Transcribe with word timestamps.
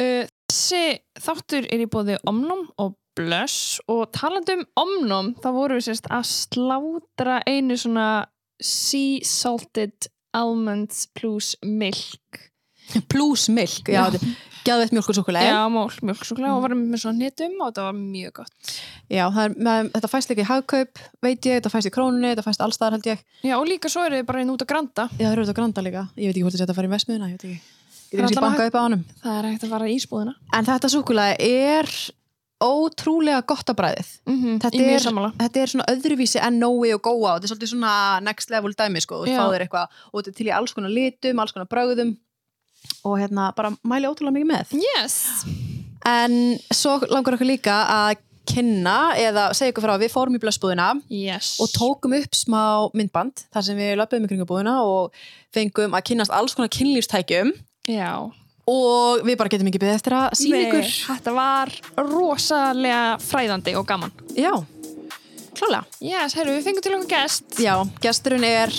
Uh, 0.00 0.24
þessi 0.50 0.82
þáttur 1.20 1.66
er 1.70 1.84
í 1.84 1.88
bóði 1.92 2.16
Omnum 2.30 2.66
og 2.80 2.96
Blush 3.18 3.80
og 3.90 4.06
talandum 4.16 4.62
Omnum 4.80 5.34
þá 5.42 5.48
voru 5.52 5.76
við 5.80 5.88
sérst 5.90 6.06
að 6.14 6.28
slátra 6.30 7.40
einu 7.46 7.76
svona 7.76 8.06
sea 8.62 9.20
salted 9.26 10.08
almonds 10.36 11.08
plus 11.16 11.56
milk 11.66 12.46
Plus 13.10 13.44
milk, 13.54 13.86
já, 13.86 14.08
Já. 14.10 14.18
gæðveitt 14.66 14.90
mjölk 14.96 15.08
og 15.12 15.14
súkulega. 15.20 15.46
Já, 15.46 15.60
mól, 15.70 15.92
mjölksúkulega 16.02 16.56
og 16.56 16.64
varum 16.64 16.80
með 16.90 17.04
svona 17.04 17.22
netum 17.22 17.52
og 17.62 17.68
þetta 17.68 17.84
var 17.86 17.94
mjög 18.00 18.32
gott 18.40 18.72
Já, 19.10 19.22
er, 19.44 19.54
með, 19.54 19.90
þetta 19.94 20.10
fæst 20.10 20.32
líka 20.32 20.42
í 20.42 20.48
hagkaup, 20.48 21.02
veit 21.22 21.46
ég, 21.46 21.60
þetta 21.60 21.70
fæst 21.70 21.90
í 21.90 21.92
krónunni, 21.94 22.32
þetta 22.32 22.46
fæst 22.48 22.64
allstaðar 22.66 22.96
held 22.98 23.06
ég. 23.12 23.22
Já, 23.46 23.54
og 23.60 23.68
líka 23.70 23.90
svo 23.90 24.02
eru 24.08 24.18
þið 24.18 24.26
bara 24.26 24.42
einn 24.42 24.50
út 24.54 24.64
að 24.66 24.70
granta 24.72 25.06
Já, 25.12 25.22
það 25.28 25.32
eru 25.36 25.44
þetta 25.46 25.58
granda 25.60 25.86
líka. 25.86 26.02
Ég 26.16 26.30
veit 26.30 26.34
ekki 26.34 26.44
hvort 26.48 26.58
að 26.58 26.64
þetta 26.64 26.76
fara 26.80 26.90
í 26.90 26.92
vesmiðuna, 26.96 27.30
ég 27.30 27.38
veit 27.38 27.46
ekki. 27.50 27.79
Það 28.10 29.36
er 29.36 29.44
er 29.44 29.50
hægt 29.52 29.64
að 29.64 29.70
fara 29.74 29.86
í 29.90 29.94
ísbúðina. 29.98 30.34
En 30.56 30.64
þetta 30.66 30.90
súkulega 30.90 31.36
er 31.38 31.90
ótrúlega 32.60 33.42
gott 33.48 33.70
að 33.72 33.76
bræðið. 33.78 34.08
mm 34.26 34.38
-hmm, 34.42 34.58
Þetta 34.60 34.76
Í 34.76 34.80
er- 34.80 35.32
Þetta 35.40 35.60
er 35.62 35.66
svona 35.66 35.86
öðruvísi 35.92 36.40
en 36.42 36.58
Nói 36.60 36.92
og 36.94 37.02
Góa 37.02 37.34
og 37.34 37.40
þetta 37.40 37.44
er 37.44 37.54
svolítið 37.54 37.72
svona 37.72 38.20
next 38.22 38.50
level 38.50 38.72
dæmi 38.74 39.00
sko. 39.00 39.24
Þú 39.24 39.36
fáðir 39.38 39.60
eitthvað 39.66 39.86
og 40.12 40.22
þetta 40.24 40.28
er 40.28 40.34
til 40.36 40.46
í 40.46 40.56
alls 40.56 40.72
konar 40.72 40.90
litum, 40.90 41.38
alls 41.38 41.52
konar 41.52 41.66
brögðum 41.66 42.16
og 43.04 43.18
hérna 43.18 43.52
bara 43.54 43.70
mæli 43.84 44.06
ótrúlega 44.06 44.36
mikið 44.36 44.50
með. 44.50 44.66
Yes. 44.96 45.44
En 46.04 46.58
svo 46.72 46.98
langar 47.10 47.34
okkur 47.34 47.46
líka 47.46 47.86
að 47.88 48.16
kynna 48.50 49.14
eða 49.16 49.52
segja 49.54 49.72
ykkur 49.72 49.84
frá 49.84 49.94
að 49.96 50.02
við 50.04 50.12
fórum 50.14 50.34
í 50.36 50.40
blössbúðina 50.42 51.02
Yes. 51.08 51.58
og 51.60 51.68
tókum 51.68 52.14
upp 52.16 52.34
smá 52.34 52.90
myndband 52.94 53.44
þar 53.52 53.62
sem 53.62 53.76
við 53.76 53.96
löpum 53.96 54.24
í 54.24 54.28
kringum 54.28 54.46
búðina 54.48 54.80
og 54.82 55.12
fengum 55.54 55.92
að 55.94 56.02
kynnast 56.08 56.30
alls 56.32 56.54
konar 56.54 56.68
kynlífstækjum 56.68 57.52
Já. 57.88 58.12
Og 58.70 59.24
við 59.26 59.38
bara 59.40 59.50
getum 59.50 59.70
ekki 59.70 59.80
beðið 59.82 59.96
eftir 59.98 60.14
að 60.14 60.34
sína 60.38 60.60
ykkur. 60.66 60.90
Þetta 61.08 61.32
var 61.34 61.72
rosalega 61.98 63.04
fræðandi 63.24 63.74
og 63.80 63.86
gaman. 63.88 64.12
Já, 64.36 64.52
klálega. 65.58 65.82
Yes, 66.04 66.36
herru, 66.38 66.54
við 66.58 66.68
fengum 66.68 66.84
til 66.84 66.94
okkur 66.98 67.10
gest. 67.10 67.58
Já, 67.58 67.74
gesturinn 68.04 68.46
er 68.46 68.74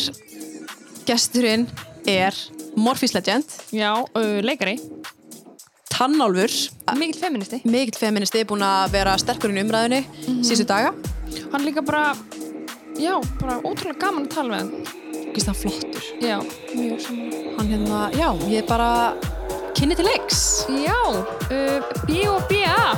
gesturinn 1.08 1.68
er 2.08 2.38
Morphys 2.80 3.16
Legend, 3.18 3.58
Já, 3.76 3.92
uh, 4.00 4.38
leikari. 4.46 4.78
Tannálfur. 5.92 6.54
Mikill 6.96 7.20
feministi. 7.20 7.60
Mikill 7.68 8.00
feministi, 8.00 8.46
búin 8.48 8.64
að 8.64 8.94
vera 8.96 9.18
sterkur 9.20 9.52
í 9.52 9.60
umræðinni 9.62 10.06
síðustu 10.40 10.70
daga. 10.70 10.96
Hann 11.52 11.68
líka 11.68 11.84
bara 11.84 12.14
Já, 13.02 13.18
bara 13.42 13.60
ótrúlega 13.66 14.00
gaman 14.00 14.28
að 14.28 14.34
tala 14.36 14.56
við 14.56 14.62
hann 14.62 15.11
Gist 15.36 15.48
hann 15.48 15.56
flottur. 15.56 16.04
Já, 16.22 16.38
mjög 16.76 17.00
saman 17.02 17.32
Hann 17.58 17.68
hérna, 17.72 18.00
já, 18.18 18.28
ég 18.50 18.64
er 18.64 18.68
bara 18.68 18.90
kynni 19.78 19.96
til 19.96 20.08
leiks. 20.08 20.66
Já, 20.68 20.98
uh, 21.08 21.92
B.O.B.A. 22.08 22.96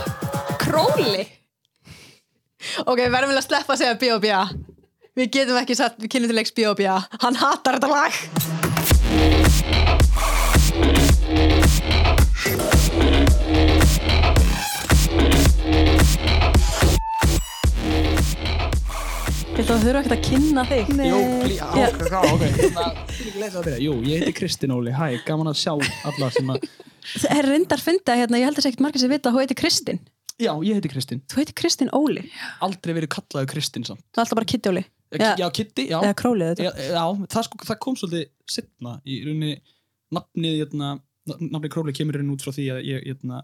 Króli 0.64 1.28
Ok, 2.88 2.98
við 3.04 3.12
verðum 3.12 3.34
vel 3.34 3.42
að 3.42 3.48
sleppa 3.48 3.76
að 3.76 3.84
segja 3.84 4.00
B.O.B.A. 4.02 4.44
Við 5.14 5.34
getum 5.36 5.60
ekki 5.62 5.78
satt 5.78 6.00
kynni 6.08 6.30
til 6.32 6.40
leiks 6.40 6.56
B.O.B.A. 6.58 7.02
Hann 7.22 7.38
hatar 7.38 7.78
þetta 7.78 7.92
lag. 7.92 8.73
Ég 19.54 19.60
ætla 19.62 19.76
að 19.78 19.84
þurfa 19.86 20.00
ekkert 20.02 20.14
að 20.16 20.24
kynna 20.26 20.64
þig. 20.66 20.88
Jú, 21.06 21.18
plí, 21.44 21.58
á, 21.62 21.68
Já. 21.78 21.86
ok, 21.94 22.16
ok, 22.34 22.44
hérna, 22.58 22.86
ekki 23.14 23.34
leita 23.42 23.60
að. 23.62 23.68
Jú, 23.84 23.92
ég 24.10 24.24
heiti 24.24 24.34
Kristinn 24.40 24.74
Óli, 24.74 24.94
hæ, 24.98 25.06
gaman 25.28 25.50
að 25.52 25.60
sjá 25.62 25.74
alla 26.10 26.30
sem 26.34 26.50
að, 26.54 26.66
Það 27.04 27.36
er 27.38 27.48
reyndar 27.52 27.82
fynda 27.84 28.16
hérna, 28.18 28.40
ég 28.40 28.48
held 28.48 28.56
að 28.56 28.60
það 28.62 28.66
sé 28.66 28.72
ekkert 28.72 28.84
margir 28.88 29.04
sem 29.04 29.12
vita 29.14 29.30
að 29.30 29.36
þú 29.36 29.42
heitir 29.44 29.60
Kristinn. 29.60 30.00
já, 30.42 30.52
ég 30.66 30.80
heiti 30.80 30.90
Kristinn, 30.94 31.22
Þú 31.30 31.40
heitir 31.42 31.56
Kristinn 31.62 31.92
Óli. 31.94 32.24
aldrei 32.66 32.94
verið 32.98 33.12
kallaður 33.14 33.50
Kristinn 33.54 33.86
samt. 33.86 34.02
Það 34.10 34.18
er 34.18 34.24
alltaf 34.26 34.40
bara 34.42 34.50
Kitty 34.54 34.70
Óli. 34.74 34.84
Já, 35.14 35.22
Já. 35.22 35.36
já 35.44 35.48
Kitty, 35.60 35.86
já, 35.92 35.98
Eða 36.02 36.16
Królið 36.24 36.50
þetta. 36.56 36.64
já, 36.64 36.72
já 36.90 37.04
það, 37.36 37.44
sko, 37.50 37.58
það 37.70 37.80
kom 37.86 37.96
svolítið 38.02 38.26
setna 38.50 38.96
í 39.06 39.20
rauninni, 39.28 39.54
nafnið, 40.18 40.56
hérna, 40.64 40.94
nafnið 41.54 41.70
Króli 41.76 41.94
kemur 41.94 42.18
rauninni 42.18 42.34
út 42.34 42.42
frá 42.48 42.56
því 42.58 42.66
að 42.74 42.82
ég, 42.90 43.06
hérna, 43.12 43.44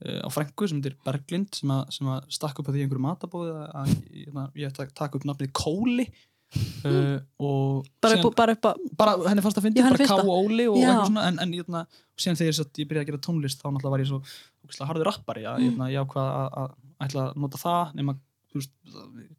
á 0.00 0.28
frængu 0.32 0.68
sem 0.70 0.78
heitir 0.80 0.96
Berglind 1.04 1.54
sem 1.60 1.70
að, 1.74 1.82
sem 1.96 2.08
að 2.08 2.26
stakk 2.32 2.60
upp 2.62 2.68
á 2.68 2.72
því 2.72 2.84
einhverju 2.86 3.04
matabóði 3.04 3.52
að, 3.52 3.70
að 3.82 3.94
hérna, 4.16 4.44
ég 4.56 4.70
ætti 4.70 4.84
að 4.86 4.94
taka 5.02 5.18
upp 5.20 5.26
nafnið 5.28 5.50
Kóli 5.60 6.06
uh, 6.10 7.18
og 7.38 7.84
Bara 8.02 8.16
síðan- 8.16 8.36
bara 8.40 8.54
upp 8.56 8.68
að... 8.70 8.80
bara 9.02 9.16
henni 9.28 9.44
fannst 9.44 9.60
að 9.60 9.66
finna, 9.68 9.90
bara 9.90 10.08
K 10.08 10.16
og 10.22 10.32
Óli 10.34 10.66
og 10.70 10.78
eitthvað 10.80 11.10
svona, 11.10 11.26
en, 11.30 11.38
en 11.44 11.52
jötna, 11.58 11.82
og 11.84 12.24
síðan 12.24 12.40
þegar 12.40 12.52
ég, 12.54 12.72
ég 12.80 12.88
byrjaði 12.90 13.04
að 13.04 13.10
gera 13.12 13.22
tónlist 13.28 13.60
þá 13.62 13.68
náttúrulega 13.68 13.94
var 13.96 14.04
ég 14.04 14.10
svo 14.14 14.88
harður 14.88 15.10
rappari 15.10 15.44
að 15.50 15.60
Mm. 15.60 15.76
mm. 15.76 15.86
ég 15.92 16.04
ákvað 16.06 16.32
að, 16.40 16.48
að 16.64 17.06
ætla 17.06 17.26
að 17.28 17.38
nota 17.44 17.60
það 17.60 17.94
nema 18.00 18.16
veist, 18.58 18.72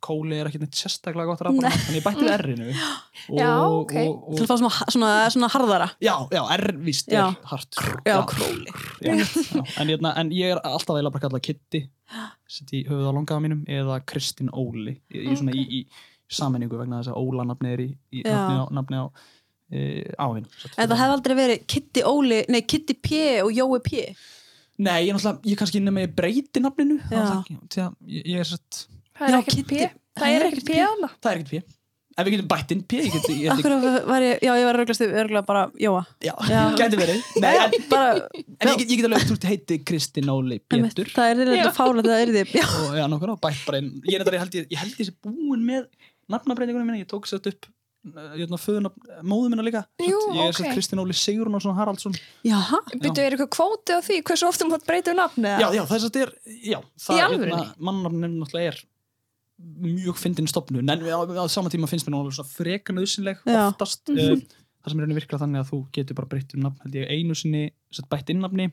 Kóli 0.02 0.38
er 0.40 0.48
ekkert 0.48 0.64
neitt 0.64 0.78
sérstaklega 0.80 1.28
gott 1.28 1.42
rappari, 1.44 1.68
Nei. 1.68 1.80
en 1.90 1.96
ég 1.98 2.04
bætti 2.06 2.24
við 2.24 2.34
R-inu 2.38 2.68
Já, 3.38 3.50
ok. 3.68 3.92
og, 4.08 4.30
Til 4.38 4.46
að 4.46 4.50
fá 4.50 4.56
svona, 4.62 4.86
svona, 4.96 5.10
svona 5.34 5.50
harðara. 5.52 5.88
já, 6.02 6.14
já, 6.32 6.42
R 6.56 6.64
víst 6.86 7.12
Já. 7.12 7.26
er 7.28 7.36
hart 7.52 7.76
Já, 8.08 8.16
Króli. 8.30 8.72
já, 9.04 9.18
já, 9.20 9.66
en, 9.82 9.92
jötna, 9.92 10.14
en 10.18 10.32
ég 10.32 10.56
er 10.56 10.62
alltaf 10.64 10.96
eiginlega 10.96 11.12
bara 11.18 11.26
kallað 11.28 11.44
Kitty 11.50 11.84
sett 12.48 12.72
í 12.76 12.86
höfuð 12.88 13.12
á 13.12 13.14
longaða 13.16 13.44
mínum 13.44 13.62
eða 13.68 14.00
Kristín 14.08 14.50
Óli 14.54 14.96
í, 15.12 15.26
í, 15.28 15.36
svona, 15.36 15.54
í, 15.56 15.68
í 15.82 15.86
sammenningu 16.32 16.80
vegna 16.80 17.02
þess 17.04 17.12
að 17.14 17.22
Óla 17.22 17.46
nafni 17.52 17.74
er 17.76 17.84
í, 17.86 17.90
í 18.16 18.24
Já. 18.26 18.36
nafni 18.36 18.58
á, 18.58 18.66
nafni 18.80 19.00
á 19.04 19.06
e, 19.72 19.80
áhinn 20.20 20.48
En 20.78 20.88
það 20.90 21.00
hefði 21.04 21.16
aldrei 21.18 21.36
verið 21.44 21.66
Kitty 21.68 22.04
Óli, 22.08 22.42
nei 22.52 22.62
Kitty 22.64 22.96
P 22.96 23.22
og 23.44 23.52
Jói 23.56 23.80
P. 23.86 24.06
Nei, 24.82 25.06
ég, 25.06 25.14
náttúrulega- 25.14 25.46
ég 25.46 25.60
kannski 25.60 25.78
ég 25.84 26.16
breyti 26.16 26.60
nafninu 26.64 26.98
Já. 27.12 27.22
það, 27.22 27.52
því 27.70 27.82
að 27.86 27.94
ég, 28.08 28.24
ég 28.34 28.40
er 28.40 28.50
sett 28.50 28.88
Það 29.20 29.28
er 29.30 29.38
ekkert 29.42 29.60
Kitty. 29.62 29.78
P 29.86 30.20
Það 30.22 30.36
er 30.38 30.48
ekkert 30.50 30.68
P 30.72 30.82
hana 30.82 31.10
það 31.22 31.32
er 31.32 31.40
ekkert 31.44 31.54
P 31.56 31.78
ef 32.22 32.26
við 32.28 32.34
getum 32.36 32.48
bætt 32.52 32.72
inn 32.76 32.82
P 32.92 32.98
ég 33.00 33.14
get, 33.14 33.28
ég, 33.32 33.38
ég, 33.46 33.52
Akkur 33.54 33.74
var 34.12 34.24
ég, 34.26 34.42
já 34.44 34.52
ég 34.60 34.66
var 34.68 34.80
örglast 34.82 35.04
örgla 35.08 35.42
bara 35.48 35.62
Jóa. 35.80 36.02
já, 36.22 36.34
Já. 36.50 36.60
gæti 36.82 37.00
verið 37.00 37.22
Nei, 37.42 37.54
en, 37.56 37.76
Bara, 37.90 38.10
en 38.36 38.72
ég, 38.74 38.82
get- 38.92 39.06
alveg, 39.08 39.24
þú 39.30 39.36
veist, 39.38 39.48
heiti 39.48 39.78
Kristinn 39.88 40.30
Óli 40.34 40.60
Pétur 40.60 41.08
það 41.16 41.32
er 41.32 41.54
þetta 41.56 41.72
fálega 41.78 42.12
það 42.12 42.24
er 42.26 42.34
þið. 42.36 42.56
Já. 42.60 42.66
og 42.68 42.98
já, 43.00 43.06
nokkur, 43.16 43.34
og 43.38 43.42
bætt 43.48 43.62
bara 43.70 43.80
inn 43.82 43.94
ég, 44.04 44.18
er 44.20 44.26
þetta, 44.28 44.36
ég, 44.36 44.44
held, 44.44 44.58
ég, 44.60 44.68
ég 44.76 44.84
held 44.84 45.00
ég 45.06 45.10
sé 45.10 45.16
búin 45.24 45.64
með 45.72 45.88
nafnabreitingunum 46.36 46.92
minna, 46.92 47.00
ég 47.06 47.10
tók 47.16 47.32
sett 47.32 47.48
upp 47.48 47.72
uh, 48.12 48.60
föðuna, 48.60 48.92
móðu 49.24 49.50
minna 49.56 49.66
líka 49.66 49.86
Jú, 50.04 50.20
ég 50.36 50.44
er 50.50 50.52
ok. 50.52 50.60
sett 50.60 50.76
Kristinn 50.76 51.02
Óli 51.04 51.16
Sigrun 51.16 51.56
og 51.58 51.64
svona 51.64 51.80
Haraldsson. 51.80 52.16
Byrju, 52.44 53.12
er 53.24 53.36
eitthvað 53.38 53.52
kvóti 53.56 53.96
á 53.96 54.00
því 54.04 54.20
hversu 54.28 54.52
ofta 54.52 54.68
maður 54.68 54.88
breyta 54.92 55.16
um 55.16 55.20
nafni? 55.24 55.52
já, 55.64 55.68
já, 55.80 55.84
þess 55.88 56.06
að 56.06 56.08
þetta 56.10 56.24
er 56.28 56.34
já, 56.76 56.80
það, 57.08 57.22
alvörunni? 57.30 57.68
mannafnin 57.88 58.40
náttúrulega 58.42 58.74
er 58.76 58.82
mjög 59.82 60.20
fyndin 60.22 60.50
stopnun 60.50 60.90
en 60.90 61.06
á, 61.06 61.20
á 61.22 61.46
sama 61.52 61.72
tíma 61.74 61.90
finnst 61.90 62.08
mér 62.08 62.16
náttúrulega 62.18 62.38
svona 62.40 62.56
freka 62.56 62.96
nöðsynleg 62.96 63.42
Já. 63.46 63.64
oftast 63.70 64.12
uh, 64.14 64.18
það 64.18 64.94
sem 64.94 65.00
er 65.00 65.04
rauninni 65.04 65.20
virkilega 65.20 65.44
þannig 65.44 65.64
að 65.64 65.72
þú 65.72 65.82
getur 65.98 66.20
bara 66.20 66.32
breytt 66.34 66.56
um 66.56 66.64
nafn 66.66 66.86
held 66.86 66.98
ég 67.00 67.12
einu 67.12 67.38
sinni 67.38 67.64
bætt 68.12 68.34
inn 68.34 68.42
nafni 68.46 68.70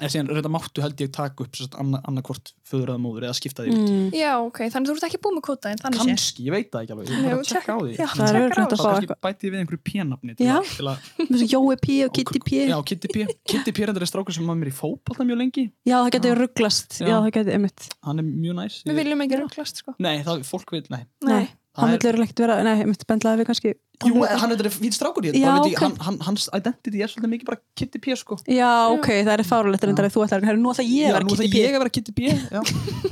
eða 0.00 0.10
síðan 0.12 0.28
reynda 0.32 0.50
máttu 0.52 0.82
held 0.84 1.00
ég 1.00 1.10
taka 1.16 1.44
upp 1.46 1.56
anna, 1.80 2.00
annarkvort 2.08 2.52
föður 2.66 2.92
eða 2.94 3.00
móður 3.02 3.26
eða 3.28 3.36
skipta 3.38 3.64
því 3.66 3.74
Mm. 3.76 4.10
Já, 4.16 4.32
ok, 4.42 4.58
þannig 4.72 4.88
þú 4.90 4.94
ert 4.96 5.06
ekki 5.08 5.20
búið 5.24 5.34
með 5.36 5.44
en 5.70 5.80
sé. 6.00 6.06
Kannski, 6.10 6.44
ég 6.46 6.52
veit 6.56 6.68
það 6.72 6.82
ekki 6.86 6.94
alveg. 6.96 7.06
Ég 7.06 7.16
er 7.16 7.26
bara 7.26 7.42
að 7.42 7.50
tjekka 7.50 7.72
á 7.72 7.78
því. 7.80 7.92
Já, 7.96 8.06
Það 8.16 8.36
er 8.36 8.54
þá 8.56 8.62
að 8.66 8.76
fá 8.76 8.86
kannski 8.86 9.06
eitthvað. 9.06 9.20
bæti 9.26 9.50
við 9.52 9.58
einhverju 9.60 9.82
svo 11.40 11.48
Jói 11.56 11.76
P 11.86 11.88
og 12.06 12.12
Kitty 12.16 12.40
P. 12.46 12.50
já, 12.70 12.76
Kitty 12.90 13.08
P. 13.14 13.26
Kitty 13.46 13.72
P 13.72 13.78
er 13.86 13.92
þetta 13.92 14.08
strákur 14.10 14.34
sem 14.36 14.46
var 14.46 14.56
mér 14.60 14.70
í 14.72 14.74
fótbolta 14.76 15.26
mjög 15.26 15.38
lengi. 15.42 15.66
Já, 15.86 15.96
það 16.04 16.10
getur 16.16 16.40
rugglast. 16.42 16.98
Já. 17.00 17.14
Það 17.16 17.30
getur, 17.38 17.52
einmitt. 17.56 17.88
hann 18.06 18.18
er 18.18 18.26
mjög 18.26 18.54
næs 18.60 18.80
Við 18.86 18.94
viljum 19.02 19.22
ekki 19.26 19.40
rugglast, 19.42 19.76
sko. 19.82 19.94
Nei, 19.98 20.16
fólk 20.46 20.70
vil, 20.76 20.84
nei. 20.90 21.04
Nei, 21.24 21.46
hann 21.76 21.90
Það 21.90 21.96
vil 21.96 22.06
verið 22.08 22.24
ekkert 22.26 22.42
vera, 22.46 22.62
nei, 22.64 22.74
einmitt 22.82 23.04
bendlaði 23.08 23.42
við 23.42 23.48
kannski. 23.50 23.72
Jú, 24.04 24.20
hann 24.28 24.52
er 24.52 24.58
þetta 24.60 24.70
fýtt 24.74 24.96
strákur 24.96 25.24
ég 25.24 25.36
Já, 25.40 25.54
hann, 25.80 25.94
hann, 26.04 26.16
hans 26.26 26.50
identity 26.52 27.00
er 27.00 27.08
svolítið 27.08 27.30
mikið 27.32 27.48
bara 27.48 27.60
Kitty 27.80 28.00
P 28.02 28.16
sko 28.20 28.36
Já, 28.44 28.68
ok, 28.92 29.08
það 29.24 29.32
er 29.32 29.42
fárulegt 29.48 29.86
reyndar 29.88 30.08
að 30.08 30.12
þú 30.12 30.24
ætlar 30.26 30.44
að 30.44 30.60
nú 30.60 30.72
ætla 30.74 30.84
ég 30.84 31.06
Já, 31.06 31.08
að 31.08 31.16
vera 31.16 31.24
nú 31.24 31.32
Kitty 31.32 31.48
P. 31.54 31.62
ég 31.62 31.76
að 31.78 31.80
vera 31.80 31.94
Kitty 31.96 32.12
P 32.12 32.26
já. 32.28 32.60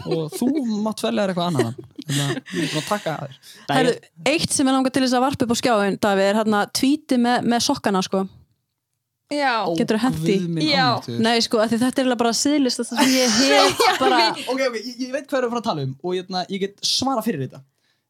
og 0.04 0.36
þú 0.36 0.50
mátt 0.84 1.00
velja 1.06 1.24
eitthvað 1.24 1.48
annan 1.48 1.72
þannig 2.04 2.20
að 2.20 2.60
ég 2.60 2.76
er 2.76 2.92
að 2.92 3.08
að 3.14 3.34
þér 3.64 3.78
Herru, 3.78 3.96
eitt 4.34 4.56
sem 4.58 4.68
er 4.68 4.76
langar 4.76 4.92
til 4.92 5.04
þess 5.06 5.16
að 5.16 5.24
varpa 5.24 5.46
upp 5.46 5.56
á 5.56 5.58
skjáin, 5.62 6.00
Davíð, 6.04 6.28
er 6.28 6.40
hérna 6.42 6.64
tvíti 6.76 7.20
með, 7.24 7.48
með 7.48 7.64
sokkana, 7.64 8.04
sko. 8.04 8.26
Já, 9.32 9.54
geturðu 9.78 10.02
hent 10.04 10.26
í? 10.28 10.36
Já. 10.68 10.88
Nei, 11.16 11.38
sko, 11.44 11.62
af 11.64 11.72
því 11.72 11.80
þetta 11.80 12.04
er 12.04 12.16
bara 12.20 12.34
síðlist 12.36 12.82
það 12.82 12.90
sem 12.92 13.14
ég 13.16 13.38
hef 13.40 13.86
bara... 14.02 14.26
ok, 14.34 14.42
ok, 14.52 14.82
ég, 14.82 14.90
ég 15.06 15.14
veit 15.14 15.24
hvað 15.24 15.40
er 15.40 15.46
að 15.48 15.54
fara 15.54 15.62
að 15.64 15.70
tala 15.70 15.86
um 15.88 15.94
og 16.04 16.18
ég, 16.18 16.34
ég 16.52 16.66
get 16.66 16.84
svara 16.84 17.24
fyrir 17.24 17.46
þetta 17.46 17.64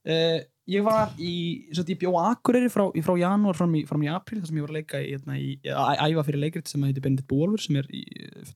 uh, 0.09 0.39
ég 0.67 0.85
var 0.87 1.11
í, 1.21 1.33
ég 1.77 1.99
bjó 2.01 2.15
á 2.17 2.33
Akureyri 2.33 2.71
frá, 2.73 2.87
frá 3.05 3.15
janúar 3.21 3.57
fram 3.59 3.75
í, 3.77 3.83
í 3.85 4.09
april 4.13 4.41
þar 4.41 4.49
sem 4.49 4.57
ég 4.61 4.65
var 4.65 4.73
að 4.73 4.79
leika 4.81 5.01
í, 5.03 5.11
hérna, 5.13 5.37
í 5.37 5.59
að 5.69 6.05
æfa 6.15 6.25
fyrir 6.31 6.41
leikrit 6.47 6.69
sem 6.73 6.87
heitir 6.89 7.05
Bendit 7.05 7.27
Bólfur 7.29 7.61
sem 7.61 7.77
er 7.83 7.91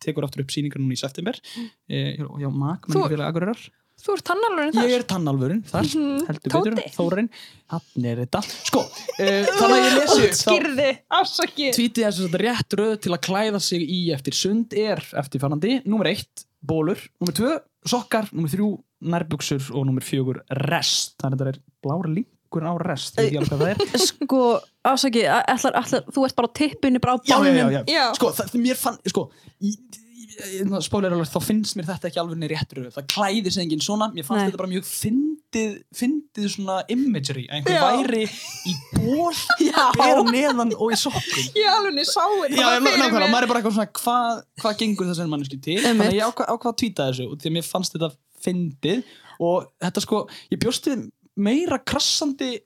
tekur 0.00 0.24
aftur 0.24 0.44
upp 0.46 0.50
síningar 0.54 0.80
núna 0.80 0.96
í 0.96 1.02
september 1.02 1.36
uh, 1.36 1.68
hjá, 1.90 2.24
hjá 2.24 2.48
MAK, 2.48 2.88
Þú- 2.88 2.94
menningafélag 2.96 3.28
Akureyrar 3.34 3.68
Þú 3.98 4.12
ert 4.14 4.22
tannalurinn 4.28 4.74
þar. 4.76 4.84
Ég 4.86 4.92
er 4.94 5.04
tannalvurinn 5.10 5.62
þar, 5.66 5.86
Mhm. 5.90 6.18
heldur 6.28 6.52
Tóti. 6.54 6.70
betur, 6.70 6.92
Þórin, 6.94 7.28
hann 7.72 8.04
er 8.06 8.20
þetta. 8.22 8.42
Sko, 8.68 8.82
uh, 8.86 9.48
þannig 9.58 9.74
að 9.74 9.86
ég 9.88 9.96
lesi 9.96 10.28
Skýrði, 10.38 10.86
afsakið. 11.18 11.72
tvítið 11.74 12.06
þess 12.06 12.20
að 12.28 12.36
rétt 12.44 12.76
röð 12.78 12.92
til 13.02 13.10
að 13.16 13.20
klæða 13.26 13.60
sig 13.66 13.82
í 13.90 13.98
eftir 14.14 14.36
sund 14.38 14.76
er 14.78 15.02
eftirfannandi. 15.18 15.80
Númer 15.90 16.12
eitt, 16.12 16.44
bólur. 16.62 17.02
Númer 17.18 17.34
tvö, 17.40 17.50
sokkar. 17.90 18.30
Númer 18.30 18.54
þrjú, 18.54 18.70
nærbuksur. 19.00 19.62
Og 19.74 19.86
númer 19.88 20.04
fjögur, 20.06 20.42
rest. 20.68 21.14
Þannig 21.22 21.38
að 21.40 21.44
þetta 21.44 21.54
er 21.54 21.62
blár 21.86 22.08
linkur 22.10 22.66
á 22.66 22.72
rest. 22.82 23.18
Ég 23.18 23.28
veit 23.28 23.30
ekki 23.30 23.38
alveg 23.42 23.52
hvað 23.52 23.62
það 23.62 23.94
er. 24.00 24.02
Sko, 24.10 24.42
ásaki, 24.88 25.24
ætlar, 25.28 25.78
ætlar, 25.82 26.04
þú 26.14 26.26
ert 26.28 26.38
bara 26.40 26.50
á 26.50 26.56
tippinu, 26.62 27.00
bara 27.04 27.14
á 27.14 27.18
Já, 27.22 27.36
já, 27.38 27.38
já, 27.38 27.64
bálnum. 27.64 27.72
já. 27.78 27.82
Já. 27.94 28.04
Sko, 28.18 28.32
það, 28.40 28.54
mér 28.64 28.78
fann, 28.80 29.00
sko, 29.12 29.28
spólir 30.84 31.10
alveg, 31.12 31.28
þá 31.32 31.40
finnst 31.42 31.76
mér 31.78 31.88
þetta 31.88 32.08
ekki 32.10 32.20
alveg 32.22 32.44
rétt 32.52 32.74
röð. 32.76 32.90
Það 32.94 33.06
klæðir 33.14 33.54
sig 33.54 33.64
enginn 33.64 33.82
svona. 33.84 34.08
Mér 34.14 34.26
fannst 34.26 34.42
Nei. 34.42 34.48
þetta 34.50 34.60
bara 34.60 34.70
mjög 34.70 34.86
fyndið, 34.88 35.72
fyndið 35.98 36.48
svona 36.52 36.76
imagery. 36.94 37.46
að 37.48 37.56
Einhver 37.58 37.74
Já. 37.74 37.82
væri 37.98 38.22
í 38.68 38.74
ból, 38.94 39.34
bera 39.98 40.22
neðan 40.28 40.74
og 40.76 40.94
í 40.94 40.98
sokkum. 41.00 41.48
Ég 41.58 41.70
alveg 41.72 42.06
sá 42.06 42.22
þetta 42.22 42.54
Já, 42.54 42.68
fyrir 42.78 43.02
nákvæmlega, 43.02 43.18
mér. 43.18 43.32
maður 43.34 43.48
er 43.48 43.52
bara 43.52 43.62
eitthvað 43.62 43.76
svona 43.78 43.90
hvað 43.98 44.42
hva 44.62 44.74
gengur 44.82 45.10
þessari 45.10 45.32
manneski 45.34 45.60
til 45.64 45.78
Einmitt. 45.78 45.88
þannig 45.90 46.12
að 46.12 46.18
ég 46.20 46.30
ákvað, 46.30 46.52
ákvað 46.54 46.72
að 46.74 46.78
tvíta 46.84 47.08
þessu 47.10 47.28
og 47.32 47.38
því 47.42 47.50
að 47.52 47.56
mér 47.58 47.68
fannst 47.72 47.96
þetta 47.96 48.10
fyndið. 48.44 49.04
Og 49.38 49.68
þetta 49.82 50.04
sko, 50.04 50.24
ég 50.52 50.62
bjóst 50.62 50.88
við 50.90 51.08
meira 51.38 51.78
krassandi 51.78 52.56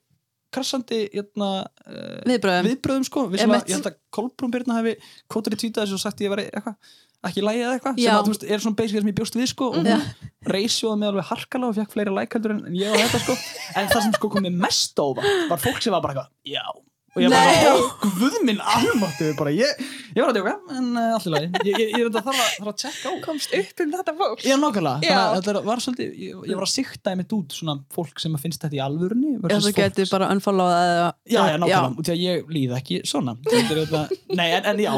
krassandi 0.53 1.07
jötna, 1.17 1.63
uh, 1.89 2.19
Viðbröðum. 2.29 2.67
viðbröðum 2.69 3.07
sko, 3.09 3.23
við 3.33 3.41
sem 3.41 3.55
að 3.55 3.71
ég 3.71 3.79
held 3.79 3.89
að 3.89 3.97
Kolbrún 4.13 4.53
Byrna 4.53 4.77
hefði 4.81 4.93
kótur 5.33 5.57
í 5.57 5.61
tvítið 5.63 5.81
þessu 5.81 5.97
og 5.97 6.03
sagt 6.03 6.21
ég 6.21 6.33
var 6.33 6.43
eitthvað 6.45 6.77
ekki 7.23 7.39
í 7.41 7.45
lægi 7.47 7.63
eða 7.63 7.75
eitthvað, 7.79 7.99
sem 8.03 8.17
að 8.19 8.27
þú 8.27 8.33
veist, 8.35 8.45
er 8.45 8.63
svona 8.65 8.79
basically 8.81 9.01
sem 9.01 9.11
ég 9.13 9.19
bjóst 9.21 9.37
við 9.39 9.49
sko. 9.53 9.69
Og 9.71 9.79
hún 9.79 10.07
reysjóða 10.53 10.99
mig 10.99 11.09
alveg 11.09 11.29
harkalega 11.31 11.71
og 11.71 11.77
fekk 11.79 11.95
fleiri 11.95 12.15
lækaldur 12.19 12.57
en 12.57 12.77
ég 12.77 12.93
og 12.93 12.99
þetta 12.99 13.21
sko. 13.23 13.37
En 13.79 13.93
það 13.93 14.07
sem 14.09 14.17
sko 14.19 14.33
komið 14.37 14.59
mest 14.65 15.03
óvart 15.03 15.45
var 15.53 15.63
fólk 15.63 15.85
sem 15.85 15.95
var 15.95 16.03
bara 16.05 16.17
eitthvað, 16.17 16.33
já 16.53 16.67
og 17.13 17.21
ég 17.21 17.33
var 17.33 17.45
Nei. 17.45 17.65
bara, 17.67 18.13
guð 18.19 18.37
minn 18.47 18.61
almáttu 18.75 19.27
bara, 19.37 19.53
ég, 19.53 19.81
ég 20.15 20.21
var 20.23 20.31
að 20.31 20.39
djóka, 20.39 20.55
en 20.79 20.87
uh, 20.97 21.09
allir 21.19 21.35
lagi. 21.35 21.51
Ég, 21.69 21.81
ég, 21.83 21.91
ég 21.99 22.07
er 22.07 22.13
þarf 22.15 22.31
að, 22.33 22.55
þarf 22.57 22.71
að 22.73 22.79
checka 22.85 23.13
á. 23.13 23.13
Komst 23.27 23.57
upp 23.59 23.83
um 23.85 23.93
þetta 23.97 24.15
fólk. 24.21 24.45
Já, 24.47 24.55
nákvæmlega, 24.63 25.05
Já. 25.05 25.13
þannig 25.13 25.35
að 25.35 25.49
þetta 25.49 25.65
var 25.67 25.85
svolítið 25.85 26.15
ég, 26.27 26.47
ég 26.49 26.61
var 26.61 26.67
að 26.69 26.73
sikta 26.73 27.13
einmitt 27.13 27.37
út 27.37 27.59
svona 27.59 27.77
fólk 27.93 28.23
sem 28.23 28.39
að 28.39 28.47
finnst 28.47 28.65
þetta 28.65 28.79
í 28.79 28.83
alvörunni 28.87 29.35
Já, 29.43 29.59
þú 29.59 29.75
getur 29.77 30.13
bara 30.15 30.31
unfollow 30.33 30.73
eða... 30.73 31.11
Já, 31.27 31.41
já, 31.53 31.59
nákvæmlega, 31.61 32.17
að 32.17 32.25
ég 32.25 32.57
líð 32.57 32.75
ekki 32.81 33.03
svona. 33.09 33.37
Þetta 33.51 33.77
er 33.77 33.83
þetta, 33.85 34.23
nei, 34.33 34.49
en, 34.57 34.73
en 34.73 34.83
já 34.83 34.93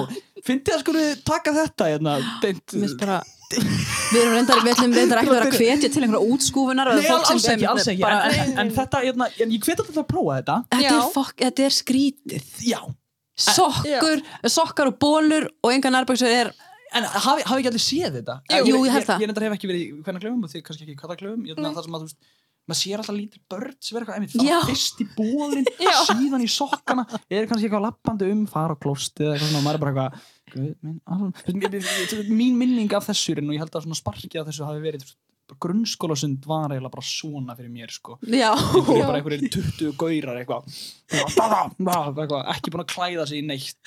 Fyndi 0.45 0.75
að 0.75 0.83
skulu 0.83 1.05
taka 1.25 1.55
þetta 1.57 1.89
hérna, 1.95 2.19
beint, 2.43 2.75
bara... 3.01 3.23
Við 3.55 4.19
erum 4.19 4.35
reyndar, 4.35 4.61
við 4.65 4.73
ætlum 4.73 4.95
reyndar 4.97 5.21
ekki 5.21 5.31
að 5.31 5.37
vera 5.37 5.47
að 5.47 5.57
hvetja 5.61 5.89
til 5.93 6.03
einhverja 6.03 6.35
útskúfunar 6.35 6.91
Nei, 6.91 7.05
alls 7.15 7.47
ekki, 7.53 7.67
alls 7.71 7.89
ekki. 7.93 8.03
bara, 8.03 8.25
en, 8.27 8.41
en, 8.43 8.53
en 8.65 8.73
þetta, 8.75 9.01
hérna, 9.05 9.29
en 9.45 9.55
ég 9.55 9.63
hveti 9.63 9.85
alltaf 9.85 10.01
að 10.03 10.09
prófa 10.11 10.39
þetta. 10.41 10.57
Þetta 10.75 10.93
er, 10.97 11.09
fokk, 11.15 11.35
þetta 11.45 11.67
er 11.69 11.77
skrítið. 11.77 12.49
Já, 12.67 12.81
Sokkur, 13.35 14.23
sokkar 14.47 14.93
og 14.93 14.99
bólur 15.03 15.49
og 15.65 15.73
enga 15.75 15.91
nærbæksur 15.91 16.31
er 16.31 16.53
en 16.95 17.07
hafi, 17.09 17.43
hafi 17.43 17.63
ekki 17.63 17.71
allir 17.73 17.83
séð 17.83 18.19
þetta? 18.21 18.37
Jú, 18.63 18.77
ég 18.87 18.95
held 18.95 19.09
það. 19.09 19.25
Ég, 19.25 19.31
ég, 19.31 19.35
ég 19.35 19.49
hef 19.49 19.57
ekki 19.57 19.71
verið 19.71 19.83
í 19.83 19.89
hvernig 20.07 20.23
klöfum 20.23 20.45
og 20.47 20.53
þið 20.53 20.65
kannski 20.69 20.87
ekki 20.87 20.95
í 20.95 21.01
hvað 21.01 21.17
klöfum 21.19 21.43
það 22.65 22.73
maður 22.73 22.81
sér 22.81 23.01
alltaf 23.03 23.17
lítil 23.19 23.43
börn 23.53 23.75
sem 23.85 23.97
er 23.99 24.03
eitthvað 24.07 24.17
fara 24.33 24.61
fyrst 24.71 24.97
í 25.05 25.07
Já. 25.85 25.97
síðan 26.09 26.45
í 26.45 26.49
sokkana. 26.49 27.05
Er 27.29 27.45
kannski 27.51 27.67
eitthvað 27.69 27.85
lappandi 27.85 28.25
um, 28.33 28.47
fara 28.51 28.73
á 28.73 28.77
klósti 28.81 29.21
eða 29.27 29.35
eitthvað 29.35 29.51
svona, 29.51 29.61
og 29.61 29.67
maður 29.69 29.79
er 29.79 29.85
bara 29.85 29.93
eitthvað 29.93 30.13
minn, 32.33 32.57
minning 32.59 32.93
af 32.97 33.07
þessu 33.11 33.35
og 33.51 33.55
ég 33.57 33.63
held 33.65 33.75
að 33.77 33.85
sparkið 34.01 34.41
af 34.41 34.47
þessu 34.51 34.69
hafi 34.69 34.81
verið 34.85 35.05
grunnskólasund 35.61 36.47
var 36.49 36.73
eiginlega 36.73 36.93
bara 36.95 37.05
svona 37.05 37.57
fyrir 37.59 37.73
mér 37.73 37.93
sko 37.93 38.19
Já, 38.25 38.51
einhverju 38.55 39.05
bara 39.05 39.19
einhverju 39.21 39.51
20 39.53 39.93
gaurar 40.01 40.41
eitthvað 40.41 40.69
eitthvað, 41.15 42.41
ekki 42.55 42.73
búin 42.73 42.85
að 42.85 42.91
klæða 42.95 43.27
sig 43.29 43.43
í 43.43 43.47
neitt 43.47 43.79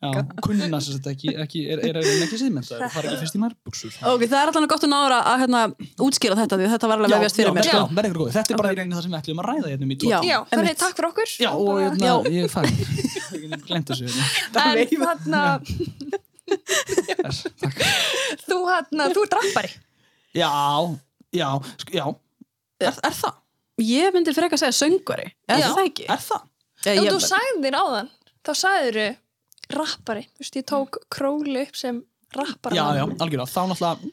Já, 0.00 0.22
kunna 0.44 0.80
sér 0.80 1.00
þetta 1.00 1.14
ekki, 1.16 1.34
ekki 1.44 1.64
er, 1.66 1.82
er, 1.90 2.00
er 2.00 2.24
ekki 2.26 2.40
síðmyndaður 2.44 2.86
og 2.86 2.94
fara 2.94 3.10
ekki 3.10 3.24
fyrst 3.24 3.36
í 3.36 3.42
nærbuksur 3.42 3.98
ok, 4.14 4.24
það 4.26 4.38
er 4.40 4.52
alltaf 4.52 4.70
gott 4.74 4.86
að 4.86 4.94
nára 4.94 5.20
að 5.32 5.44
hérna, 5.44 5.64
útskýra 6.06 6.38
þetta 6.38 6.60
því 6.60 6.70
þetta 6.76 6.92
var 6.92 7.02
alveg 7.02 7.16
vefjast 7.16 7.42
fyrir 7.42 7.56
mér 7.56 7.70
já, 7.70 7.76
sko. 7.80 8.30
þetta 8.38 8.54
er 8.54 8.62
bara 8.62 8.72
í 8.72 8.80
reyni 8.80 8.96
það 8.96 9.06
sem 9.06 9.14
við 9.14 9.20
ætlum 9.22 9.42
að 9.42 9.50
ræða 9.50 9.74
hérna 9.74 9.90
í 9.90 10.00
tvo 10.00 10.10
Já. 10.10 10.18
Já, 10.26 10.38
þannig 10.50 10.78
takk 10.80 10.96
fyrir 10.98 11.10
okkur. 11.10 11.34
Já, 11.40 11.50
og 11.54 11.78
hérna, 11.80 12.08
Já. 12.08 12.14
ég 12.34 12.46
er 12.46 12.52
fæn 12.52 12.66
ég 13.44 13.62
glemt 13.66 13.92
þessu 13.92 14.08
hérna. 14.08 14.24
En 14.64 14.90
þarna, 15.04 15.42
Þess, 16.50 17.44
takk. 17.62 17.84
þú 18.48 18.58
hérna, 18.66 19.06
þú 19.14 19.24
ert 19.26 19.36
rappari. 19.38 19.70
Já, 20.34 20.50
já, 21.34 21.48
já 21.94 22.04
er, 22.80 22.94
er 23.04 23.16
það? 23.16 23.34
Ég 23.80 24.12
myndi 24.14 24.34
frekar 24.36 24.58
að 24.58 24.62
segja 24.66 24.76
söngvari 24.76 25.26
Er 25.48 25.60
Já. 25.62 25.68
það 25.72 25.86
ekki? 25.88 26.06
er 26.12 26.20
það? 26.26 26.46
Ef 26.90 27.08
þú 27.10 27.20
sagði 27.24 27.62
þér 27.64 27.76
áðan, 27.80 28.08
þá 28.46 28.50
sagðir 28.60 28.98
þau 29.00 29.76
rappari. 29.80 30.22
Þú 30.34 30.42
veist, 30.44 30.56
ég 30.60 30.64
tók 30.68 30.96
króli 31.12 31.60
upp 31.66 31.76
sem 31.78 31.98
rappara. 32.36 32.74
já, 32.76 32.84
já, 32.98 33.04
algjörlega, 33.06 33.46
þá 33.52 33.60
náttúrulega 33.70 34.10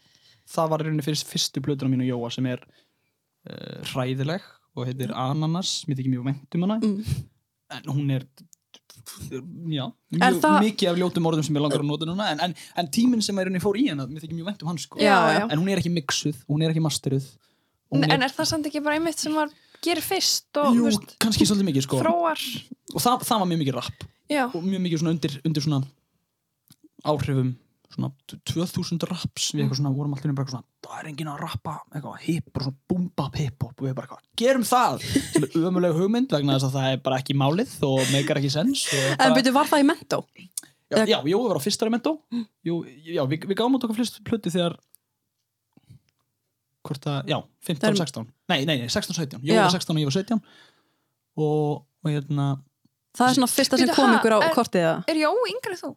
það 0.47 0.69
var 0.71 0.79
í 0.83 0.85
rauninni 0.87 1.05
fyrir 1.05 1.23
fyrstu 1.27 1.63
blöðuna 1.65 1.91
mínu 1.93 2.07
Jóa 2.07 2.29
sem 2.31 2.45
er 2.51 2.61
uh, 2.63 3.79
hræðileg 3.91 4.45
og 4.77 4.85
heitir 4.87 5.11
Ananas, 5.17 5.71
mér 5.87 5.97
þykir 5.99 6.13
mjög 6.15 6.27
ventum 6.29 6.63
hana 6.67 6.77
Mm. 6.83 7.23
en 7.75 7.89
hún 7.91 8.11
er 8.15 8.23
já, 9.77 9.86
Er 9.88 10.19
mjög, 10.19 10.39
það- 10.44 10.63
mikið 10.65 10.89
af 10.92 10.98
ljótum 11.01 11.30
orðum 11.30 11.45
sem 11.48 11.56
ég 11.57 11.63
langar 11.63 11.83
að 11.83 11.89
nota 11.89 12.07
núna 12.09 12.30
en, 12.33 12.39
en, 12.48 12.56
en 12.75 12.89
tíminn 12.94 13.24
sem 13.24 13.38
er 13.38 13.48
rauninni 13.48 13.63
fór 13.63 13.80
í 13.80 13.88
hana 13.89 14.07
mér 14.07 14.24
þykir 14.25 14.38
mjög 14.39 14.50
ventum 14.51 14.71
hann 14.71 14.81
sko. 14.81 15.00
Já, 15.01 15.15
já. 15.38 15.44
en 15.51 15.59
hún 15.59 15.69
er 15.71 15.81
ekki 15.81 15.94
mixuð, 15.94 16.42
hún 16.50 16.63
er 16.65 16.74
ekki 16.74 16.83
masteruð. 16.83 17.27
En 17.95 18.21
er 18.21 18.33
það 18.36 18.50
samt 18.51 18.68
ekki 18.68 18.83
bara 18.83 18.98
einmitt 19.00 19.19
sem 19.19 19.33
var 19.33 19.50
gerir 19.83 20.04
fyrst 20.04 20.57
og, 20.59 20.74
jú, 20.75 20.88
veist, 20.89 21.15
kannski 21.21 21.45
svolítið 21.48 21.69
mikið 21.69 21.86
sko. 21.88 22.01
þróar? 22.01 22.42
og 22.95 23.01
það, 23.04 23.24
það 23.30 23.39
var 23.44 23.50
mjög 23.51 23.62
mikið 23.63 23.77
rap. 23.77 24.07
Já, 24.27 24.44
og 24.51 24.63
mjög 24.63 24.81
mikið 24.83 25.01
svona 25.04 25.13
undir, 25.15 25.38
undir 25.48 25.63
svona 25.63 25.81
áhrifum 27.07 27.56
svona 27.93 28.09
2000 28.51 29.05
raps 29.07 29.45
við 29.55 29.63
eitthvað 29.63 29.79
svona 29.79 29.91
vorum 29.95 30.13
alltaf 30.17 30.27
bara 30.35 30.43
eitthvað 30.43 30.55
svona 30.57 30.87
það 30.87 30.97
er 31.01 31.09
enginn 31.11 31.29
að 31.31 31.39
rappa 31.45 31.75
eitthvað 31.95 32.17
hip 32.25 32.49
og 32.59 32.65
svona 32.65 32.77
boom 32.91 33.05
bap 33.15 33.37
hip 33.39 33.63
hop 33.63 33.79
og 33.81 33.87
við 33.87 33.93
bara 33.95 34.07
eitthvað 34.09 34.25
gerum 34.41 34.65
það 34.67 35.05
sem 35.07 35.45
er 35.47 35.55
ömuleg 35.69 35.95
hugmynd 35.95 36.35
vegna 36.35 36.57
þess 36.57 36.67
að 36.67 36.75
það 36.77 36.89
er 36.97 37.01
bara 37.07 37.19
ekki 37.23 37.37
málið 37.39 37.75
og 37.87 38.01
meikar 38.11 38.41
ekki 38.41 38.51
sens 38.51 38.83
og 38.91 39.05
En 39.15 39.21
bara, 39.23 39.37
byrju, 39.39 39.53
var 39.55 39.71
það 39.71 39.83
í 39.83 39.87
mentó? 39.87 40.19
já, 40.91 41.03
já, 41.07 41.17
Jói 41.31 41.39
var 41.47 41.59
á 41.59 41.63
fyrsta 41.63 41.87
remento 41.87 42.13
Jú, 42.67 42.75
já, 43.07 43.23
við, 43.27 43.47
við 43.47 43.57
gáum 43.59 43.75
út 43.79 43.87
okkar 43.87 43.97
flest 44.01 44.19
plötu 44.27 44.51
þegar 44.51 44.75
hvort 46.87 47.07
að, 47.11 47.27
já, 47.31 47.37
15, 47.67 47.81
Það 47.83 47.89
er- 47.89 47.99
16 48.03 48.27
nei, 48.51 48.59
nei, 48.65 48.77
nei, 48.83 48.87
16, 48.91 49.15
17, 49.15 49.41
Jói 49.43 49.55
Já. 49.57 49.63
var 49.67 49.73
16 49.75 49.95
og 49.95 50.01
ég 50.03 50.07
var 50.11 50.15
17 50.15 50.41
og, 51.37 51.85
og 52.03 52.11
hérna 52.11 52.45
Það 53.17 53.31
er 53.31 53.33
svona 53.39 53.49
fyrsta 53.49 53.77
sem 53.81 53.89
kom 53.95 54.13
ykkur 54.19 54.35
á 54.37 54.39
kortið 54.53 54.83
eða? 54.85 54.97
er 55.09 55.19
Jó 55.23 55.31
yngri 55.51 55.77
þú? 55.79 55.89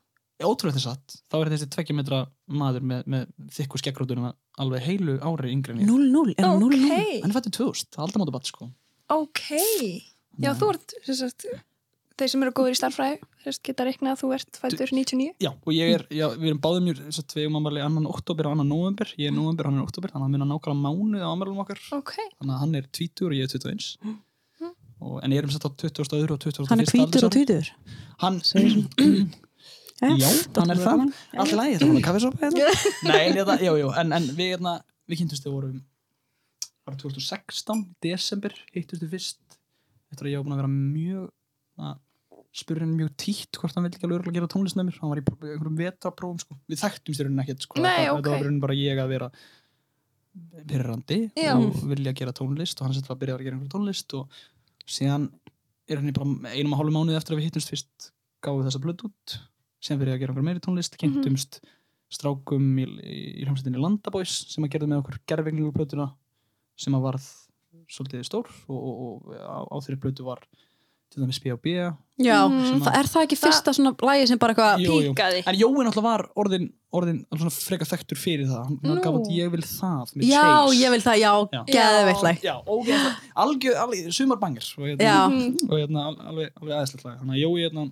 Ótrúlega 0.46 0.76
þess 0.78 0.90
að 0.90 1.16
þá 1.30 1.36
er 1.40 1.50
þessi 1.54 1.70
tveggja 1.74 1.96
metra 1.98 2.20
maður 2.60 2.86
með, 2.90 3.08
með 3.12 3.26
þykku 3.56 3.80
skeggrótunum 3.82 4.30
alveg 4.60 4.84
heilu 4.86 5.16
ári 5.20 5.52
yngri 5.54 5.74
en 5.74 5.82
ég 5.82 5.90
0-0, 5.90 6.36
er 6.36 6.46
hann 6.46 6.62
0-0? 6.62 6.78
Ok, 6.80 7.10
hann 7.24 7.32
er 7.32 7.36
fættið 7.36 7.56
2000, 7.58 7.90
það 7.90 8.00
er 8.00 8.06
aldrei 8.06 8.22
móta 8.22 8.36
batt 8.36 8.52
sko 8.52 8.70
ok. 9.10 9.42
Já, 10.40 10.54
þú 10.56 10.70
ert, 10.72 10.94
sem 11.04 11.16
sagt, 11.18 11.44
þeir 12.16 12.30
sem 12.32 12.44
eru 12.46 12.52
góður 12.56 12.72
í 12.72 12.78
starfræði, 12.78 13.18
geta 13.66 13.84
reiknað 13.88 14.14
að 14.14 14.20
þú 14.22 14.28
ert 14.36 14.58
fættur 14.62 14.92
99. 14.94 15.34
já, 15.42 15.50
og 15.50 15.72
ég 15.74 15.94
er, 15.98 16.04
já, 16.14 16.26
við 16.36 16.52
erum 16.52 16.60
báðum 16.62 16.86
mjög 16.88 17.00
þess 17.08 17.22
að 17.24 17.34
við 17.36 17.44
erum 17.44 17.58
ammali 17.60 17.82
annan 17.84 18.08
oktober 18.08 18.48
og 18.48 18.54
annan 18.56 18.70
november 18.70 19.12
ég 19.18 19.28
er 19.32 19.36
november, 19.36 19.68
hann 19.68 19.80
er 19.80 19.84
oktober, 19.84 20.12
þannig 20.14 20.22
að 20.22 20.28
hann 20.30 20.36
munna 20.38 20.48
nákvæmlega 20.54 20.84
mánuð 20.86 21.24
á 21.26 21.28
ammælum 21.34 21.62
okkar, 21.64 21.82
Ok, 21.98 22.14
þannig 22.38 22.54
að 22.54 22.60
hann 22.62 22.74
er 22.80 22.88
20 23.00 23.26
og 23.26 23.36
ég 23.36 23.48
er 23.48 23.54
21 23.58 24.18
og, 25.00 25.14
en 25.24 25.32
ég 25.32 25.40
erum 25.40 25.52
sett 25.52 25.64
á 25.64 25.70
20. 25.72 26.12
öðru 26.20 26.36
og 26.36 26.42
21. 26.44 26.68
Hann 26.70 26.84
er 26.84 26.90
hvítur 26.92 27.24
og 27.24 27.32
aldursári. 27.32 27.34
tvítur 27.40 27.64
hann, 28.20 28.40
já, 30.00 30.28
hann 30.56 30.74
er 30.74 30.80
það 30.80 31.04
alltaf 31.04 31.56
lægi, 31.58 31.78
það 31.80 31.94
var 31.94 32.04
kaffesopa 32.08 32.44
hérna. 32.44 32.74
nei, 33.10 33.24
þetta, 33.36 33.56
já, 33.60 33.72
já, 33.80 33.86
en, 34.02 34.14
en 34.16 34.28
við, 34.32 34.52
hérna, 34.54 34.74
við 35.10 35.22
kynntumst 35.22 35.46
þegar 35.46 35.56
vorum 35.56 35.80
var 36.88 37.00
2016, 37.00 37.82
desember 38.02 38.56
hittumst 38.74 39.04
við 39.04 39.16
fyrst 39.16 39.58
eftir 40.10 40.26
að 40.26 40.32
ég 40.32 40.40
var 40.40 40.48
búin 40.48 40.56
að 40.56 40.62
vera 40.62 40.72
mjög 40.74 41.26
að 41.80 41.98
spurði 42.60 42.82
hann 42.82 42.96
mjög 42.98 43.12
títt 43.20 43.58
hvort 43.60 43.76
hann 43.76 43.86
vildi 43.86 43.98
ekki 44.00 44.08
alveg 44.08 44.34
gera 44.34 44.50
tónlist 44.50 44.78
með 44.78 44.88
mér 44.88 44.98
hann 44.98 45.12
var 45.12 45.20
í 45.20 45.22
einhverjum 45.22 45.76
vetraprófum 45.78 46.40
sko. 46.42 46.56
við 46.66 46.80
þekktum 46.80 47.16
styrun 47.16 47.42
ekkert 47.44 47.66
sko. 47.66 47.78
Nei, 47.78 47.92
þetta, 47.92 48.14
ok. 48.16 48.24
þetta 48.24 48.32
var 48.32 48.46
raunin 48.46 48.62
bara 48.64 48.78
ég 48.78 49.02
að 49.02 49.12
vera 49.12 49.28
pyrrandi 50.70 51.20
Já. 51.38 51.52
og 51.54 51.78
vilja 51.90 52.14
gera 52.18 52.34
tónlist 52.34 52.80
og 52.80 52.88
hann 52.88 52.96
sett 52.96 53.10
að 53.10 53.20
byrja 53.22 53.36
að 53.36 53.44
gera 53.46 53.56
einhverjum 53.56 53.74
tónlist 53.76 54.16
og 54.18 54.42
síðan 54.90 55.28
er 55.90 56.00
hann 56.00 56.16
bara 56.16 56.54
einum 56.56 56.74
og 56.74 56.82
hálfu 56.82 56.94
mánuði 56.96 57.18
eftir 57.18 57.36
að 57.36 57.40
við 57.40 57.48
hittumst 57.50 57.72
fyrst 57.72 58.10
gáðu 58.42 58.66
þessa 58.66 58.82
blöð 58.82 59.06
út 59.10 59.36
síðan 59.80 60.00
byrjaði 60.02 60.16
að 60.16 60.22
gera 60.24 60.34
einhver 60.34 60.48
meiri 60.50 60.62
tónlist 60.64 60.96
kynntumst 61.00 61.60
strákum 62.10 62.64
í, 62.82 62.86
í, 63.06 63.18
í 63.40 63.44
hljómsveitinni 63.46 63.80
Landabóis 63.82 64.32
sem 64.52 64.64
að 64.66 64.72
gerði 64.74 64.90
með 64.90 65.02
okkur 65.04 65.20
gerfinglingu 65.30 65.72
plötuna 65.76 66.08
sem 66.80 66.96
að 66.98 67.04
varð 67.06 67.28
svolítið 67.90 68.24
stór 68.26 68.48
og, 68.70 68.80
og, 68.80 68.98
og 69.04 69.38
á, 69.38 69.58
á 69.70 69.76
þeirri 69.84 70.00
plötu 70.02 70.26
var 70.26 70.42
til 71.10 71.24
dæmis 71.24 71.40
B.O.B. 71.42 71.66
Já, 72.22 72.36
Mm, 72.46 72.82
það 72.84 72.96
er 73.00 73.08
það 73.10 73.24
ekki 73.24 73.36
fyrsta 73.40 73.72
svona 73.74 73.90
lægi 74.06 74.26
sem 74.30 74.38
bara 74.38 74.52
eitthvað 74.54 74.82
Jú, 74.84 74.98
jú. 75.02 75.10
Píkaði. 75.14 75.40
En 75.50 75.56
Jói 75.58 75.70
náttúrulega 75.86 76.04
var 76.04 76.22
orðin, 76.38 76.66
orðin 76.94 77.50
frekar 77.50 77.88
þekktur 77.90 78.20
fyrir 78.20 78.46
það. 78.46 78.68
Hann, 78.84 79.00
gaf 79.02 79.16
út 79.18 79.30
ég 79.34 79.50
vil 79.50 79.62
það 79.66 80.12
með 80.20 80.28
Já, 80.28 80.44
ég 80.78 80.94
vil 80.94 81.00
það, 81.02 81.18
já, 81.18 81.32
lag. 82.28 82.44
Já, 82.46 82.54
ok, 82.76 82.92
algjör, 83.42 83.80
algjör, 83.82 84.14
sumar 84.14 84.38
bangir 84.42 84.68
og 84.78 84.86
hérna, 84.86 85.16
hérna 85.72 86.04
al- 86.12 86.20
alveg, 86.30 86.62
lag. 87.08 87.18
Þannig 87.24 87.34
að 87.34 87.42
Jói, 87.42 87.58
hérna 87.64 87.86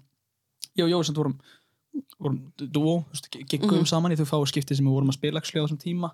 Jói 0.79 1.03
sem 1.09 1.19
vorum, 1.19 1.35
vorum 2.19 2.39
dúo, 2.59 3.05
giggum 3.49 3.79
Mhm. 3.81 3.87
saman 3.87 4.13
í 4.13 4.17
þau 4.19 4.27
fáu 4.33 4.47
skipti 4.51 4.77
sem 4.77 4.87
við 4.87 4.95
vorum 4.97 5.11
að 5.13 5.19
spila 5.19 5.41
á 5.41 5.45
þessum 5.45 5.79
tíma 5.83 6.11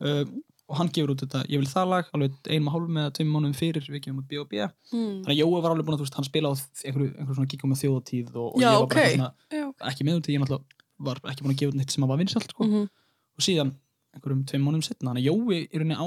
uh, 0.00 0.24
og 0.68 0.76
hann 0.78 0.88
gefur 0.94 1.12
út 1.12 1.20
þetta 1.24 1.42
ég 1.50 1.58
vil 1.60 1.68
það 1.68 1.88
lag, 1.90 2.04
alveg 2.14 2.32
einum 2.48 2.68
og 2.70 2.74
hálfum 2.76 2.98
eða 3.02 3.12
tveim 3.16 3.30
mánuðum 3.34 3.56
fyrir 3.58 3.84
við 3.90 4.00
gefum 4.06 4.20
út 4.22 4.28
B.O.B. 4.30 4.52
Mm. 4.92 5.22
þannig 5.24 5.32
að 5.34 5.40
Jói 5.42 5.62
var 5.62 5.70
alveg 5.74 5.84
búin 5.86 5.96
að, 5.96 6.00
þú 6.00 6.06
veist, 6.06 6.16
hann 6.20 6.28
spila 6.28 6.48
á 6.48 6.54
einhverju, 6.56 7.08
einhverju 7.18 7.36
svona 7.36 7.50
giggum 7.52 7.70
með 7.74 7.80
þjóðatíð 7.82 8.28
og, 8.36 8.48
og 8.54 8.60
Já, 8.62 8.70
ég 8.70 8.78
var 8.78 8.86
bara 8.88 9.02
ok. 9.02 9.14
svona, 9.16 9.30
Já, 9.52 9.64
ok. 9.68 9.78
ekki 9.90 10.06
með 10.08 10.16
út 10.20 10.30
ég 10.32 10.40
náttúrulega 10.40 10.64
var 11.02 11.16
ekki 11.32 11.42
búin 11.44 11.52
að 11.52 11.58
gefa 11.60 11.72
út 11.72 11.78
neitt 11.82 11.90
sem 11.96 12.04
að 12.06 12.12
var 12.14 12.20
vinsalt 12.22 12.50
sko. 12.54 12.64
Mhm. 12.64 12.82
og 13.32 13.40
síðan 13.42 13.72
einhverjum 14.14 14.44
tveim 14.46 14.62
mánuðum 14.64 14.84
setna 14.86 15.10
þannig 15.12 15.24
að 15.24 15.28
Jói 15.28 15.58
er 15.72 15.78
henni 15.82 15.96
á 15.98 16.06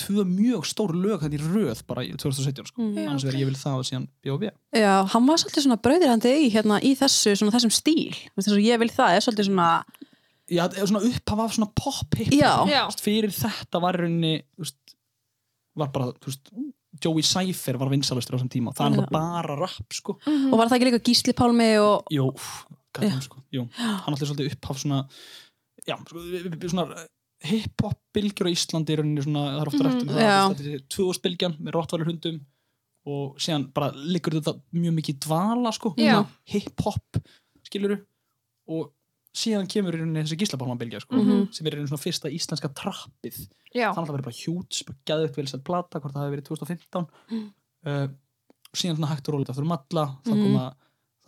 tvö 0.00 0.24
mjög 0.28 0.66
stór 0.68 0.94
lög 0.96 1.24
í 1.28 1.40
röð 1.40 1.82
bara 1.88 2.04
í 2.06 2.12
2017 2.14 2.70
sko. 2.70 2.82
Mm. 2.82 3.04
annars 3.04 3.26
verður 3.26 3.42
ég 3.42 3.50
vil 3.50 3.58
það 3.58 3.78
og 3.82 3.88
síðan 3.88 4.08
B.O.B. 4.24 4.50
Já, 4.78 4.92
hann 5.14 5.28
var 5.28 5.40
svolítið 5.42 5.66
svona 5.66 5.80
brauðirandi 5.84 6.34
í, 6.44 6.48
hérna, 6.54 6.80
í 6.82 6.94
þessu, 6.98 7.34
svona 7.38 7.54
þessum 7.54 7.74
stíl 7.74 8.14
Þú 8.14 8.38
veist, 8.38 8.48
þess 8.48 8.56
að 8.56 8.66
ég 8.66 8.82
vil 8.82 8.90
það, 8.94 9.14
er 9.16 9.26
svolítið 9.26 9.50
svona 9.50 9.68
Já, 10.48 10.62
er 10.64 10.88
svona 10.88 11.04
upphaf 11.04 11.44
af 11.44 11.54
svona 11.58 11.70
pop 11.76 12.16
hip 12.16 12.32
Já. 12.32 12.52
Já. 12.70 12.82
fyrir 13.04 13.34
þetta 13.36 13.82
var 13.84 14.00
veist, 14.00 14.78
var 15.76 15.90
bara 15.92 16.12
þú 16.16 16.30
veist, 16.30 16.52
Joey 17.04 17.22
Cypher 17.22 17.78
var 17.78 17.90
vinsalustur 17.92 18.34
á 18.34 18.36
þessum 18.38 18.50
tíma 18.52 18.72
það 18.76 19.02
er 19.02 19.12
bara 19.12 19.56
rap 19.58 19.94
sko. 19.94 20.16
Og 20.24 20.56
var 20.56 20.70
það 20.70 20.78
ekki 20.78 20.88
líka 20.88 21.02
Gísli 21.04 21.34
Pálmi 21.36 21.68
og 21.82 22.08
Jú, 22.12 22.30
gætum, 22.96 23.20
sko. 23.24 23.42
Jú, 23.54 23.66
hann 23.76 24.14
alltaf 24.14 24.30
svolítið 24.30 24.56
upphaf 24.56 24.80
svona 24.80 25.02
já, 25.86 25.96
sko, 26.00 26.24
svona 26.64 26.88
hip-hop 27.44 27.98
bylgjur 28.14 28.48
á 28.48 28.54
Íslandi 28.54 28.94
í 28.94 28.96
rauninni 28.98 29.22
svona, 29.22 29.44
það 29.54 29.60
er 29.62 29.70
ofta 29.70 29.84
rætt 29.86 30.02
um 30.02 30.08
það 30.08 30.22
Já. 30.24 30.38
þú 30.42 30.48
veist, 30.48 30.62
þetta 30.62 30.74
er 30.74 30.86
tvöðsbylgjan 30.96 31.56
með 31.62 31.72
rottvælir 31.76 32.08
hundum 32.10 32.40
og 33.08 33.38
síðan 33.40 33.72
bara 33.72 33.92
liggur 33.94 34.34
þetta 34.40 34.54
mjög 34.74 34.94
mikið 34.98 35.18
dvala 35.24 35.72
sko, 35.72 35.94
hip-hop 36.52 37.20
skiluru 37.64 38.00
og 38.68 38.90
síðan 39.38 39.68
kemur 39.70 39.94
í 39.94 40.00
rauninni 40.00 40.24
þessi 40.24 40.38
gíslapálmabylgja 40.40 41.00
sko, 41.04 41.14
Mhm. 41.16 41.52
sem 41.54 41.66
er 41.66 41.70
í 41.70 41.74
rauninni 41.78 41.88
svona 41.92 42.02
fyrsta 42.02 42.28
íslenska 42.32 42.68
trappið 42.74 43.48
Já. 43.72 43.92
það 43.94 43.98
alltaf 44.02 44.14
verið 44.16 44.28
bara 44.28 44.40
hjúts, 44.42 44.82
bara 44.84 44.98
gæðugt 45.06 45.36
vel 45.36 45.46
sett 45.46 45.64
plata, 45.64 46.00
hvort 46.00 46.12
það 46.12 46.24
hefði 46.26 46.34
verið 46.36 46.48
2015 46.48 47.06
Mm. 47.30 47.52
uh, 47.86 48.08
síðan 48.74 48.96
svona 48.98 49.08
hægt 49.14 49.28
og 49.28 49.34
rólið 49.38 49.50
aftur 49.54 49.62
um 49.64 49.72
alla, 49.72 50.18
þá 50.24 50.34
Mhm. 50.34 50.42
koma 50.44 50.74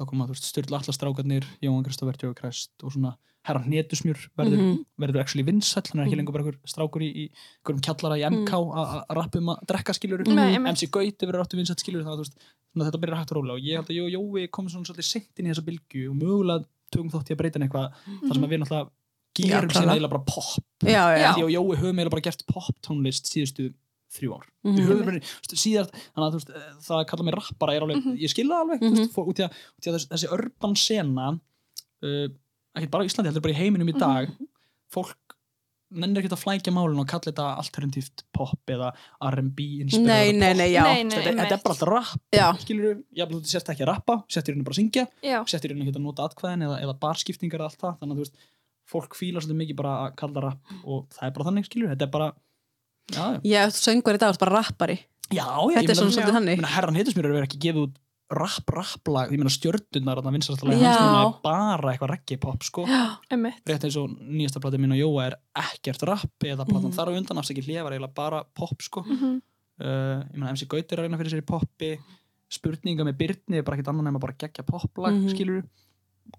þá 0.01 0.07
koma, 0.09 0.27
þú 0.27 0.35
veist, 0.35 0.47
Sturla 0.49 0.79
Allastrákarnir 0.81 1.45
Jóhann 1.63 1.85
Kristoffer, 1.85 2.17
Jói 2.25 2.35
Krest 2.39 2.71
og 2.83 2.93
svona 2.95 3.17
herran 3.45 3.65
Hnetusmjör 3.65 4.19
verður, 4.37 4.59
Mhm. 4.61 4.85
verður 5.01 5.21
actually 5.21 5.45
vinsæll, 5.45 5.87
hann 5.93 6.01
er 6.01 6.07
ekki 6.07 6.17
Mhm. 6.17 6.21
lengur 6.21 6.33
bara 6.33 6.45
einhver 6.45 6.59
strákur 6.69 7.01
í, 7.05 7.31
einhverjum 7.65 7.81
kjallara 7.81 8.17
í 8.21 8.25
MK 8.29 8.53
að 8.53 9.05
að 9.09 9.17
rappa 9.17 9.39
um 9.39 9.47
að 9.49 9.67
drekka 9.67 9.93
skiljur 9.97 10.27
Nei, 10.27 10.55
einmitt. 10.57 10.73
MC 10.77 10.87
Gauti 10.91 11.27
verður 11.27 11.45
áttu 11.45 11.57
vinsætt 11.57 11.81
skiljur 11.81 12.05
þannig 12.05 12.17
að 12.17 12.25
veist, 12.25 12.37
þetta 12.77 13.01
byrjar 13.01 13.19
hægt 13.21 13.33
og 13.33 13.37
rólega 13.41 13.57
og 13.57 13.65
ég 13.65 13.77
held 13.77 13.89
að 13.89 13.97
Jó 13.97 14.05
Jói 14.13 14.49
komið 14.49 14.71
svona 14.75 14.87
svolítið 14.87 15.09
seint 15.09 15.39
inn 15.39 15.47
í 15.47 15.51
þessa 15.51 15.65
bylgju 15.65 16.11
og 16.11 16.17
mögulega 16.21 16.65
tökum 16.93 17.11
þátt 17.11 17.31
í 17.31 17.35
að 17.35 17.41
breyta 17.41 17.59
eitthvað 17.61 17.93
þar 18.29 18.35
sem 18.35 18.45
að 18.45 18.51
við 18.51 18.61
náttúrulega 18.61 18.91
gerum 19.41 19.71
síðan 19.71 19.93
eiginlega 19.95 20.11
bara 20.11 20.25
pop. 20.27 20.65
Já, 20.85 21.05
já, 21.17 21.31
og 21.45 21.51
Jói 21.51 21.77
höfum 21.81 21.97
eiginlega 21.97 22.11
bara 22.11 22.21
gert 22.29 22.47
pop 22.47 22.75
tónlist 22.83 23.25
síðustu 23.31 23.73
þrjú 24.11 24.35
ár. 24.37 24.47
Mhm. 24.67 24.77
bara, 25.07 25.21
þú 25.23 25.41
veist, 25.41 25.57
síðast 25.65 25.93
þannig 25.95 26.27
að 26.27 26.37
veist, 26.39 26.51
eh, 26.51 26.69
það 26.87 26.97
að 27.01 27.07
kalla 27.13 27.25
mig 27.29 27.35
rappara 27.39 27.75
er 27.77 27.87
alveg, 27.87 28.09
ég 28.21 28.33
skilða 28.35 28.61
alveg, 28.65 28.81
mm 28.81 28.91
Mhm. 28.91 28.97
veist, 29.05 29.15
fó- 29.15 29.27
út 29.31 29.39
í 29.39 29.45
að, 29.47 29.59
út 29.79 29.87
í 29.87 29.91
að 29.91 29.99
þessi, 29.99 30.09
þessi 30.15 30.33
urban 30.37 30.77
sena 30.77 31.29
uh, 32.03 32.29
ekki 32.77 32.91
bara 32.91 33.05
á 33.05 33.07
Íslandi, 33.07 33.29
heldur 33.31 33.43
bara 33.45 33.55
í 33.55 33.61
heiminum 33.61 33.89
í 33.93 33.99
dag. 33.99 34.31
Fólk 34.93 35.17
nennir 35.91 36.23
ekki 36.23 36.31
að 36.31 36.39
flækja 36.45 36.73
málun 36.73 37.01
og 37.03 37.07
kalla 37.11 37.27
þetta 37.27 37.47
alternatíft 37.59 38.23
pop 38.33 38.71
eða 38.71 38.93
R&B 39.27 39.59
Nei, 39.99 40.31
nei, 40.31 40.53
nei, 40.55 40.69
já. 40.71 40.85
Nei, 40.87 41.03
nei, 41.03 41.17
þetta, 41.19 41.47
er 41.51 41.63
bara 41.65 41.75
alltaf 41.75 41.91
rap, 41.91 42.21
Já, 42.33 42.47
skilur 42.63 42.95
þú 42.95 43.05
já, 43.19 43.25
þú 43.27 43.41
sérst 43.51 43.73
ekki 43.75 43.83
að 43.83 43.91
rappa, 43.91 44.17
í 44.47 44.53
rauninu 44.55 44.65
bara 44.69 44.77
að 44.77 44.81
syngja 44.81 45.05
Já. 45.27 45.41
í 45.67 45.71
rauninu 45.73 45.89
ekki 45.91 45.97
að 45.99 46.05
nota 46.07 46.29
atkvæðin 46.31 46.63
eða, 46.69 46.77
eða 46.87 46.95
barskiptingar 47.03 47.59
eða 47.59 47.71
allt 47.73 47.83
það, 47.83 47.97
þannig 47.99 48.15
að 48.15 48.21
þú 48.21 48.25
veist 48.25 48.37
fólk 48.91 49.19
fílar 49.19 49.43
svolítið 49.43 49.61
mikið 49.65 49.77
bara 49.83 49.95
að 50.07 50.15
kalla 50.23 50.41
rap 50.47 50.61
og 50.85 51.09
það 51.11 51.27
er 51.27 51.35
bara 51.35 51.49
þannig, 51.51 51.67
skilur, 51.67 51.91
þetta 51.97 52.07
er 52.07 52.15
bara 52.15 52.31
ég 53.45 53.73
söngur 53.77 54.15
í 54.15 54.19
dag, 54.21 54.31
þú 54.31 54.37
ert 54.37 54.45
bara 54.45 54.57
rappari. 54.61 54.99
Já, 55.31 55.47
já 55.47 55.77
Þetta 55.79 55.91
er 55.93 55.99
svona 55.99 56.11
svolítið 56.15 56.31
Ég 56.31 56.37
þannig 56.39 56.57
meina, 56.61 56.71
herran 56.75 56.97
heitismjör 56.99 57.25
er 57.29 57.35
verið 57.37 57.49
ekki 57.49 57.61
gefið 57.67 57.83
út 57.87 57.99
rap, 58.31 58.71
rapplag, 58.71 59.31
ég 59.35 59.39
meina 59.39 59.51
stjörnurnar 59.51 60.19
þarna 60.21 60.33
vinsarastlega 60.37 60.79
Já. 60.79 60.91
hans 60.91 61.01
núna 61.03 61.23
er 61.27 61.41
bara 61.43 61.93
eitthvað 61.93 62.11
reggae 62.15 62.39
pop 62.41 62.63
sko, 62.63 62.85
Já, 62.87 63.01
Einmitt. 63.31 63.63
rétt 63.67 63.85
eins 63.89 63.97
og 63.99 64.11
nýjasta 64.23 64.61
platið 64.63 64.83
mín 64.85 64.95
og 64.95 65.01
Jóa 65.03 65.25
er 65.27 65.35
ekkert 65.59 66.03
rap 66.07 66.47
eða 66.47 66.67
platan 66.67 66.91
Mhm. 66.91 66.95
þar 66.99 67.11
á 67.11 67.13
undan 67.19 67.39
afsækki 67.43 67.65
hlifar 67.67 67.93
eiginlega 67.93 68.15
bara 68.15 68.45
pop 68.55 68.83
sko. 68.83 69.03
Mhm. 69.07 69.41
uh, 69.81 70.23
ég 70.31 70.37
meina 70.39 70.51
MC 70.55 70.67
Gauti 70.67 70.93
er 70.93 70.99
að 70.99 71.07
reyna 71.09 71.19
fyrir 71.19 71.31
sér 71.35 71.43
í 71.43 71.47
poppi. 71.47 71.99
Spurninga 72.51 73.05
með 73.07 73.17
Byrni 73.19 73.59
er 73.59 73.63
bara 73.63 73.77
ekkert 73.79 73.89
annan 73.93 74.05
nema 74.11 74.19
bara 74.21 74.35
gegja 74.35 74.65
poplag, 74.67 75.15
mm 75.15 75.29
skilur 75.31 75.63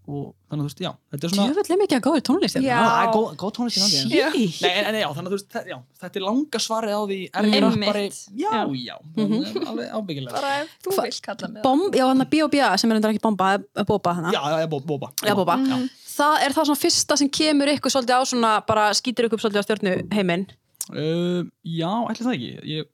og 0.08 0.34
þannig 0.50 0.62
að 0.62 0.66
þú 0.66 0.68
veist, 0.72 0.82
já, 0.86 0.92
þetta 1.12 1.24
er 1.28 1.32
svona 1.32 1.48
djöfull 1.52 1.74
er 1.76 1.80
mikið 1.82 1.98
að 1.98 2.04
góði 2.08 2.22
tónlist. 2.28 2.56
Já. 2.62 2.78
það 2.82 3.02
er 3.02 3.12
góð, 3.16 3.28
góð 3.42 3.52
tónlist 3.58 3.78
í 3.78 3.82
gangi, 3.82 4.00
en- 4.02 4.50
Shit. 4.52 4.62
Nei, 4.62 4.72
en, 4.82 4.86
en 4.92 4.96
já, 5.02 5.08
þannig 5.16 5.28
að 5.28 5.32
þú 5.32 5.38
veist, 5.38 5.50
þetta, 5.56 5.68
já, 5.72 5.78
þetta 6.02 6.20
er 6.22 6.26
langa 6.26 6.60
svarið 6.66 6.94
á 6.98 7.02
því 7.12 7.20
er 7.32 7.44
ég 7.52 7.56
Einmitt. 7.62 7.88
rappari, 7.88 8.06
já, 8.42 8.52
já, 8.88 8.96
Mhm. 9.16 9.68
alveg 9.72 9.88
ábyggilega 10.00 10.34
Bara 10.36 10.52
ef 10.62 10.70
þú 10.84 10.90
Hva- 10.96 11.04
vilt 11.08 11.22
kalla 11.22 11.48
mig 11.48 11.58
það. 11.62 11.64
Bomb, 11.64 11.96
já, 11.96 12.06
hann 12.08 12.22
að 12.22 12.30
B.O.B.A. 12.32 12.78
sem 12.78 12.92
er 12.92 12.96
endur 12.96 13.12
ekki 13.14 13.22
bomba, 13.22 13.54
er 13.76 13.84
boba 13.86 14.14
hana 14.14 14.32
Já, 14.32 14.42
já, 14.52 14.58
já, 14.64 14.68
bó- 14.68 14.84
bóba 14.86 15.12
Já, 15.24 15.34
bóba. 15.36 15.56
Mhm. 15.58 15.90
Það 16.12 16.36
er 16.46 16.52
það 16.52 16.66
svona 16.68 16.82
fyrsta 16.84 17.18
sem 17.18 17.30
kemur 17.30 17.68
ykkur 17.72 17.92
svolítið 17.92 18.16
á 18.20 18.22
svona, 18.28 18.66
bara 18.68 18.90
skýtur 18.92 19.26
ykkur 19.30 19.40
svolítið 19.40 19.62
á 19.62 19.66
stjórnu 19.66 19.94
heiminn 20.12 20.46
uh, 20.92 21.44
Já, 21.64 21.92
ætli 22.12 22.26
það 22.26 22.36
ekki 22.36 22.52
ég, 22.68 22.86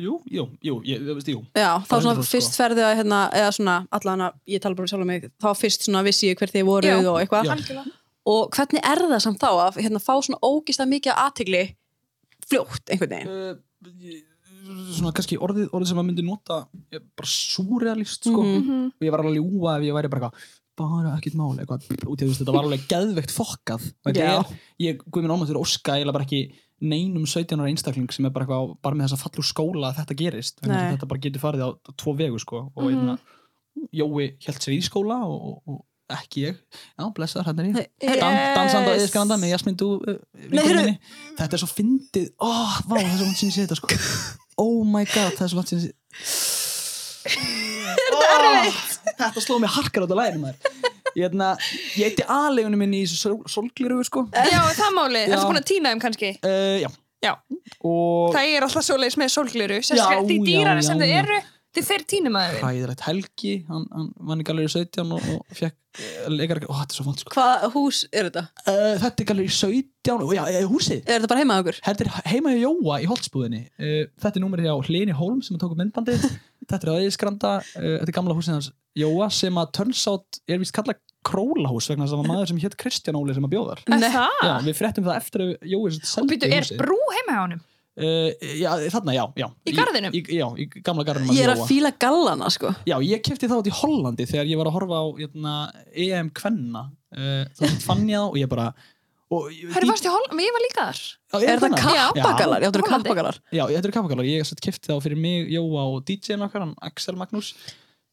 Jú, 0.00 0.14
jú, 0.24 0.46
jú, 0.64 0.74
ég, 0.88 1.02
þú 1.04 1.14
veist, 1.18 1.28
jú 1.28 1.40
Já, 1.52 1.70
þá 1.84 1.92
er 1.98 2.00
svona 2.06 2.14
sko. 2.16 2.28
fyrst 2.32 2.54
ferði 2.56 2.80
að 2.86 2.94
hérna, 3.02 3.18
eða 3.36 3.50
svona, 3.52 3.74
allan 3.92 4.22
ég 4.48 4.62
tala 4.64 4.74
bara 4.78 4.88
sjálf 4.88 5.04
um 5.04 5.10
mig, 5.12 5.26
þá 5.42 5.48
fyrst 5.58 5.84
svona 5.84 6.00
vissi 6.06 6.30
ég 6.30 6.38
hver 6.40 6.48
þið 6.54 6.64
voruð 6.64 6.88
Já. 6.88 7.10
og 7.12 7.18
eitthvað 7.20 7.44
Já. 7.44 7.52
Algjörlega. 7.56 7.92
og 8.32 8.50
hvernig 8.56 8.80
er 8.92 8.98
það 9.04 9.20
samt 9.26 9.38
þá 9.42 9.50
að 9.66 9.80
hérna, 9.84 10.00
fá 10.00 10.14
svona 10.24 10.40
ógist 10.48 10.80
mikið 10.88 11.12
aðtigli 11.26 11.62
fljótt 12.48 12.88
einhvern 12.92 13.12
veginn 13.16 13.28
uh, 13.28 13.54
ég- 14.08 14.28
Svona 14.92 15.10
kannski 15.12 15.36
orðið, 15.42 15.68
orðið 15.74 15.88
sem 15.90 15.96
maður 15.98 16.06
myndi 16.08 16.22
nota 16.24 16.56
er 16.94 17.00
bara 17.18 17.26
súrealist, 17.28 18.22
sko 18.30 18.42
Mhm. 18.46 18.58
Mhm. 18.62 18.84
og 18.94 19.02
ég 19.02 19.10
var 19.10 19.20
alveg 19.20 19.36
ljúa 19.42 19.76
ef 19.76 19.82
ég 19.88 19.92
væri 19.96 20.08
bara 20.10 20.30
eitthvað 20.30 20.50
bara 20.78 21.16
ekkert 21.18 21.34
mál, 21.36 21.58
eitthvað 21.58 21.82
út 22.08 22.16
í 22.16 22.24
að 22.24 22.24
þú 22.24 22.28
veist, 22.30 22.40
þetta 22.40 22.54
var 22.54 22.64
alveg 22.64 22.86
geðveikt 22.88 23.34
fokkað 23.34 23.92
þetta 24.06 24.22
er, 24.22 24.56
ég, 24.80 25.02
Guðminn 25.10 25.34
Ómaður 25.34 25.60
óska 25.60 25.98
eiginlega 25.98 26.12
bara 26.16 26.24
ekki 26.24 26.40
neinum 26.82 27.26
17 27.28 27.60
ára 27.60 27.70
einstakling 27.70 28.10
sem 28.14 28.26
er 28.26 28.34
bara 28.34 28.46
eitthvað, 28.46 28.74
bara 28.82 28.98
með 28.98 29.06
þess 29.06 29.16
að 29.18 29.22
falla 29.24 29.42
úr 29.42 29.48
skóla 29.48 29.90
að 29.90 30.00
þetta 30.00 30.18
gerist, 30.18 30.60
Nei. 30.66 30.74
þetta 30.94 31.08
bara 31.12 31.22
getur 31.22 31.42
farið 31.44 31.64
á, 31.66 31.70
tvo 32.02 32.14
vegu, 32.18 32.42
sko. 32.42 32.66
Og 32.74 32.90
mm 32.90 33.16
Jói 33.92 34.36
held 34.44 34.58
sér 34.60 34.74
í 34.74 34.82
skóla 34.84 35.22
og, 35.24 35.62
og, 35.64 35.78
ekki 36.12 36.42
ég. 36.44 36.58
Já, 36.98 37.06
blessaður, 37.16 37.46
hérna 37.48 37.62
er 37.62 37.68
ég. 37.70 37.86
Yes. 38.04 38.18
Dan, 38.20 38.34
dansanda 38.58 38.90
og 38.92 39.00
eðskranda 39.00 39.38
með 39.40 39.54
Jasmín 39.54 39.78
Dú 39.80 39.88
uh, 39.96 40.18
Nei, 40.50 40.60
heyrðu. 40.60 40.82
minni. 40.82 41.14
þetta 41.38 41.56
er 41.56 41.62
svo 41.62 41.70
fyndið. 41.70 42.26
Oh, 42.36 42.74
vá, 42.84 42.98
það 42.98 43.06
er 43.06 43.14
svo 43.14 43.28
langt 43.30 43.40
sinni 43.40 43.48
ég 43.48 43.56
sé 43.56 43.64
þetta 43.64 43.78
sko. 43.80 43.88
Oh 44.60 44.82
my 44.84 45.06
god, 45.08 45.32
það 45.38 45.46
er 45.46 45.52
svo 45.54 45.62
langt 45.62 45.72
sinni 45.72 45.88
oh, 48.12 48.80
þetta 49.22 49.40
sló 49.44 49.56
mig 49.62 49.72
harkar 49.72 50.02
á 50.02 50.04
þetta 50.04 50.18
læginu 50.18 50.42
maður. 50.42 50.58
ég, 50.82 50.91
hérna, 51.16 51.52
ég 51.98 52.10
eitti 52.10 52.26
aðlegunum 52.26 52.82
minni 52.84 53.02
í 53.04 53.08
sól, 53.10 53.38
sólgliru 53.50 54.00
sko 54.06 54.26
Já, 54.32 54.60
það 54.78 54.92
máli. 54.98 55.24
Já. 55.26 55.34
Ertu 55.36 55.48
búin 55.50 55.60
að 55.62 55.68
týna 55.72 55.92
þeim 55.92 56.02
kannski? 56.06 56.32
uh, 56.44 56.76
já. 56.82 56.90
Já. 57.22 57.32
og 57.86 58.32
Það 58.34 58.48
er 58.56 58.64
alltaf 58.66 58.86
svoleiðis 58.86 59.18
með 59.20 59.28
sólgliru. 59.36 59.76
Já, 59.78 59.86
Sérstaklega 59.92 60.24
því 60.26 60.38
já, 60.40 60.46
dýrari 60.48 60.86
sem 60.86 60.98
þau 61.02 61.10
eru, 61.20 61.36
því 61.72 61.82
fyrir 61.88 62.04
týnum 62.12 62.36
að 62.38 62.50
þeim. 62.50 62.58
hræðilegt 62.62 63.04
Helgi 63.06 63.52
hann, 63.68 63.86
hann 63.94 64.08
vann 64.28 64.42
í 64.42 64.46
Galeri 64.48 64.68
17 64.72 65.14
og, 65.16 65.28
og 65.32 65.56
fekk 65.56 65.76
uh, 65.76 66.26
leikar, 66.32 66.60
ó, 66.68 66.72
þetta 66.82 66.92
er 66.92 66.98
svo 66.98 67.06
font 67.06 67.22
sko 67.24 67.32
Hvað 67.36 67.64
hús 67.76 68.02
er 68.12 68.28
þetta? 68.28 68.42
uh, 68.66 68.92
þetta 69.02 69.24
er 69.24 69.28
Galeri 69.32 69.54
17 69.56 70.26
og 70.26 70.34
já, 70.36 70.42
eh, 70.52 70.66
húsið 70.68 71.00
Er 71.06 71.16
þetta 71.22 71.30
bara 71.32 71.42
heima 71.44 71.56
á 71.56 71.60
okkur? 71.64 71.80
Þetta 71.86 72.04
er 72.06 72.12
heima 72.34 72.52
hjá 72.52 72.60
Jóa 72.66 72.98
í 73.00 73.08
Holtzbúðinni 73.10 73.62
uh, 73.70 74.02
Þetta 74.24 74.34
er 74.40 74.44
númerið 74.44 74.68
hjá 74.68 74.76
Hlini 74.90 75.16
Hólm 75.16 75.40
sem 75.46 75.56
tók 75.60 75.72
upp 75.72 75.80
myndbandið 75.80 76.28
Þetta 76.68 76.82
er 76.82 76.92
á 76.92 76.96
Eðisgranda 77.00 77.54
uh, 77.62 77.88
Þetta 78.02 78.12
er 78.12 78.16
gamla 78.20 78.36
húsið 78.36 78.58
hans 78.58 78.70
Jóa 79.00 79.30
sem 79.32 79.56
að 79.56 79.72
turns 79.78 80.04
out 80.10 80.42
er 80.52 80.60
vist 80.60 80.74
kallað 80.76 81.00
królahús 81.24 81.86
vegna 81.88 82.04
þess 82.04 82.12
að 82.12 82.18
það 82.18 82.26
var 82.26 82.30
maður 82.34 82.48
sem 82.50 82.58
hétt 82.60 82.74
Kristján 82.82 83.16
Óli 83.16 83.32
sem 83.36 83.46
að 83.46 83.52
bjóðar 83.54 83.80
Er 83.86 84.00
Nei. 84.02 84.08
það? 84.12 84.40
Já, 84.42 84.52
við 84.66 84.76
fréttum 84.76 85.06
það 85.06 85.20
eftir 85.22 85.44
að 85.46 85.52
Jói 85.70 85.92
Og 86.20 86.26
býtu, 86.28 86.50
er 86.52 86.66
brú 86.76 86.98
heima 87.14 87.36
hjá 87.36 87.40
honum? 87.46 87.62
Uh, 88.00 88.30
Já, 88.58 88.70
þarna, 88.94 89.16
já, 89.16 89.24
já 89.42 89.46
Í 89.68 89.74
garðinum? 89.76 90.16
Í, 90.16 90.22
já, 90.38 90.46
í 90.56 90.68
gamla 90.80 91.04
garðinum 91.08 91.36
Ég 91.36 91.46
er 91.46 91.54
að 91.54 91.66
fíla 91.68 91.92
gallana 92.00 92.48
sko 92.52 92.72
Já, 92.88 92.96
ég 93.04 93.22
kefti 93.26 93.50
það 93.50 93.64
út 93.64 93.70
í 93.72 93.76
Hollandi 93.82 94.28
þegar 94.30 94.50
ég 94.52 94.62
var 94.62 94.70
að 94.70 94.78
horfa 94.78 95.02
á 95.02 95.06
jötna, 95.24 95.54
EM 96.06 96.32
Kvenna 96.36 96.88
uh, 96.88 97.44
þá 97.58 97.64
fann 97.88 98.08
ég 98.08 98.18
það 98.18 98.28
og 98.30 98.40
ég 98.42 98.52
bara 98.52 98.72
Hörru, 99.32 99.88
varst 99.88 100.04
ég 100.04 100.12
hol... 100.12 100.24
Men 100.36 100.44
ég 100.44 100.52
var 100.52 100.60
líka 100.60 100.82
þar. 100.90 100.98
Já, 101.32 101.36
Er 101.54 101.60
það 101.62 101.76
kappagallar? 101.78 102.60
Já, 102.60 102.68
þetta 102.68 102.78
eru 102.78 102.84
Hollandi. 102.84 103.06
kappagallar 103.08 103.38
Já, 103.48 103.62
þetta 103.70 103.88
eru 103.88 103.94
kappagallar. 103.96 104.26
Ég 104.28 104.50
kefti 104.66 104.90
þá 104.90 104.98
fyrir 105.06 105.20
mig, 105.22 105.46
Jóa 105.54 105.84
og 105.88 106.02
DJ-n 106.04 106.44
okkar, 106.44 106.66
Axel 106.84 107.16
Magnús. 107.16 107.54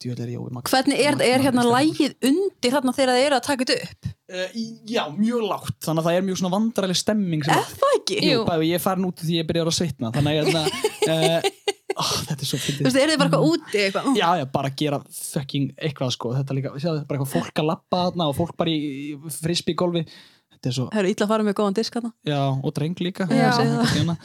Er 0.07 0.31
Hvernig 0.69 1.01
er, 1.03 1.17
er 1.21 1.43
hérna 1.43 1.63
lægið 1.67 2.13
undir 2.29 2.71
þarna 2.75 2.93
þegar 2.95 3.17
þið 3.17 3.25
eru 3.27 3.37
að 3.39 3.45
taka 3.49 3.65
þetta 3.65 3.77
upp? 3.89 4.11
uh, 4.31 4.59
Já, 4.87 5.01
mjög 5.17 5.41
lágt, 5.49 5.77
þannig 5.83 6.01
að 6.03 6.07
það 6.09 6.17
er 6.19 6.25
mjög 6.29 6.39
svona 6.39 6.53
vandræðileg 6.55 6.99
stemming 7.01 7.43
sem 7.43 7.55
Er 7.57 7.73
það 7.81 7.95
ekki? 7.97 8.19
Jú. 8.29 8.45
Bæði, 8.47 8.69
ég 8.69 8.79
er 8.79 8.83
farin 8.85 9.07
út 9.09 9.23
því 9.25 9.39
ég 9.41 9.49
byrjar 9.49 9.71
að 9.71 9.77
svitna 9.79 10.11
þannig 10.15 10.31
að 10.31 10.39
hérna, 10.39 10.63
uh, 11.09 11.49
ó, 11.99 12.05
þetta 12.29 12.39
er 12.39 12.49
svo 12.51 12.59
Þú 12.59 12.65
fyndið 12.69 12.87
veist, 12.87 12.99
eru 13.03 13.11
þið 13.13 13.21
bara 13.21 13.29
eitthvað 13.29 13.47
úti 13.51 13.83
eitthvað? 13.83 14.09
Já, 14.21 14.27
já, 14.39 14.45
bara 14.55 14.73
gera 14.83 15.01
fucking 15.19 15.69
eitthvað 15.75 16.13
sko, 16.15 16.33
þetta 16.39 16.57
líka, 16.59 16.73
sjáðu, 16.79 17.03
bara 17.09 17.19
eitthvað 17.19 17.33
fólk 17.35 17.63
að 17.63 17.69
lappa 17.73 18.03
þarna 18.07 18.29
og 18.31 18.37
fólk 18.39 18.55
bara 18.59 18.71
í, 18.71 18.79
í 19.11 19.33
frisbee-golfi 19.41 20.05
þetta 20.07 20.71
er 20.71 20.77
svo, 20.79 20.87
Það 20.93 21.03
eru 21.03 21.13
illa 21.15 21.27
að 21.27 21.33
fara 21.33 21.47
með 21.49 21.57
góðan 21.59 21.77
disk 21.79 21.99
þarna. 21.99 22.13
já, 22.29 22.39
og 22.55 22.73
dreng 22.79 23.03
líka 23.03 23.27
Já. 23.27 23.49
Er 23.59 23.93
hérna. 23.97 24.15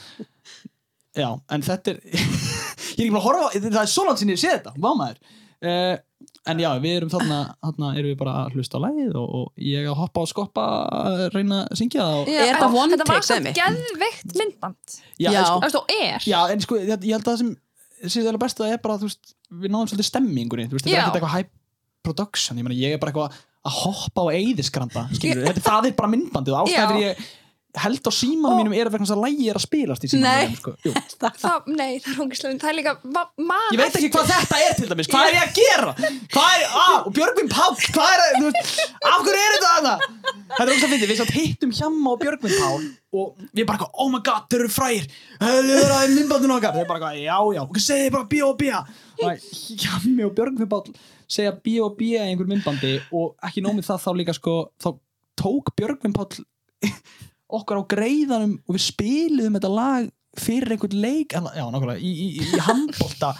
Já, 1.15 1.29
en 1.55 1.63
þetta 1.63 1.93
er 1.95 1.99
ég 2.99 3.01
er 3.01 3.07
ekki 3.07 3.11
bara 3.15 3.21
að 3.21 3.27
horfa, 3.29 3.63
það 3.65 3.81
er 3.83 3.91
svo 3.91 4.05
langt 4.07 4.21
sinni 4.21 4.35
ég 4.35 4.41
sé 4.41 4.51
þetta, 4.51 4.73
vámaður 4.79 5.19
uh, 5.69 6.29
en 6.51 6.61
já, 6.61 6.69
við 6.83 6.95
erum 6.99 7.11
þarna, 7.11 7.39
þarna 7.65 7.91
erum 7.99 8.09
við 8.11 8.17
bara 8.21 8.35
að 8.43 8.55
hlusta 8.57 8.79
á 8.79 8.83
lagið 8.85 9.17
og, 9.19 9.35
og 9.39 9.65
ég 9.65 9.89
að 9.89 9.97
hoppa 9.99 10.23
og 10.23 10.31
skoppa 10.31 10.65
að 11.01 11.23
reyna 11.35 11.61
að 11.65 11.79
syngja 11.81 12.01
það 12.05 12.21
og, 12.21 12.31
Já, 12.31 12.39
Er 12.45 12.49
þetta 12.53 12.69
en 12.69 12.79
one 12.81 12.95
Þetta 12.95 13.07
var 13.09 13.19
take, 13.19 13.27
samt 13.29 13.39
Semi? 13.41 13.53
geðveikt 13.59 14.35
myndband 14.41 14.97
já, 15.19 15.29
Já. 15.29 15.41
En, 15.41 15.71
sko, 15.73 15.81
og 15.83 15.95
er 15.95 16.27
já, 16.29 16.39
en 16.53 16.65
sko, 16.65 16.79
ég, 16.81 16.91
ég 16.95 17.17
held 17.17 17.25
að 17.25 17.31
það 17.31 17.41
sem 17.43 17.53
sé 18.11 18.25
það 18.25 18.39
best 18.43 18.59
að 18.59 18.67
það 18.67 18.75
er 18.75 18.81
bara, 18.83 18.97
þú 19.01 19.09
veist, 19.09 19.35
við 19.49 19.71
náðum 19.73 19.91
svolítið 19.91 20.09
stemmingunni, 20.09 20.67
þú 20.69 20.77
veist, 20.77 20.85
þetta 20.87 20.97
er 20.97 21.03
ekkert 21.05 21.19
eitthvað 21.19 21.35
high 21.35 21.49
production, 22.05 22.59
ég 22.59 22.67
meina, 22.67 22.77
ég 22.77 22.95
er 22.95 23.01
bara 23.01 23.13
eitthvað 23.13 23.39
að 23.65 23.79
hoppa 23.81 24.25
á 24.25 24.27
eyðiskranda, 24.35 25.05
þetta, 25.15 25.63
það 25.65 25.87
er 25.89 25.95
bara 25.97 26.11
myndbandið, 26.11 26.53
og 26.59 26.69
Já. 26.69 26.83
ástæður 26.83 27.01
ég 27.01 27.23
held 27.83 28.07
á 28.07 28.11
símanum 28.15 28.59
mínum 28.61 28.75
er 28.75 28.89
að 28.89 28.95
vegna 28.95 29.07
þess 29.07 29.15
að 29.15 29.23
lægi 29.25 29.47
er 29.51 29.59
að 29.59 29.65
spilast 29.65 30.05
í 30.05 30.09
símanum 30.11 30.57
sko. 30.59 30.73
Það, 31.45 31.69
Nei, 31.71 31.97
það 31.99 32.09
er 32.11 32.17
hungislega 32.19 32.59
Það 32.61 32.71
er 32.71 32.77
líka 32.79 32.93
Ég 33.73 33.79
veit 33.81 33.97
ekki 33.99 34.11
hvað 34.13 34.31
þetta 34.31 34.59
er 34.65 34.75
til 34.79 34.89
dæmis, 34.91 35.09
hvað 35.11 35.29
er 35.29 35.37
ég 35.37 35.45
að 35.45 35.55
gera? 35.59 35.95
Hvað 36.35 36.57
er, 36.57 36.65
ah, 36.81 36.97
og 37.01 37.15
Björgvin 37.15 37.49
Páll, 37.51 37.79
hvað 37.95 38.13
er, 38.13 38.25
þú 38.35 38.51
veist, 38.51 38.83
af 38.99 39.25
hverju 39.25 39.41
er 39.41 39.55
þetta 39.55 39.71
þarna? 39.71 39.95
Þetta 40.51 40.65
er 40.65 40.73
ógst 40.75 40.87
að 40.87 40.93
fyndi, 40.93 41.09
við 41.09 41.19
satt 41.21 41.33
hittum 41.35 41.73
Hjamma 41.75 42.13
og 42.13 42.21
Björgvin 42.23 42.55
Páll 42.59 42.87
og 43.15 43.45
við 43.55 43.67
bara 43.69 43.87
oh 43.93 44.09
my 44.11 44.19
god, 44.25 44.47
þeir 44.51 44.65
eru 44.65 44.71
frægir, 44.73 45.05
þeir 45.39 45.69
eru 45.77 45.95
að 45.95 46.15
myndbandinu 46.15 46.55
okkar, 46.57 46.75
þeir 46.75 46.89
bara 46.89 47.11
já, 47.15 47.37
já, 47.55 47.61
og 47.63 47.79
segið 47.85 48.09
bara 48.15 48.27
B.O.B. 48.31 48.71
Hjammi 49.85 50.25
og 50.27 50.33
Björgvin 50.35 50.71
Páll 50.71 50.95
segja 51.31 51.55
B.O.B. 51.55 52.09
í 52.11 52.19
einhver 52.25 52.49
myndbandi 52.49 52.97
og 53.15 53.35
ekki 53.45 53.63
nómið 53.65 53.87
það 53.87 54.03
þá 54.03 54.09
líka 54.19 54.35
sko, 54.35 54.57
þá 54.83 54.89
tók 55.39 55.71
Björgvin 55.79 56.15
Páll 56.15 56.43
okkar 57.59 57.81
á 57.81 57.83
greiðanum 57.95 58.55
og 58.65 58.77
við 58.77 58.85
spiliðum 58.85 59.59
þetta 59.59 59.75
lag 59.75 60.09
fyrir 60.39 60.75
einhvern 60.75 60.97
leik 60.99 61.35
já, 61.35 61.41
nákvæmlega, 61.43 61.99
í, 61.99 62.11
í, 62.11 62.27
í 62.43 62.63
handbólta 62.65 63.35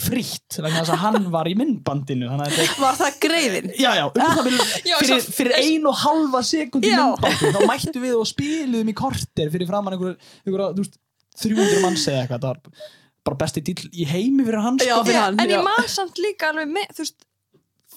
fritt, 0.00 0.56
vegna 0.56 0.80
þess 0.80 0.94
að 0.94 1.02
hann 1.02 1.26
var 1.32 1.48
í 1.50 1.56
myndbandinu 1.58 2.28
þannig 2.30 2.54
þetta 2.56 2.84
Var 2.84 2.98
það 3.00 3.16
greiðin? 3.24 3.72
Já, 3.74 3.90
já, 3.98 4.04
um 4.06 4.22
það 4.22 4.48
Já, 4.88 4.94
fyrir, 5.02 5.26
fyrir 5.36 5.56
ein 5.58 5.88
og 5.90 5.98
halva 6.04 6.40
sekund 6.46 6.86
í 6.86 6.92
Já. 6.92 7.02
myndbandi 7.02 7.50
þá 7.56 7.60
mættu 7.68 8.02
við 8.04 8.16
og 8.16 8.28
spiluðum 8.30 8.92
í 8.92 8.96
korter 8.96 9.52
fyrir 9.52 9.68
framann 9.68 9.96
einhver, 9.96 10.16
einhver, 10.46 10.64
þú 10.78 10.86
veist, 10.86 10.96
300 11.42 11.82
manns 11.84 12.06
eða 12.08 12.22
eitthvað, 12.24 12.46
það 12.46 12.54
var 12.54 12.86
bara 13.26 13.40
besti 13.42 13.64
dýl 13.66 13.90
í 13.90 14.06
heimi 14.08 14.46
fyrir 14.46 14.64
hans 14.64 14.86
Já, 14.86 14.94
fyrir 15.04 15.20
hann. 15.20 15.40
En 15.42 15.50
já. 15.50 15.58
ég 15.58 15.66
man 15.66 15.90
samt 15.90 16.22
líka 16.22 16.54
alveg 16.54 16.70
með, 16.72 16.94
þú 16.96 17.04
veist 17.04 17.18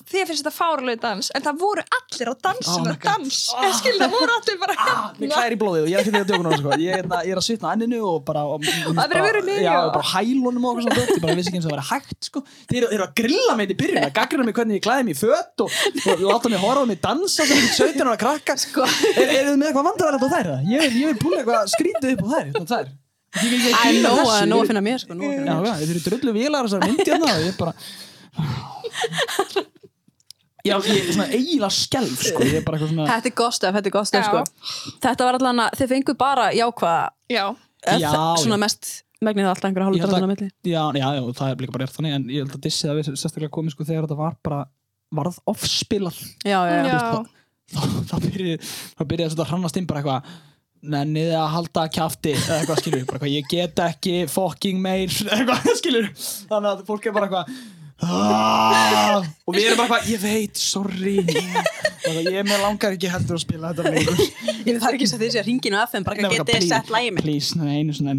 Þið 0.03 0.23
finnst 0.27 0.41
þetta 0.43 0.51
fárlega 0.51 0.99
dans 1.03 1.29
En 1.37 1.43
það 1.45 1.59
voru 1.61 1.83
allir 1.97 2.27
á 2.27 2.33
Oh 2.33 2.39
dansinu 2.43 2.91
oh 2.91 2.97
dans 3.05 3.37
Ég 3.63 3.75
skil 3.77 3.93
það 4.01 4.11
voru 4.13 4.33
allir 4.35 4.57
bara 4.59 4.73
Ah, 4.83 5.03
mér 5.15 5.29
hérna 5.29 5.37
klæri 5.37 5.55
í 5.55 5.59
blóðið 5.61 5.83
og 5.83 5.87
ég 5.87 5.95
er 5.95 6.01
ekki 6.03 6.11
því 6.13 6.19
að 6.19 6.27
djóka 6.31 6.43
náttúrulega 6.43 6.59
sko. 6.63 6.79
ég, 6.83 6.89
er 6.91 6.97
hérna- 6.99 7.21
ég 7.23 7.31
er 7.33 7.39
að 7.39 7.45
svitna 7.47 7.69
á 7.69 7.73
enninu 7.77 7.99
og 8.09 8.17
bara 8.27 8.41
og, 8.43 8.57
og, 8.59 8.93
Það 8.93 9.03
er 9.03 9.09
verið 9.13 9.27
verið 9.29 9.45
niður, 9.47 9.61
já, 9.63 9.71
já. 9.71 9.77
og 9.87 9.91
bara 9.95 10.07
hælunum 10.13 10.65
og 10.67 10.81
svona 10.83 10.97
ég 10.99 11.21
bara 11.23 11.35
vissi 11.39 11.49
ekki 11.53 11.57
eins 11.59 11.67
og 11.67 11.71
það 11.71 11.77
væri 11.79 11.87
hægt 11.93 12.27
sko. 12.29 12.39
þeir, 12.73 12.79
eru- 12.83 12.91
eru 12.97 13.03
að 13.07 13.13
grilla 13.21 13.53
mig 13.61 13.71
í 13.73 13.77
byrjun 13.79 14.03
að 14.03 14.13
gaggrina 14.19 14.43
mig 14.49 14.55
hvernig 14.59 14.75
ég 14.79 14.83
klæði 14.87 15.03
mig 15.07 15.15
í 15.15 15.19
fött 15.23 15.57
og, 15.63 15.69
og 16.03 16.25
láta 16.27 16.47
mig 16.53 16.59
horfa 16.65 16.83
á 16.83 16.87
mig 16.91 16.99
dansa 17.07 17.47
sem 17.47 17.57
ekki 17.57 17.71
17 17.79 18.03
ára 18.11 18.17
krakka 18.25 18.53
sko. 18.59 18.83
er, 18.83 19.27
er 19.29 19.43
þið 19.53 19.57
með 19.63 19.67
eitthvað 19.71 19.87
vandrarlegt 19.89 20.27
á 20.27 20.29
þær? 20.35 20.51
ég, 20.67 20.79
vil- 20.83 20.99
ég 20.99 21.07
vil 21.13 21.19
púla 21.23 21.39
eitthvað 21.39 21.71
skrítið 21.77 22.09
upp 22.17 22.23
á 22.23 22.29
þær. 22.33 22.87
Ég, 23.33 23.49
ég, 23.49 23.61
ég, 23.65 23.73
Æ, 23.73 23.81
grínast 23.87 24.03
nóg 24.03 24.19
að 24.29 24.43
ég- 24.43 24.53
að 24.53 24.67
finna 24.69 24.83
mér, 24.85 24.99
sko, 25.01 25.13
að 25.17 25.17
þeir 25.79 25.89
eru 25.89 26.01
drullu 26.05 26.31
vélar 26.35 26.67
þessar 26.67 26.83
myndi 26.85 27.07
hérna 27.07 27.27
og 27.33 27.41
ég 27.47 27.55
bara 27.57 27.73
Já, 30.63 30.77
ég 30.87 30.99
er 31.03 31.09
svona 31.11 31.27
eiginlega 31.35 31.69
skelf 31.75 32.21
sko, 32.23 32.43
ég 32.47 32.59
er 32.61 32.63
bara 32.63 32.77
eitthvað 32.77 32.93
svona 32.93 33.07
Þetta 33.09 33.27
er 33.29 33.35
gott 33.41 33.55
stöf, 33.57 33.73
þetta 33.75 33.89
er 33.89 33.95
gott 33.97 34.07
stöf, 34.07 34.23
Já. 34.23 34.29
sko. 34.31 34.93
Þetta 35.03 35.25
var 35.27 35.37
allan 35.39 35.59
að 35.65 35.73
þið 35.81 35.89
fengu 35.91 36.15
bara 36.21 36.45
jákvæða, 36.55 37.01
Já, 37.33 37.43
eða 37.83 37.97
Já, 37.99 38.07
þa- 38.13 38.37
svona 38.45 38.59
mest 38.63 38.91
megnið 39.23 39.49
alltaf 39.51 39.67
einhverja 39.69 39.89
Ég 39.91 39.99
held 39.99 39.99
hálfur 39.99 40.07
að- 40.07 40.13
dröðuna 40.13 40.31
milli. 40.31 40.47
Já, 40.63 40.83
já, 40.95 41.07
já, 41.17 41.21
það 41.39 41.51
er 41.51 41.61
líka 41.63 41.75
bara 41.75 41.85
rétt 41.85 41.97
þannig 41.97 42.15
en 42.15 42.23
ég 42.31 42.39
held 42.45 42.55
að 42.55 42.63
dissið 42.67 42.89
að 42.93 42.97
við 43.01 43.09
sérstaklega 43.11 43.53
komið 43.59 43.75
sko 43.75 43.83
þegar 43.91 44.07
þetta 44.07 44.17
var 44.23 44.35
bara 44.43 44.61
varð 45.13 45.37
offspilað 45.51 46.17
Já, 46.47 46.59
já, 46.63 46.79
já. 46.79 46.87
já, 46.87 47.23
þá, 47.73 47.81
þá 48.09 48.15
byrjaði 48.23 48.57
þá 48.63 49.03
byrjaði 49.11 49.29
þetta 49.35 49.43
að 49.45 49.51
hrannast 49.51 49.77
inn 49.83 49.85
bara 49.91 50.01
eitthvað 50.01 50.33
nenniði 50.83 51.35
að 51.39 51.51
halda 51.53 51.83
kjafti 51.95 52.33
eða 52.39 52.57
eitthvað 52.61 52.79
skilur, 52.81 53.05
bara 53.07 53.19
eitthvað 53.19 53.35
ég 53.35 53.51
get 53.51 53.83
ekki 53.85 54.15
fucking 54.31 54.81
meir, 54.83 55.07
eða 55.07 55.37
eitthvað 55.59 55.77
skilur 55.79 56.09
þannig 56.49 56.69
að 56.73 56.83
fólk 56.89 57.07
er 57.07 57.15
bara 57.15 57.29
eitthvað 57.29 57.55
"Ah", 58.03 59.23
og 59.47 59.55
við 59.55 59.69
erum 59.69 59.79
bara 59.79 59.99
eitthvað 59.99 60.11
ég 60.11 60.21
veit, 60.23 60.59
sorry. 60.59 61.15
Ég, 62.03 62.27
ég 62.33 62.43
með 62.47 62.59
langar 62.63 62.95
ekki 62.97 63.09
heldur 63.11 63.37
að 63.37 63.43
spila 63.45 63.71
þetta 63.71 63.91
leikur 63.93 64.19
Ég 64.67 64.75
er 64.75 64.87
ekki 64.89 65.07
svo 65.07 65.17
því 65.21 65.29
að 65.39 65.47
ringinu 65.47 65.79
af 65.79 65.93
þeim, 65.93 66.03
bara 66.07 66.19
ekki 66.19 66.35
getið 66.35 66.51
please, 66.51 66.69
sett 66.71 66.91
lægi 66.91 67.11
mitt. 67.15 67.23
please, 67.23 67.59
nei, 67.59 67.79
einu 67.79 67.95
svona 67.95 68.13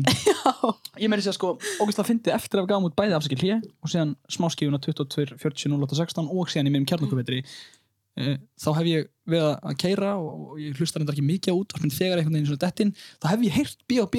ég 1.03 1.11
meiri 1.11 1.25
sér 1.25 1.37
sko, 1.37 1.55
ógæst 1.83 2.01
að 2.01 2.11
fyndi 2.11 2.33
eftir 2.35 2.61
að 2.61 2.67
við 2.67 2.73
gáum 2.73 2.89
út 2.89 2.97
bæði 2.97 3.17
afsakið 3.19 3.45
hlje 3.45 3.57
og 3.85 3.93
síðan 3.93 4.13
smáskífuna 4.33 4.81
22, 4.85 5.37
40, 5.41 5.75
08, 5.75 5.99
16 6.01 6.31
og 6.33 6.53
síðan 6.53 6.71
í 6.71 6.75
minnum 6.75 6.89
kjarnokkuvetri 6.89 7.41
uh, 7.45 8.37
þá 8.61 8.69
hef 8.79 8.87
ég 8.91 9.09
verið 9.29 9.49
að 9.53 9.79
keira 9.85 10.15
og, 10.21 10.55
ég 10.63 10.79
hlusta 10.79 11.01
reyndar 11.01 11.17
ekki 11.17 11.27
mikið 11.29 11.57
á 11.57 11.61
útvarpin 11.61 11.95
þegar 11.95 12.21
einhvern 12.23 12.39
veginn 12.39 12.51
svona 12.53 12.65
dettin, 12.65 12.95
þá 13.21 13.27
hef 13.33 13.45
ég 13.49 13.59
heyrt 13.59 13.79
B.O.B. 13.91 14.15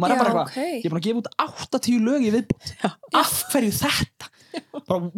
maður 0.00 0.12
Já, 0.12 0.16
er 0.16 0.20
bara 0.20 0.32
eitthvað, 0.32 0.50
ok. 0.50 0.74
ég 0.74 0.84
er 0.84 0.92
búin 0.92 1.00
að 1.00 1.06
gefa 1.06 1.22
út 1.22 1.32
80 1.78 2.04
lög 2.08 2.26
í 2.26 2.34
viðbútt, 2.34 2.74
af 3.20 3.34
hverju 3.52 3.72
þetta? 3.80 4.30
Bara 4.88 5.10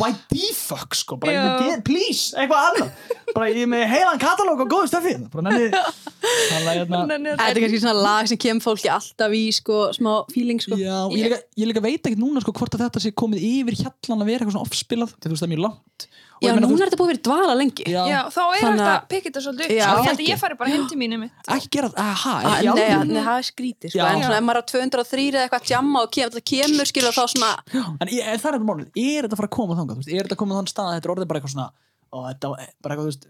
why 0.00 0.10
the 0.32 0.48
fuck 0.58 0.96
sko, 0.98 1.14
bara 1.22 1.34
ég 1.36 1.60
get, 1.62 1.82
please, 1.86 2.32
eitthvað 2.34 2.64
annað. 2.70 3.12
Bara 3.28 3.50
ég 3.52 3.60
er 3.62 3.70
með 3.70 3.84
heilan 3.92 4.22
katalóg 4.22 4.64
og 4.64 4.72
góðu 4.72 4.90
stöfi 4.90 5.12
bara 5.30 5.52
hérna. 5.54 7.04
Þetta 7.06 7.46
er 7.46 7.60
kannski 7.62 7.82
svona 7.84 7.94
lag 8.02 8.30
sem 8.30 8.40
kemur 8.42 8.64
fólki 8.64 8.90
alltaf 8.90 9.36
í, 9.38 9.44
sko, 9.54 9.84
smá 9.94 10.10
feeling, 10.34 10.58
sko. 10.62 10.78
Já, 10.80 10.96
ég 11.14 11.28
líka, 11.28 11.38
ég 11.62 11.70
líka 11.70 11.84
veit 11.84 12.00
ekkert 12.00 12.22
núna 12.22 12.42
sko 12.42 12.56
hvort 12.58 12.74
að 12.74 12.88
þetta 12.88 13.04
sé 13.06 13.14
komið 13.22 13.46
yfir 13.52 13.78
hjallan 13.84 14.24
að 14.26 14.32
vera 14.32 14.42
eitthvað 14.42 14.56
svona 14.58 14.66
offspilað, 14.66 15.14
þetta 15.14 15.30
er 15.46 15.54
mjög 15.54 15.64
langt 15.68 16.08
Já, 16.42 16.52
meina, 16.56 16.66
þú 16.66 16.72
núna 16.72 16.82
er 16.82 16.90
þetta 16.90 16.98
búið 17.00 17.08
að 17.08 17.12
vera 17.12 17.22
dvala 17.28 17.54
lengi. 17.60 17.84
Já, 17.86 18.02
já, 18.10 18.18
þá 18.34 18.40
er 18.42 18.62
þetta 18.62 18.88
að- 18.92 19.04
pikka 19.12 19.26
þetta 19.30 19.42
svolítið 19.46 19.64
upp. 19.66 19.72
Já. 19.72 19.86
Ég 19.92 20.06
held 20.08 20.22
að 20.22 20.28
ég 20.32 20.40
fari 20.42 20.58
bara 20.62 20.70
heim 20.72 20.86
til 20.90 20.98
mínu 21.02 21.18
mitt 21.22 21.52
ekki 21.56 21.70
gera 21.76 21.88
það, 21.92 21.98
aha, 22.02 22.34
Ah, 22.42 22.56
Nei, 22.62 22.88
nei, 23.12 23.22
það 23.22 23.38
er 23.38 23.46
skrítið, 23.52 23.90
sko. 23.94 24.06
En 24.10 24.22
svona 24.22 24.38
ef 24.40 24.44
maður 24.48 24.58
er 24.58 24.62
á 24.62 24.70
203 24.72 25.28
eða 25.32 25.44
eitthvað 25.46 25.66
tjamma 25.70 26.02
og 26.02 26.10
kemur, 26.10 26.34
það 26.36 26.44
kemur, 26.52 26.86
skilur 26.92 27.14
þá 27.16 27.24
svona, 27.30 27.52
En 28.00 28.08
ég, 28.08 28.22
það 28.26 28.50
er 28.52 28.58
þetta 28.58 28.68
málið, 28.72 28.88
er 28.96 29.22
þetta 29.22 29.34
að 29.36 29.40
fara 29.42 29.50
að 29.52 29.56
koma 29.58 29.74
þangað, 29.78 29.94
þú 29.94 30.02
veist, 30.02 30.12
er 30.12 30.22
þetta 30.26 30.36
að 30.36 30.42
koma 30.42 30.58
þann 30.58 30.70
stað 30.72 30.86
að 30.90 30.94
þetta 30.98 31.08
er 31.08 31.14
orðið 31.16 31.28
bara 31.32 31.40
eitthvað 31.40 31.54
svona 31.56 31.70
og 32.12 32.24
þetta 32.28 32.48
var 32.52 32.58
bara 32.84 32.92
eitthvað, 32.92 33.06
þú 33.06 33.08
veist, 33.08 33.22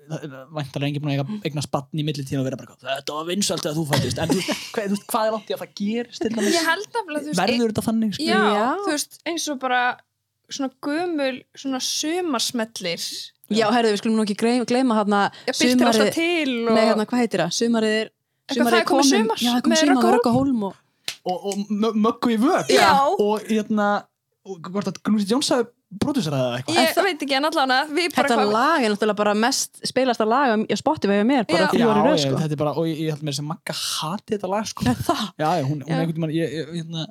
væntalega 0.56 0.88
enginn 0.90 1.02
búin 1.04 1.12
að 1.12 1.20
eiga- 1.22 1.42
eignast 1.46 1.70
batn 1.70 2.00
í 2.00 2.02
millitíma 2.02 2.40
og 2.42 2.46
vera 2.48 2.56
bara 2.58 2.72
eitthvað, 2.74 2.96
þetta 2.98 3.14
var 3.14 3.26
vinsalt 3.28 3.66
að 3.70 3.76
þú 3.78 3.84
fættist, 3.92 4.18
en 4.18 4.28
þú 4.32 4.38
veist, 4.40 4.50
hvað, 4.74 4.86
þú 4.88 4.94
veist, 4.96 5.06
hvað 5.12 5.26
er 5.28 5.34
langt 5.36 5.50
í 5.52 5.54
að 5.54 5.60
það 5.62 5.74
gerist 5.78 6.18
til 6.24 6.30
dæmis, 6.34 6.56
Ég 6.56 6.66
held 6.66 6.88
að, 6.98 7.04
þú 7.06 7.14
veist, 7.14 7.38
verður 7.38 7.70
þetta 7.70 7.84
þannig, 7.86 8.18
Já. 8.18 8.40
þú 8.82 8.90
veist, 8.90 9.20
eins 9.30 9.46
og 9.54 9.60
bara 9.62 9.82
svona 10.56 10.70
gömul, 10.86 11.36
svona 11.58 11.80
sumarsmellir 11.86 13.06
já, 13.52 13.66
herðu, 13.74 13.92
við 13.94 14.00
skulum 14.02 14.18
nú 14.20 14.26
ekki 14.26 14.38
gleyma, 14.68 14.98
hérna 15.00 15.22
til 16.14 16.54
og 16.68 16.76
Nei, 16.76 16.86
hérna, 16.88 17.06
hvað 17.08 17.24
heitir 17.24 17.44
það? 17.44 17.56
Sumarið 17.58 17.98
er 18.02 18.12
það 18.52 18.78
er 18.78 18.88
komið 18.88 19.10
sumar 19.10 19.42
Já, 19.42 19.50
það 19.56 19.66
komið 19.66 19.82
sumar 19.82 19.92
með 19.92 20.02
Röggu 20.02 20.14
Rögga 20.16 20.34
Hólm 20.38 20.64
og 20.70 20.78
Og, 21.22 21.44
og 21.46 21.58
mö- 21.70 21.94
möggu 21.94 22.32
í 22.34 22.38
vög, 22.42 22.70
Já. 22.74 22.88
og 22.98 23.44
hérna, 23.46 24.02
og 24.42 24.58
hvort 24.74 24.88
að 24.90 24.96
Gnúsi 25.06 25.28
Jóns 25.30 25.52
hafi 25.54 25.68
prodúseraði 26.02 26.42
það 26.48 26.56
eitthvað. 26.56 26.78
Ég 26.80 27.06
veit 27.06 27.22
ekki 27.26 27.36
en 27.36 27.46
allan 27.46 27.74
að 27.76 27.92
við 27.94 28.08
bara 28.16 28.30
Þetta 28.30 28.38
hvað 28.40 28.52
lag 28.56 28.82
er 28.86 28.92
náttúrulega 28.94 29.18
bara 29.20 29.34
mest 29.38 29.78
spilasta 29.86 30.26
lag 30.26 30.54
á 30.56 30.76
Spotify 30.80 31.20
hjá 31.20 31.26
mér, 31.28 31.46
bara 31.46 31.68
ég, 31.78 32.24
þetta 32.40 32.48
er 32.56 32.60
bara, 32.64 32.72
og 32.74 32.88
ég, 32.88 33.02
ég 33.04 33.14
held 33.14 33.26
mér 33.28 33.36
sem 33.38 33.46
Magga 33.46 33.76
hati 33.76 34.34
þetta 34.34 34.50
lag, 34.50 34.66
sko. 34.66 34.86
Það? 34.88 35.22
Já, 35.38 35.48
já, 35.60 35.64
hún, 35.68 35.84
hún 35.86 35.94
einhvern 36.00 36.26
veginn, 36.26 36.34
ég, 36.40 36.56
ég, 36.58 36.72
hérna, 36.80 37.06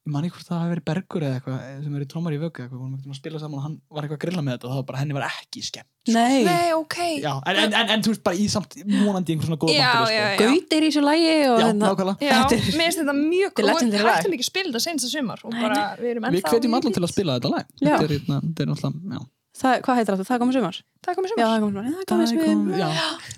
ég 0.00 0.12
man 0.14 0.24
ekki 0.24 0.32
hvort 0.38 0.48
það 0.48 0.60
hafi 0.62 0.70
verið 0.72 0.84
Bergur 0.88 1.24
eða 1.26 1.36
eitthvað, 1.38 1.56
eh, 1.60 1.80
sem 1.84 1.94
er 1.98 2.02
í 2.04 2.06
trómar 2.08 2.32
í 2.32 2.38
vöggu 2.40 2.62
eitthvað, 2.64 2.78
hún 2.80 2.90
var 2.90 2.96
einhvern 2.96 3.02
veginn 3.04 3.14
að 3.14 3.18
spila 3.20 3.40
saman 3.42 3.58
og 3.60 3.64
hann 3.66 3.74
var 3.90 4.06
eitthvað 4.06 4.16
að 4.16 4.22
grilla 4.24 4.42
með 4.46 4.54
þetta 4.54 4.66
og 4.66 4.70
það 4.72 4.78
var 4.80 4.86
bara, 4.90 5.00
henni 5.02 5.16
var 5.18 5.26
ekki 5.28 5.62
skemmt. 5.66 5.90
Nei, 6.08 6.44
Nei, 6.46 6.70
ok 6.72 6.96
Já, 7.20 7.32
en, 7.44 7.56
en, 7.60 7.74
en, 7.76 7.90
en 7.92 8.02
þú 8.06 8.14
veist 8.14 8.22
bara 8.24 8.38
í 8.40 8.46
samt 8.48 8.72
vonandi 8.80 9.34
einhver 9.34 9.50
svona 9.50 9.58
góð 9.60 9.74
Já, 9.74 9.90
bandari, 9.92 10.14
já, 10.16 10.22
sko. 10.24 10.40
já. 10.40 10.48
Gaut 10.48 10.72
er 10.72 10.80
í 10.80 10.88
þessu 10.88 11.02
lagi 11.04 11.26
og 11.28 11.58
Já, 11.60 11.66
hérna 11.66 11.90
nákvæmlega. 11.90 12.16
Já, 12.24 12.38
mér 12.40 12.80
finnst 12.80 13.00
þetta 13.02 13.16
mjög 13.18 13.50
Þetta 13.52 13.66
góð 13.68 13.82
og 13.84 13.92
lag. 14.00 14.14
hættum 14.16 14.36
ekki 14.38 14.46
að 14.46 14.48
spila 14.48 14.70
þetta 14.70 14.82
senast 14.86 15.04
að 15.04 15.12
sumar 15.18 15.44
og 15.44 15.52
bara, 15.60 15.82
við 16.00 16.08
erum 16.14 16.24
Við 16.24 16.40
ennþá 16.40 16.54
hvetjum 16.56 16.78
allan 16.80 16.96
til 16.96 17.04
að 17.04 17.12
spila 17.12 17.36
þetta 17.36 17.52
lag. 17.52 17.68
Þetta 17.76 18.00
er, 18.00 18.14
hérna, 18.16 18.40
þetta 18.48 18.64
er 18.64 18.72
náttúrulega, 18.72 19.20
já. 19.20 19.20
Það, 19.60 19.74
hvað 19.84 19.96
heitir 20.00 20.14
það? 20.16 20.26
Það 20.30 20.38
komið 20.42 20.54
sumar? 20.56 20.76
Það 21.00 21.14
komið 21.16 21.30
Já, 21.30 21.34
sumar. 21.34 21.46
það 21.46 21.56
er 21.56 21.60
komið 21.64 21.72
sumar. 21.72 21.84
Það 21.90 22.04
komið 22.10 22.28
sumar. 22.30 22.76
já, 22.80 22.88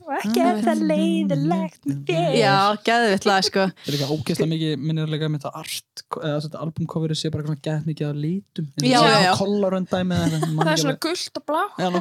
Og 0.03 0.11
ekki 0.19 0.41
ef 0.43 0.57
það 0.67 0.79
leiðilegt 0.91 1.83
með 1.87 1.99
þér. 2.09 2.33
Já, 2.39 2.57
geðvitt 2.89 3.27
lag, 3.29 3.43
sko. 3.47 3.63
það 3.71 3.87
er 3.87 3.95
líka 3.95 4.09
ógeðslega 4.17 4.51
mikið 4.53 4.73
minnirlega 4.83 5.27
með 5.31 5.39
þetta 5.45 5.53
art 5.63 5.95
eða 6.19 6.39
þetta 6.47 6.59
albumcoverið 6.65 7.17
sé 7.21 7.27
bara 7.33 7.41
eitthvað 7.45 7.63
gett 7.69 7.85
mikið 7.87 8.07
af 8.09 8.17
litum 8.23 8.67
Já, 8.83 8.99
já, 8.99 9.19
já. 9.23 9.33
kollaröndæmi 9.39 10.17
Það 10.23 10.73
er 10.73 10.79
svona 10.83 10.99
gullt 11.07 11.35
og 11.39 11.45
blátt 11.53 11.77
Já, 11.79 11.87
og 11.87 11.95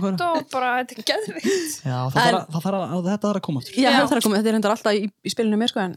bara, 0.55 0.69
þetta 0.81 0.91
er 0.97 1.05
geðvikt. 1.11 1.45
Já, 1.85 1.97
það 2.09 2.17
þarf 2.17 2.37
að- 2.41 2.47
það 2.55 2.61
þarf 2.65 2.77
að 2.81 2.85
þetta 3.11 3.25
þarf 3.27 3.37
að 3.37 3.45
koma 3.47 3.59
Já, 3.61 3.69
Já. 3.77 3.89
það 4.01 4.17
þetta 4.25 4.49
er 4.49 4.57
hendar 4.57 4.73
alltaf 4.75 4.93
í, 4.97 5.05
spilinu 5.29 5.57
með, 5.61 5.69
sko, 5.69 5.79
en... 5.85 5.93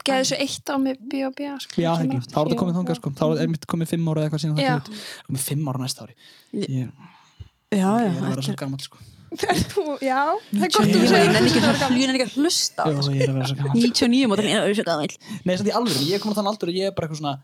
Já, 7.78 7.90
er 7.98 8.10
þetta 8.14 8.14
er 8.14 8.14
Já. 8.14 8.14
ég, 8.14 8.22
er 8.24 8.30
þetta 8.30 8.46
svo 8.46 8.54
er... 8.54 8.60
gammal 8.62 8.80
sko 8.86 8.98
Þú- 9.34 9.98
Já, 10.04 10.20
það 10.54 10.64
er 10.64 10.70
gott 10.74 10.86
Ég 10.86 10.94
að 10.94 11.00
þú 11.00 11.08
þetta. 11.10 11.86
að- 11.88 11.96
ég 11.98 12.06
nenni 12.06 12.18
ekki 12.20 12.26
að 12.28 12.34
hlusta 12.38 12.80
á 12.80 12.86
Já, 12.86 12.92
þetta, 12.94 13.02
sko. 13.02 13.14
ég 13.14 13.22
er 13.24 13.30
að 13.30 13.34
vera 13.34 13.48
svo 13.50 13.56
gammal 13.58 13.80
99 13.82 14.28
mótur, 14.30 14.46
ég 14.46 14.54
er 14.54 14.76
svo 14.78 14.84
gaman. 14.86 15.16
Nei, 15.44 15.56
samt 15.58 15.70
í 15.70 15.74
alveg, 15.74 15.96
ég 16.06 16.14
er 16.14 16.22
komin 16.22 16.34
á 16.34 16.38
þann 16.38 16.50
aldur 16.52 16.70
og 16.70 16.78
ég 16.78 16.86
er 16.86 16.94
bara 16.94 17.08
eitthvað 17.08 17.20
svona 17.24 17.34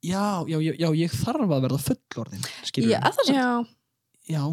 Já, 0.00 0.24
já, 0.48 0.56
já, 0.64 0.72
já 0.80 0.88
ég 0.96 1.12
þarf 1.12 1.44
að 1.44 1.60
verða 1.66 1.80
fullorðin 1.84 2.46
skilur 2.64 2.88
Já, 2.94 2.98
er 3.04 3.12
það 3.18 3.28
svo? 3.28 3.34
Já, 3.36 3.48
já. 4.32 4.44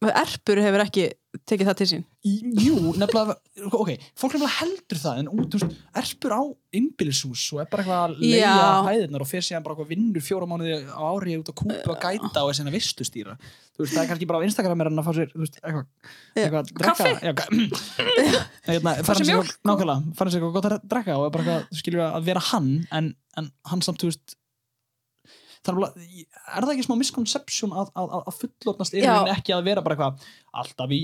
Erpur 0.00 0.56
hefur 0.64 0.80
ekki 0.80 1.02
tekið 1.46 1.68
það 1.68 1.76
til 1.76 1.86
sín. 1.90 2.04
Í- 2.24 2.52
Jú, 2.64 2.76
nefnilega, 2.96 3.34
ok, 3.76 3.90
fólk 4.18 4.32
nefnilega 4.34 4.54
heldur 4.56 4.98
það 5.00 5.18
en 5.20 5.28
út, 5.28 5.44
þú 5.52 5.58
veist, 5.60 5.76
erpur 6.00 6.32
á 6.32 6.40
innbýlishús 6.78 7.42
og 7.54 7.60
er 7.62 7.68
bara 7.70 7.84
eitthvað 7.84 8.00
að 8.06 8.14
leiða 8.24 8.64
hæðirnar 8.88 9.24
og 9.24 9.28
fer 9.30 9.44
síðan 9.44 9.62
bara 9.66 9.76
eitthvað 9.76 9.90
vinnur 9.92 10.24
fjóra 10.24 10.48
mánuði 10.48 10.78
á 10.88 11.00
ári 11.04 11.36
út 11.38 11.52
á 11.52 11.54
kúpu 11.60 11.92
að 11.92 12.00
gæta 12.00 12.44
og 12.46 12.52
síðan 12.56 12.72
að 12.72 12.76
vistustýra. 12.78 13.36
Þú 13.76 13.84
veist, 13.84 13.94
það 13.94 14.02
er 14.02 14.10
kannski 14.10 14.28
bara 14.32 14.40
á 14.40 14.46
Instagram 14.48 14.80
er 14.84 14.90
hann 14.90 15.02
að 15.04 15.06
fá 15.06 15.12
sér, 15.20 15.30
þú 15.36 15.44
veist, 15.44 15.60
eitthvað 15.60 15.86
eitthvað 16.34 16.60
að 16.60 16.72
drekka 16.80 17.32
ga- 17.36 17.50
hérna, 18.70 18.96
sér 19.04 19.24
eitthvað- 19.36 19.54
nákvæmlega, 19.70 20.14
fara 20.16 20.30
sér 20.32 20.40
eitthvað 20.40 20.56
gott 20.58 20.70
að 20.72 20.88
drekka 20.94 21.16
og 21.20 21.26
er 21.28 21.34
bara 21.36 21.44
eitthvað, 21.44 21.80
skilur 21.80 22.04
að 22.08 22.28
vera 22.32 22.42
hann 22.50 22.70
en, 22.90 23.12
en 23.40 23.50
hann 23.70 23.84
samt, 23.84 24.00
þú 24.02 24.10
veist 24.10 24.36
þannig 25.66 25.84
að, 25.84 25.98
er 26.56 26.64
það 26.64 26.72
ekki 26.74 26.84
smá 26.86 26.94
misconception 27.00 27.72
að, 27.76 27.90
að, 28.00 28.12
að- 28.16 28.28
er 28.96 29.04
Já. 29.04 29.10
rauninni 29.12 29.34
ekki 29.34 29.52
að 29.56 29.66
vera 29.66 29.82
bara 29.84 29.96
eitthvað 29.96 30.28
alltaf 30.62 30.94
í 30.94 30.98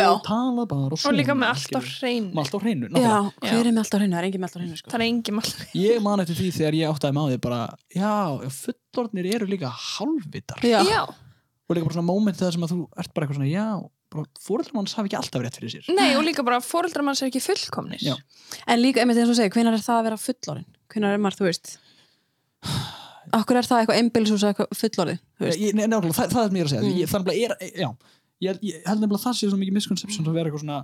já. 0.00 0.08
og 0.10 0.22
tala 0.26 0.64
bara 0.72 0.88
og 0.90 1.04
og 1.06 1.14
líka 1.16 1.36
með 1.38 1.52
allt 1.52 1.70
á 1.70 1.80
skilurðu. 1.80 1.92
hreinu. 2.00 2.32
með 2.34 2.42
allt 2.42 2.56
á 2.56 2.60
hreinu 2.64 2.88
Já, 2.90 2.94
nákvæmlega. 2.96 3.46
hver 3.46 3.66
er 3.70 3.70
með 3.70 3.82
allt 3.84 3.94
á 3.94 3.98
hreinu? 4.00 4.10
Það 4.10 4.20
er 4.20 4.28
engin 4.30 4.40
með 4.40 4.48
allt 4.50 4.56
á 4.56 4.60
hreinu, 4.60 4.76
sko. 4.80 4.90
Það 4.90 5.00
er 5.00 5.06
engin 5.06 5.38
mál. 5.38 5.48
ég 5.84 6.02
man 6.02 6.20
eftir 6.24 6.36
því 6.40 6.50
þegar 6.58 6.78
ég 6.80 6.90
áttaði 6.90 7.16
með 7.16 7.22
á 7.22 7.30
því 7.30 7.40
bara, 7.46 7.60
já, 7.94 8.14
fullorðnir 8.58 9.30
eru 9.34 9.46
líka 9.54 9.70
hálfvitar 9.70 10.66
Já, 10.66 10.80
Já, 10.90 11.00
og 11.06 11.76
líka 11.78 11.86
bara 11.86 11.94
svona 12.00 12.10
moment 12.10 12.36
þegar 12.36 12.52
sem 12.58 12.66
að 12.66 12.74
þú 12.74 12.80
ert 12.98 13.14
bara 13.14 13.26
eitthvað 13.26 13.38
svona, 13.38 13.50
já, 13.54 13.66
bara 14.10 14.26
fóreldrar 14.42 14.74
manns 14.74 14.94
hafi 14.98 15.06
ekki 15.06 15.18
alltaf 15.20 15.42
rétt 15.44 15.58
fyrir 15.60 15.70
sér 15.76 15.94
nei 15.94 16.16
og 16.18 16.24
líka 16.26 16.42
bara 16.42 16.58
fóreldrar 16.58 17.04
manns 17.06 17.22
er 17.22 17.30
ekki 17.30 17.38
fullkomnir. 17.44 18.02
Já. 18.02 18.16
en 18.66 18.82
líka, 18.82 18.98
einmitt 19.04 19.20
eins 19.22 19.30
og 19.30 19.38
segir, 19.38 19.54
hvenær 19.54 19.78
er 19.78 19.84
það 19.86 20.00
að 20.00 20.08
vera 20.10 20.18
fullorinn? 20.18 20.66
Hvenær 20.90 21.14
er 21.14 21.22
maður, 21.22 21.38
þú 21.38 21.46
veist? 21.46 21.76
Akkur 23.38 23.56
er 23.60 23.66
það 23.68 23.80
eitthvað 23.82 23.98
einbilshús 24.00 24.42
eða 24.44 24.52
eitthvað? 24.54 24.70
Ég- 25.60 25.74
nei, 25.78 25.84
nákvæmlega, 25.86 26.16
það, 26.18 26.32
það 26.34 26.44
er 26.48 26.54
mér 26.56 26.64
að 26.66 26.72
segja 26.74 26.82
Mm. 26.82 26.98
ég, 27.00 27.10
þannig 27.12 27.30
að 27.30 27.42
er, 27.44 27.52
já, 27.84 27.88
ég, 28.40 28.58
ég 28.70 28.82
held 28.86 29.00
nefnilega 29.00 29.20
að 29.20 29.26
það 29.26 29.36
sé 29.40 29.50
svo 29.50 29.58
mikið 29.60 29.76
misconception 29.78 30.26
að 30.30 30.36
vera 30.38 30.50
eitthvað 30.50 30.64
svona 30.64 30.78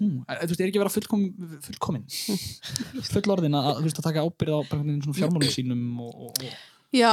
hún, 0.00 0.12
þú 0.26 0.48
veist, 0.50 0.60
er 0.60 0.68
ekki 0.70 0.78
að 0.80 0.84
vera 0.84 0.94
fullkom, 0.96 1.24
fullkomin 1.68 2.04
fullorðin 3.14 3.54
að, 3.58 3.70
þú 3.78 3.86
veist, 3.88 3.98
að 4.00 4.06
taka 4.08 4.24
ábyrð 4.26 4.54
á 4.54 4.60
fjármálum 5.18 5.50
sínum 5.54 5.82
og, 6.02 6.14
og, 6.14 6.38
og 6.44 6.94
Já, 6.94 7.12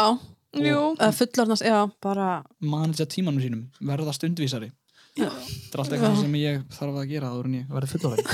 Jú, 0.52 0.80
eða 1.00 1.14
fullornast, 1.16 1.64
já, 1.64 1.78
bara... 2.04 2.44
manitja 2.60 3.06
tímanum 3.08 3.42
sínum, 3.42 3.62
verða 3.88 4.14
stundvísari 4.18 4.72
Já. 5.18 5.28
þetta 5.28 5.76
er 5.76 5.82
alltaf 5.84 5.94
eitthvað 5.98 6.20
sem 6.22 6.36
ég 6.40 6.60
þarf 6.72 6.98
að 7.02 7.08
gera 7.12 7.30
áður 7.34 7.48
en 7.50 7.56
ég 7.60 7.72
verði 7.72 7.90
fullorðin 7.92 8.28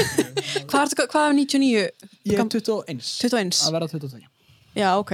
Hvað 0.68 0.82
er, 0.84 1.08
hvað 1.10 1.24
er 1.30 1.38
99? 1.38 1.70
ég 2.28 2.34
er 2.38 2.50
21 2.54 3.02
21? 3.02 3.62
að 3.66 3.78
verða 3.78 3.88
22 3.96 4.26
Já, 4.78 4.90
ok. 5.02 5.14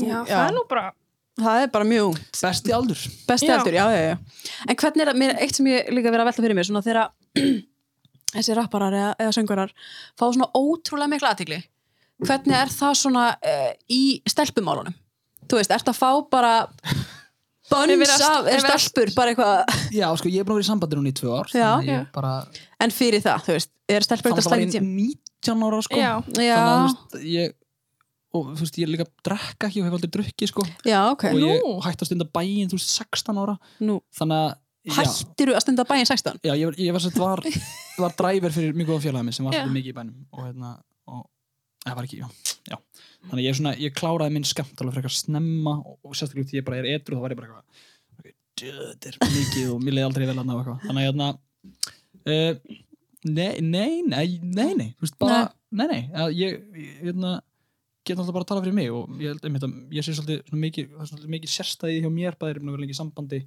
Já, 0.00 0.18
það 0.28 0.46
er 0.46 0.54
nú 0.56 0.64
bara, 0.70 0.92
Það 1.34 1.64
er 1.64 1.70
bara 1.74 1.86
mjög 1.90 2.18
besti 2.30 2.74
aldur 2.74 3.00
Besti 3.26 3.48
Já. 3.48 3.56
aldur, 3.58 3.74
já, 3.74 3.84
já, 3.90 4.02
já. 4.12 4.50
En 4.70 4.76
hvernig 4.78 5.02
er 5.02 5.08
það, 5.10 5.16
mér, 5.18 5.32
eitt 5.42 5.56
sem 5.58 5.66
ég 5.66 5.88
líka 5.90 6.12
verið 6.14 6.22
að 6.22 6.28
velta 6.30 6.44
fyrir 6.44 6.58
mér, 6.58 6.68
svona 6.68 6.82
þegar 6.86 7.08
þessi 8.34 8.54
rapparar 8.58 8.94
eða, 8.94 9.08
eða 9.24 9.32
söngurar 9.34 9.72
fá 10.14 10.24
svona 10.28 10.50
ótrúlega 10.54 11.10
mikla 11.10 11.32
aðtigli. 11.34 11.58
Hvernig 12.24 12.54
er 12.54 12.70
það 12.70 12.94
svona 13.00 13.24
uh, 13.34 13.72
í 13.90 14.02
stelpumálunum? 14.30 14.94
Þú 15.50 15.58
veist, 15.58 15.74
ert 15.74 15.90
að 15.90 15.98
fá 15.98 16.10
bara 16.30 16.52
bönns 17.72 17.98
verið 17.98 18.24
af, 18.28 18.38
verið 18.46 18.70
stelpur, 18.70 19.12
bara 19.18 19.34
eitthvað, 19.34 19.74
já, 20.00 20.06
sko, 20.20 20.30
ég 20.30 20.44
er 20.44 20.46
búin 20.46 20.54
að 20.54 20.60
vera 20.62 20.68
í 20.68 20.70
sambandi 20.70 21.00
núna 21.00 21.10
í 21.10 21.18
tvö 21.18 21.34
ár 21.34 21.50
þannig 21.50 22.08
bara 22.14 22.32
en 22.84 22.94
fyrir 22.94 23.24
það, 23.24 23.44
þú 23.48 23.56
veist, 23.58 23.70
er 23.90 24.06
stelpur 24.06 24.36
þannig 24.36 24.44
eitthvað 24.44 24.64
ég 24.64 24.74
tím? 24.78 24.90
19 25.50 25.66
ára 25.66 25.82
sko 25.88 25.98
já, 26.00 26.10
þannig 26.28 26.54
að 26.54 26.64
Já, 26.64 26.64
veist, 26.84 27.18
ég 27.34 27.54
og 28.34 28.50
þú 28.54 28.64
veist, 28.64 28.78
ég 28.82 28.90
líka 28.90 29.06
drekka 29.26 29.68
ekki 29.68 29.80
og 29.82 29.88
hef 29.88 29.96
aldrei 29.98 30.12
drukkið 30.16 30.50
sko. 30.50 30.64
Já, 30.86 31.00
ok. 31.12 31.24
og 31.30 31.40
ég 31.40 31.60
Nú. 31.62 31.74
hætti 31.84 32.04
að 32.04 32.10
stunda 32.10 32.26
bæinn, 32.34 32.70
þú 32.72 32.78
veist, 32.80 32.94
16 32.98 33.40
ára. 33.44 33.54
Nú, 33.86 34.00
þannig 34.18 34.40
að 34.42 34.96
hættiru 34.98 35.54
að 35.56 35.62
stunda 35.64 35.86
bæinn 35.88 36.08
16? 36.10 36.40
já, 36.44 36.52
ég, 36.58 36.66
var- 36.68 36.80
ég 36.80 36.96
var, 36.96 37.06
var, 37.22 37.44
var 38.04 38.16
dræver 38.18 38.52
fyrir 38.56 38.74
mjög 38.76 38.90
góða 38.92 39.04
félagið 39.06 39.28
minn 39.28 39.36
sem 39.38 39.46
var 39.48 39.56
svolítið 39.56 39.76
mikið 39.78 39.94
í 39.94 39.96
bænum. 40.00 40.18
Og 40.34 40.44
hérna, 40.48 40.72
og 41.08 41.22
það 41.86 41.98
var 42.00 42.08
ekki, 42.08 42.20
já, 42.20 42.28
já. 42.72 42.76
Þannig 43.24 43.40
að 43.40 43.46
ég, 43.48 43.58
svona, 43.60 43.74
ég 43.80 43.96
kláraði 43.96 44.34
minn 44.36 44.44
skamt 44.48 44.80
alveg 44.82 44.98
frekar 44.98 45.14
snemma 45.14 45.78
og, 45.80 45.98
og 46.04 46.16
sérstaklega 46.18 46.44
út 46.44 46.50
því 46.52 46.58
ég 46.60 46.66
bara 46.66 46.80
er 46.82 46.90
edru 46.98 47.16
þá 47.16 47.22
var 47.24 47.34
ég 47.34 47.38
bara 47.40 47.48
eitthvað 47.48 47.84
okay, 48.18 48.34
þetta 48.60 49.12
er 49.12 49.34
mikið 49.38 49.70
og 49.72 49.80
mér 49.84 49.96
leiði 49.96 50.08
aldrei 50.10 50.26
vel 50.28 50.36
að 50.42 50.48
ná 50.50 50.54
eitthvað. 50.58 50.84
Þannig 50.84 51.00
að 51.00 51.08
hérna 51.08 51.30
uh, 52.34 52.78
nei, 53.24 53.52
nei, 53.64 54.02
nei, 54.04 54.26
nei, 54.42 54.70
nei. 54.76 54.88
Þú 54.98 55.06
veist, 55.06 55.16
bara, 55.22 55.40
nei, 55.72 55.86
nei, 55.88 56.00
ég, 56.36 56.60
ég 56.76 57.00
hérna, 57.06 57.38
get 58.04 58.18
alltaf 58.18 58.34
bara 58.36 58.44
að 58.44 58.50
tala 58.52 58.62
fyrir 58.64 58.76
mig 58.76 58.90
og 58.92 59.10
ég 59.20 59.32
held 59.32 59.44
einmitt 59.48 59.64
að 59.66 59.74
ég 59.96 60.04
sé 60.06 60.14
svolítið, 60.16 60.40
svona 60.48 60.62
mikið, 60.64 60.94
er 61.04 61.28
mikið 61.34 61.52
sérstæði 61.54 62.00
hjá 62.04 62.10
mér, 62.12 62.36
bæðir 62.40 62.60
er 62.62 62.80
lengi 62.82 62.94
í 62.94 62.98
sambandi 62.98 63.40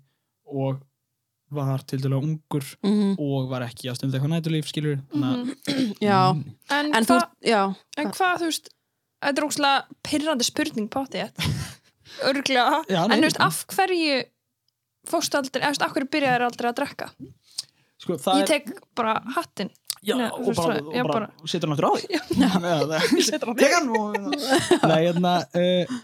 og 0.47 0.79
var 1.57 1.83
til 1.87 1.99
dæla 2.03 2.17
ungur 2.19 2.65
Mm 2.83 3.13
og 3.23 3.45
var 3.51 3.63
ekki 3.67 3.87
að 3.87 3.95
stunda 3.99 4.17
eitthvað 4.17 4.33
nætulíf 4.35 4.67
skilur 4.67 4.97
að 5.15 5.53
Mhm. 5.67 5.93
Já, 6.03 6.19
en, 6.75 6.89
en 6.95 7.03
þú, 7.07 7.15
hvað, 7.15 7.29
já, 7.47 7.61
en 7.97 8.11
hvað, 8.11 8.33
þú 8.41 8.49
veist, 8.49 8.69
þetta 9.23 9.41
er 9.41 9.47
óslega 9.47 9.99
pyrrandi 10.03 10.43
spurning 10.47 10.89
pátti, 10.91 11.23
örglega, 12.29 12.81
Já, 12.89 13.01
nei, 13.07 13.15
en 13.17 13.23
þú 13.23 13.29
veist, 13.29 13.39
af 13.47 13.61
hverju 13.75 14.17
fórstu 15.07 15.39
aldrei, 15.39 15.61
eða 15.61 15.69
þú 15.69 15.73
veist, 15.77 15.85
af 15.87 15.95
hverju 15.95 16.09
byrjaði 16.17 16.47
aldrei 16.49 16.69
að 16.71 16.77
drekka? 16.81 17.09
sko, 17.97 18.17
það 18.21 18.41
Ég 18.41 18.47
tek 18.51 18.67
bara 18.95 19.15
hattinn. 19.37 19.71
Já, 20.05 20.13
Nei, 20.19 20.27
og 20.29 20.49
bara, 20.57 20.75
já, 20.93 21.03
bara, 21.07 21.27
setur 21.49 21.71
hann 21.71 21.73
aftur 21.73 21.87
á 21.89 21.93
því. 21.97 23.21
Setur 23.27 23.49
hann 23.49 23.57
á 23.57 23.69
hann 23.73 23.89
og 23.97 24.17
Nei, 24.91 24.99
hérna 25.07 25.31
uh, 25.57 25.95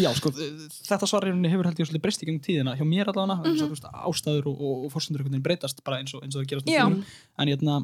Já, 0.00 0.08
sko, 0.16 0.32
þetta 0.32 1.08
svar 1.10 1.26
í 1.26 1.32
rauninni 1.32 1.50
hefur 1.52 1.68
held 1.68 1.82
ég 1.82 1.90
svolítið 1.90 2.04
breyst 2.06 2.24
í 2.24 2.28
gengum 2.30 2.44
tíðina 2.46 2.76
hjá 2.78 2.84
mér 2.88 3.12
allavega 3.12 3.36
mm 3.42 3.50
-hmm. 3.52 3.74
veist, 3.74 3.90
ástæður 3.92 4.48
og, 4.52 4.62
og, 4.62 4.86
og 4.86 4.94
veginn 4.96 5.44
breytast 5.44 5.84
bara 5.84 6.00
eins 6.00 6.14
og, 6.14 6.22
eins 6.24 6.36
og 6.36 6.42
það 6.42 6.50
gerast 6.54 6.72
um 6.72 7.04
en 7.38 7.48
hérna 7.48 7.82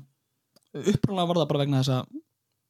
uppræðlega 0.73 1.29
var 1.29 1.37
það 1.43 1.49
bara 1.53 1.63
vegna 1.65 1.83
þess 1.83 1.95
að 1.97 2.05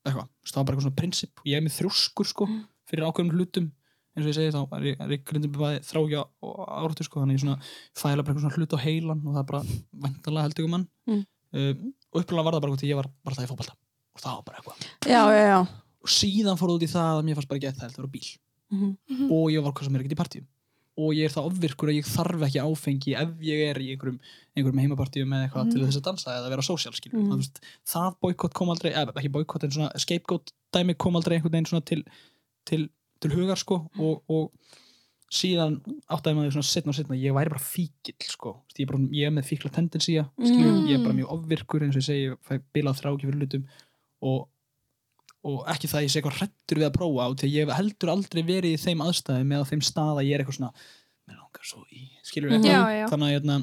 eitthvað, 0.09 0.29
þú 0.29 0.45
veist, 0.45 0.55
það 0.55 0.61
var 0.61 0.67
bara 0.67 0.77
eitthvað 0.77 0.87
svona 0.87 1.01
prinsip. 1.01 1.43
Og 1.43 1.49
ég 1.51 1.59
er 1.59 1.65
með 1.65 1.77
þrjóskur 1.79 2.29
sko 2.31 2.49
fyrir 2.89 3.09
ákveðnum 3.09 3.37
hlutum. 3.37 3.71
Eins 4.17 4.25
og 4.25 4.31
ég 4.33 4.39
segi 4.39 4.55
þá 4.55 4.61
er 4.79 4.87
ég, 4.89 5.01
er 5.05 5.15
ég 5.15 5.25
grindin 5.29 5.53
bæði 5.55 5.81
þrákja 5.87 6.23
og 6.43 6.63
áratu 6.67 7.07
sko 7.07 7.23
þannig 7.23 7.39
ég 7.39 7.43
svona 7.45 7.59
fæla 7.95 8.25
bara 8.25 8.35
eitthvað 8.35 8.45
svona 8.47 8.57
hlut 8.59 8.75
á 8.75 8.79
heilan 8.83 9.21
og 9.23 9.35
það 9.35 9.43
er 9.43 9.51
bara 9.53 9.63
vantanlega 10.05 10.47
held 10.47 10.57
ykkur 10.59 10.73
mann 10.75 10.87
Mm. 11.09 11.25
Og 12.19 12.25
uppræðlega 12.25 12.45
var 12.49 12.59
það 12.59 12.65
bara 12.67 12.75
í 12.83 12.91
ég 12.91 12.99
var 12.99 13.09
bara 13.25 13.39
það 13.39 13.47
í 13.47 13.51
fótbalta 13.53 13.79
og 13.79 14.21
það 14.25 14.35
var 14.35 14.45
bara 14.51 14.59
eitthvað 14.59 15.11
já, 15.15 15.23
já, 15.31 15.45
já. 15.53 15.59
og 16.03 16.13
síðan 16.19 16.59
fór 16.59 16.69
það 16.73 16.79
út 16.81 16.87
í 16.89 16.93
það 16.93 17.11
að 17.15 17.25
mér 17.29 17.39
fannst 17.39 17.49
bara 17.55 17.73
það 17.79 17.89
að 17.89 17.99
vera 18.03 18.11
á 18.11 18.15
bíl 18.19 18.29
Mhm. 18.69 19.31
og 19.33 19.47
ég 19.49 19.63
var 19.65 19.73
hvað 19.73 19.87
sem 19.89 19.95
er 19.97 20.03
ekkert 20.03 20.13
í 20.13 20.17
partíum 20.21 20.47
og 20.99 21.13
ég 21.15 21.25
er 21.25 21.33
það 21.33 21.47
ofvirkur 21.49 21.89
að 21.89 21.97
ég 21.97 22.09
þarf 22.11 22.43
ekki 22.45 22.61
áfengi 22.61 23.13
ef 23.17 23.31
ég 23.41 23.61
er 23.71 23.79
í 23.81 23.87
einhverjum, 23.95 24.19
einhverjum 24.59 24.81
heimapartíum 24.83 25.33
eða 25.33 25.47
eitthvað 25.47 25.71
til 25.73 25.85
þess 25.87 25.97
að 26.01 26.05
dansa 26.09 26.35
eða 26.35 26.51
vera 26.53 26.65
sósjál 26.67 26.93
Mhm. 26.93 27.23
mm. 27.23 27.37
veist, 27.39 27.61
það 27.89 28.17
boykott 28.21 28.53
kom 28.53 28.69
aldrei, 28.69 28.93
eða 28.93 29.15
ekki 29.17 29.31
boykott 29.33 29.65
en 29.65 29.71
svona 29.71 29.89
scapegoat 29.97 30.53
dæmi 30.75 30.99
kom 30.99 31.17
aldrei 31.17 31.39
einhvern 31.39 31.53
veginn 31.57 31.71
svona 31.71 31.85
til, 31.87 32.05
til, 32.67 32.91
til 33.21 33.31
hugar 33.31 33.57
sko 33.57 33.89
og, 33.97 34.21
og 34.29 34.53
síðan 35.29 35.75
áttaði 36.09 36.37
maður 36.39 36.55
svona 36.57 36.69
setna 36.71 36.93
og 36.93 36.97
setna 36.97 37.17
ég 37.21 37.35
væri 37.37 37.53
bara 37.53 37.61
fíkil 37.61 38.15
sko 38.25 38.53
ég 38.79 38.85
er, 38.87 38.91
bara, 38.93 39.01
ég 39.13 39.29
er 39.29 39.35
með 39.37 39.49
fíkla 39.51 39.71
tendensía 39.75 40.25
mm. 40.41 40.87
ég 40.89 40.95
er 40.97 41.03
bara 41.05 41.17
mjög 41.19 41.35
ofvirkur 41.37 41.85
eins 41.85 41.99
og 41.99 42.01
ég 42.01 42.07
segi 42.07 42.29
ég 42.31 42.63
bilað 42.73 43.03
þráki 43.03 43.29
fyrir 43.29 43.43
hlutum 43.43 43.67
og, 44.25 44.47
og 45.45 45.59
ekki 45.75 45.91
það 45.91 46.01
að 46.01 46.07
ég 46.07 46.15
sé 46.15 46.21
eitthvað 46.23 46.39
hrættur 46.41 46.81
við 46.81 46.89
að 46.89 46.95
prófa 46.97 47.27
á 47.29 47.29
því 47.43 47.51
ég 47.53 47.67
hef 47.69 47.77
heldur 47.77 48.15
aldrei 48.15 48.43
verið 48.49 48.77
í 48.79 48.83
þeim 48.87 49.05
aðstæðum 49.05 49.53
eða 49.59 49.69
þeim 49.73 49.85
stað 49.91 50.15
að 50.15 50.29
ég 50.31 50.39
er 50.39 50.45
eitthvað 50.45 50.59
svona 50.61 50.87
mér 51.29 51.43
langar 51.43 51.69
svo 51.69 51.85
í, 51.93 52.07
skilur 52.25 52.55
við 52.57 52.71
já. 52.71 52.81
þannig 53.13 53.29
að 53.29 53.35
hérna, 53.37 53.59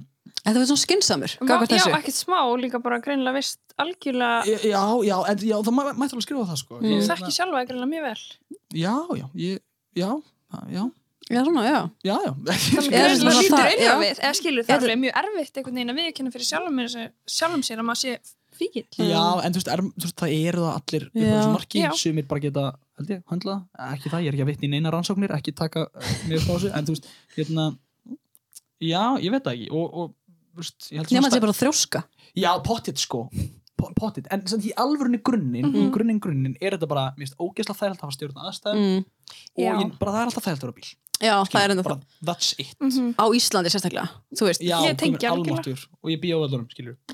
En 0.46 0.54
það 0.54 0.62
var 0.62 0.68
svona 0.70 1.28
gafast 1.50 1.72
Já, 1.72 1.78
þessu. 1.78 1.92
ekkert 1.96 2.18
smá, 2.18 2.40
líka 2.62 2.80
bara 2.82 3.00
greinilega 3.02 3.38
vist 3.38 3.60
algjörlega, 3.82 4.58
já, 4.66 4.82
já, 5.06 5.16
en, 5.32 5.42
já 5.42 5.56
það 5.66 5.74
mæ- 5.78 5.98
mætti 5.98 6.14
alveg 6.16 6.26
skrifa 6.26 6.46
það 6.50 6.60
sko 6.62 6.78
Mm. 6.82 6.92
ég, 6.92 7.06
þekki 7.10 7.32
sjálfa 7.34 7.64
greinilega 7.66 7.92
mjög 7.94 8.06
vel. 8.06 8.22
já, 8.74 8.96
já, 9.22 9.26
ég, 9.34 9.60
já, 9.96 10.10
já 10.70 10.84
Já, 11.32 11.42
svona, 11.44 11.62
já. 11.66 11.80
já, 12.06 12.16
já 12.26 12.32
Það 12.46 12.94
Er 12.94 13.10
er 13.10 13.16
svona 13.18 13.32
svona 13.32 13.42
lítur 13.42 13.58
það- 13.58 13.80
já. 13.82 13.94
við, 14.04 14.20
eða 14.22 14.34
skilur 14.38 14.60
Er 14.62 14.66
það 14.68 14.82
það- 14.82 14.92
er 14.94 15.00
mjög 15.04 15.16
erfitt 15.22 15.58
einhvern 15.58 15.76
veginn 15.80 15.90
að 15.94 15.98
viðkynna 16.00 16.32
fyrir 16.36 16.48
sjálfum, 16.52 16.82
sjálfum 17.38 17.64
sér 17.66 17.80
að 17.82 17.88
maður 17.90 18.02
sé 18.04 18.12
fíkil. 18.56 18.86
Já, 18.96 19.24
en 19.44 19.52
þú 19.52 19.58
veist, 19.60 19.68
er, 19.74 19.82
þú 19.82 20.06
veist, 20.06 20.16
það 20.22 20.36
eru 20.48 20.60
það 20.62 20.76
allir 20.80 21.06
upp 21.06 21.16
á 21.16 21.36
þessu 21.36 21.54
marki, 21.56 21.80
Já. 21.82 21.90
sumir 22.00 22.28
bara 22.30 22.40
geta 22.46 22.66
held 23.00 23.10
ég, 23.10 23.24
höndla, 23.28 23.56
það. 23.76 23.94
ekki 23.98 24.10
það, 24.14 24.22
ég 24.24 24.28
er 24.28 24.34
ekki 24.38 24.46
að 24.46 24.52
vitna 24.54 24.66
í 24.66 24.70
neina 24.72 24.92
rannsóknir, 24.94 25.34
ekki 25.36 25.52
taka 25.56 25.82
upp 25.90 26.46
á 26.48 26.54
þessu 26.56 26.72
en 26.78 26.86
þú 26.86 26.94
veist, 26.96 27.10
hérna 27.36 27.66
já, 28.80 29.04
ég 29.24 29.32
veit 29.34 29.44
það 29.44 29.54
ekki 29.58 29.68
og, 29.72 29.86
og 29.92 30.14
þú 30.56 30.62
veist, 30.64 30.88
ég 30.92 30.98
held 31.02 31.12
Nefna 31.12 31.22
sta- 31.22 31.30
þetta 31.30 31.42
er 31.42 31.46
bara 31.48 31.60
þrjóska. 31.60 32.04
Já, 32.36 32.52
pottit 32.64 32.98
sko 33.02 33.30
Po- 33.76 33.92
pottit, 33.92 34.26
en 34.32 34.40
samt 34.48 34.64
í 34.64 34.72
alvörunni 34.80 35.20
grunninn 35.22 35.66
Mhm. 35.68 35.90
grunninn 35.92 36.20
grunninn 36.24 36.56
er 36.62 36.78
þetta 36.78 36.88
bara, 36.88 37.12
mér 37.18 37.28
finnst 37.28 37.36
ógeðslega 37.36 37.76
þægilegt 37.76 38.00
að 38.00 38.06
hafa 38.08 38.16
stjórn 38.16 38.40
aðstæðum 38.40 38.86
Mm. 38.86 39.06
og 39.58 39.82
ég, 39.84 40.00
bara 40.00 40.12
það 40.14 40.22
er 40.22 40.26
alltaf 40.30 40.44
þægilegt 40.46 40.64
að 40.64 40.68
vera 40.70 40.78
bíl 40.80 40.96
Já, 41.22 41.36
það 41.48 41.62
er 41.64 41.72
enda 41.72 41.84
bara, 41.84 41.96
það. 41.96 42.28
that's 42.28 42.54
it 42.60 42.76
Mhm. 42.82 43.14
Á 43.16 43.26
Íslandi 43.32 43.70
sérstaklega, 43.72 44.10
þú 44.36 44.50
veist. 44.50 44.62
Já, 44.62 44.78
Ég 44.84 44.98
tengi 45.00 45.26
almáttugur 45.32 45.88
og 46.04 46.10
ég 46.12 46.20
bý 46.22 46.30
á. 46.36 46.38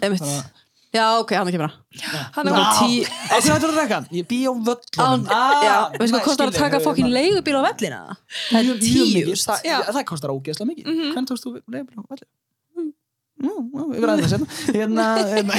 Þannig 0.02 0.22
að- 0.22 0.52
Já, 0.92 1.06
ok, 1.22 1.30
hann 1.40 1.48
kemur 1.48 1.70
það. 1.72 1.76
Hann 2.36 2.48
er 2.48 2.52
bara 2.52 2.72
tí-? 2.82 3.08
Ég 4.12 4.28
bý 4.28 4.40
á 4.44 4.52
völlunum 4.52 5.24
já, 5.64 5.76
veistu 5.98 6.18
hvað 6.18 6.24
kostar 6.26 6.48
að 6.50 6.58
taka 6.58 6.80
fokkin 6.84 7.08
leigubíl 7.14 7.56
á 7.56 7.62
vellina? 7.64 8.18
Það 8.52 8.60
er 8.60 8.64
tíu. 8.82 9.26
það, 9.48 10.04
kostar 10.06 10.30
ógeðslega 10.36 10.68
mikið 10.68 10.86
mm 10.86 10.92
Mhm. 11.00 11.14
hvernig 11.14 11.28
tókst 11.32 11.46
þú 11.46 11.62
leifbíl 11.72 11.96
á 11.96 12.04
velli? 12.12 12.28
Já, 13.42 13.50
já, 13.50 13.84
við 13.90 14.00
verðum 14.02 14.22
það 14.22 14.32
setna 14.34 14.48
hérna, 14.76 15.06
hérna 15.34 15.54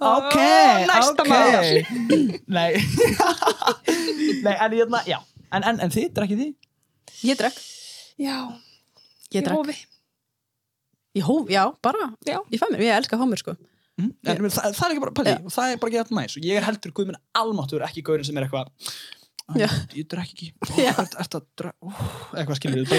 ok, 0.00 0.36
ok 1.20 1.30
nei 2.48 2.70
nei, 4.44 4.54
en 4.60 4.72
hérna, 4.72 5.00
já 5.06 5.18
en, 5.52 5.62
en, 5.64 5.80
en 5.80 5.90
þið, 5.94 6.10
drekkið 6.18 6.40
þið? 6.42 6.52
Ég 7.24 7.38
drekk. 7.40 7.56
Já, 8.20 8.36
Ég 9.32 9.40
í 9.40 9.44
drekk. 9.44 9.56
hófi. 9.56 9.76
Ég 11.16 11.24
hóf, 11.24 11.48
já, 11.48 11.64
bara. 11.82 12.10
Já. 12.28 12.38
Ég 12.52 12.60
fæ 12.60 12.66
mér, 12.72 12.80
ég 12.84 12.96
elska 12.98 13.16
mér, 13.16 13.40
sko. 13.40 13.56
Mm? 13.96 14.10
En, 14.28 14.36
yeah. 14.36 14.52
það, 14.52 14.74
það 14.76 14.84
er 14.86 14.92
ekki 14.92 15.00
bara, 15.06 15.12
pæli, 15.16 15.30
Já. 15.32 15.38
það 15.54 15.70
er 15.72 15.78
bara 15.80 15.90
ekki 15.90 16.00
þetta 16.02 16.16
næs 16.18 16.34
og 16.36 16.42
ég 16.44 16.58
er 16.60 16.64
heldur 16.66 16.92
guð 16.92 17.06
minn 17.08 17.20
almáttur 17.40 17.84
ekki 17.86 18.02
gaurin 18.04 18.26
sem 18.28 18.36
er 18.36 18.44
eitthvað 18.44 18.68
"Æ, 19.46 19.54
Já. 19.62 19.68
ég 19.96 20.04
drekk 20.10 20.32
ekki. 20.34 20.48
Ó, 21.80 21.88
eitthvað 22.36 22.58
skilur 22.58 22.76
ég 22.76 22.84
í 22.84 22.90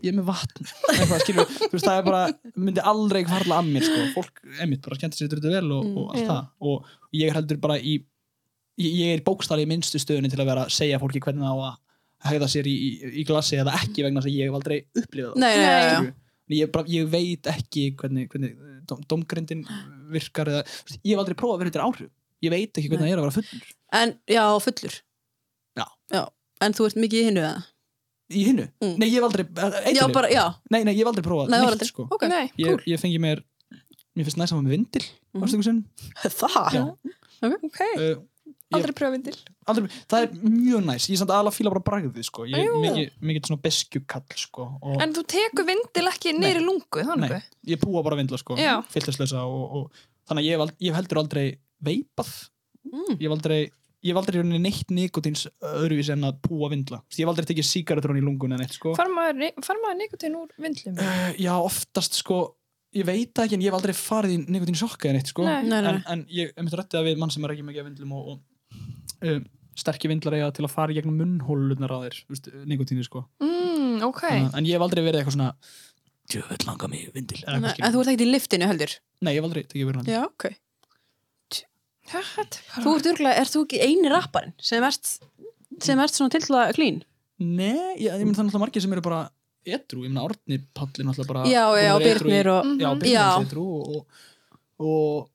ég 0.00 0.08
er 0.08 0.16
með 0.16 0.24
vatn 0.30 0.64
eitthvað 0.94 1.20
skilur 1.26 1.44
við, 1.44 1.60
þú 1.66 1.72
veist 1.76 1.88
það 1.90 1.98
er 2.00 2.08
bara 2.08 2.22
myndi 2.56 2.80
aldrei 2.94 3.22
farla 3.28 3.60
að 3.60 3.68
mér 3.74 3.84
sko 3.90 4.06
fólk, 4.16 4.40
emitt, 4.64 4.80
bara 4.88 4.96
skemmtir 5.02 5.20
sér 5.20 5.34
þetta 5.36 5.52
vel 5.58 5.72
og, 5.76 5.84
Mm, 5.84 5.96
og 6.00 6.14
allt 6.14 6.24
já. 6.24 6.28
það 6.30 6.42
og 6.72 6.84
ég 7.12 7.28
er 7.28 7.34
heldur 7.42 7.60
bara 7.60 7.76
í 7.76 7.98
ég, 8.78 8.92
ég 9.00 9.14
er 9.16 9.22
bókstæli 9.26 9.64
í 9.66 9.70
minnstu 9.70 10.00
stöðunni 10.02 10.30
til 10.32 10.40
að 10.42 10.50
vera 10.50 10.64
að 10.66 10.74
segja 10.76 11.00
fólki 11.02 11.20
hvernig 11.24 11.46
það 11.46 11.56
á 11.56 11.64
að 11.70 12.30
hegða 12.30 12.48
sér 12.50 12.66
í, 12.70 12.74
í, 12.74 12.90
í 13.20 13.24
glasi 13.28 13.58
eða 13.60 13.74
ekki 13.80 14.04
vegna 14.06 14.22
þess 14.22 14.30
að 14.32 14.38
ég 14.40 14.48
hef 14.50 14.56
aldrei 14.58 14.78
upplifað 15.02 15.32
það 15.34 15.40
Nei, 15.42 15.56
nei, 15.56 15.66
nei, 15.66 15.82
skilurðu. 15.86 16.14
ég, 16.56 16.70
bara, 16.74 16.88
ég 16.96 17.10
veit 17.12 17.50
ekki 17.52 17.84
hvernig, 18.00 18.28
hvernig 18.32 18.56
dom, 18.88 19.02
domgrindin 19.10 19.62
virkar 20.14 20.50
eða, 20.52 20.62
ég 21.02 21.12
hef 21.12 21.22
aldrei 21.22 21.36
prófað 21.38 21.56
að 21.58 21.62
vera 21.64 21.72
þetta 21.74 21.86
áhrif 21.90 22.10
ég 22.46 22.52
veit 22.56 22.72
ekki 22.80 22.90
hvernig 22.92 23.06
það 23.06 23.12
er 23.12 23.20
að 23.22 23.26
vera 23.28 23.36
fullur 23.38 23.72
En, 23.96 24.12
já, 24.26 24.42
fullur. 24.64 24.94
Já. 25.78 26.22
En 26.66 26.74
þú 26.74 26.86
ert 26.88 26.96
mikið 26.98 27.20
í 27.20 27.26
hinnu, 27.28 27.42
eða? 27.46 27.64
í 28.34 28.40
hinnu, 28.48 28.64
Mm. 28.82 28.94
nei 28.98 29.06
ég 29.06 29.20
hef 29.20 29.26
aldrei 29.28 29.44
Já, 29.46 29.68
eiturlyf. 29.86 30.14
bara, 30.16 30.28
já. 30.32 30.44
nei, 30.74 30.80
nei, 30.88 30.94
ég 30.96 31.04
hef 31.04 31.10
aldrei 31.12 31.22
prófað 31.28 31.52
Nei, 31.52 31.60
það 31.62 31.76
neitt 31.76 31.86
sko. 31.92 32.06
Ok. 32.10 32.24
Nei, 32.32 32.46
ég, 32.58 32.66
cool. 32.72 32.82
ég 32.90 32.98
fengi 33.04 33.20
mér 33.22 33.42
mér 34.16 34.26
finnst 34.26 34.40
næst 34.40 34.54
hafa 34.56 34.64
með 34.66 34.74
vindil 34.74 35.04
mm. 35.36 35.84
Það? 36.40 36.74
Já. 36.74 36.82
Ok, 37.46 37.78
uh, 38.00 38.16
aldrei 38.74 38.92
pröfindil. 38.98 39.36
aldrei, 39.70 39.88
það 40.10 40.22
er 40.26 40.32
mjög 40.42 40.82
næs 40.88 41.06
ég 41.06 41.14
er 41.14 41.20
samt 41.22 41.30
aðalega 41.30 41.54
fíla 41.54 41.70
bara 41.70 41.84
bragðið 41.86 42.24
sko. 42.26 42.46
ég 42.50 42.58
er 42.58 42.64
Jú. 42.66 42.80
mikið, 42.82 43.10
mikið 43.22 43.46
svona 43.46 43.62
beskjukall 43.62 44.36
sko. 44.36 44.66
og 44.82 45.02
En 45.02 45.12
þú 45.14 45.22
tekur 45.26 45.66
vindil 45.68 46.08
ekki 46.10 46.34
í 46.34 46.52
lungu, 46.64 47.04
þannig? 47.06 47.30
Nei. 47.30 47.42
ég 47.66 47.78
púa 47.80 48.02
bara 48.02 48.16
vindla 48.16 48.38
sko. 48.38 48.56
Já. 48.56 48.82
fylltislösa 48.90 49.44
og, 49.46 49.64
og 49.76 49.90
þannig 50.28 50.42
að 50.42 50.48
ég 50.48 50.52
hef, 50.56 50.60
ald- 50.66 50.78
ég 50.80 50.90
hef 50.92 50.96
heldur 51.02 51.18
aldrei 51.22 51.58
veipað 51.82 52.48
Mm. 52.86 53.16
ég 53.18 53.22
hef 53.26 53.32
aldrei 53.34 53.60
ég 54.06 54.12
hef 54.14 54.16
aldrei 54.20 54.36
í 54.38 54.42
rauninni 54.42 54.60
neitt 54.62 54.90
nikotins 54.94 55.48
öðruvís 55.60 56.08
en 56.12 56.22
að 56.22 56.36
púa 56.40 56.68
vindla 56.70 57.00
ég 57.10 57.24
hef 57.24 57.28
aldrei 57.32 57.46
tekið 57.48 57.66
sígaretrón 57.66 58.18
í 58.20 58.22
lungun 58.22 58.52
en 58.54 58.60
eitt 58.62 58.76
sko. 58.78 58.94
Far 58.94 59.08
maður, 59.10 59.50
far 59.66 59.76
maður 59.82 59.98
nikotin 60.04 60.36
úr 60.38 60.48
vindlum? 60.56 60.94
uh, 61.02 61.32
já 61.34 61.50
oftast 61.58 62.14
sko 62.14 62.54
ég 62.94 63.04
veit 63.04 63.34
það 63.34 63.44
ekki 63.48 63.54
en 63.58 63.60
ég 63.66 63.72
hef 63.72 63.78
aldrei 63.80 63.92
farið 63.98 64.36
í 64.36 64.38
nikotin 64.54 64.78
sjokka 64.78 65.10
en 65.10 65.16
eitt 65.18 65.26
sko. 65.32 65.42
Nei. 65.42 65.62
Nei, 65.66 65.80
nei, 65.82 65.90
en, 65.90 65.98
nei. 65.98 66.12
en 66.14 66.22
ég 66.30 66.52
hef 66.54 66.62
myndi 66.62 66.78
rættið 66.78 67.00
að 67.00 67.08
við 67.10 67.18
mann 67.18 67.30
sem 67.34 67.44
er 67.44 67.50
ekki 67.56 67.66
mikið 67.66 67.80
af 67.82 67.88
vindlum 67.90 68.12
og, 68.12 68.28
og 68.30 68.38
um, 69.22 69.44
sterkir 69.76 70.08
vindlar 70.12 70.34
eiga 70.38 70.52
til 70.56 70.64
að 70.66 70.72
fara 70.72 70.92
í 70.92 70.96
gegnum 70.98 71.16
munnhólunar 71.20 71.92
á 71.92 71.98
þér 72.06 72.64
nikotínu 72.66 73.04
sko. 73.04 73.24
Mm, 73.44 74.02
ok. 74.08 74.22
Þannig 74.24 74.50
að- 74.50 74.58
en 74.58 74.64
ég 74.66 74.72
hef 74.76 74.84
aldrei 74.86 75.02
verið 75.04 75.20
eitthvað 75.22 75.36
svona 75.36 75.54
djöfell 76.26 76.66
langa 76.66 76.88
mig 76.88 77.10
vindil 77.14 77.42
En 77.46 77.62
skilur. 77.62 77.92
þú 77.92 78.00
ert 78.00 78.08
ekkert 78.12 78.24
í 78.26 78.30
liftinu, 78.32 78.66
heldur? 78.66 78.94
nei 79.22 79.32
ég 79.34 79.40
hef 79.40 79.44
aldrei 79.48 79.62
tekið 79.64 79.86
verið 79.86 79.96
hann 79.96 80.06
Já, 80.14 80.24
ok. 80.26 80.48
Þetta 82.06 82.42
er 82.42 82.82
Þú 82.84 82.90
ert 82.96 83.06
örgulega, 83.10 83.38
ert 83.42 83.50
þú 83.54 83.62
ekki 83.66 83.78
eini 83.82 84.10
rapparinn 84.12 84.52
sem 84.62 84.84
ert, 84.86 85.08
sem 85.82 85.98
ert 86.04 86.14
svona 86.14 86.30
til 86.30 86.40
að 86.54 86.74
klín? 86.76 87.00
Nei, 87.42 87.96
ég, 87.98 88.12
ég 88.14 88.22
mynd 88.24 88.36
það 88.36 88.44
er 88.44 88.46
náttúrulega 88.46 88.62
margir 88.62 88.84
sem 88.84 88.92
eru 88.94 89.02
bara 89.02 89.22
edru, 89.66 90.04
ég 90.06 90.12
myndi 90.12 90.22
Árni 90.22 90.58
Palli 90.78 91.04
náttúrulega 91.08 91.32
bara 91.32 91.42
Já, 91.50 91.64
já, 91.82 91.90
að 91.96 92.04
Birnir 92.06 92.50
og... 92.52 92.68
Já, 92.78 92.90
Já. 93.10 93.24
er 93.40 93.46
edru 93.48 93.64
og, 93.66 93.96
og, 93.96 94.22
og 94.86 95.30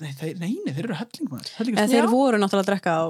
nei, 0.00 0.10
þeir, 0.18 0.34
nei, 0.40 0.50
nei, 0.64 0.72
þeir 0.74 0.88
eru 0.88 0.96
helling 0.98 1.30
maður 1.30 1.52
helling, 1.58 1.78
Eða 1.78 1.92
þeir 1.94 2.08
voru 2.12 2.40
náttúrulega 2.42 2.64
að 2.64 2.70
drekka 2.72 2.94
á... 2.98 3.04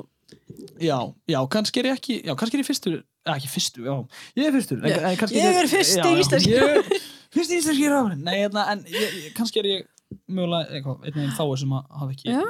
Já, 0.82 0.98
já, 1.30 1.38
kannski 1.52 1.80
er 1.82 1.88
ég 1.90 1.98
ekki 2.00 2.14
já, 2.26 2.32
kannski 2.40 2.56
er 2.58 2.62
ég 2.64 2.68
fyrstur, 2.68 2.96
eða 3.24 3.36
ekki 3.38 3.50
fyrstur, 3.52 3.84
já 3.88 3.94
ég 4.40 4.48
er 4.48 4.54
fyrstur, 4.56 4.78
en, 4.82 4.90
Já. 4.90 5.00
en 5.10 5.18
kannski 5.20 5.38
Ég 5.40 5.58
er 5.60 5.68
fyrsti 5.70 5.98
já, 6.00 6.04
já, 6.04 6.22
íslenski 6.24 6.54
ég 6.54 6.76
er 6.78 7.02
Fyrsti 7.34 7.58
íslenski 7.60 7.90
ráðurinn, 7.92 8.22
nei, 8.26 8.36
hérna, 8.42 8.64
en 8.72 8.84
ég, 8.90 9.18
ég, 9.24 9.28
kannski 9.36 9.60
er 9.62 9.68
ég 9.70 9.84
mögulega, 10.30 10.70
eitthvað, 10.78 11.04
einn 11.08 11.18
veginn 11.20 11.36
fáið 11.38 11.54
sem 11.62 11.76
að 11.76 11.84
hafa 12.00 12.16
ekki 12.16 12.34
Já. 12.34 12.42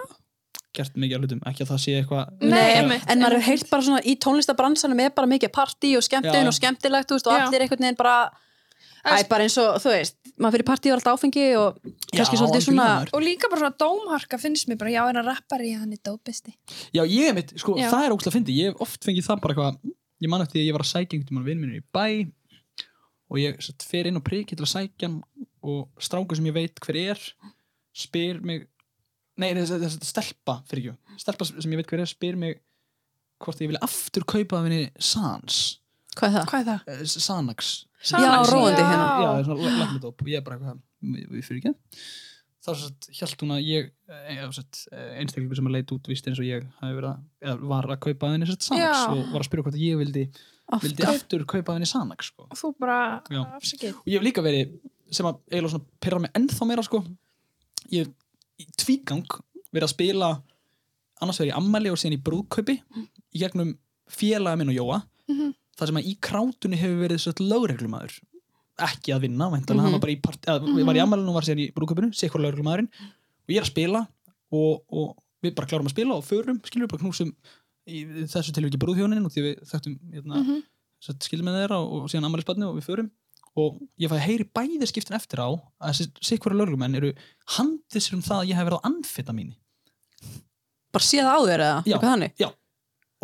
gert 0.79 0.97
mikið 1.05 1.16
af 1.18 1.25
hlutum, 1.25 1.42
ekki 1.51 1.64
að 1.66 1.70
það 1.75 1.83
sé 1.85 1.97
eitthvað 2.01 2.33
Nei, 2.40 2.57
eitthvað- 2.59 2.79
einmitt. 2.81 3.05
En 3.12 3.23
maður 3.23 3.37
hefur 3.38 3.49
heilt 3.51 3.68
bara 3.70 3.87
svona 3.88 4.01
í 4.05 4.16
tónlistabransanum 4.25 5.05
er 5.05 5.12
bara 5.18 5.31
mikið 5.31 5.53
partí 5.55 5.92
og 5.99 6.03
skemmtun 6.09 6.40
Já. 6.40 6.49
og 6.51 6.57
skemmtilegt, 6.57 7.11
þú 7.11 7.18
veist, 7.18 7.29
og 7.31 7.37
Já. 7.38 7.44
allir 7.47 7.66
einhvern 7.66 7.85
veginn 7.87 8.01
bara... 8.01 8.16
Æ, 9.05 9.25
bara 9.29 9.45
eins 9.45 9.57
og, 9.61 9.75
þú 9.85 9.90
veist, 9.93 10.17
maður 10.40 10.57
fyrir 10.57 10.67
partí 10.71 10.90
og 10.90 10.97
alltaf 10.97 11.19
áfengi 11.19 11.43
og 11.61 11.81
kannski 12.14 12.38
Já, 12.38 12.40
svolítið 12.40 12.62
svona... 12.69 12.87
Og 13.12 13.21
líka 13.25 13.51
bara 13.53 13.61
svona 13.67 13.77
dómharka 13.83 14.38
finnst 14.40 14.71
mér 14.71 14.79
bara, 14.81 14.95
já, 14.95 15.03
en 15.11 15.21
að 15.21 15.29
rappari, 15.29 15.75
hann 15.77 15.93
er 15.93 16.01
dópisti. 16.09 16.55
Já, 16.97 17.03
ég 17.05 17.29
er 17.29 17.37
mitt, 17.37 17.53
sko, 17.61 17.77
Já. 17.77 17.90
það 17.93 18.07
er 18.07 18.14
ógslag 18.17 18.33
að 18.33 18.38
fyndi 18.38 18.57
Ég 18.62 18.73
hef 18.73 18.81
oft 18.87 19.05
fengið 19.05 19.29
það 19.29 19.43
bara 19.45 19.55
eitthvað 19.57 19.93
Ég 20.25 20.31
man 20.33 20.45
eftir 20.45 20.57
því 20.57 20.62
að 20.62 20.69
ég 20.71 20.77
var 20.79 20.85
að 20.87 20.90
sækja 20.95 21.19
einhvern 21.19 21.29
tímann 21.29 21.47
vinn 21.51 21.61
minni 21.61 21.81
í 21.83 21.85
bæ 21.93 22.07
og 23.35 23.40
ég 23.40 23.57
satt, 23.64 23.85
fer 23.88 24.07
inn 24.09 24.21
á 24.21 24.23
priki 24.25 24.57
til 24.57 24.64
að 24.64 24.71
sækja 24.73 25.09
hann 25.09 25.19
og 25.64 25.88
strákur 26.01 26.38
sem 26.38 26.47
ég 26.49 26.55
veit 26.57 26.81
hver 26.85 26.99
er 27.03 27.23
spyr 27.97 28.40
mig 28.45 28.67
Nei, 29.40 29.49
þess 29.57 29.73
að 29.75 30.05
stelpa, 30.07 30.61
fyrir 30.71 30.93
ekki 30.95 31.19
Stelpa 31.25 31.47
sem 31.49 31.73
ég 31.75 31.81
veit 31.81 31.88
hver 31.90 32.05
er 32.05 32.11
spyr 32.11 32.37
mig 32.38 32.61
hvort 33.43 33.61
ég 33.64 33.73
vilja 33.73 33.81
aftur 33.85 34.25
kaupa 34.29 34.61
af 34.61 34.69
henni 34.69 34.85
Sans 35.03 35.62
Hvað 36.14 36.29
er 36.29 36.37
það? 36.37 36.45
Hvað 36.53 36.61
er 36.61 36.69
það? 36.69 36.93
eh, 36.95 37.05
Sanax 37.27 37.73
Já, 38.05 38.31
róandi 38.51 38.83
hérna. 38.85 39.07
Já, 39.23 39.29
það 39.29 39.38
er 39.40 39.45
svona 39.49 39.75
læknadóp 39.81 40.23
og 40.25 40.29
ég 40.29 40.38
er 40.40 40.45
bara 40.47 40.57
eitthvað, 40.59 40.81
við, 41.14 41.45
fyrir 41.47 41.61
ekki 41.62 41.75
þá 42.64 42.71
hjælt 43.19 43.43
hún 43.45 43.53
að 43.55 43.67
ég 43.69 43.88
einstaklingur 45.21 45.59
sem 45.59 45.67
að 45.69 45.75
leit 45.77 45.90
út 45.93 46.07
vist 46.09 46.29
eins 46.31 46.38
og 46.40 46.47
ég 46.49 46.64
að, 46.81 47.19
eða 47.45 47.57
var 47.75 47.88
að 47.93 47.99
kaupa 48.07 48.31
henni 48.33 48.49
Já. 48.49 48.93
og 49.12 49.33
var 49.35 49.43
að 49.43 49.49
spyrja 49.51 49.64
hvort 49.67 49.77
að 49.77 49.85
ég 49.85 49.99
vildi, 50.01 50.23
vildi 50.85 51.05
Aftur. 51.11 51.45
kaupa 51.51 51.75
henni 51.77 51.88
Sanax 51.90 52.31
sko. 52.33 52.47
Og 52.49 52.57
þú 52.57 52.71
bara, 52.81 52.99
Já. 53.29 53.43
afsakið. 53.59 53.99
og 54.01 54.09
ég 54.09 54.17
hef 54.17 54.25
líka 54.25 54.45
verið 54.47 54.73
sem 55.12 55.27
að 55.29 55.40
eiginlega 55.53 55.75
svona 55.75 55.85
pyrra 56.01 56.21
mig 56.25 56.33
ennþá 56.40 56.69
meira 56.71 56.83
sko. 56.87 57.03
ég 57.93 58.07
hef 58.07 58.71
tvígang 58.81 59.27
verið 59.75 59.85
að 59.88 59.93
spila 59.93 60.31
annars 61.21 61.40
verið 61.43 61.53
í 61.53 61.59
ammæli 61.61 61.93
og 61.93 62.01
síðan 62.01 62.17
í 62.17 62.23
brúðkaupi 62.25 62.79
í 63.35 63.43
gegnum 63.45 63.75
félaga 64.09 64.57
minn 64.61 64.73
og 64.73 64.79
Jóa 64.81 65.03
Mhm. 65.29 65.53
Þar 65.78 65.90
sem 65.90 65.98
að 66.00 66.08
í 66.10 66.14
krátunni 66.22 66.78
hefur 66.80 67.02
verið 67.08 67.20
sett 67.24 67.40
lögreglumæður 67.42 68.16
ekki 68.84 69.12
að 69.14 69.20
vinna, 69.28 69.46
væntanlega, 69.52 69.74
Mhm. 69.74 69.84
hann 69.87 69.92
var 69.92 70.00
bara 70.02 70.12
í 70.12 70.22
part, 70.22 70.40
eða, 70.46 70.66
við 70.66 70.84
var 70.84 70.94
í 70.98 71.02
ammælinu 71.04 71.28
og 71.30 71.34
var 71.34 71.42
síðan 71.46 71.62
í 71.62 72.14
sé 72.14 72.28
hvað 72.28 72.42
lögreglumæðurinn 72.44 72.88
og 72.90 73.48
ég 73.48 73.56
er 73.58 73.62
að 73.62 73.70
spila 73.70 74.08
og, 74.52 74.82
og 74.90 75.16
við 75.44 75.54
bara 75.54 75.66
klárum 75.68 75.87
að 75.87 75.94
spila 75.94 76.14
og 76.16 76.24
förum, 76.24 76.58
skilur 76.64 76.87
við 76.87 76.90
bara 76.90 77.02
knúsum 77.04 77.34
í 77.87 78.26
þessu 78.26 78.52
tilviki 78.56 78.78
brúðhjónin 78.80 79.24
og 79.24 79.30
því 79.30 79.42
við 79.44 79.60
þekktum 79.68 79.98
hérna, 80.12 80.34
Mhm. 80.42 80.62
sett 81.00 81.20
skilum 81.22 81.44
með 81.46 81.58
þeirra 81.68 81.78
og, 81.84 81.92
og 82.02 82.08
síðan 82.10 82.24
ammælisbarni 82.26 82.64
og 82.66 82.76
við 82.80 82.87
förum 82.88 83.10
og 83.56 83.78
ég 84.00 84.08
fæði 84.10 84.18
að 84.18 84.26
heyri 84.26 84.44
bæði 84.50 84.87
skiptin 84.88 85.14
eftir 85.14 85.38
á 85.38 85.48
að 85.80 86.10
sikvara 86.20 86.56
lögreglumenn 86.58 86.96
eru 86.96 87.12
handið 87.54 88.02
sér 88.02 88.14
um 88.14 88.22
það 88.22 88.40
að 88.42 88.48
ég 88.50 88.56
hef 88.58 88.66
verið 88.66 88.80
á 88.82 88.87
amfetamíni 88.90 89.54
Bara 90.94 91.04
séð 91.04 91.26
það 91.26 91.34
á 91.34 91.42
eða? 91.54 91.84
Já. 91.87 91.98
Þannig? 92.02 92.32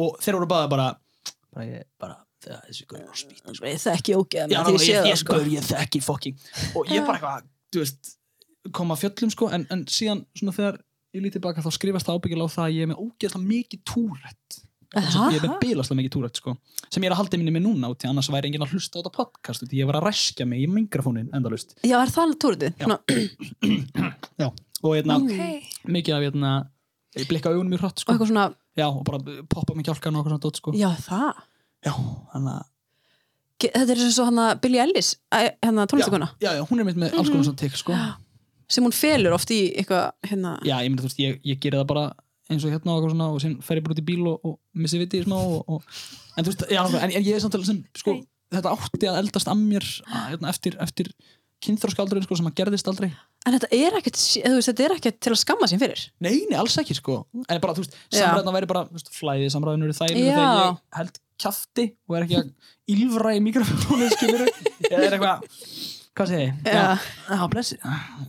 og 0.00 0.16
þeir 0.22 0.34
voru 0.38 0.46
bara 0.48 0.68
bara, 0.68 0.86
bara, 1.52 1.82
bara 1.98 2.16
það, 2.44 2.62
þessi 2.68 2.86
gaur 2.90 3.00
er 3.00 3.10
á 3.10 3.16
spýt 3.20 3.42
sko. 3.44 3.66
Ég 3.70 3.82
þekki 3.84 4.16
ógeða 4.20 4.46
Já, 4.50 4.60
með 4.60 4.70
ná, 4.70 4.70
því 4.70 4.86
ég 4.86 4.94
ég, 4.94 4.96
ég, 4.96 5.10
það, 5.10 5.20
sko. 5.24 5.34
gaur, 5.36 5.50
ég 5.54 5.68
þekki 5.70 6.00
fokking 6.06 6.36
og 6.80 6.90
ég 6.94 7.06
bara 7.08 7.18
eitthvað, 7.20 7.50
þú 7.74 7.84
veist 7.84 8.14
kom 8.76 8.94
að 8.94 9.02
fjöllum 9.04 9.34
sko, 9.34 9.50
en, 9.56 9.66
en 9.72 9.84
síðan 9.88 10.24
svona 10.36 10.56
þegar 10.56 10.80
ég 11.16 11.22
lítið 11.26 11.42
baka 11.46 11.62
þá 11.64 11.70
skrifast 11.74 12.06
það 12.10 12.18
ábyggilega 12.20 12.50
á 12.50 12.54
það 12.56 12.66
að 12.68 12.74
ég 12.76 12.82
er 12.86 12.90
með 12.92 13.00
ógeðslega 13.06 13.46
mikið 13.50 13.80
túrætt 13.90 14.58
ég 14.90 15.36
er 15.38 15.44
með 15.46 15.56
bilaslega 15.62 15.98
mikið 16.00 16.12
túrætt 16.16 16.38
sko 16.40 16.52
sem 16.90 17.02
ég 17.04 17.06
er 17.06 17.14
að 17.14 17.20
halda 17.20 17.38
minni 17.38 17.52
með 17.54 17.62
núna 17.68 17.90
út 17.92 18.04
annars 18.08 18.26
væri 18.34 18.48
enginn 18.50 18.64
að 18.66 18.72
hlusta 18.74 18.98
á 18.98 19.00
þetta 19.00 19.12
podcast 19.14 19.62
út 19.62 19.70
því 19.70 19.78
ég 19.84 19.86
var 19.90 19.98
að 20.00 20.06
ræskja 20.08 20.46
mig 20.50 20.64
í 20.64 20.66
mikrofónin 20.70 21.28
endalust 21.36 21.76
Já, 21.86 21.96
er 22.02 22.10
það 22.10 22.34
túrutið? 22.42 22.74
Já. 22.82 22.98
já, 24.42 24.48
og 24.82 24.96
hérna 24.96 25.18
Ok. 25.20 25.70
mikið 25.94 26.16
af 26.16 26.24
hérna 26.26 26.50
ég 27.18 27.28
blikka 27.30 27.52
augunum 27.54 27.70
mjög 27.74 27.84
hratt 27.84 28.02
sko 28.02 28.12
eitthvað 28.14 28.30
svona, 28.32 28.44
já, 28.78 28.86
og 28.90 29.04
bara 29.06 29.22
poppa 29.50 29.74
með 29.78 29.88
kjálkan 29.90 30.14
og 30.14 30.20
eitthvað 30.20 30.34
svona 30.34 30.44
dót 30.46 30.60
sko 30.62 30.74
já 30.78 30.90
það 31.06 31.40
já, 31.86 31.94
Ge- 33.60 33.72
Þetta 33.74 33.92
er 33.92 34.00
eins 34.06 34.18
og 34.22 34.28
hann 34.30 34.40
að 34.40 34.60
Billie 34.64 34.80
Ellis 34.80 35.10
æ, 35.28 35.52
hérna 35.60 35.84
tónlistakona, 35.90 36.30
já, 36.40 36.54
já, 36.56 36.62
hún 36.70 36.80
er 36.80 36.88
mitt 36.88 36.98
með 37.00 37.16
alls 37.18 37.28
konar 37.28 37.44
svona 37.44 37.60
tek 37.60 37.76
sko. 37.76 37.96
Sem 38.72 38.86
hún 38.86 38.94
felur 38.94 39.34
oft 39.34 39.50
í 39.52 39.58
eitthvað, 39.74 40.12
hérna. 40.30 40.54
Já, 40.64 40.76
ég 40.84 40.92
myndi 40.92 41.02
þú 41.02 41.08
veist, 41.10 41.20
ég, 41.20 41.40
ég 41.44 41.58
geri 41.60 41.80
það 41.80 41.88
bara 41.90 42.04
eins 42.50 42.64
og 42.64 42.70
hérna 42.72 42.94
og 42.94 43.00
eitthvað 43.00 43.14
svona 43.16 43.26
og 43.34 43.42
síðan 43.42 43.56
fer 43.66 43.80
ég 43.80 43.84
bara 43.86 43.96
út 43.96 44.00
í 44.02 44.06
bíl 44.06 44.22
og, 44.30 44.46
og 44.46 44.56
missi 44.78 45.00
viti 45.00 45.20
smá 45.24 45.36
og, 45.40 45.74
og, 45.74 45.98
en 46.38 46.46
veist, 46.46 46.64
já, 46.70 46.80
en, 46.86 47.10
en 47.10 47.16
ég 47.18 47.34
er 47.34 47.42
samtalið 47.42 47.68
sem 47.68 47.82
sko, 47.98 48.16
þetta 48.54 48.72
átti 48.76 49.10
að 49.10 49.20
eldast 49.24 49.50
að 49.50 49.60
mér 49.60 49.88
hérna, 50.06 50.54
eftir, 50.54 50.78
eftir 50.86 51.10
kynþróskaldurinn 51.60 52.24
sko, 52.24 52.38
sem 52.38 52.48
að 52.48 52.56
gerðist 52.62 52.88
aldrei. 52.88 53.10
En 53.44 53.56
þetta 53.56 53.68
er 53.76 53.96
ekkert, 53.98 54.16
veist, 54.16 54.70
þetta 54.70 54.86
er 54.86 54.94
ekkert 54.96 55.18
til 55.20 55.32
að 55.34 55.40
skamma 55.42 55.68
sín 55.68 55.82
fyrir. 55.82 56.06
Nei, 56.24 56.46
nei, 56.48 56.56
alls 56.56 56.78
ekki 56.80 56.96
sko. 56.96 57.18
En 57.42 57.60
bara, 57.60 57.74
þú 57.76 57.84
veist, 57.84 57.98
Já. 58.08 58.22
samræðna 58.22 58.54
væri 58.56 58.70
bara 58.70 58.86
veist, 58.88 59.10
Flæðið 59.18 59.52
samræðinu 59.52 59.90
eru 59.90 59.96
Já. 59.98 60.06
Þegar 60.14 60.62
ég 60.62 60.80
held 60.96 61.20
kjafti 61.40 61.86
og 62.08 62.16
er 62.18 62.26
ekki 62.26 62.38
að 62.40 62.50
ylfra 62.94 63.32
í 63.36 63.40
mikrofónu 63.44 64.10
skilur 64.14 64.44
Eða 64.90 65.00
er 65.06 65.16
eitthvað 65.16 65.48
Hvað 66.20 66.26
segi 66.32 66.42
ég? 66.42 66.54
Já. 66.66 66.84
já 67.30 67.42
blessi 67.52 67.76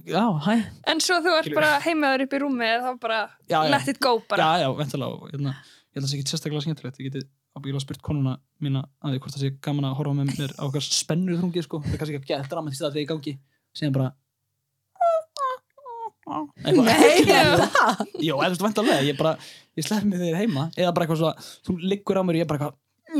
Já, 0.07 0.23
hæ 0.45 0.55
En 0.93 1.01
svo 1.03 1.17
þú 1.25 1.33
ert 1.39 1.53
bara 1.57 1.71
heimaður 1.83 2.25
upp 2.27 2.35
í 2.37 2.41
rúmi 2.43 2.69
þá 2.85 2.89
bara 3.01 3.19
Já, 3.49 3.57
já. 3.57 3.69
let 3.73 3.89
it 3.91 3.99
go 4.03 4.15
bara. 4.29 4.45
Já, 4.55 4.65
já, 4.65 4.69
ventulega 4.77 5.17
og, 5.17 5.29
hérna, 5.33 5.55
Ég 5.91 5.97
held 5.97 6.03
að 6.03 6.05
það 6.05 6.11
sé 6.13 6.19
ekki 6.21 6.31
sérstaklega 6.31 6.65
skemmtilegt 6.67 7.01
Ég 7.01 7.09
geti 7.09 7.25
ábyggilega 7.57 7.83
spurt 7.83 8.03
konuna 8.05 8.37
mína 8.63 8.85
að 9.03 9.15
því 9.17 9.23
hvort 9.25 9.33
það 9.35 9.41
sé 9.43 9.49
gaman 9.65 9.89
að 9.89 9.97
horfa 9.97 10.13
með 10.21 10.29
mér 10.39 10.53
á 10.55 10.63
okkar 10.69 10.85
spennur 10.87 11.39
þrungi 11.41 11.63
sko. 11.65 11.81
Það 11.83 11.95
er 11.97 11.99
kannski 11.99 12.19
ekki 12.21 12.29
að 12.31 12.37
geta 12.37 12.51
drama 12.53 12.71
til 12.71 12.79
það 12.79 12.93
er 12.95 13.01
í 13.01 13.09
gangi 13.09 13.33
Síðan 13.75 13.97
bara 13.97 14.11
Eitthvað. 16.31 16.85
Nei, 16.87 17.25
Já. 17.27 17.41
Jó, 18.23 18.35
eða 18.37 18.45
þú 18.45 18.53
veist, 18.53 18.63
vantarlega, 18.63 19.03
ég 19.03 19.17
bara, 19.19 19.33
ég 19.75 19.83
slepp 19.83 20.05
mig 20.07 20.21
þegar 20.21 20.37
heima 20.39 20.67
eða 20.77 20.93
bara 20.95 21.03
eitthvað 21.07 21.19
svo 21.19 21.31
að 21.33 21.49
þú 21.67 21.75
liggur 21.91 22.19
á 22.19 22.23
mér 22.23 22.37
og 22.37 22.41
ég 22.43 22.47
bara 22.47 22.59
eitthvað, 22.61 22.77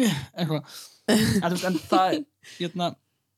eitthvað. 0.09 0.81
En 1.11 1.47
þú 1.47 1.53
veist, 1.55 1.65
en 1.69 1.79
það 1.91 2.15
er, 2.15 2.19
hérna 2.57 2.89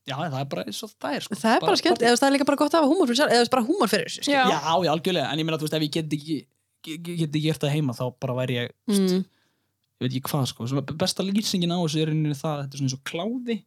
já, 0.04 0.14
það 0.16 0.40
er 0.40 0.48
bara 0.52 0.64
eins 0.68 0.82
og 0.84 0.90
það 1.00 1.14
er, 1.18 1.26
sko. 1.26 1.38
Það 1.40 1.54
er 1.56 1.64
bara 1.64 1.80
skemmt, 1.80 2.02
eða 2.02 2.08
þú 2.08 2.14
veist, 2.14 2.22
það 2.24 2.28
er 2.28 2.34
líka 2.36 2.48
bara 2.50 2.60
gott 2.60 2.74
að 2.74 2.82
hafa 2.84 2.90
húmor 2.92 3.08
fyrir 3.10 3.20
sér 3.20 3.30
eða 3.32 3.38
þú 3.38 3.44
veist, 3.44 3.54
bara 3.54 3.66
húmor 3.68 3.92
fyrir 3.92 4.10
þessu 4.10 4.30
Já. 4.30 4.42
Já, 4.52 4.58
já, 4.84 4.90
algjörlega, 4.94 5.28
en 5.32 5.38
ég 5.42 5.48
meina, 5.48 5.58
þú 5.60 5.66
veist, 5.68 5.76
ef 5.78 5.86
ég 5.86 5.94
get 5.96 6.16
ekki 6.18 6.36
get 6.84 7.02
get 7.08 7.28
ekki 7.30 7.44
gert 7.48 7.64
það 7.64 7.74
heima, 7.74 7.96
þá 7.96 8.04
bara 8.20 8.36
væri 8.42 8.58
ég 8.58 8.72
mm. 8.92 9.24
ég 9.24 10.04
veit 10.04 10.10
ekki 10.12 10.24
hvað, 10.28 10.46
sko. 10.52 10.66
Svona 10.68 10.96
besta 11.04 11.24
lýsingin 11.24 11.72
á 11.72 11.78
þessu 11.80 12.02
er 12.04 12.12
einnig 12.12 12.36
það, 12.36 12.64
þetta 12.66 12.76
er 12.76 12.82
svona 12.82 12.90
eins 12.90 12.98
og 12.98 13.04
kláði 13.08 13.58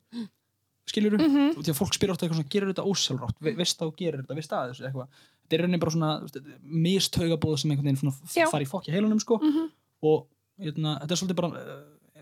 skilur 0.88 1.18
þú, 1.18 1.26
Mhm. 1.28 1.48
því 1.58 1.72
að 1.74 1.80
fólk 1.82 1.96
spyr 1.98 2.12
ofta 2.14 2.24
eitthvað 2.26 2.40
svona, 2.40 2.52
gerir 2.54 2.70
þetta 2.72 2.86
ósjálfrátt, 2.88 3.42
Ve 3.44 3.52
veist 3.58 3.80
það 3.80 3.90
og 3.90 3.98
gerir 4.00 4.22
þetta, 4.22 4.36
veist 4.38 4.52
það 4.54 4.70
þessu, 4.72 4.86
eitthvað. 4.88 5.08
Þetta 5.44 5.58
er 5.58 5.62
rauninni 5.64 5.80
bara 5.82 5.92
svona, 5.92 6.12
þú 6.22 6.28
veist, 6.28 6.48
mistaugabóð 6.86 7.58
sem 7.60 7.72
einhvern 7.74 7.90
veginn 7.92 8.52
fari 8.54 8.64
í 8.64 8.70
fokki 8.72 8.94
heilunum, 8.96 9.20
sko. 9.20 9.36
Mhm. 9.42 9.68
og 10.08 10.28
hérna, 10.62 10.94
þetta 11.02 11.12
er 11.12 11.20
svolítið 11.20 11.36
bara 11.42 11.50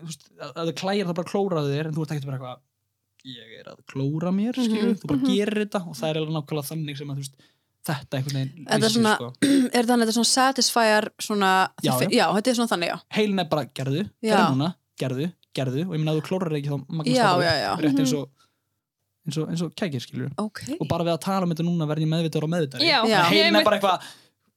veist, 0.04 0.28
að 0.40 0.50
að 0.52 0.66
það 0.68 0.74
klæjar 0.82 1.06
það 1.10 1.16
bara 1.20 1.30
klóraði 1.32 1.74
þér 1.76 1.86
en 1.90 1.94
þú 1.96 2.02
ert 2.06 2.12
ekkert 2.16 2.26
bara 2.30 2.36
eitthvað 2.38 2.62
ég 3.26 3.52
er 3.60 3.68
að 3.72 3.78
klóra 3.90 4.30
mér, 4.36 4.54
skilur 4.54 4.90
Mhm, 4.92 4.98
þú 5.02 5.06
bara 5.10 5.34
gerir 5.34 5.58
þetta 5.64 5.80
og 5.88 5.94
það 5.98 6.08
er 6.10 6.16
alveg 6.20 6.34
nákvæmlega 6.36 6.68
þannig 6.70 6.96
sem 7.00 7.08
að 7.10 7.16
þú 7.16 7.22
veist, 7.24 7.36
þetta 7.86 8.18
einhvern 8.18 8.36
veginn 8.36 8.66
er 8.76 8.90
svona- 8.90 9.16
sko. 9.16 9.32
Er 9.76 9.84
þannig 9.88 10.06
þetta 10.06 10.12
er 10.12 10.18
svona 10.18 10.32
satisfier 10.36 11.08
svona, 11.18 11.50
Já, 11.82 11.92
já, 12.02 12.08
já. 12.10 12.26
þetta 12.36 12.50
er 12.52 12.58
svona 12.60 12.72
þannig, 12.74 12.88
já. 12.92 12.98
Heilin 13.16 13.38
er 13.42 13.48
bara 13.50 13.64
gerðu, 13.80 14.04
gerðu 14.22 14.46
núna 14.56 14.70
gerðu, 15.00 15.28
gerðu 15.56 15.82
og 15.88 15.92
ég 15.94 15.98
minna 16.00 16.12
að 16.14 16.20
þú 16.20 16.26
klórar 16.28 16.56
ekki 16.56 16.70
þá 16.70 16.78
rétt 17.82 18.00
eins 18.04 18.14
og 18.16 18.28
eins 19.26 19.36
og, 19.42 19.48
eins 19.50 19.62
og 19.66 19.72
kækir, 19.74 20.00
skilur 20.04 20.30
Ok. 20.38 20.60
Og 20.78 20.86
bara 20.88 21.02
við 21.04 21.16
að 21.16 21.20
tala 21.26 21.42
um 21.46 21.50
þetta 21.50 21.66
núna 21.66 21.88
verð 21.90 22.04
ég 22.06 22.10
meðvitaður 22.12 22.46
og 22.46 23.10
ég 23.10 23.30
heilin 23.32 23.56
er 23.58 23.64
bara 23.66 23.80
eitthvað 23.80 24.06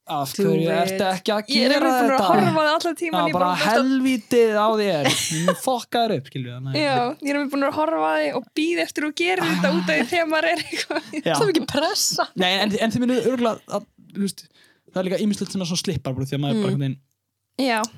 af 0.09 0.31
hverju 0.35 0.69
ertu 0.73 1.03
ekki 1.09 1.33
að 1.35 1.51
Ég 1.53 1.65
er 1.65 1.73
gera 1.73 1.89
einmitt 1.89 1.99
búin 1.99 2.09
að 2.09 2.13
þetta? 2.13 2.27
horfa 2.29 2.63
það 2.65 2.69
allan 2.75 2.95
Já, 3.29 3.33
bara 3.35 3.49
helvítið 3.63 4.53
á 4.59 4.67
þér. 4.79 5.09
Ég 5.39 5.59
fokkaður 5.63 6.13
upp, 6.17 6.29
að- 6.73 6.77
Já, 6.79 6.95
ég 7.25 7.29
er 7.33 7.39
búin 7.53 7.65
að 7.69 7.75
horfa 7.79 8.09
á 8.09 8.13
þig 8.19 8.37
og 8.39 8.47
býð 8.59 8.81
eftir 8.85 9.03
að 9.03 9.09
þú 9.09 9.15
gerir 9.21 9.45
þetta 9.49 9.71
út 9.77 9.89
af 9.89 9.99
því 9.99 10.07
þegar 10.13 10.29
maður 10.33 10.49
er 10.49 10.63
eitthvað. 10.65 11.09
Það 11.29 11.43
er 11.45 11.51
mikið 11.53 11.67
pressa. 11.73 12.27
Nei, 12.35 12.49
en, 12.63 12.75
en 12.79 12.91
þið 12.95 13.03
minnum 13.05 13.21
örgulega 13.33 13.77
að, 13.79 13.87
veist, 14.19 14.43
það 14.89 15.01
er 15.03 15.07
líka 15.09 15.21
ýmislegt 15.25 15.51
sem 15.55 15.61
er 15.65 15.69
slippar 15.83 16.13
bara, 16.17 16.25
því 16.29 16.37
að 16.39 16.43
maður 16.45 16.59
Mm. 16.59 16.63
bara 16.63 16.75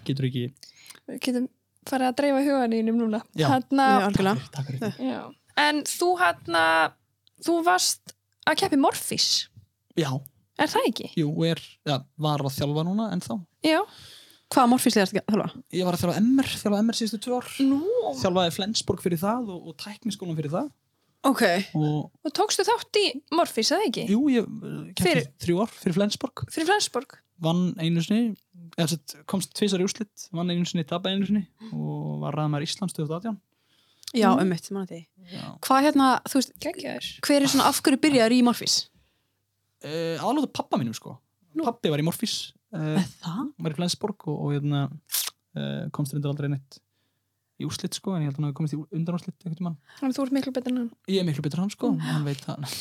getur 0.08 0.26
ekki 0.28 0.46
við 1.12 1.20
getum 1.26 1.48
farið 1.90 2.08
að 2.12 2.16
dreifa 2.22 2.42
núna. 3.02 3.20
Hanna, 3.50 3.86
Já, 3.90 4.06
algjörlega. 4.08 4.50
Takk 4.56 4.68
fyrir 4.68 4.80
þetta 4.82 5.12
já. 5.12 5.22
En 5.62 5.82
þú 5.84 6.10
hann 6.22 6.58
þú 7.46 7.56
varst 7.66 8.14
að 8.48 8.58
keppi 8.62 8.78
Morfís 8.82 9.48
Já, 10.00 10.10
Er 10.62 10.72
það 10.72 10.88
ekki? 10.92 11.10
jú, 11.18 11.30
og 11.32 11.46
er, 11.52 11.62
já, 11.88 11.96
var 12.22 12.44
að 12.46 12.56
þjálfa 12.60 12.84
núna 12.88 13.08
en 13.16 13.24
þá 13.26 13.34
Já 13.66 13.80
Hvaða 14.52 14.68
morfísli 14.68 15.00
er 15.00 15.08
þetta 15.08 15.22
að 15.24 15.32
þjálfa? 15.32 15.62
Ég 15.80 15.86
var 15.88 15.96
að 15.96 16.02
þjálfa 16.04 16.22
MR, 16.22 16.50
þjálfa 16.62 16.80
MR 16.84 16.98
síðustu 17.00 17.20
tvö 17.24 17.38
ár 17.40 17.50
Nú 17.64 17.78
Þjálfaði 18.20 18.54
Flensborg 18.58 19.04
fyrir 19.06 19.22
það 19.22 19.52
og, 19.56 19.68
og 19.72 19.78
tækniskólan 19.80 20.36
fyrir 20.40 20.52
það 20.58 20.70
Ok 21.32 21.44
og 21.78 22.28
Og 22.28 22.34
tókstu 22.36 22.66
þátt 22.68 22.98
í 23.00 23.06
Morfís, 23.38 23.70
eða 23.72 23.88
ekki? 23.88 24.08
jú, 24.12 24.22
ég 24.34 24.48
keppti 24.98 25.06
Fyrir- 25.06 25.30
þrjú 25.46 25.62
ár 25.64 25.72
fyrir 25.78 25.96
Flensborg 26.00 26.44
Fyrir 26.52 26.68
Flensborg 26.72 27.16
vann 27.42 27.72
einu 27.82 28.04
sinni 28.06 28.36
eða 28.78 28.92
sett, 28.92 29.16
komst 29.26 29.50
tvisar 29.58 29.82
í 29.82 29.86
úrslit, 29.88 30.28
vann 30.36 30.52
einu 30.54 30.66
sinni 30.70 30.84
tappa 30.86 31.10
einu 31.10 31.26
sinni 31.26 31.46
og 31.72 32.20
var 32.22 32.36
ræðmar 32.38 32.62
Íslands 32.68 32.94
2018 32.98 33.40
Já, 34.12 34.28
Mm. 34.36 34.42
um 34.44 34.50
mitt, 34.52 34.66
manna 34.76 34.86
því 34.92 35.00
Já. 35.32 35.46
Hvað 35.64 35.86
hérna, 35.88 36.08
þú 36.28 36.36
veist, 36.42 36.52
hver 37.24 37.42
er 37.46 37.48
svona 37.48 37.70
af 37.72 37.80
hverju 37.82 37.98
byrjaður 38.04 38.34
í 38.36 38.42
morfís? 38.44 38.76
Uh, 39.82 40.18
aðlóta 40.22 40.52
pappa 40.62 40.78
mínum 40.82 40.94
sko. 40.98 41.16
Pappi 41.62 41.90
var 41.92 42.00
í 42.00 42.06
Morfís 42.06 42.54
uh, 42.76 42.96
Er 43.02 43.08
það? 43.24 43.48
var 43.66 43.74
í 43.74 43.78
Flensborg 43.80 44.28
og, 44.30 44.38
og 44.46 44.54
hérna, 44.56 44.86
uh, 45.58 45.90
komst 45.96 46.14
reyndar 46.16 46.32
aldrei 46.32 46.52
neitt 46.54 46.78
í 47.62 47.66
úrslit 47.68 47.94
sko 47.94 48.16
en 48.16 48.24
ég 48.24 48.30
held 48.32 48.38
að 48.38 48.40
hann 48.40 48.48
hafi 48.50 48.56
komist 48.58 48.74
í 48.74 48.78
undanúrslit 48.98 49.36
einhvern 49.44 49.58
tímann. 49.60 49.76
Þannig 50.00 50.14
að 50.14 50.18
þú 50.18 50.24
ert 50.26 50.36
miklu 50.38 50.54
betur 50.56 50.72
en 50.72 50.78
hann. 50.80 50.88
Ég 51.14 51.20
er 51.22 51.28
miklu 51.28 51.44
betur 51.46 51.60
en 51.60 51.66
hann 51.68 51.74
sko. 51.76 51.90
Og 51.98 52.08
hann 52.08 52.24
veit 52.26 52.40
það. 52.42 52.72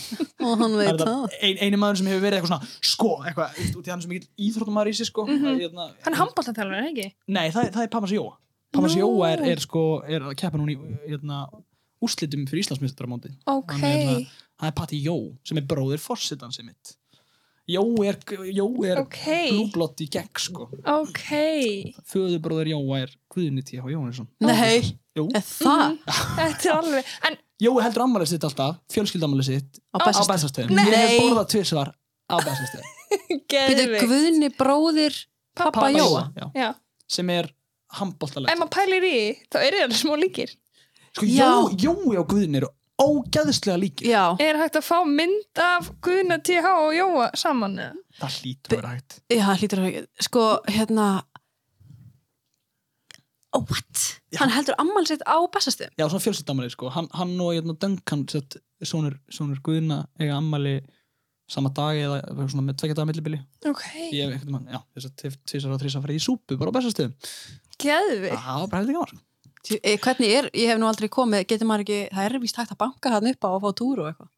Og 0.41 0.55
hann 0.63 0.77
er 0.77 0.79
veit 0.81 1.03
það. 1.03 1.35
ein, 1.49 1.59
eini 1.67 1.81
maður 1.83 1.99
sem 2.01 2.09
hefur 2.09 2.23
verið 2.25 2.39
eitthvað 2.39 2.53
svona 2.55 2.89
sko, 2.93 3.11
eitthvað, 3.29 3.51
þú 3.59 3.65
veist, 3.67 3.77
út 3.83 3.91
í 3.91 3.93
hann 3.93 4.05
sem 4.07 4.15
mikill 4.15 4.31
íþróttumæður 4.47 4.93
í 4.93 4.95
sig 5.01 5.11
sko. 5.11 5.27
Mhm. 5.29 5.59
hérna, 5.67 5.89
Hann 6.07 6.17
er 6.17 6.21
handbóltaþjálfur, 6.23 6.87
ekki? 6.93 7.09
nei, 7.29 7.45
það, 7.53 7.69
það 7.77 7.83
er 7.85 7.93
Pappas 7.97 8.15
Jóa. 8.17 8.33
Pappas 8.73 8.97
Nú. 8.97 9.03
Jóa 9.05 9.29
er, 9.35 9.45
er 9.53 9.61
sko, 9.67 9.85
er 10.09 10.25
að 10.31 10.39
keppa 10.41 10.61
núna 10.63 10.73
í 10.73 10.79
hérna, 11.11 11.43
úrslitum 12.05 12.47
fyrir 12.49 12.65
Íslandsmyndaramóti 12.65 13.35
Ok. 13.47 13.73
Hann 13.77 13.85
er 13.85 14.01
hérna- 14.07 14.27
það 14.61 14.67
er 14.71 14.77
Patti 14.81 15.03
Jó 15.05 15.17
sem 15.45 15.59
er 15.61 15.67
bróðir 15.69 15.99
forsetans 16.03 16.59
mitt. 16.65 16.97
Jó 17.71 17.83
er, 18.03 18.17
Jó 18.51 18.67
er 18.85 18.99
Ok. 19.05 19.21
blúblott 19.53 20.01
í 20.03 20.09
gegn 20.11 20.33
sko. 20.43 20.65
Ok. 20.85 21.21
Föðubróður 22.11 22.67
Jóa 22.73 23.03
er 23.05 23.13
Guðni 23.31 23.63
T.H. 23.63 23.85
Jónesson 23.93 24.27
Nei, 24.41 24.97
Jú. 25.17 25.29
er 25.35 25.45
það? 25.45 25.99
Þetta 26.09 26.65
er 26.65 26.75
alveg 26.81 27.05
En 27.29 27.37
Jói 27.63 27.83
heldur 27.85 28.03
ammælið 28.07 28.27
sitt 28.33 28.45
alltaf, 28.49 28.79
fjölskyldammælið 28.91 29.45
sitt 29.51 29.79
Á 29.95 29.99
bæsastöðum 30.03 30.71
ég 30.81 30.95
hef 30.97 31.21
borðað 31.21 31.49
tvisvar 31.53 31.93
á 32.31 32.37
bæsastöðum 32.41 32.91
Geðvig 33.53 34.03
Guðni 34.09 34.51
bróðir 34.57 35.15
Pappa 35.55 35.91
Jóa? 35.93 36.25
Já, 36.35 36.51
Já. 36.57 36.69
Sem 37.07 37.31
er 37.31 37.51
handbóltaleg 38.01 38.51
Ef 38.51 38.59
maður 38.59 38.75
pælir 38.81 39.07
í, 39.07 39.17
þá 39.53 39.59
eru 39.67 39.85
það 39.85 39.97
smá 40.01 40.17
líkir 40.19 40.57
sko, 41.17 41.27
Já. 41.27 41.49
Jó, 41.49 41.95
Jói 41.95 42.19
og 42.21 42.29
Guðni 42.31 42.61
eru 42.61 42.69
ógæðslega 43.01 43.79
líkir 43.81 44.11
Já, 44.11 44.25
Er 44.45 44.59
hægt 44.61 44.77
að 44.77 44.85
fá 44.91 44.99
mynd 45.09 45.61
af 45.65 45.89
Guðna 46.05 46.37
TH 46.45 46.67
og 46.85 46.93
Jóa 46.97 47.31
saman? 47.39 47.79
eða? 47.81 47.95
það 48.21 48.35
hlýtur 48.41 48.71
að 48.71 48.77
vera 48.81 48.95
hægt 48.95 49.21
já, 49.33 49.47
hlýtur 49.63 49.81
að 49.87 50.01
Sko, 50.27 50.47
hérna 50.69 51.09
Oh, 53.53 53.65
what? 53.67 54.21
Já. 54.31 54.39
Hann 54.45 54.53
heldur 54.55 54.77
ammál 54.79 55.07
sitt 55.11 55.25
á 55.27 55.35
bestastöðum 55.51 55.97
já, 55.99 56.05
svona 56.07 56.23
fjölskyldammælið 56.23 56.75
sko, 56.77 56.91
hann, 56.95 57.09
hann 57.19 57.33
og 57.43 57.49
hérna, 57.57 57.75
Duncan 57.83 58.21
sett, 58.31 58.55
sonur, 58.87 59.17
sonur 59.33 59.59
Guðna 59.67 60.05
eiga 60.23 60.37
ammæli 60.39 60.77
sama 61.51 61.73
dag 61.75 61.99
eða 61.99 62.21
eitthvað 62.21 62.53
svona 62.53 62.67
með 62.69 62.77
tvekja 62.79 62.99
daga 63.01 63.09
millibili 63.11 63.41
Ok 63.67 63.83
ég 64.15 64.29
hef 64.29 64.37
eitthvað 64.37 64.53
mann, 64.55 64.69
já, 64.71 64.79
þess 64.95 65.09
að 65.11 65.41
tvisvar 65.51 65.75
og 65.75 65.83
þrísar 65.83 66.05
farið 66.05 66.21
í 66.21 66.23
súpu 66.29 66.61
bara 66.61 66.71
á 66.71 66.77
bæsastöðum 66.79 67.17
Geðvig 67.83 68.37
það 68.37 68.61
var 68.63 68.71
bara 68.71 68.85
heldur 68.85 68.99
gaman 69.01 69.11
sko. 69.17 69.21
Því, 69.67 69.79
e, 69.85 69.97
Hvernig 70.01 70.31
er, 70.39 70.51
ég 70.57 70.71
hef 70.73 70.79
nú 70.81 70.87
aldrei 70.89 71.09
komið 71.13 71.47
Getur 71.51 71.69
maður 71.69 71.85
ekki, 71.85 71.99
það 72.15 72.29
er 72.31 72.39
víst 72.41 72.57
hægt 72.61 72.73
að 72.73 72.81
banka 72.81 73.11
hann 73.17 73.27
upp 73.33 73.45
á 73.45 73.51
og 73.53 73.61
fá 73.67 73.71
túr 73.77 74.05
og 74.05 74.13
eitthvað 74.13 74.31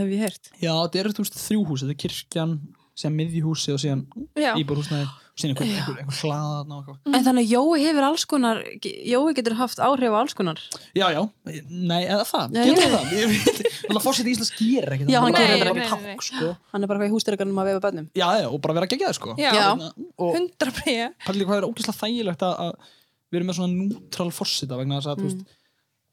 Hef 0.00 0.08
ég 0.08 0.22
heyrt. 0.24 0.46
Já, 0.56 0.72
þetta 0.72 1.00
eru 1.02 1.10
þú 1.12 1.24
veist 1.26 1.34
þrjú 1.36 1.64
hús, 1.68 1.82
þetta 1.84 1.92
er 1.92 2.00
kirkjan 2.00 2.52
síðan 2.96 3.14
miðjuhúsi 3.18 3.72
og 3.74 3.80
síðan 3.82 4.00
Já. 4.40 4.52
íbúrhúsnaði 4.60 5.04
og 5.04 5.40
síðan 5.40 5.52
einhver, 5.52 5.68
Já. 5.68 5.76
einhver, 5.82 5.98
einhver 6.00 6.16
hlaðan 6.22 6.72
og 6.72 6.78
eitthvað. 6.80 7.12
En 7.18 7.26
þannig 7.26 7.44
að 7.44 7.52
Jói 7.52 7.82
hefur 7.84 8.06
alls 8.08 8.24
konar 8.28 8.60
Jói 8.88 9.34
getur 9.36 9.54
haft 9.60 9.82
áhrif 9.84 10.12
á 10.12 10.18
alls 10.22 10.34
konar. 10.36 10.60
Já, 10.96 11.06
já, 11.12 11.20
nei, 11.68 12.00
eða 12.08 12.24
það, 12.28 12.56
Nei, 12.56 12.64
getur 12.70 12.92
það? 12.96 13.12
Ég 13.16 13.32
veit, 13.32 13.60
Þannig 13.82 14.00
að 14.00 14.06
fórsetið 14.08 14.32
Íslands 14.32 14.52
gerir 14.62 14.96
ekki 14.96 15.08
Já, 15.12 15.20
hann 15.20 15.36
bara- 15.36 15.44
gerir 15.52 15.62
bara 15.64 15.72
þetta 15.72 16.00
í 16.00 16.02
nei, 16.06 16.16
takk, 16.16 16.26
sko. 16.30 16.50
Hann 16.72 16.82
er 16.88 16.92
bara 16.92 17.00
hvað 17.04 17.08
í 17.08 17.14
hústyrkarnum 17.16 17.60
að 17.64 17.70
vefa 17.72 17.84
bönnum 17.86 18.08
Já, 18.16 18.26
já, 18.40 18.48
og 18.48 18.58
bara 18.64 18.76
vera 18.80 18.90
geggjað, 18.92 19.14
sko. 19.20 19.36
Já. 19.40 19.52
Já. 19.52 19.68
Hérna, 19.76 19.92
Og 20.16 20.36
Hundra 20.36 20.72
bregja 20.80 21.08
pæli 21.28 21.48
hvað 21.48 21.60
er 21.60 21.68
ógeðslega 21.68 22.00
þægilegt 22.00 22.44
að, 22.48 22.60
að 22.68 22.92
við 23.32 23.38
erum 23.40 23.48
með 23.50 23.58
svona 23.58 23.78
neutral 23.80 24.28
forsita 24.36 24.76
vegna 24.78 25.00
þess 25.00 25.10
að, 25.12 25.22
þú 25.22 25.26
Mm. 25.26 25.32
veist, 25.32 25.56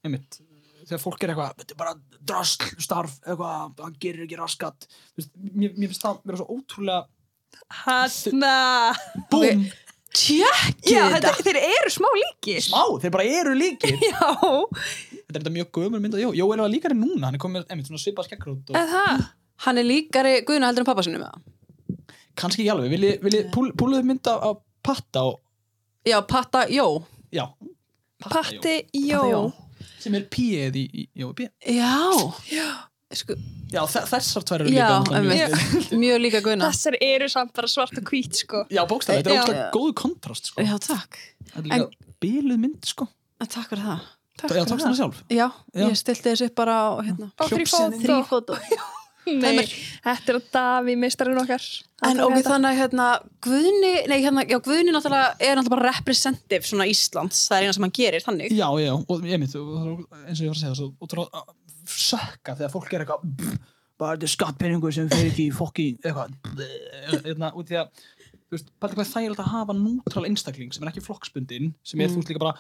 einmitt 0.08 0.40
þegar 0.90 1.02
fólk 1.04 1.24
er 1.26 1.30
eitthvað, 1.34 1.52
þetta 1.60 1.76
er 1.76 1.80
bara 1.84 1.94
drasl 2.32 2.70
starf, 2.82 3.18
eitthvað, 3.28 3.84
hann 3.84 3.98
gerir 4.02 4.24
ekki 4.26 4.40
raskat. 4.40 4.88
Þú 5.14 5.20
veist, 5.22 5.32
mér, 5.54 5.76
mér 5.78 5.92
finnst 5.92 6.06
það 6.08 6.22
vera 6.26 6.40
svo 6.40 6.48
ótrúlega 6.56 7.02
Hanna! 7.84 8.94
Búm, 9.30 9.66
þetta, 11.14 11.34
þeir 11.46 11.60
eru 11.62 11.92
smá 11.94 12.08
líkir. 12.16 12.64
Smá, 12.66 12.82
þeir 13.04 13.14
bara 13.14 13.28
eru 13.42 13.54
líkir. 13.58 13.94
Já, 14.10 14.32
þetta 14.32 15.28
er 15.28 15.38
þetta 15.38 15.54
mjög 15.60 15.70
gömur 15.78 16.02
mynd. 16.02 16.18
Jó, 16.22 16.32
Jó 16.38 16.48
er 16.54 16.64
alveg 16.64 16.78
líkari 16.80 16.98
núna, 16.98 17.28
hann 17.28 17.38
er 17.38 17.44
komið 17.44 17.68
einmitt 17.70 17.90
svona 17.92 18.02
svipað 18.02 18.30
skeggrót 18.30 18.74
og 18.74 19.28
Hann 19.60 19.76
er 19.82 19.84
líkari 19.84 20.38
Guðna 20.48 20.70
heldur 20.70 20.86
en 20.86 20.88
pappa 20.88 21.04
sinni 21.04 21.20
með 21.20 21.34
það 21.36 21.56
kannski 22.40 22.64
ekki 22.64 22.72
alveg, 22.72 22.94
vilji 23.20 23.40
púl, 23.52 23.66
púluðu 23.76 24.06
mynd 24.08 24.28
af, 24.32 24.44
af 24.48 24.60
patta 24.88 25.26
og, 25.28 25.42
Já, 26.08 26.22
Patta, 26.22 26.66
jó. 26.70 27.04
Já. 27.32 27.46
Patti 28.20 28.86
Jó. 28.94 29.24
Jó. 29.30 29.42
sem 30.00 30.14
er 30.16 30.22
píið 30.32 30.76
í, 30.76 30.86
í 30.92 31.04
Jó, 31.16 31.32
píið 31.34 31.50
Já. 31.76 31.96
Sko, 33.16 33.34
Já, 33.74 33.82
þe- 33.90 34.04
þessar 34.06 34.44
tvær 34.46 34.62
eru 34.62 34.70
Já, 34.74 34.90
líka 35.00 35.16
einmitt. 35.18 35.40
mjög- 35.40 35.94
Mjög 36.04 36.20
líka 36.22 36.42
Guðna. 36.46 36.68
Þessar 36.70 36.98
eru 37.02 37.28
samt 37.30 37.54
bara 37.54 37.68
svart 37.68 37.98
og 37.98 38.04
hvít 38.12 38.36
sko. 38.36 38.66
Já, 38.70 38.84
bókstæði, 38.86 39.24
þetta 39.24 39.30
er 39.30 39.36
Já. 39.36 39.44
ótrúlega 39.44 39.72
góðu 39.74 39.94
kontrast 39.96 40.46
sko. 40.52 40.62
Já, 40.62 40.78
takk. 40.80 41.18
Þetta 41.50 41.58
er 41.58 41.64
líka 41.64 42.14
bíluð 42.22 42.60
mynd 42.60 42.86
sko. 42.86 43.08
Takk 43.40 43.70
fyrir 43.72 43.84
það. 43.88 44.00
Já, 44.40 44.64
tókst 44.66 44.86
hana 44.86 44.96
sjálf. 44.96 45.24
Já, 45.30 45.48
Já. 45.74 45.88
ég 45.90 45.98
stilti 45.98 46.30
þessu 46.30 46.46
upp 46.52 46.56
bara 46.56 46.78
og 46.92 47.04
hérna. 47.04 47.32
Bara 47.36 47.50
þrý 47.50 47.66
Hljópsýning. 47.66 48.06
fótó 48.06 48.26
fótó 48.30 48.60
Nei, 49.40 49.66
þetta 50.04 50.34
er 50.34 50.38
að 50.40 50.48
Daví 50.56 50.96
meistarinn 51.00 51.40
okkar 51.42 51.66
En 52.10 52.20
ok, 52.24 52.36
þetta. 52.38 52.50
þannig 52.54 52.70
að 52.70 52.78
hérna, 52.80 53.08
Guðni, 53.46 53.94
nei, 54.08 54.18
hérna, 54.24 54.44
já, 54.48 54.58
Guðni 54.64 54.94
náttúrulega 54.96 55.34
er 55.40 55.58
náttúrulega 55.60 55.74
bara 55.76 55.90
representative 55.94 56.64
svona 56.70 56.88
Íslands, 56.90 57.42
það 57.50 57.58
er 57.58 57.66
eina 57.68 57.74
sem 57.76 57.84
hann 57.88 57.96
gerir, 58.00 58.24
þannig. 58.26 58.54
Já, 58.56 58.68
já, 58.80 58.94
og 58.96 59.26
ég 59.28 59.42
mynd 59.42 59.50
eins 59.50 59.58
og 59.60 60.46
ég 60.46 60.48
var 60.48 60.56
að 60.56 60.62
segja, 60.64 60.76
svo 60.80 60.88
ótrúlega 61.04 61.44
að 61.44 61.52
sökka 61.90 62.56
þegar 62.60 62.72
fólk 62.78 62.94
er 62.96 63.04
eitthvað 63.06 63.28
"Pff, 63.40 63.58
bara 64.00 64.16
þetta 64.16 64.30
er 64.30 64.34
skattpenningur 64.36 64.94
sem 64.96 65.10
fer 65.12 65.26
ekki 65.28 65.50
í 65.50 65.54
fokki 65.56 65.88
eitthvað 66.00 66.32
hérna, 67.28 67.52
út 67.60 67.68
því 67.68 67.82
að 67.84 68.06
þú 68.50 68.58
veist, 68.58 68.70
bara 68.82 68.98
hvað 68.98 69.12
þægilegt 69.14 69.42
að 69.44 69.52
hafa 69.54 69.74
nútral 69.78 70.26
einstakling 70.26 70.74
sem 70.74 70.84
er 70.84 70.92
ekki 70.92 71.06
flokksbundin 71.06 71.74
sem 71.84 72.02
er 72.02 72.08
Mm. 72.10 72.14
þú 72.14 72.22
veist 72.22 72.30
líka 72.34 72.40
bara 72.40 72.56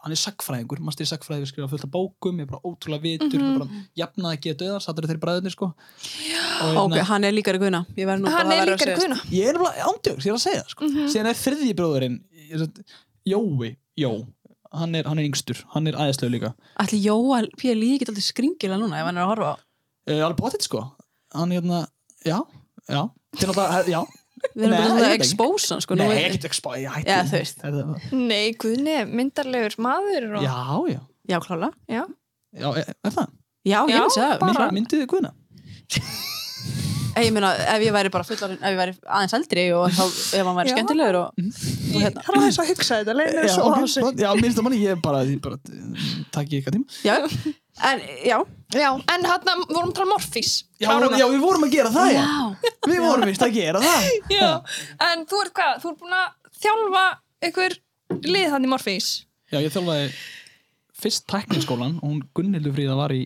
hann 0.00 0.12
er 0.14 0.16
sagfræðingur, 0.16 0.80
maður 0.80 0.96
styrir 0.96 1.10
sagfræði 1.12 1.42
við 1.44 1.50
skrifa 1.50 1.68
fullt 1.68 1.84
af 1.84 1.90
bókum, 1.92 2.40
er 2.40 2.46
bara 2.48 2.64
ótrúlega 2.64 3.02
vitur 3.04 3.36
mm 3.36 3.44
-hmm. 3.44 3.58
bara 3.58 3.70
jafnaði 4.00 4.36
ekki 4.38 4.52
að 4.54 4.60
döðar, 4.62 4.80
sattur 4.80 5.04
þeir 5.04 5.20
bræðinir 5.20 5.52
sko 5.52 5.66
og 6.62 6.76
Ok, 6.84 6.96
hann 6.98 7.24
er 7.24 7.32
líkari. 7.32 7.58
Ég 7.58 7.70
nú 8.20 8.28
Hann 8.28 8.48
bara 8.48 8.54
er 8.54 8.60
að 8.62 8.64
vera 8.64 8.64
að 8.64 8.78
líkar 8.78 8.88
segja. 8.88 8.96
guðna 8.96 9.18
ég 9.30 9.48
er 9.48 9.58
bara 9.58 9.74
ándjóks, 9.88 10.24
ég 10.24 10.32
er 10.32 10.38
að 10.38 10.46
segja 10.46 10.62
það, 10.62 10.68
sko. 10.68 10.84
síðan 11.12 11.26
er 11.26 11.36
þriðji 11.44 11.74
bróðurinn 11.74 12.18
ég 12.48 12.84
Jói, 13.28 13.76
Jó 13.98 14.26
hann 14.72 14.94
er, 14.94 15.06
hann 15.08 15.18
er 15.18 15.28
yngstur, 15.28 15.62
hann 15.74 15.86
er 15.86 15.96
æðislega 15.96 16.32
líka 16.32 16.50
Ætli 16.80 17.00
Jóa 17.04 17.42
P. 17.56 17.74
líði 17.74 17.98
ekki 17.98 18.08
alltaf 18.08 18.24
skringilega 18.24 18.80
núna 18.80 19.00
ef 19.00 19.08
hann 19.08 19.18
er 19.18 19.24
að 19.24 19.30
horfa 19.32 19.52
á. 19.52 19.56
uh, 20.10 20.20
alveg 20.26 20.40
bóttið 20.40 20.66
sko 20.68 20.82
hann 21.34 21.50
hérna, 21.52 21.86
já, 22.24 22.38
já 22.88 23.02
já, 23.88 24.02
Við 24.54 24.64
erum 24.64 24.74
bara 24.76 24.86
svona 24.88 25.00
veit 25.02 25.12
að 25.24 25.28
hann, 25.72 25.82
sko. 25.84 25.96
nú 25.98 26.06
nei, 26.08 26.16
er- 26.18 26.28
ekkert 26.30 26.46
spá 26.58 26.70
ég 26.78 26.94
hætti 26.94 27.10
Já, 27.12 27.18
þú 27.28 27.38
veist. 27.38 27.62
Nei, 28.12 28.46
Guðni 28.64 28.96
myndarlegur 29.10 29.76
maður 29.88 30.28
og... 30.38 30.46
já, 30.46 30.56
já, 30.94 31.00
Já, 31.28 31.38
klála. 31.44 31.68
Já. 31.92 32.02
já, 32.56 32.68
er, 32.80 32.94
er 33.04 33.14
það 33.18 33.28
Já, 33.68 33.78
ég 33.90 34.10
segja 34.14 34.38
það. 34.40 34.72
myndið 34.78 35.06
guðna 35.12 35.34
Ég 37.24 37.32
meina, 37.34 37.52
ef 37.74 37.84
ég 37.84 37.94
væri 37.94 38.12
bara 38.14 38.26
fullarinn, 38.28 38.58
ef 38.60 38.72
ég 38.74 38.78
væri 38.78 38.94
aðeins 39.04 39.36
eldri 39.38 39.64
og 39.76 39.86
þá, 39.94 40.02
ef 40.38 40.48
hann 40.48 40.58
væri 40.58 40.72
Já. 40.72 40.74
skemmtilegur 40.76 41.18
og, 41.20 41.40
og 41.42 42.02
hérna. 42.02 42.24
Það 42.24 42.34
er 42.34 42.40
aðeins 42.40 42.60
að 42.62 42.70
hugsa 42.72 42.98
þetta, 43.00 43.16
leiðin 43.18 43.48
já, 43.48 43.56
ok, 43.68 44.22
já, 44.22 44.28
minnst 44.42 44.60
að 44.60 44.68
manni, 44.68 44.80
ég 44.84 45.02
bara, 45.04 45.22
ég 45.28 45.40
bara 45.44 45.58
takk 46.34 46.54
ég 46.54 46.62
eitthvað 46.62 46.78
tíma. 46.78 46.98
Já, 47.06 47.16
en, 47.90 48.04
já. 48.28 48.38
Já, 48.76 48.88
en 49.14 49.28
hann 49.30 49.64
vorum 49.70 49.90
að 49.90 49.96
tala 49.96 50.08
um 50.08 50.12
Morfís 50.12 50.52
já, 50.76 50.90
já, 50.92 51.26
við 51.32 51.40
vorum 51.42 51.64
að 51.68 51.76
gera 51.78 51.92
það, 51.94 52.10
já. 52.12 52.24
Já. 52.24 52.72
við 52.92 53.00
vorum 53.06 53.30
vist 53.30 53.46
að 53.46 53.54
gera 53.56 53.80
það. 53.84 54.10
Já, 54.38 54.50
en 55.08 55.24
þú 55.30 55.40
ert 55.46 55.54
hvað? 55.56 55.78
Þú 55.82 55.92
ert 55.94 56.02
búin 56.02 56.18
að 56.18 56.28
þjálfa 56.62 57.04
ykkur 57.48 57.78
lið 58.28 58.52
hann 58.52 58.66
í 58.66 58.70
Morfís 58.70 59.08
já, 59.52 59.60
ég 59.60 59.72
þjálfaði 59.72 60.08
fyrst 60.98 61.26
tekniskólan 61.30 61.98
og 62.00 62.10
hún 62.10 62.22
Gunnildur 62.36 62.74
Fríða 62.74 62.96
var 62.98 63.14
í 63.14 63.24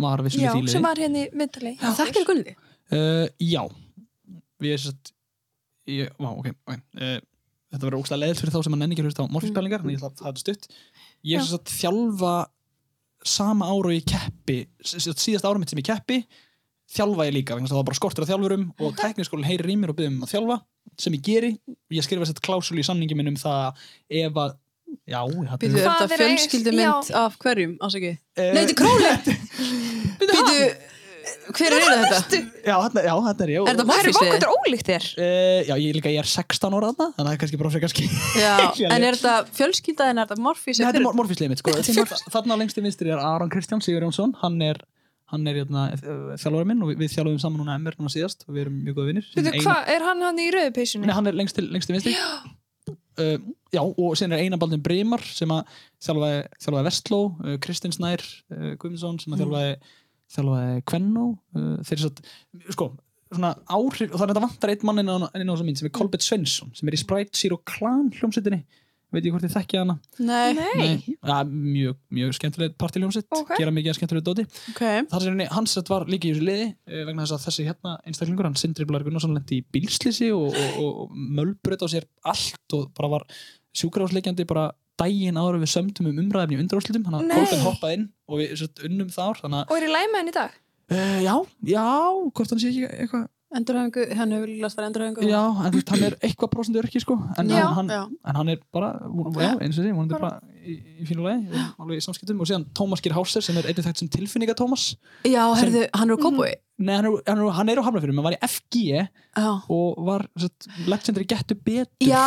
var 0.00 0.22
Já, 0.22 0.26
vissulega 0.26 0.54
því 0.54 0.70
sem 0.70 0.80
liði 0.80 0.86
var 0.88 1.02
hérna 1.02 1.22
í 1.22 1.26
myndali 1.38 1.74
Þekkir 1.80 2.28
Gunni? 2.28 2.54
Uh, 2.92 3.26
já, 3.40 3.62
við 4.60 4.74
erum 4.74 4.84
sett 4.88 5.12
ég, 5.88 6.10
vá, 6.18 6.30
ok, 6.32 6.50
ok. 6.68 6.74
Uh, 6.98 7.18
þetta 7.74 7.84
verður 7.88 7.98
ógstlega 8.00 8.22
leðilt 8.24 8.40
fyrir 8.42 8.54
þá 8.54 8.60
sem 8.66 8.74
að 8.76 8.82
nenni 8.84 8.94
ekki 8.96 9.04
að 9.04 9.08
hlusta 9.10 9.24
á 9.26 9.32
morfinspælingar, 9.34 9.82
en 9.84 9.90
ég 9.94 9.98
ætla 10.00 10.10
að 10.12 10.20
það 10.22 10.32
er 10.34 10.42
stutt. 10.44 10.68
Ég 11.24 11.38
er 11.40 11.44
sem 11.46 11.56
sagt 11.58 11.72
þjálfa 11.74 12.34
sama 13.24 13.66
ára 13.72 13.88
og 13.90 13.94
ég 13.96 14.04
keppi 14.08 14.58
s- 14.84 14.98
s- 15.00 15.16
síðasta 15.24 15.48
ára 15.48 15.58
mitt 15.62 15.70
sem 15.72 15.80
ég 15.80 15.86
keppi 15.88 16.18
þjálfa 16.94 17.24
ég 17.26 17.32
líka, 17.38 17.54
vegna 17.56 17.64
þess 17.66 17.72
að 17.72 17.78
það 17.78 17.80
var 17.80 17.88
bara 17.88 17.98
skortur 17.98 18.24
að 18.26 18.30
þjálfurum 18.30 18.64
og 18.84 18.96
tekniskólinn 19.00 19.48
heyrir 19.48 19.70
í 19.72 19.76
mér 19.80 19.92
og 19.94 19.96
byrðum 19.98 20.18
að 20.26 20.34
þjálfa 20.34 20.58
sem 21.00 21.14
ég 21.16 21.22
geri, 21.24 21.50
ég 21.96 22.04
skrifa 22.04 22.26
sett 22.28 22.42
klásul 22.44 22.76
í 22.78 22.84
samningi 22.84 23.16
minn 23.16 23.32
um 23.32 23.38
það 23.40 23.62
að 23.64 23.86
ef 24.20 24.36
að 24.44 24.52
já, 25.08 25.20
Býtu, 25.58 25.70
er 25.80 25.88
þetta 25.88 26.08
fjölskyldumynd 26.12 27.08
af 27.24 27.38
hverjum, 27.40 27.72
ásaki? 27.82 28.12
Eh, 28.36 28.52
Nei, 28.52 28.66
þetta 28.66 28.74
er 28.74 28.78
króli! 28.78 29.38
Býtu, 30.20 30.58
hver 31.52 31.76
er 31.76 31.84
þetta? 31.84 32.40
já, 32.64 32.74
þarna, 32.74 33.04
já, 33.04 33.14
þetta 33.28 33.44
er 33.46 33.52
ég 33.52 33.68
Er 33.68 33.76
þetta 33.76 33.86
Það 33.90 34.00
eru 34.02 34.14
vakvættur 34.18 34.54
ólíkt 34.54 34.90
þér? 34.90 35.06
Uh, 35.18 35.60
já, 35.68 35.74
ég, 35.74 35.98
líka, 35.98 36.12
ég 36.14 36.22
er 36.24 36.30
16 36.30 36.78
ára 36.78 36.90
þarna, 36.90 37.08
þannig 37.18 37.20
að 37.20 37.28
það 37.28 37.34
er 37.34 37.42
kannski 37.44 37.60
bara 37.60 37.74
fyrir 37.74 37.84
kannski 37.84 38.08
Já, 38.40 38.54
en 38.94 39.06
er 39.10 39.18
þetta 39.18 39.58
fjölskylda 39.60 40.08
en 40.10 40.22
er 40.22 40.28
þetta 40.30 40.46
Morfís? 40.48 40.80
Nei, 40.80 40.88
þetta 40.88 41.02
er 41.02 41.20
morfíslið 41.20 41.52
mitt, 41.52 41.62
sko. 41.62 41.76
Þarna- 41.90 42.34
Þarna 42.38 42.58
lengst 42.62 42.80
í 42.80 42.84
vinstri 42.86 43.14
er 43.14 43.22
Aron 43.22 43.52
Kristján 43.52 43.84
Sigur 43.84 44.06
Jónsson, 44.06 44.34
hann 44.42 44.60
er 44.64 44.82
hann 45.32 45.46
er 45.48 45.62
hérna, 45.62 45.86
þjálfari 46.38 46.68
minn 46.68 46.82
og 46.84 46.92
við, 46.92 46.98
við 47.00 47.14
þjálfum 47.14 47.40
saman 47.42 47.62
núna 47.62 47.78
MR 47.80 47.96
núna 47.98 48.12
síðast 48.12 48.44
og 48.46 48.54
við 48.54 48.66
erum 48.66 48.76
mjög 48.84 48.98
góða 48.98 49.08
vinnir 49.10 49.30
Veitu, 49.34 49.62
hvað, 49.64 49.80
er 49.94 50.04
hann 50.04 50.20
hann 50.22 50.40
í 50.42 50.50
rauðupeysunni? 50.54 51.08
Nei, 51.08 51.14
hann 51.16 51.30
er 51.30 51.38
lengst 51.38 51.56
til, 51.58 51.64
lengst 51.72 51.90
til 51.90 51.96
vinstri 51.96 52.14
uh, 52.14 53.38
Já, 53.74 53.80
og 53.82 54.14
sen 54.20 54.34
er 54.34 54.44
Einarbaldin 54.44 54.82
Breymar 54.84 55.24
sem 55.26 55.50
að 55.54 55.64
þjálfaði, 56.04 56.84
Vestló 56.86 57.20
uh, 57.32 57.56
Kristinn 57.64 57.94
Snær 57.96 58.22
uh, 58.22 58.74
Guðmundsson 58.76 59.18
sem 59.22 59.34
að 59.34 59.44
þjálfaði 59.44 59.72
þjálfaði 60.34 60.84
Kvennó 60.90 61.26
uh, 61.56 61.74
þeir 61.86 62.04
satt, 62.06 62.22
sko 62.74 62.92
svona 63.34 63.54
áhrif, 63.66 64.12
og 64.12 64.18
það 64.18 64.24
er 64.28 64.30
þetta 64.34 64.46
vantar 64.46 64.72
eitt 64.74 64.86
mann 64.86 65.02
inn 65.02 65.10
á, 65.10 65.16
þessa 65.34 65.66
mynd 65.66 65.80
sem 65.80 65.88
er 65.88 65.94
Kolbett 65.96 66.22
Svensson 66.24 66.74
sem 66.76 66.90
er 66.90 66.96
í 66.96 67.00
Sprite 67.00 67.38
Zero 67.38 67.58
Clan 67.66 68.10
hljómsveitinni. 68.14 68.62
Veit 69.14 69.26
ég 69.28 69.34
hvort 69.34 69.44
þið 69.46 69.52
þekkja 69.54 69.80
hana? 69.84 69.94
Nei, 70.26 70.54
Nei, 70.58 70.94
ja, 71.14 71.36
mjög, 71.46 71.98
mjög 72.14 72.32
skemmtileg 72.34 72.72
partiljómsitt 72.82 73.28
Ok. 73.36 73.52
gera 73.60 73.70
mikið 73.74 73.94
skemmtileg 73.98 74.24
dóti. 74.26 74.44
Ok. 74.72 74.80
Þar 75.12 75.26
sem 75.26 75.42
hans 75.54 75.74
sett 75.76 75.90
var 75.92 76.06
líka 76.10 76.26
í 76.26 76.32
þessu 76.32 76.46
liði 76.48 76.64
eh, 76.72 77.04
vegna 77.06 77.22
þess 77.22 77.36
að 77.36 77.44
þessi 77.46 77.66
hérna 77.68 77.92
einstaklingur 78.10 78.48
hann 78.48 78.58
Sindri 78.58 78.86
Blar 78.90 79.06
Gunnarsson 79.06 79.36
lendi 79.36 79.60
í 79.60 79.66
bílslisi 79.76 80.32
og, 80.34 80.48
og, 80.50 80.80
og, 80.82 80.98
og 81.04 81.20
mölbröð 81.38 81.86
á 81.86 81.88
sér 81.94 82.08
allt 82.26 82.74
og 82.74 82.90
bara 82.98 83.12
var 83.14 83.28
sjúkrafsleikjandi 83.78 84.48
bara 84.50 84.72
daginn 85.00 85.38
en 85.40 85.60
við 85.62 85.72
sömdum 85.74 86.10
um 86.10 86.20
umræðefni 86.24 86.58
í 86.58 86.60
undraúrslutum 86.64 87.06
hann 87.10 87.26
Nei. 87.26 87.36
að 87.36 87.48
Kolben 87.48 87.64
hoppaði 87.66 87.98
inn 87.98 88.06
og 88.28 88.40
við 88.42 88.84
unnum 88.88 89.10
þar 89.14 89.40
þannig 89.42 89.72
og 89.72 89.78
er 89.78 89.86
í 89.88 89.92
læma 89.94 90.20
henni 90.20 90.34
í 90.34 90.36
dag? 90.36 90.58
uh, 90.94 91.18
já, 91.24 91.34
já, 91.74 91.86
hvort 92.30 92.54
hann 92.54 92.62
sé 92.62 92.70
ekki 92.70 92.86
eitthvað 92.90 93.26
Endurhæfingu, 93.54 94.04
hann 94.18 94.32
hefur 94.34 94.50
líka 94.50 94.68
farið 94.72 94.88
endurhæfingu 94.90 95.28
já, 95.28 95.40
en 95.44 95.70
þú 95.70 95.78
veist, 95.78 95.90
hann 95.94 96.04
er 96.08 96.16
eitthvað 96.26 96.50
prosentur 96.54 96.88
ekki 96.88 97.02
sko 97.04 97.16
en, 97.38 97.52
Já. 97.52 97.66
hann, 97.76 97.92
Já. 97.92 98.00
en 98.30 98.38
hann 98.40 98.50
er 98.54 98.58
bara, 98.74 98.88
já, 99.38 99.50
eins 99.62 99.78
og 99.78 99.84
því 99.84 99.92
hann 99.94 100.08
er 100.10 100.24
bara 100.24 100.30
í, 100.64 100.74
í 101.04 101.06
fínu 101.08 101.26
lagi, 101.26 101.44
við 101.52 101.60
erum 101.60 101.84
alveg 101.86 102.00
í 102.00 102.04
samskiptum 102.08 102.42
og 102.42 102.50
síðan 102.50 102.66
Tómas 102.74 103.04
Geir 103.04 103.14
Hauser 103.18 103.44
sem 103.46 103.60
er 103.60 103.68
einnig 103.70 103.86
þekkt 103.86 104.02
sem 104.02 104.10
tilfinninga 104.16 104.56
Tómas 104.58 104.88
Já, 105.28 105.44
herðu, 105.60 105.84
hann 105.94 106.10
er 106.10 106.18
á 106.18 106.24
Kópói 106.24 106.50
Nei, 106.82 106.94
hann 106.98 107.06
er, 107.06 107.16
hann 107.30 107.38
er, 107.44 107.52
hann 107.60 107.70
er 107.70 107.78
á 107.78 107.86
Hafnarfjörðum, 107.86 108.18
hann 108.18 108.26
var 108.26 108.34
í 108.34 108.42
FG 108.48 108.82
Já, 108.90 109.48
og 109.70 110.02
var 110.10 110.26
satt, 110.42 110.68
legendary 110.90 111.28
getur 111.30 111.60
betur 111.62 112.10
já, 112.10 112.26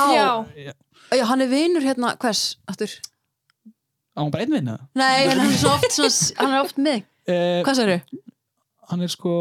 Já. 0.56 1.24
hann 1.28 1.44
er 1.44 1.52
vinur 1.52 1.84
hérna, 1.84 2.16
hvers, 2.24 2.46
aftur 2.72 2.96
á 4.18 4.24
hann 4.24 4.32
bara 4.34 4.48
einn 4.48 4.56
vinna 4.56 4.80
Nei, 4.98 5.28
hann 5.28 5.44
er 5.44 5.70
oft, 5.76 5.92
svona, 5.94 6.12
hann 6.40 6.56
er 6.56 6.64
oft 6.64 6.80
með 6.82 7.04
uh, 7.04 7.62
Hvað 7.68 7.80
sagður 7.84 8.24
hann 8.88 9.04
er 9.04 9.12
sko 9.12 9.34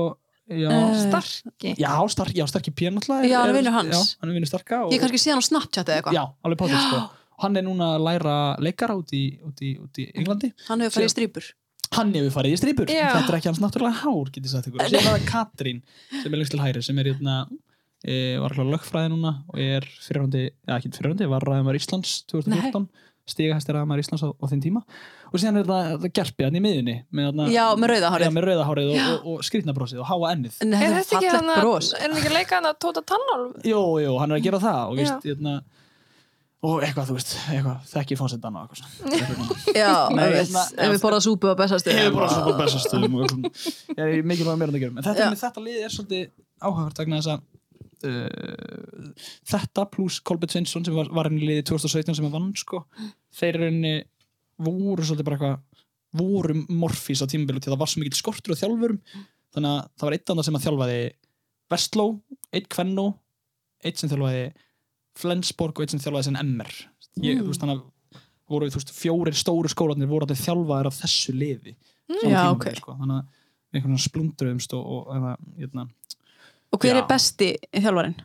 já, 0.48 0.70
Eh, 0.70 1.00
Starki? 1.08 1.74
Já, 1.78 1.92
stark, 2.08 2.32
já 2.34 2.46
starki 2.46 2.70
P 2.70 2.90
náttúrulega 2.90 3.28
Já, 3.30 3.38
hann 3.42 3.50
er 3.50 3.56
vinur 3.58 3.72
hans. 3.74 3.92
já, 3.92 4.16
hann 4.20 4.30
er 4.30 4.34
vinur 4.38 4.50
starka 4.50 4.80
og, 4.86 4.92
Ég 4.92 5.00
kannski 5.02 5.18
sé 5.18 5.30
hann 5.34 5.42
á 5.42 5.48
Snapchat 5.48 5.86
eða 5.88 6.00
eitthvað. 6.02 6.14
Já, 6.14 6.24
alveg 6.44 6.58
pátið 6.62 6.82
sko. 6.86 7.00
Hann 7.42 7.56
er 7.56 7.62
núna 7.66 7.88
að 7.96 8.04
læra 8.06 8.36
leikara 8.62 8.96
út 8.96 9.10
í, 9.12 9.24
út 9.44 9.60
í, 9.60 9.74
út 9.82 9.98
í 10.00 10.06
Englandi. 10.14 10.52
Hann 10.68 10.80
hefur 10.80 11.00
farið 11.00 11.10
í 11.10 11.14
strípur 11.16 11.52
hann 11.96 12.10
hefur 12.12 12.32
farið 12.34 12.52
í 12.52 12.56
strýpur. 12.60 12.86
Þetta 12.90 13.28
er 13.30 13.36
ekki 13.38 13.48
hans 13.48 13.60
náttúrulega 13.62 14.00
hár 14.02 14.30
getið 14.34 14.50
sagt 14.50 14.66
ykkur. 14.68 14.80
Síðan 14.90 15.06
er 15.06 15.20
það 15.20 15.26
Katrín 15.30 15.82
sem 16.10 16.32
er 16.32 16.38
lengst 16.40 16.50
til 16.52 16.60
hæri 16.60 16.82
sem 16.82 16.98
er 16.98 17.04
hérna 17.12 17.36
e, 18.04 18.16
var 18.42 18.50
alltaf 18.52 18.70
lögfræði 18.74 19.12
núna 19.12 19.32
og 19.48 19.60
er 19.62 19.86
fyrirhundi, 20.02 20.42
já 20.66 20.72
ekki 20.76 20.90
fyrirhundi, 20.96 21.28
var 21.30 21.46
ræðumar 21.46 21.78
Íslands 21.78 22.24
2014 22.32 22.88
stigahæstir 23.26 23.74
ræðumar 23.76 24.00
Íslands 24.02 24.22
á, 24.22 24.28
á 24.30 24.44
þeim 24.50 24.60
tíma 24.62 24.82
og 25.32 25.38
síðan 25.42 25.60
er 25.60 25.66
það, 25.70 25.88
það 26.04 26.12
gerpi 26.20 26.46
hann 26.46 26.58
í 26.58 26.62
miðunni 26.62 26.96
með, 27.10 27.28
þarna- 27.30 27.48
Já, 27.54 27.64
með 27.76 27.90
rauða 27.92 28.06
já, 28.06 28.10
hárið 28.16 28.34
með 28.36 28.46
rauðahárið 28.50 28.90
og, 28.92 29.00
og, 29.06 29.26
og 29.32 29.46
skrýtnabrósið 29.48 30.02
og 30.04 30.10
háa 30.10 30.32
ennið 30.36 30.60
Nei, 30.66 30.76
Er 30.78 30.86
er 30.86 30.98
þetta 31.00 31.16
ekki 31.20 31.32
hann 31.34 31.50
að, 31.56 31.62
bros 31.64 31.88
er 31.96 32.04
hann 32.06 32.18
ekki 32.20 32.30
að 32.30 32.36
leika 32.38 32.60
hann 32.60 32.68
að 32.70 32.76
tóta 32.86 33.02
tannálf? 33.10 33.56
jú, 33.66 33.80
jú, 34.04 34.12
hann 34.22 34.30
er 34.30 34.38
að 34.38 34.46
gera 34.46 34.62
það 34.62 34.82
og 34.92 34.94
Já. 34.94 35.02
víst, 35.02 35.26
hérna, 35.26 35.56
og 36.66 36.80
eitthvað, 36.82 37.10
þú 37.10 37.14
veist, 37.18 37.34
eitthvað, 37.52 37.82
þekki 37.92 38.16
fónsendan 38.18 38.56
og 38.56 38.62
eitthvað 38.64 38.78
svona. 38.80 39.10
Eitthvað 39.12 39.36
svona. 39.36 39.74
Já, 39.76 39.90
Nei, 40.16 40.22
ef 40.24 40.38
hérna, 40.40 40.62
ef 40.86 40.94
við 40.94 41.02
borðað 41.04 41.22
súpu 41.26 41.50
á 41.52 41.54
bestastu 41.60 41.92
Ég 41.92 42.00
hef 42.00 42.14
bara 42.16 42.30
svo 42.32 42.46
bara 42.46 42.56
bestastöðum 42.64 43.12
og 43.18 43.26
eitthvað 43.26 43.34
svona. 43.36 43.92
Ég 44.00 44.14
er 44.16 44.24
mikilvæg 44.30 44.58
meira 44.62 44.70
en 44.72 44.74
það 44.74 44.82
gerum. 44.86 44.96
En 45.02 45.06
þetta, 45.06 45.26
Já. 45.26 45.28
með 45.34 45.42
þetta 45.44 45.64
lið 45.66 45.76
er 45.86 45.94
svolítið 45.94 46.24
áhugavert 46.66 47.02
vegna 47.02 47.20
þess 47.20 47.30
að 47.36 47.44
uh, 48.04 49.08
þetta 49.48 49.86
pluss 49.92 50.20
Kolbjörn 50.26 50.52
Sveinsson 50.52 50.86
sem 50.86 50.96
var, 50.96 51.08
var 51.14 51.30
henni 51.30 51.46
liðið 51.46 51.70
2017 51.72 52.18
sem 52.18 52.28
var 52.28 52.36
vann 52.36 52.52
sko, 52.58 52.82
þeir 53.36 53.52
eru 53.54 53.70
henni 53.70 53.94
voru 54.66 55.04
svolítið 55.04 55.28
bara 55.28 55.38
eitthvað 55.38 55.86
voru 56.16 56.56
morfís 56.72 57.20
á 57.20 57.26
tímabilu 57.28 57.60
til 57.60 57.72
það 57.72 57.80
var 57.82 57.92
svo 57.92 58.00
mikill 58.00 58.16
skortur 58.16 58.56
á 58.56 58.60
þjálfurum. 58.60 59.00
Þannig 59.56 59.72
að 59.72 59.80
það 59.96 60.06
var 60.06 60.16
eitt 60.16 60.32
annað 60.32 60.46
sem 60.46 60.58
að 60.58 60.66
þjálfaði 60.66 61.00
Vestló, 61.72 62.06
eitt 62.54 62.68
Kvennó 62.72 63.06
eitt 63.84 64.00
sem 64.00 64.10
þjálfaði 64.10 64.46
Flensborg 65.16 65.76
og 65.76 65.84
eitt 65.84 65.94
sem 65.94 66.02
þjálfaði 66.02 66.28
sem 66.28 66.38
MR 66.40 66.72
ég, 67.24 67.40
þú 67.40 67.50
veist 67.50 67.62
þannig 67.62 67.80
að 67.80 68.22
voru 68.46 68.70
veist, 68.70 68.92
fjórir 68.94 69.36
stóru 69.36 69.70
skólanir 69.72 70.10
voru 70.10 70.26
allir 70.26 70.38
þjálfaðir 70.38 70.90
af 70.90 70.98
þessu 71.00 71.34
liði. 71.34 71.74
Sama 72.06 72.30
Já, 72.30 72.42
tímabili, 72.46 72.72
ok. 72.72 72.80
sko. 72.80 72.96
þannig 73.00 73.16
að 73.16 73.24
við 73.26 73.78
einhvern 73.78 73.96
veginn 73.96 74.04
splundruðumst 74.06 74.76
og, 74.76 74.84
og 74.86 75.08
eða, 75.16 75.32
hérna, 75.58 75.86
Og 76.72 76.80
hver 76.82 76.94
Já. 76.96 77.00
er 77.02 77.06
besti 77.10 77.48
þjálfarinn? 77.72 78.16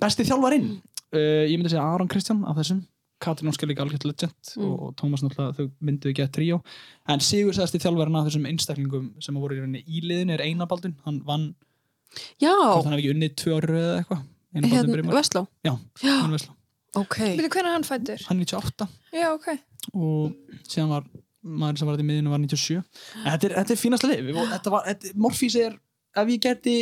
besti 0.00 0.24
þjálfarinn? 0.24 0.68
Uh, 1.14 1.44
ég 1.46 1.56
myndi 1.58 1.70
segja 1.70 1.84
Aron 1.94 2.08
Kristján 2.10 2.42
af 2.48 2.56
þessum. 2.58 2.82
Katrin 3.24 3.48
Óskar 3.48 3.68
líka 3.70 3.84
algjört 3.84 4.04
legend 4.04 4.34
Mm. 4.56 4.72
og 4.82 4.94
Tómas 4.96 5.22
náttúrulega 5.22 5.54
þau 5.56 5.70
myndu 5.80 6.10
ekki 6.10 6.24
að 6.24 6.32
tríó. 6.34 6.56
En 7.08 7.20
Sigur 7.20 7.54
sæðasti 7.54 7.78
þjálfarinn 7.80 8.16
af 8.18 8.26
þessum 8.26 8.48
einstaklingum 8.50 9.06
sem 9.22 9.34
voru 9.38 9.54
í 9.56 9.60
rauninni 9.62 9.84
í 9.86 10.00
liðinu 10.02 10.34
er 10.34 10.42
Einarbaldun 10.44 10.96
hann 11.04 11.20
vann, 11.24 11.54
Já, 12.40 12.50
hvort 12.52 12.84
hann 12.84 12.92
hef 12.94 13.00
ekki 13.04 13.14
unnið 13.14 13.34
tvö 13.40 13.54
ári 13.60 13.78
eða 13.78 13.94
eitthvað. 14.02 14.24
Einarbaldun 14.54 14.94
hérna, 14.98 15.14
Vestló? 15.16 15.46
Já, 15.64 15.72
Já, 16.02 16.12
hann 16.20 16.32
Vestló. 16.36 16.52
ok. 16.96 17.16
Veitu 17.38 17.48
hvernig 17.54 17.72
hann 17.72 17.84
fættur? 17.88 18.26
hann 18.28 18.40
er 18.40 18.44
98 18.44 18.88
Já, 19.14 19.28
ok. 19.34 19.48
og 19.94 20.34
síðan 20.68 20.88
var 20.88 21.04
maður 21.44 21.78
sem 21.78 21.86
var 21.88 21.96
þetta 21.96 22.04
í 22.04 22.10
miðinu 22.10 22.30
var 22.30 22.38
97 22.38 22.76
en 22.76 23.38
þetta 23.38 23.44
er, 23.44 23.56
þetta 23.64 23.72
er 23.72 24.10
lið. 24.10 24.34
Þetta 24.52 24.70
var, 24.70 24.84
þetta, 24.90 25.14
Morfís 25.16 25.56
er 25.56 25.78
ef 26.16 26.28
ég 26.28 26.40
geti 26.40 26.76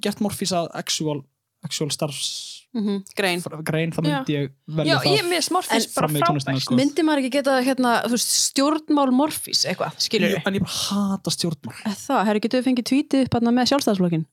gert 0.00 0.20
Morfís 0.24 0.52
að 0.56 0.68
actual, 0.74 1.22
actual 1.64 1.90
starfs 1.94 2.28
Mhm, 2.76 2.98
Grein. 3.16 3.40
grein 3.64 3.90
þá 3.94 4.02
myndi 4.04 4.34
ég 4.36 4.50
velja 4.68 4.84
Já, 4.84 4.96
það 5.00 5.32
ég 5.32 5.44
smorfis 5.46 5.86
En- 5.86 5.92
bara 5.96 6.08
frábært. 6.12 6.60
sko. 6.60 6.74
Myndi 6.76 7.02
maður 7.06 7.22
ekki 7.22 7.30
geta 7.38 7.54
hérna, 7.64 7.92
veist, 8.12 8.28
stjórnmál 8.52 9.08
morfís 9.16 9.62
eitthvað, 9.64 9.94
skilur 9.96 10.28
Ég- 10.34 10.42
en 10.46 10.54
ég 10.58 10.60
bara 10.60 10.76
hata 11.16 11.30
stjórnmál. 11.30 11.72
Það, 11.86 12.24
herri, 12.26 12.40
getur 12.44 12.60
við 12.60 12.66
fengið 12.68 12.88
tweetið 12.90 13.24
upp 13.24 13.32
hérna 13.38 13.54
með 13.56 13.70
sjálfstæðsflokkin 13.72 14.26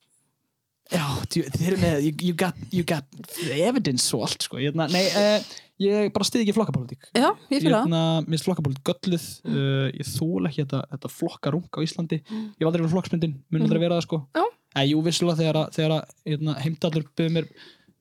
já, 0.92 1.06
þeir 1.32 1.68
eru 1.72 1.78
með 1.78 2.04
you, 2.04 2.12
you, 2.20 2.34
got, 2.34 2.56
you 2.74 2.84
got 2.84 3.06
evidence 3.50 4.12
og 4.14 4.26
allt 4.28 4.44
sko. 4.44 4.58
ég, 4.60 4.76
nei, 4.76 5.06
uh, 5.16 5.40
ég 5.80 6.12
bara 6.12 6.28
stiði 6.28 6.44
ekki 6.44 6.56
flokkapólitík 6.58 7.08
Já, 7.16 7.30
ég 7.50 7.62
fylg 7.64 7.72
það. 7.72 7.86
Hérna, 7.88 8.02
mér 8.26 8.34
finnst 8.36 8.48
flokkapólitík 8.50 8.84
gölluð. 8.92 9.30
Uh, 9.48 9.88
ég 9.96 10.06
þól 10.20 10.50
ekki 10.50 10.66
þetta, 10.66 10.84
þetta 10.92 11.10
flokkarung 11.16 11.70
á 11.72 11.80
Íslandi. 11.80 12.20
Ég 12.28 12.60
hef 12.60 12.68
aldrei 12.68 12.84
verið 12.84 12.94
flokksmyndin, 12.98 13.38
mun 13.50 13.62
aldrei 13.64 13.80
vera 13.80 13.96
það 14.02 14.06
sko. 14.10 14.20
Já. 14.36 14.44
En 14.76 14.90
jú, 14.90 15.04
vissulega 15.06 15.40
þegar, 15.44 15.62
að- 15.66 15.72
þegar 15.78 15.96
að, 16.00 16.18
hérna, 16.34 16.58
heimdallur 16.66 17.08
byrði 17.18 17.34
mér 17.40 17.48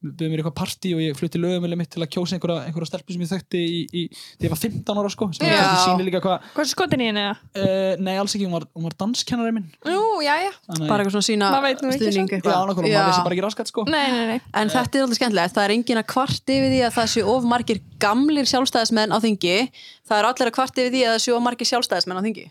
byrði 0.03 0.29
mér 0.33 0.41
eitthvað 0.43 0.55
partí 0.59 0.91
og 0.97 0.99
ég 0.99 1.15
flutti 1.15 1.39
lögumili 1.39 1.77
mitt 1.79 1.93
til 1.95 2.01
að 2.03 2.09
kjósa 2.11 2.35
einhverja, 2.35 2.65
einhverja 2.67 2.89
stelpu 2.91 3.15
sem 3.15 3.21
ég 3.23 3.29
þekkti 3.31 3.59
í, 3.63 3.77
í, 3.87 4.01
þegar 4.11 4.49
ég 4.49 4.51
var 4.51 4.59
15 4.59 4.99
ára 4.99 5.11
sko 5.15 5.29
sem 5.31 5.47
Já. 5.47 5.53
kannski 5.61 5.85
sýnir 5.85 6.09
líka 6.09 6.21
hvað 6.25 6.49
Hvað 6.57 6.63
er 6.65 6.71
skotin 6.73 7.05
í 7.05 7.07
henni? 7.07 7.23
eða? 7.23 7.37
uh, 7.63 8.03
nei, 8.03 8.17
alls 8.19 8.35
ekki, 8.35 8.49
hún 8.49 8.57
var, 8.57 8.67
hún 8.75 8.89
var 8.89 8.97
danskennari 8.99 9.53
minn 9.55 9.69
Jú, 9.87 10.01
já, 10.27 10.33
já. 10.43 10.51
Þannig 10.73 10.91
Bara 10.91 11.05
eitthvað 11.05 11.15
svona 11.15 11.29
sína 11.29 11.53
Maður 11.55 11.67
veit 11.69 11.85
nú 11.87 11.93
ekki 11.93 12.03
stuðning 12.11 12.33
samt. 12.35 12.51
Já, 12.51 12.59
nákvæmlega, 12.67 12.99
maður 12.99 13.13
vissi 13.13 13.23
bara 13.29 13.37
ekki 13.39 13.47
raskat 13.47 13.71
sko 13.71 13.85
Nei, 13.87 14.03
nei, 14.11 14.27
nei. 14.33 14.41
En 14.59 14.75
þetta 14.75 14.99
er 14.99 15.07
alltaf 15.07 15.21
skemmtilegt, 15.23 15.55
það 15.61 15.69
er 15.69 15.77
engin 15.79 16.03
að 16.03 16.09
kvart 16.17 16.55
yfir 16.57 16.69
því 16.75 16.83
að 16.89 16.95
það 16.99 17.11
séu 17.15 17.27
of 17.37 17.47
margir 17.55 17.83
gamlir 18.03 18.51
sjálfstæðismenn 18.51 19.15
á 19.15 19.19
þingi 19.23 19.57
það 20.03 20.19
er 20.19 20.31
allir 20.33 20.51
að 20.51 20.57
kvart 20.59 20.83
yfir 20.83 20.91
því 20.99 21.05
að 21.07 21.15
það 21.15 21.25
séu 21.29 21.39
of 21.39 21.47
margir 21.47 21.71
sjálfstæðismenn 21.71 22.19
á 22.19 22.27
þingi 22.27 22.49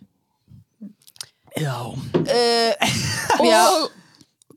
Já, 1.60 1.76
uh, 1.84 2.72
Já. 3.52 3.64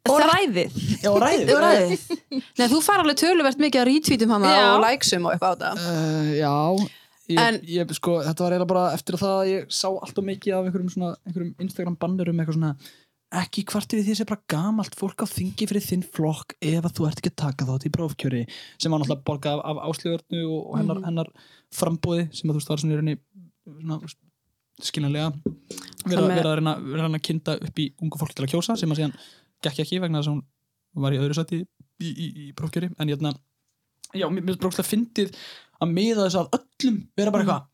Og 0.04 0.18
Það- 0.20 0.32
ræðið. 0.34 0.74
já 1.04 1.10
ræðið 1.24 1.52
ræðið 1.64 2.02
Nei, 2.58 2.66
þú 2.68 2.80
far 2.84 3.00
alveg 3.04 3.16
töluvert 3.22 3.62
mikið 3.62 3.80
að 3.82 3.88
retweetum 3.90 4.34
hana 4.34 4.50
Já. 4.52 4.64
og 4.74 4.82
likesum 4.84 5.24
og 5.28 5.32
eitthvað 5.36 5.54
á 5.54 5.60
það 5.62 5.86
uh, 5.86 6.34
Já 6.36 6.54
ég, 7.32 7.38
En- 7.40 7.62
ég, 7.64 7.94
sko, 7.96 8.18
Þetta 8.26 8.44
var 8.44 8.52
eiginlega 8.56 8.72
bara 8.74 8.84
eftir 8.98 9.16
það 9.20 9.38
að 9.38 9.48
ég 9.54 9.70
sá 9.72 9.88
allt 9.88 10.18
og 10.20 10.26
mikið 10.28 10.56
af 10.58 10.66
einhverjum, 10.68 10.90
svona, 10.92 11.14
einhverjum 11.24 11.54
Instagram 11.64 11.96
bannerum 12.02 12.42
eitthvað 12.42 12.58
svona 12.58 12.74
ekki 13.34 13.64
hvart 13.66 13.90
við 13.96 14.04
því 14.06 14.14
sé 14.20 14.26
bara 14.28 14.44
gamalt 14.52 14.94
fólk 14.94 15.24
á 15.24 15.26
þingi 15.26 15.66
fyrir 15.66 15.82
þinn 15.82 16.04
flokk 16.14 16.52
ef 16.62 16.84
að 16.86 16.92
þú 17.00 17.06
ert 17.08 17.18
ekki 17.22 17.32
að 17.32 17.40
taka 17.40 17.66
þátt 17.66 17.86
í 17.88 17.90
prófkjöri 17.96 18.42
sem 18.78 18.92
var 18.94 19.00
náttúrulega 19.02 19.24
borgað 19.26 19.62
af, 19.64 19.72
af 19.72 19.80
áslögurnu 19.88 20.42
og, 20.44 20.60
og 20.68 20.76
hennar, 20.78 21.00
Mhm. 21.00 21.06
hennar 21.08 21.30
frambóði 21.74 22.28
sem 22.36 22.52
að 22.52 22.60
þú 22.60 22.68
var 22.68 22.82
svona 22.84 22.94
í 22.94 22.98
rauninni 23.00 23.16
svona, 23.80 23.98
skiljanlega 24.84 25.32
að, 25.32 25.40
með- 26.04 26.22
verið 26.28 26.50
að 26.52 26.54
reyna, 26.60 26.76
að 27.08 27.18
kynda 27.26 27.56
upp 27.58 27.82
í 27.82 27.88
ungu 28.04 28.20
fólk 28.22 28.34
til 28.36 28.44
að 28.46 28.52
kjósa 28.54 28.76
sem 28.78 28.90
að 28.94 29.00
síðan 29.00 29.16
gekk 29.64 29.84
ekki 29.84 30.00
vegna 30.04 30.22
þess 30.22 30.32
að 30.32 30.38
hún 30.38 31.04
var 31.04 31.16
í 31.16 31.20
öðru 31.20 31.36
sæti 31.38 31.60
í, 31.60 32.08
í, 32.08 32.26
í 32.46 32.48
prófkjöri 32.56 32.92
en 32.98 33.12
ég 33.12 33.20
já, 34.14 34.26
mér 34.30 34.44
mér 34.46 34.58
brókslega 34.60 34.88
fyndið 34.88 35.36
að 35.82 35.94
miða 35.94 36.26
þess 36.26 36.40
að 36.40 36.58
öllum 36.58 36.98
vera 37.18 37.34
bara 37.34 37.44
eitthvað 37.44 37.70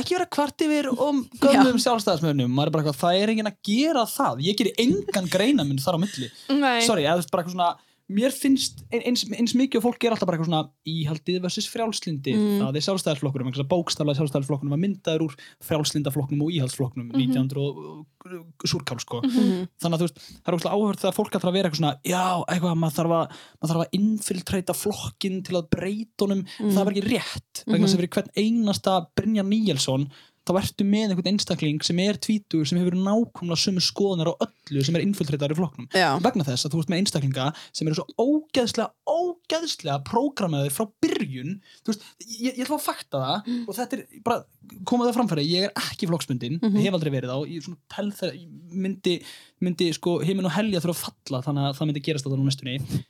ekki 0.00 0.16
vera 0.16 0.28
kvart 0.32 0.64
yfir 0.64 0.88
um 0.92 1.22
gömlum 1.42 1.80
sjálfstæðismönnum 1.82 2.52
maður 2.52 2.70
er 2.70 2.74
bara 2.76 2.84
eitthvað, 2.84 3.00
það 3.02 3.20
er 3.20 3.32
enginn 3.32 3.50
að 3.50 3.58
gera 3.68 4.04
það 4.08 4.44
ég 4.46 4.60
gerir 4.60 4.84
engan 4.86 5.30
greinaminn 5.32 5.82
þar 5.82 5.98
á 6.00 6.02
milli 6.04 6.30
Nei. 6.56 6.84
sorry, 6.86 7.04
eða 7.04 7.26
bara 7.28 7.44
eitthvað 7.44 7.56
svona 7.56 7.72
mér 8.12 8.30
finnst 8.34 8.82
ein- 8.92 9.02
eins, 9.08 9.24
eins 9.32 9.54
mikið 9.58 9.80
og 9.80 9.84
fólk 9.88 10.04
er 10.04 10.10
alltaf 10.14 10.26
bara 10.28 10.38
eitthvað 10.38 10.50
svona 10.50 10.70
íhaldið 10.86 11.40
versus 11.42 11.66
frjálslindi 11.72 12.34
Mm. 12.36 12.58
það 12.62 12.76
er 12.76 12.86
sjálfstæðisflokkurum, 12.86 13.46
einhversa 13.50 13.68
bókstaflega 13.68 14.18
sjálfstæðisflokkurum 14.20 14.70
var 14.74 14.82
myndaður 14.84 15.26
úr 15.28 15.34
frjálslindaflokknum 15.66 16.42
og 16.44 16.50
íhaldsflokknum 16.52 17.08
Mhm. 17.12 17.18
1900 17.18 17.56
og 17.58 18.06
og 18.24 18.68
súrkál 18.70 19.00
sko 19.02 19.20
Mhm. 19.20 19.66
þannig 19.82 19.96
að 19.96 19.98
þú 19.98 20.06
veist, 20.06 20.18
það 20.44 20.46
er 20.46 20.54
óslega 20.54 20.74
áhört 20.78 21.00
þegar 21.02 21.14
fólk 21.18 21.32
ætlar 21.34 21.50
að 21.50 21.56
vera 21.58 21.68
eitthvað 21.70 21.80
svona, 21.82 21.98
já, 22.06 22.44
eitthvað, 22.48 22.78
maður 22.78 22.96
þarf 22.98 23.12
að 23.18 23.28
maður 23.58 23.70
þarf 23.72 23.82
að 23.82 23.94
infiltrata 23.98 24.74
flokkin 24.78 25.42
til 25.42 25.54
að 25.58 25.68
breyta 25.70 26.20
honum, 26.22 26.44
það 26.60 26.84
var 26.84 26.92
ekki 26.92 27.08
rétt 27.10 27.64
vegna 27.66 27.86
þess 27.86 27.94
að 27.96 28.00
fyrir 28.00 28.12
hvern 28.14 28.30
einasta 28.36 29.06
Brynjar 29.16 29.44
Níelsson 29.44 30.06
þá 30.42 30.50
ertu 30.58 30.84
með 30.88 31.12
einhvern 31.12 31.28
einstakling 31.32 31.82
sem 31.86 31.98
er 32.02 32.16
tvítur, 32.18 32.64
sem 32.66 32.78
hefur 32.80 32.96
nákvæmlega 32.98 33.60
sömu 33.62 33.82
skoðunar 33.84 34.32
á 34.32 34.34
öllu 34.42 34.82
sem 34.82 34.96
er 34.98 35.04
infiltratar 35.04 35.52
í 35.54 35.56
flokknum. 35.58 35.86
Já, 35.94 36.08
vegna 36.24 36.42
þess 36.48 36.66
að 36.66 36.72
þú 36.74 36.80
ert 36.82 36.90
með 36.90 37.00
einstaklinga 37.02 37.44
sem 37.70 37.86
eru 37.90 37.98
svo 38.00 38.06
ógeðslega, 38.18 38.90
ógeðslega 39.06 40.00
prógramaður 40.08 40.74
frá 40.74 40.88
byrjun. 41.04 41.54
Veist, 41.86 42.02
ég, 42.26 42.56
ég 42.58 42.64
ætla 42.66 42.78
að 42.80 42.86
fakta 42.88 43.22
það 43.22 43.52
og 43.68 43.78
þetta 43.78 43.98
er 44.00 44.22
bara, 44.26 44.42
koma 44.90 45.06
það 45.06 45.16
framfæri 45.20 45.46
ég 45.46 45.68
er 45.68 45.72
ekki 45.78 46.10
flokksbundin, 46.10 46.58
Mhm. 46.62 46.82
hef 46.82 46.98
aldrei 46.98 47.12
verið 47.14 47.30
á 47.30 47.38
ég 47.46 47.70
þegar, 47.92 48.34
ég 48.34 48.48
myndi 48.74 49.14
myndi 49.62 49.92
sko, 49.94 50.18
heiminn 50.26 50.46
og 50.50 50.56
helja 50.58 50.80
þurfa 50.82 50.98
að 50.98 51.06
falla 51.06 51.42
þannig 51.46 51.68
að 51.70 51.76
það 51.78 51.86
myndi 51.92 52.02
gerast 52.02 52.26
þetta 52.26 52.34
á 52.34 52.46
næstunni. 52.50 53.04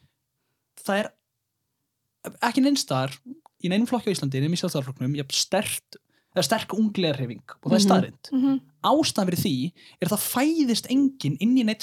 Það 0.85 0.99
er 1.01 1.12
ekki 2.45 2.62
neinstar 2.62 3.14
í 3.62 3.70
neinum 3.70 3.89
flokki 3.89 4.11
á 4.11 4.14
Íslandi, 4.14 4.41
nefnum 4.43 4.57
í 4.57 4.61
sjálfstæðarflokknum 4.61 5.16
ég 5.16 5.24
hef 5.24 5.35
stert, 5.39 5.97
eða 6.35 6.45
sterk 6.47 6.74
unglegarhefing 6.74 7.43
og 7.62 7.70
það 7.70 7.76
er 7.76 7.80
Mhm. 7.80 7.87
staðrind 7.87 8.33
Mhm. 8.33 8.61
ástæðan 8.85 9.28
fyrir 9.30 9.43
því 9.45 9.72
er 10.01 10.07
að 10.09 10.12
það 10.12 10.28
fæðist 10.35 10.87
enginn 10.91 11.37
inn 11.41 11.57
í 11.59 11.64
neitt, 11.64 11.83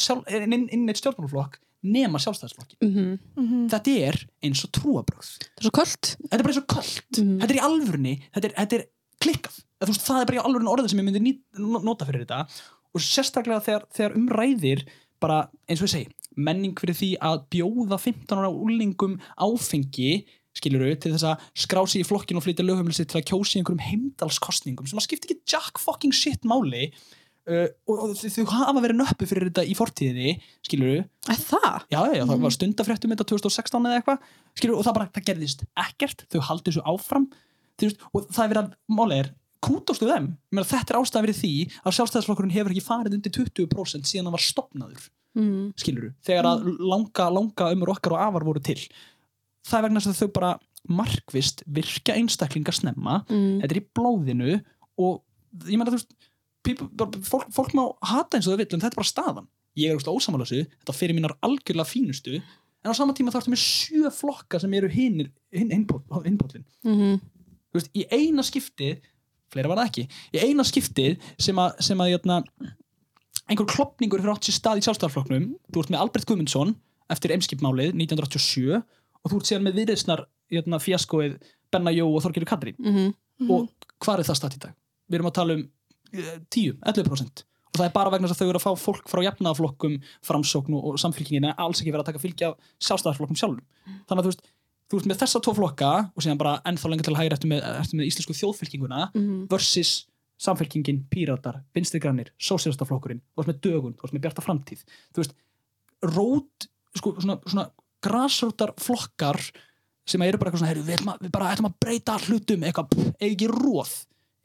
neitt 0.77 1.01
stjórnmálflokk 1.01 1.59
nema 1.83 2.19
sjálfstæðisflokki. 2.19 2.75
mhm. 2.83 3.19
Mhm. 3.37 3.69
Þetta 3.69 3.97
er 4.07 4.25
eins 4.43 4.63
og 4.65 4.71
trúabröð. 4.71 5.29
það 5.39 5.59
er 5.59 5.63
svo 5.63 5.71
köld 5.71 6.15
Þetta 6.29 6.39
er 6.39 6.43
bara 6.43 6.53
eins 6.53 6.57
og 6.57 6.67
kallt. 6.67 7.11
Mhm. 7.17 7.39
Þetta 7.39 7.49
er 7.51 7.59
í 7.59 7.67
alvörni, 7.69 8.21
þetta 8.35 8.45
er, 8.45 8.53
þetta 8.65 8.73
er 8.79 8.85
klikkað. 9.21 9.63
Veist, 9.81 10.01
það 10.05 10.21
er 10.21 10.25
bara 10.25 10.39
í 10.39 10.43
alvörni 10.43 10.67
orðið 10.75 10.89
sem 10.89 10.99
ég 10.99 11.05
myndi 11.05 11.83
nota 11.83 12.05
fyrir 12.05 12.25
þetta. 12.25 12.49
Og 12.93 12.99
sérstaklega 13.01 13.61
þegar, 13.63 13.83
þegar 13.93 14.15
umræðir 14.17 14.83
bara, 15.21 15.49
eins 15.69 15.81
og 15.81 15.87
ég 15.87 15.93
segi, 16.05 16.07
menning 16.35 16.73
fyrir 16.75 16.95
því 16.95 17.17
að 17.19 17.45
bjóða 17.51 17.99
15 17.99 18.37
ára 18.39 18.49
úlingum 18.51 19.19
áfengi 19.37 20.25
skilur 20.59 20.83
til 20.99 21.13
þess 21.15 21.25
að 21.31 21.47
skrá 21.65 21.81
sig 21.89 22.03
í 22.03 22.07
flokkin 22.07 22.37
og 22.39 22.45
flytja 22.45 22.65
lögumlisi 22.67 23.05
til 23.09 23.19
að 23.21 23.27
kjósa 23.31 23.55
í 23.57 23.61
einhverjum 23.63 23.85
heimdalskostningum 23.87 24.89
sem 24.89 24.99
að 25.01 25.07
skipta 25.07 25.29
ekki 25.29 25.39
jack 25.55 25.79
fucking 25.81 26.13
shit 26.15 26.45
máli 26.47 26.89
uh, 27.49 27.67
og, 27.89 27.95
og 28.11 28.15
þau 28.19 28.45
hafa 28.51 28.83
verið 28.83 28.99
nöppu 29.01 29.27
fyrir 29.29 29.49
þetta 29.49 29.65
í 29.65 29.75
fortíðinni 29.79 30.35
skilur 30.67 31.03
Er 31.29 31.39
það? 31.41 31.85
já, 31.93 31.99
já, 32.19 32.23
það 32.29 32.43
var 32.45 32.55
stundafréttum 32.55 33.13
þetta 33.15 33.27
2016 33.33 33.89
eða 33.89 33.99
eitthvað 33.99 34.23
skilur, 34.59 34.79
og 34.79 34.87
það 34.87 34.97
bara, 34.99 35.09
það 35.17 35.27
gerðist 35.31 35.65
ekkert 35.87 36.25
þau 36.33 36.41
haldið 36.49 36.77
svo 36.79 36.87
áfram 36.95 37.29
þú 37.79 37.89
veist, 37.89 38.01
og 38.13 38.25
það 38.33 38.43
er 38.45 38.51
verið 38.53 38.63
að, 38.65 38.73
máli 38.99 39.19
er 39.23 39.29
kútostu 39.59 40.07
þeim, 40.07 40.27
meina, 40.55 40.63
þetta 40.67 40.93
er 40.93 40.97
ástæðan 41.01 41.25
fyrir 41.27 41.35
því 41.41 41.53
að 41.83 41.95
sjálfstæðisflokkurinn 41.97 42.53
hefur 42.55 42.71
ekki 42.75 42.83
farið 42.85 43.15
undir 43.17 43.33
20% 43.35 44.07
síðan 44.07 44.29
hann 44.29 44.35
var 44.37 44.45
stopnaður 44.45 45.07
Mhm. 45.37 45.75
skilur 45.77 46.07
þegar 46.25 46.47
að 46.49 46.63
langa, 46.89 47.27
langa 47.29 47.67
ömur 47.75 47.91
okkar 47.93 48.15
og 48.15 48.21
afar 48.23 48.45
voru 48.47 48.63
til 48.65 48.79
það 49.69 49.77
er 49.79 49.85
vegna 49.87 50.01
þess 50.03 50.11
að 50.15 50.21
þau 50.23 50.33
bara 50.39 50.51
markvist 50.89 51.63
virka 51.67 52.15
einstaklinga 52.15 52.73
snemma. 52.73 53.19
Mhm. 53.29 53.61
þetta 53.61 53.75
er 53.75 53.81
í 53.81 53.87
blóðinu 53.99 54.53
og 54.97 55.21
ég 55.67 55.77
meina 55.77 55.91
þú 55.91 55.97
veist 55.99 56.13
people, 56.63 56.87
fólk, 57.25 57.47
fólk 57.55 57.73
má 57.77 57.83
hata 58.03 58.37
eins 58.37 58.47
og 58.47 58.53
þau 58.55 58.61
vill 58.63 58.73
en 58.73 58.81
þetta 58.83 58.93
er 58.93 59.01
bara 59.01 59.11
staðan. 59.13 59.47
Ég 59.77 59.91
er 59.93 59.99
þessu, 60.01 60.65
þetta 60.81 60.95
fyrir 60.97 61.15
mínar 61.15 61.35
algjörlega 61.45 61.87
fínustu. 61.87 62.41
En 62.83 62.91
á 62.91 62.95
sama 62.95 63.13
tíma 63.13 63.31
þá 63.31 63.41
ertu 63.41 63.51
með 63.53 63.63
sjö 63.63 64.09
flokka 64.11 64.59
sem 64.59 64.73
eru 64.73 64.87
hinn 64.89 65.29
innpóllin 65.51 66.63
Mhm. 66.83 67.19
þú 67.69 67.75
veist, 67.75 67.89
í 67.93 68.05
eina 68.11 68.41
skiptið 68.41 68.99
fleira 69.51 69.67
var 69.67 69.77
það 69.77 69.89
ekki, 69.89 70.07
í 70.33 70.39
eina 70.45 70.63
skiptið 70.63 71.17
sem 71.39 71.55
að, 71.55 71.81
sem 71.81 71.97
að 71.97 72.11
jötna, 72.17 72.43
einhver 73.49 73.65
klopningur 73.67 74.21
fyrir 74.21 74.33
átt 74.35 74.45
sér 74.45 74.57
stað 74.59 74.77
í 74.79 74.83
sjálfstæðarflokknum 74.85 75.45
þú 75.73 75.81
ert 75.83 75.89
með 75.93 75.99
Albert 76.03 76.25
Guðmundsson 76.29 76.75
eftir 77.09 77.31
Eimskipmálið 77.33 77.93
1987 77.97 78.83
og 79.23 79.31
þú 79.31 79.39
ert 79.41 79.49
síðan 79.51 79.65
með 79.67 79.77
viðreysnar 79.81 80.25
jötna, 80.51 80.79
fjaskoið 80.81 81.37
Benna 81.71 81.91
Jó 81.93 82.07
og 82.15 82.23
Þorgeri 82.23 82.45
Katrín 82.49 82.75
Mhm. 82.79 83.13
og 83.49 83.69
hvað 83.99 84.19
er 84.19 84.25
það 84.29 84.39
stað 84.39 84.55
í 84.55 84.59
dag? 84.59 84.73
Við 85.09 85.15
erum 85.19 85.29
að 85.31 85.33
tala 85.39 85.53
um 85.53 85.69
eh, 86.13 86.39
10, 86.49 86.77
11% 86.85 87.43
og 87.69 87.77
það 87.77 87.85
er 87.85 87.93
bara 87.93 88.09
vegna 88.09 88.27
þess 88.27 88.39
að 88.41 88.45
þau 88.45 88.49
eru 88.49 88.59
að 88.59 88.65
fá 88.65 88.73
fólk 88.81 89.09
frá 89.09 89.21
jafnaðaflokkum, 89.27 89.99
framsókn 90.25 90.73
og, 90.73 90.85
og 90.89 90.99
samfylkingin 90.99 91.45
en 91.45 91.53
alls 91.57 91.79
ekki 91.81 91.91
verið 91.93 92.01
að 92.01 92.09
taka 92.13 92.19
fylgja 92.23 92.53
sjálfstæðarflokkum 92.81 93.37
sjálfum. 93.37 93.61
Þannig 94.09 94.19
að 94.19 94.25
þú 94.25 94.31
veist, 94.33 94.41
þú 94.89 94.97
ert 94.99 95.05
með 95.11 95.19
þessa 95.21 95.41
tvo 95.45 95.53
flokka 95.53 95.89
og 96.15 96.23
síðan 96.25 96.39
bara 96.41 96.55
ennþá 96.65 96.89
lengur 96.89 97.05
til 97.05 97.15
hægri 97.19 97.35
eftir 97.37 97.51
með, 97.51 97.61
eftir 97.79 97.99
með 97.99 98.09
íslensku 98.09 98.33
þjóðfylkinguna 98.39 99.11
Mhm. 99.13 99.47
versus 99.51 100.07
samfylkingin, 100.39 101.03
píratar, 101.11 101.61
vinstrigranir, 101.75 102.31
sósélastaflokkurinn, 102.39 103.21
þú 103.37 103.43
ert 103.43 103.49
með 103.53 103.59
dögun, 103.61 103.93
þú 103.99 104.03
ert 104.07 104.13
með 104.17 104.21
bjarta 104.25 104.41
framtíð. 104.41 104.83
Þú 105.13 105.21
veist, 105.21 105.33
rót, 106.01 106.67
sko, 106.95 107.13
svona, 107.21 107.37
svona 107.45 107.69
grasrótar 108.05 108.73
flokkar 108.79 109.39
sem 110.09 110.21
eru 110.25 110.37
bara 110.41 110.49
eitthvað 110.51 110.63
svona, 110.63 110.71
heyrðu, 110.73 110.85
við, 110.87 110.95
ætlum 110.97 111.11
að- 111.13 111.19
við 111.25 111.31
bara 111.35 111.49
ætlum 111.53 111.69
að 111.69 111.75
breyta 111.85 112.15
hlutum, 112.25 112.63
eitthvað, 112.65 113.13
ekki 113.21 113.47
róð, 113.51 113.91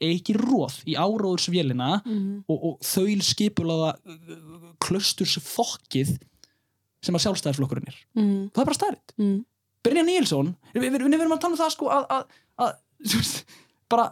ekki 0.04 0.34
róð 0.36 0.74
í 0.84 0.94
áróðursvélina 1.00 1.90
Mhm. 2.04 2.44
og, 2.48 2.64
og 2.64 2.78
þaul 2.84 3.22
skipulaða 3.24 3.94
klösturs 4.84 5.38
fokkið 5.40 6.18
sem 7.04 7.14
að 7.14 7.24
sjálfstæðarflokkurinn 7.24 7.88
er. 7.88 7.96
Mhm. 8.16 8.50
Það 8.52 8.60
er 8.60 8.68
bara 8.70 8.78
stærið. 8.80 9.14
Mhm. 9.18 9.44
Brynja 9.84 10.04
Níelsson, 10.04 10.54
við, 10.74 10.94
erum 10.94 11.32
að 11.32 11.40
tala 11.40 11.52
um 11.52 11.58
það 11.60 11.70
sko 11.74 11.88
að, 11.92 12.06
að, 12.08 12.24
að 12.58 12.72
bara 13.92 14.06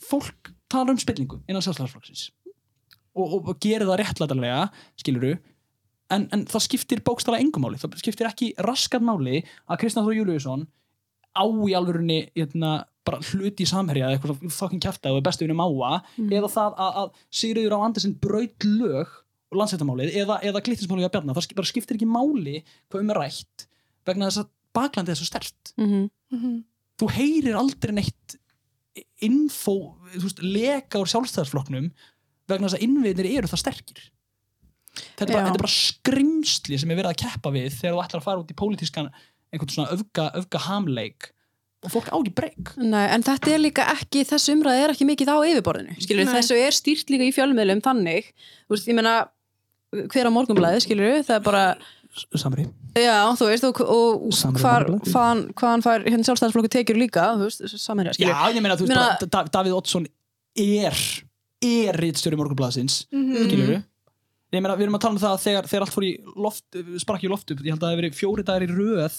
fólk 0.00 0.52
tala 0.68 0.90
um 0.92 0.98
spillingu 1.00 1.40
innan 1.48 1.62
sjálfstæðarflokksins 1.64 2.30
og, 3.16 3.24
og, 3.34 3.48
og 3.48 3.60
gerir 3.60 3.86
það 3.88 3.98
réttlætarlega, 4.02 4.70
skiluru 5.00 5.38
en, 6.10 6.28
en 6.34 6.44
það 6.50 6.64
skiptir 6.66 7.02
bókstala 7.06 7.38
engum 7.42 7.62
máli, 7.66 7.78
það 7.80 7.96
skiptir 8.02 8.28
ekki 8.30 8.52
raskat 8.66 9.02
máli 9.06 9.42
að 9.70 9.80
Kristján 9.82 10.06
Þór 10.06 10.16
Júliusson 10.20 10.66
á 11.36 11.44
í 11.46 11.74
alvörinni 11.78 12.20
hérna, 12.34 12.84
bara 13.06 13.20
hluti 13.30 13.64
í 13.64 13.70
samherja 13.70 14.08
eða 14.10 14.18
eitthvað 14.18 14.50
fucking 14.52 14.82
kjafta 14.82 15.12
og 15.12 15.20
er 15.20 15.26
bestu 15.28 15.46
vinni 15.46 15.56
máa 15.56 16.00
eða 16.18 16.50
það 16.50 16.78
að, 16.86 16.96
að 17.02 17.12
Sigriður 17.40 17.76
á. 17.76 17.84
Andersen 17.86 18.16
braut 18.20 18.66
lög 18.66 19.12
og 19.50 19.58
landsættamálið 19.58 20.16
eða, 20.20 20.36
eða 20.46 20.60
glittinsmálið 20.66 21.06
að 21.08 21.14
bjarna, 21.16 21.34
það 21.38 21.70
skiptir 21.70 21.96
ekki 21.98 22.06
máli 22.10 22.58
hvað 22.90 23.00
um 23.04 23.10
er 23.14 23.18
rætt 23.24 23.64
vegna 24.06 24.28
þess 24.28 24.42
að 24.44 24.50
baklandið 24.76 25.14
er 25.16 25.18
svo 25.22 25.26
stert 25.30 25.72
Mhm. 25.80 26.04
Mhm. 26.34 26.52
þú 27.00 27.08
heyrir 27.16 27.56
aldrei 27.58 27.94
neitt 27.96 28.36
info, 29.24 29.96
þú 30.14 30.22
veist, 30.26 30.40
leka 30.44 31.00
úr 31.00 31.08
sjálfstæðarsflokknum 31.10 31.90
vegna 32.50 32.68
þess 32.68 32.78
að 32.78 32.84
innviðnir 32.86 33.28
eru 33.38 33.50
það 33.50 33.62
sterkir 33.64 34.00
þetta 35.16 35.26
er, 35.26 35.32
bara, 35.34 35.44
þetta 35.48 35.58
er 35.58 35.64
bara 35.64 35.74
skrimsli 35.74 36.78
sem 36.80 36.90
er 36.92 36.98
verið 37.00 37.12
að 37.14 37.20
keppa 37.24 37.52
við 37.54 37.68
þegar 37.76 37.96
þú 37.96 38.00
ætlar 38.04 38.20
að 38.22 38.26
fara 38.28 38.42
út 38.44 38.50
í 38.54 38.56
pólitískan 38.60 39.10
einhvern 39.50 39.74
svona 39.74 39.94
öfga, 39.96 40.26
öfga 40.40 40.62
hamleik. 40.68 41.30
Og 41.80 41.92
fólk 41.94 42.10
á 42.12 42.16
ekki 42.20 42.32
breyk. 42.36 42.72
En 42.76 43.22
þetta 43.24 43.54
er 43.54 43.62
líka 43.62 43.86
ekki, 43.94 44.26
þessu 44.28 44.52
umræði 44.58 44.82
er 44.84 44.92
ekki 44.92 45.06
mikið 45.08 45.30
á 45.32 45.36
yfirborðinu, 45.48 45.96
skilur 46.04 46.28
Nei. 46.28 46.34
þessu 46.36 46.58
er 46.60 46.76
stýrt 46.76 47.08
líka 47.12 47.24
í 47.24 47.32
fjölmiðlum 47.32 47.80
þannig, 47.86 48.28
þú 48.68 48.76
veist, 48.76 48.90
ég 48.90 48.98
meina 48.98 49.14
hver 50.12 50.28
á 50.28 50.32
morgunblæði, 50.34 50.82
skilur 50.84 51.24
það 51.24 51.38
er 51.38 51.46
bara, 51.46 51.64
Samri. 52.36 52.66
Já, 52.98 53.16
þú 53.38 53.46
veist 53.48 53.64
og, 53.68 53.80
og 53.86 54.56
hvar, 54.58 54.84
hvaðan, 55.06 55.42
hvaðan 55.56 55.84
fær 55.86 56.04
hérna 56.04 56.26
sjálfstæðarsflokku 56.26 56.70
tekjur 56.74 56.98
líka, 56.98 57.26
veist, 57.38 57.62
samherja, 57.78 58.12
Já, 58.18 58.34
skilur 58.34 58.58
ég 58.58 58.64
meina, 58.66 58.76
þú 58.76 58.88
veist, 58.90 59.26
Davíð 59.54 59.76
Oddsson 59.78 60.08
er 60.58 60.98
er 61.60 61.96
rítstjóri 62.00 62.38
morgunblaðsins 62.40 63.06
Mhm. 63.12 63.46
skilur 63.46 63.82
ég 64.50 64.62
meina, 64.62 64.76
við 64.76 64.86
erum 64.88 64.98
að 64.98 65.04
tala 65.06 65.16
um 65.16 65.22
það 65.22 65.34
að 65.36 65.42
þegar, 65.46 65.70
þegar 65.70 65.86
allt 65.86 65.96
fór 65.96 66.06
í 66.06 66.12
loft, 66.46 66.78
sprakk 67.02 67.26
í 67.26 67.30
loft 67.30 67.52
upp, 67.54 67.64
ég 67.64 67.74
held 67.74 67.80
að 67.80 67.86
það 67.86 67.92
hefur 67.94 68.02
verið 68.02 68.20
fjóri 68.20 68.46
dagar 68.46 68.66
í 68.66 68.70
röð. 68.70 69.18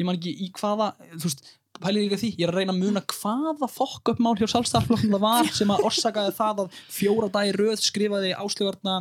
Ég 0.00 0.08
man 0.08 0.18
ekki 0.18 0.32
í 0.32 0.48
hvaða 0.58 0.88
þú 1.12 1.26
veist, 1.26 1.44
pælið 1.82 2.06
líka 2.06 2.20
því, 2.20 2.30
ég 2.38 2.46
er 2.46 2.52
að 2.52 2.60
reyna 2.60 2.74
að 2.74 2.80
muna 2.82 3.02
hvaða 3.12 3.68
fokk 3.70 4.12
upp 4.12 4.22
mál 4.22 4.34
hjá 4.38 4.48
sjálfstæðarflokkum 4.52 5.14
það 5.16 5.24
var 5.26 5.52
sem 5.58 5.74
að 5.74 5.84
orsakaði 5.88 6.32
það 6.38 6.64
að 6.64 6.80
fjóra 6.94 7.28
dagi 7.32 7.54
röð 7.58 7.84
skrifaði 7.84 8.32
áslögarna 8.38 8.96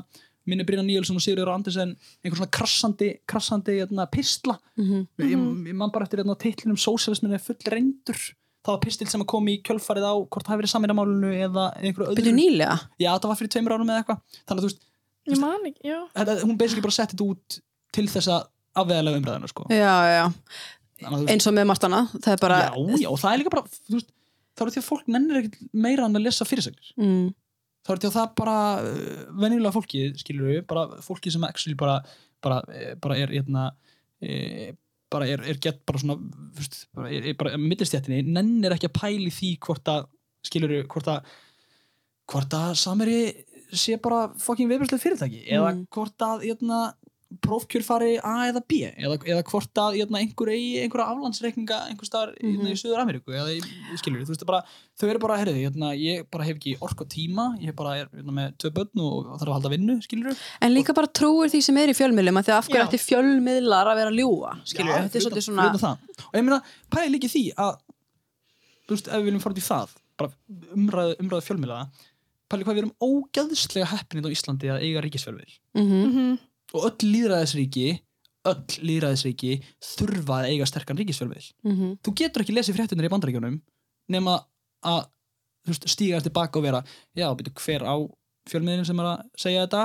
minni 0.50 0.66
Brynja 0.66 0.84
Níelsson 0.86 1.20
og 1.20 1.24
Sigurður 1.24 1.52
Andersen 1.54 1.96
einhver 2.26 2.40
svona 2.40 2.54
krassandi, 2.58 3.10
krassandi 3.30 3.76
hérna, 3.78 4.08
pistla. 4.10 4.58
Mhm. 4.80 5.08
ég, 5.22 5.44
ég 5.70 5.78
man 5.78 5.94
bara 5.94 6.08
eftir 6.08 6.24
hérna, 6.24 6.38
titlinum 6.38 6.80
Sósialismin 6.82 7.36
er 7.38 7.44
full 7.44 7.60
reyndur 7.70 8.18
það 8.62 8.76
var 8.76 8.82
pistil 8.84 9.10
sem 9.10 9.24
kom 9.30 9.48
í 9.50 9.58
kjölfarið 9.66 10.06
á 10.06 10.14
hvort 10.22 10.46
það 10.46 10.54
hefði 10.54 10.62
verið 10.62 10.74
saminamálinu 10.76 11.32
eða 11.48 11.66
einhverju 11.82 12.10
öðru. 12.12 12.20
Byrju 12.20 12.34
nýlega? 12.38 12.78
já 13.02 13.10
það 13.16 13.30
var 13.32 13.40
fyrir 13.40 13.54
tveimur 13.56 13.76
árum 13.76 13.90
eða 13.90 14.02
eitthvað. 14.04 14.20
Þannig 14.38 14.60
að 14.60 14.62
þú 14.62 14.70
veist, 14.70 14.84
Ég 15.30 15.42
man 15.42 15.68
ekki, 15.70 15.84
já. 15.86 16.00
þetta, 16.16 16.38
hún 16.46 16.58
basically 16.58 16.84
bara 16.86 16.96
setti 16.96 17.18
þetta 17.18 17.28
út 17.30 17.58
til 17.94 18.08
þess 18.10 18.32
að 18.32 18.48
afvegalega 18.82 19.20
umræðina 19.22 19.52
sko. 19.52 19.68
Já, 19.70 19.94
já, 20.10 20.24
Þannig 21.02 21.12
að 21.12 21.22
þú 21.22 21.26
veist, 21.26 21.34
eins 21.34 21.48
og 21.50 21.56
með 21.58 21.68
margt 21.70 21.86
annað, 21.88 22.16
það 22.18 22.34
er 22.34 22.42
bara, 22.42 22.58
já, 22.62 22.98
já, 23.02 23.08
og 23.10 23.20
það 23.22 23.32
er 23.32 23.42
líka 23.42 23.54
bara 23.54 23.64
þú 23.76 23.96
veist, 23.98 24.12
þá 24.52 24.64
er 24.64 24.72
því 24.72 24.82
að 24.82 24.88
fólk 24.88 25.08
nennir 25.16 25.40
ekkert 25.40 25.64
meira 25.86 26.08
en 26.08 26.20
að 26.20 26.26
lesa 26.28 26.48
fyrirsagnir 26.48 26.92
mm, 27.02 27.28
þá 27.82 27.92
er 27.94 28.02
því 28.02 28.10
að 28.10 28.18
það 28.18 28.36
bara 28.42 28.58
uh, 28.86 29.24
venjulega 29.44 29.76
fólki, 29.78 30.04
skilur 30.22 30.52
við, 30.52 30.62
bara 30.70 31.02
fólki 31.06 31.34
sem 31.34 31.48
actually 31.48 31.78
bara, 31.80 31.98
bara, 32.46 32.62
eh, 32.78 32.94
bara 33.02 33.18
er 33.18 33.34
hérna, 33.34 33.68
e, 34.22 34.74
bara 35.12 35.30
er, 35.30 35.46
er 35.50 35.62
gett 35.64 35.82
bara 35.90 36.02
svona, 36.04 36.18
þú 36.22 36.62
veist, 36.62 36.82
bara 36.98 37.14
er, 37.14 37.30
er 37.32 37.40
bara 37.40 37.62
millistjættinni, 37.62 38.22
nennir 38.38 38.78
ekki 38.78 38.92
að 38.92 38.98
pæli 39.02 39.34
því 39.34 39.56
hvort 39.66 39.94
að, 39.96 40.10
skilur 40.46 40.76
við, 40.76 40.86
hvort 40.92 41.10
að 41.12 41.34
hvort 42.32 42.54
að 42.56 42.76
sameri 42.80 43.22
sé 43.78 43.98
bara 44.02 44.28
fucking 44.38 44.68
viðbjörnslega 44.70 45.04
fyrirtæki 45.06 45.46
eða 45.48 45.72
Mm. 45.76 45.86
hvort 45.92 46.18
að 46.28 46.44
hérna, 46.50 46.94
prófkjör 47.42 47.84
fari 47.88 48.18
A 48.20 48.52
eða 48.52 48.60
B 48.68 48.74
eða, 48.92 49.16
eða 49.24 49.44
hvort 49.48 49.72
að 49.80 49.94
hérna, 50.02 50.20
einhver 50.20 50.50
eigi 50.52 50.82
einhverja 50.84 51.06
aflandsreikninga 51.14 51.78
einhver 51.88 52.04
staðar 52.10 52.34
mm 52.44 52.58
Mhm. 52.58 52.68
í 52.68 52.76
Suður 52.76 53.00
Ameríku 53.00 53.32
eða 53.32 53.54
í, 53.56 53.62
skilur 53.96 54.26
veist, 54.28 54.44
bara, 54.46 54.60
þau 55.00 55.08
eru 55.10 55.20
bara, 55.24 55.38
herriði, 55.40 55.62
hérna, 55.64 55.94
ég 55.96 56.26
bara 56.30 56.44
hef 56.44 56.58
ekki 56.58 56.76
ork 56.82 57.00
og 57.00 57.08
tíma 57.08 57.58
ég 57.64 57.74
bara 57.74 57.94
er 58.02 58.08
hérna, 58.12 58.34
með 58.36 58.58
tvö 58.60 58.72
börn 58.76 59.00
og 59.00 59.40
þarf 59.40 59.48
að 59.48 59.54
halda 59.56 59.70
vinnu, 59.78 59.96
skilur 60.04 60.36
en 60.62 60.74
líka 60.76 60.94
bara 60.94 61.08
trúir 61.08 61.48
því 61.50 61.62
sem 61.64 61.78
er 61.78 61.88
í 61.88 61.96
fjölmiðlum 61.96 62.36
að 62.42 62.50
því 62.50 62.58
af 62.58 62.68
hverju 62.68 62.84
Já. 62.84 62.88
ætti 62.90 63.00
fjölmiðlar 63.08 63.88
að 63.88 63.96
vera 63.96 64.12
ljúa, 64.12 64.52
skilur 64.66 64.92
þetta 65.00 65.16
er 65.16 65.24
svolítið 65.24 65.48
svona, 65.48 65.98
og 66.28 66.36
ég 66.36 66.44
meina, 66.44 66.62
pæði 66.92 67.12
líka 67.16 67.32
í 67.32 67.34
því 67.38 67.46
að 67.56 67.78
þú 68.88 68.92
veist, 68.98 69.08
ef 69.08 69.14
við 69.16 69.24
viljum 69.32 69.40
fara 69.48 69.54
út 69.56 69.64
í 69.64 69.68
það 69.72 69.90
bara 70.18 70.32
umræðu, 70.76 71.16
umræðu 71.24 71.48
fjölmiðla 71.48 71.80
pæli 72.52 72.68
hvað 72.68 72.78
við 72.78 72.84
erum 72.84 72.94
ógæðslega 73.08 73.90
heppinit 73.96 74.28
á 74.28 74.36
Íslandi 74.36 74.72
að 74.74 74.86
eiga 74.86 75.04
ríkisfjölmiðl 75.08 75.58
mhm, 75.80 76.06
Mhm. 76.12 76.32
og 76.76 76.88
öll 76.92 77.10
líðræðisríki 77.14 77.88
öll 78.52 78.78
líðræðisríki 78.90 79.52
þurfa 79.86 80.40
að 80.42 80.52
eiga 80.54 80.68
sterkan 80.70 80.98
ríkisfjölmiðl 81.02 81.50
mhm, 81.68 81.92
þú 82.04 82.16
getur 82.22 82.44
ekki 82.46 82.56
lesið 82.58 82.78
fréttunar 82.80 83.08
í 83.10 83.14
bandaríkjunum 83.14 83.60
nema 84.12 84.40
að 84.84 85.04
veist, 85.68 85.86
stíga 85.94 86.18
eftir 86.18 86.34
baka 86.34 86.58
og 86.60 86.66
vera 86.66 86.82
já, 87.16 87.28
byrju, 87.38 87.54
hver 87.62 87.86
á 87.86 87.96
fjölmiðlinn 88.50 88.88
sem 88.90 88.98
er 89.04 89.06
að 89.12 89.20
segja 89.38 89.66
þetta? 89.68 89.82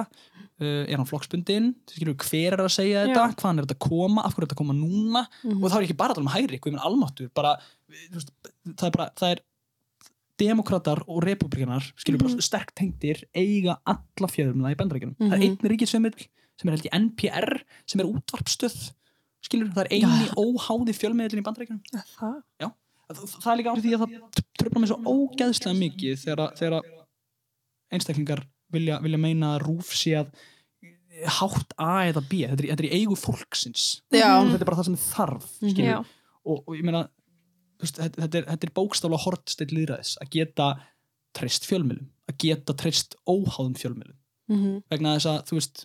Uh, 0.57 0.87
er 0.89 0.97
hann 0.97 1.05
flokksbundinn? 1.05 1.67
Skilur, 1.93 2.15
hver 2.17 2.55
er 2.57 2.63
að 2.65 2.71
segja 2.73 3.03
Já. 3.03 3.11
þetta, 3.11 3.25
hvaðan 3.43 3.59
er 3.61 3.67
þetta 3.67 3.75
að 3.77 3.83
koma? 3.91 4.23
Af 4.25 4.33
hverju 4.33 4.47
er 4.47 4.47
þetta 4.49 4.57
að 4.57 4.61
koma 4.63 4.77
núna? 4.79 5.23
Mhm. 5.45 5.59
og 5.61 5.69
þá 5.69 5.77
er 5.77 5.85
ekki 5.85 5.97
bara 6.01 6.15
að 6.15 6.17
tala 6.17 6.25
um 6.25 6.33
hægri, 6.33 6.57
hvað 6.63 6.71
er 6.71 6.73
minn 6.79 6.87
almáttur 6.89 7.29
bara, 7.37 7.51
veist, 7.93 8.33
það 8.73 8.87
er 8.89 8.95
bara 8.97 9.09
það 9.21 9.35
er 9.35 9.43
demokratar 10.39 11.03
og 11.09 11.23
republikanar 11.25 11.83
skilur 11.97 12.19
Mhm. 12.21 12.29
bara 12.37 12.43
sterkt 12.43 12.75
tengdir 12.77 13.23
eiga 13.35 13.79
alla 13.87 14.29
fjölmiðla 14.29 14.75
í 14.75 14.77
bandaríkjunum 14.77 15.17
það 15.17 15.33
er 15.33 15.39
Mhm. 15.39 15.43
einn 15.43 15.71
ríkisfjölmiðl 15.73 16.27
sem 16.59 16.69
er 16.69 16.73
held 16.77 16.87
í 16.87 16.93
NPR 16.93 17.63
sem 17.87 18.01
er 18.01 18.07
útvarpstöð 18.07 18.93
skilur, 19.43 19.69
það 19.73 19.85
er 19.85 19.93
eini 19.93 20.29
óháði 20.37 20.93
fjölmiðlinn 20.97 21.41
í 21.41 21.47
bandaríkjunum 21.47 21.83
Það. 21.93 22.43
það, 22.61 23.41
það 23.41 23.53
er 23.53 23.57
líka 23.63 23.73
árið 23.73 23.83
því 23.87 23.95
að 23.95 24.03
það 24.03 24.45
tröfla 24.59 24.81
mig 24.81 24.89
svo 24.91 24.99
ógæðslega 25.05 25.79
mikið 25.79 26.15
þegar, 26.25 26.57
þegar 26.57 26.83
einstaklingar 27.93 28.43
vilja, 28.73 28.99
vilja 29.03 29.19
meina 29.23 29.57
að 29.57 29.63
rúf 29.69 29.93
sé 29.95 30.17
að 30.19 30.31
hátt 31.39 31.73
A 31.79 32.05
eða 32.11 32.21
B 32.29 32.43
þetta 32.45 32.61
er, 32.65 32.71
þetta 32.75 32.85
er 32.85 32.91
í 32.91 32.97
eigu 33.01 33.17
fólksins 33.17 34.03
Já. 34.13 34.43
Þetta 34.45 34.61
er 34.61 34.69
bara 34.69 34.77
það 34.83 34.85
sem 34.91 34.97
þarf 34.97 35.47
Mhm. 35.63 35.71
skilur. 35.71 35.87
Já. 35.89 36.05
og, 36.47 36.63
og 36.69 36.75
ég 36.77 36.83
meina 36.85 37.09
veist, 37.83 37.99
þetta, 37.99 38.27
er, 38.41 38.47
þetta 38.51 38.69
er 38.69 38.75
bókstaflega 38.77 39.25
hortstill 39.25 39.69
líðræðis 39.73 40.15
að 40.23 40.33
geta 40.37 40.71
treyst 41.37 41.69
fjölmiðlum 41.69 42.09
að 42.31 42.39
geta 42.43 42.77
treyst 42.79 43.19
óháðum 43.29 43.77
fjölmiðlum 43.79 44.17
mhm. 44.53 44.81
vegna 44.93 45.17
þess 45.17 45.31
að 45.33 45.39
þú 45.51 45.61
veist 45.61 45.85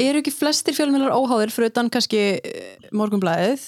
eru 0.00 0.22
ekki 0.22 0.34
flestir 0.34 0.76
fjölmiðlar 0.76 1.16
óháðir 1.16 1.52
fyrir 1.52 1.72
utan 1.72 1.90
kannski 1.92 2.22
eh, 2.38 2.88
morgunblæðið 2.96 3.66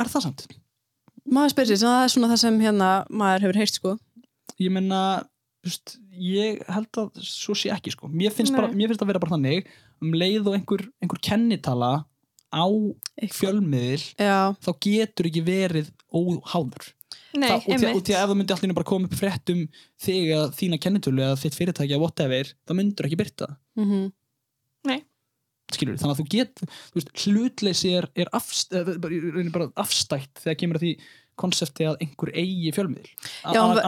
er 0.00 0.12
það 0.12 0.26
samt? 0.28 0.46
maður 1.22 1.54
spyrir 1.54 1.76
sér, 1.76 1.86
það 1.88 2.06
er 2.06 2.14
svona 2.14 2.32
það 2.32 2.42
sem 2.44 2.62
hérna 2.62 2.90
maður 3.12 3.46
hefur 3.46 3.60
heyrt 3.62 3.78
sko 3.78 3.94
ég 4.60 4.74
meina 4.74 5.02
þú 5.62 5.70
veist, 5.70 5.96
ég 6.18 6.62
held 6.74 6.98
að 6.98 7.20
svo 7.22 7.54
sé 7.56 7.70
ekki 7.72 7.92
sko. 7.94 8.10
mér, 8.10 8.34
finnst 8.34 8.54
bara, 8.54 8.70
mér 8.74 8.90
finnst 8.90 9.04
að 9.04 9.12
vera 9.12 9.22
bara 9.22 9.36
þannig 9.36 9.68
um 10.02 10.16
leið 10.18 10.48
og 10.50 10.56
einhver, 10.58 10.88
einhver 11.02 11.22
kennitala 11.22 11.92
á 12.52 12.66
fjölmiðil 13.32 14.02
Já, 14.20 14.52
þá 14.60 14.72
getur 14.86 15.30
ekki 15.30 15.44
verið 15.46 15.88
óháður. 16.12 16.90
Nei, 17.32 17.48
það, 17.48 17.56
og, 17.56 17.80
því, 17.80 17.92
og 17.92 18.02
því 18.04 18.14
að 18.14 18.22
ef 18.22 18.28
það 18.28 18.38
myndi 18.38 18.54
allir 18.54 18.74
bara 18.76 18.88
koma 18.88 19.08
upp 19.08 19.14
frétt 19.16 19.52
um 19.52 19.62
þig 20.04 20.32
eða 20.34 20.48
þína 20.56 20.78
kennitölu 20.84 21.24
eða 21.24 21.38
þitt 21.40 21.56
fyrirtæki 21.56 21.96
eða 21.96 22.04
whatever, 22.04 22.50
þá 22.68 22.74
myndur 22.76 23.08
ekki 23.08 23.20
byrta 23.20 23.48
það. 23.48 23.56
Mhm. 23.80 24.10
Skilur 25.72 25.96
þannig 26.00 26.12
að 26.12 26.20
þú 26.20 26.26
get 26.32 26.62
þú 26.62 26.98
veist, 26.98 27.10
hlutleysi 27.22 27.90
er, 27.96 28.06
er 28.18 28.30
afstætt 28.36 30.32
þegar 30.42 30.58
kemur 30.60 30.78
að 30.78 30.84
því 30.86 30.92
konsepti 31.42 31.82
að 31.88 31.96
einhver 32.04 32.30
eigi 32.36 32.70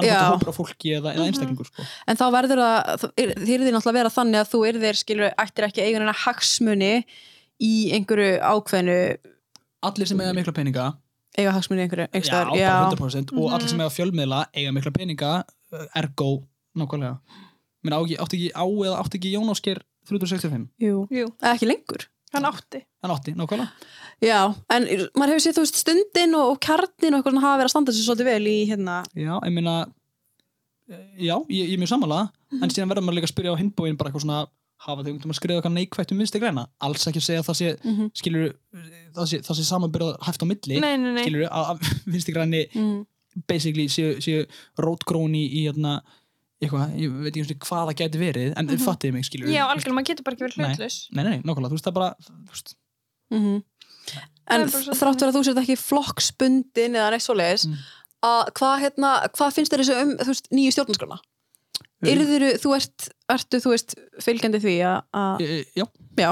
já. 0.01 0.09
þetta 0.09 0.33
hópur 0.33 0.51
af 0.51 0.59
fólki 0.59 0.89
eða, 0.97 1.11
eða 1.12 1.27
einstaklingur 1.29 1.69
sko. 1.69 1.81
En 2.09 2.19
þá 2.19 2.25
verður 2.39 2.59
það, 2.62 3.05
þið 3.19 3.29
er 3.29 3.37
náttúrulega 3.67 3.93
að 3.93 3.99
vera 3.99 4.15
þannig 4.15 4.41
að 4.41 4.51
þú 4.55 4.61
yrðir, 4.71 4.97
skilur, 5.01 5.25
ættir 5.45 5.67
ekki 5.69 5.85
eigunina 5.85 6.17
hagsmuni 6.25 6.95
í 7.63 7.73
einhverju 7.95 8.39
ákveðinu, 8.43 8.99
allir 9.87 10.09
sem 10.11 10.21
eiga 10.25 10.35
mikla 10.37 10.55
peninga. 10.57 10.87
Eiga 11.39 11.53
hagsmuni 11.57 11.83
í 11.83 11.87
einhverju, 11.89 12.07
já, 12.15 12.41
já, 12.59 12.73
100% 12.95 13.35
og 13.35 13.53
allir 13.57 13.71
sem 13.71 13.81
eiga 13.83 13.91
fjölmiðla 13.95 14.45
eiga 14.55 14.73
mikla 14.75 14.93
peninga 14.95 15.33
uh, 15.43 15.87
ergo, 15.99 16.31
nákvæmlega. 16.79 17.19
Menn, 17.85 17.97
átti 17.99 18.17
ekki 18.39 18.51
á 18.55 18.65
eða 18.65 19.01
átti 19.03 19.19
ekki 19.21 19.33
Jón 19.35 19.51
Ásker 19.53 19.83
365 20.09 20.69
jú, 20.81 21.03
Jú, 21.13 21.27
Eða 21.43 21.53
ekki 21.57 21.69
lengur. 21.69 22.07
hann 22.35 22.47
átti. 22.49 22.81
hann 23.03 23.13
átti, 23.15 23.35
nákvæmlega. 23.39 23.71
Já, 24.25 24.39
en 24.73 24.87
maður 25.19 25.35
hefur 25.35 25.43
séð, 25.45 25.57
þú 25.59 25.65
veist, 25.67 25.79
stundin 25.83 26.35
og, 26.39 26.55
og 26.55 26.59
kjarnin 26.65 27.15
og 27.15 27.19
eitthvað 27.21 27.35
svona 27.35 27.45
hafa 27.45 27.59
verið 27.61 27.69
að 27.69 27.75
standa 27.75 27.95
sér 27.95 28.07
svolítið 28.07 28.29
vel 28.31 28.47
í 28.51 28.57
hérna, 28.71 28.97
Já, 29.19 29.35
ég 29.45 29.53
meina 29.55 29.75
eh, 30.89 31.05
Já, 31.29 31.37
ég, 31.51 31.67
ég 31.69 31.75
er 31.77 31.83
mjög 31.83 31.91
sammála. 31.93 32.21
En 32.63 32.71
síðan 32.71 32.91
verður 32.93 33.07
maður 33.09 33.19
líka 33.19 33.29
að 33.29 33.35
spyrja 33.35 33.55
á 33.55 33.61
hinbóin 33.61 33.99
bara 33.99 34.11
eitthvað 34.13 34.25
svona 34.27 34.41
hafa 34.85 35.03
þau 35.05 35.11
um 35.14 35.31
að 35.33 35.39
skrifa 35.39 35.61
eitthvað 35.61 35.72
neikvægt 35.79 36.12
um 36.12 36.18
vinstri 36.18 36.41
græna 36.43 36.66
alls 36.81 37.07
ekki 37.09 37.20
að 37.22 37.27
segja 37.29 37.41
að 37.41 37.49
það 37.49 37.59
sé 37.61 37.68
Mhm. 37.85 38.11
skilur, 38.14 38.55
það 39.14 39.27
sé, 39.31 39.39
það 39.47 39.57
sé 39.61 39.64
samanbyrða 39.70 40.18
hæft 40.27 40.43
á 40.43 40.47
milli 40.47 40.81
Nei, 40.81 40.97
nei, 40.97 41.12
nei. 41.14 41.22
skilur, 41.25 41.47
að, 41.49 41.64
að 41.70 41.79
vinstri 42.12 42.35
græni 42.35 42.66
mm, 42.75 43.07
basically 43.49 43.87
séu, 43.89 44.18
séu 44.20 44.45
rótgrón 44.79 45.35
í, 45.35 45.45
í 45.49 45.64
hérna, 45.68 46.03
eitthvað, 46.62 46.93
ég 47.01 47.11
veit 47.25 47.37
ekki 47.37 47.59
hvað 47.64 47.89
það 47.91 47.99
gæti 48.03 48.18
verið 48.20 48.53
en 48.57 48.66
mm 48.66 48.75
-hmm. 48.75 48.85
fattiði 48.85 49.12
mig, 49.12 49.25
skilur 49.25 49.49
Já, 49.49 49.64
algjörlega, 49.68 49.95
maður 49.99 50.09
getur 50.11 50.25
bara 50.25 50.35
ekki 50.37 50.45
verið 50.47 50.57
Nei. 50.59 50.68
hlutlaus. 50.68 50.97
Nei, 51.12 51.25
nei, 51.25 51.31
nei, 51.31 51.41
nákvæmlega, 51.45 51.70
þú 51.70 51.77
veist 51.79 51.89
það 51.89 51.95
bara 51.99 52.14
þú 52.25 52.51
veist, 52.53 52.75
mhm. 53.31 53.62
Það 54.05 54.55
En 54.55 54.61
er 54.61 54.68
bara 54.68 54.95
þráttur 55.01 55.29
að 55.31 55.35
þú 55.39 55.43
sért 55.45 55.59
ekki 55.62 55.77
flokksbundin 55.81 56.95
eða 56.99 57.11
neitt 57.11 57.25
svoleiðis, 57.25 57.64
Mm. 57.66 57.77
að 58.25 58.51
hvað 58.59 58.75
hérna, 58.85 59.11
hvað 59.33 59.55
finnst 59.57 59.72
þér 59.72 59.81
þessu 59.81 59.95
um, 60.03 60.11
þú 60.20 60.27
veist, 60.29 60.49
nýju 60.53 60.70
stjórnarskrona? 60.77 61.18
Yrður, 62.13 62.45
þú 62.63 62.75
ert, 62.77 63.09
ertu, 63.35 63.61
þú 63.65 63.73
veist, 63.75 63.95
fylgjandi 64.25 64.61
því 64.65 64.75
að, 64.89 64.97
að 65.21 65.45
e, 65.45 65.49
e, 65.61 65.65
Já, 65.81 65.85
já, 66.21 66.31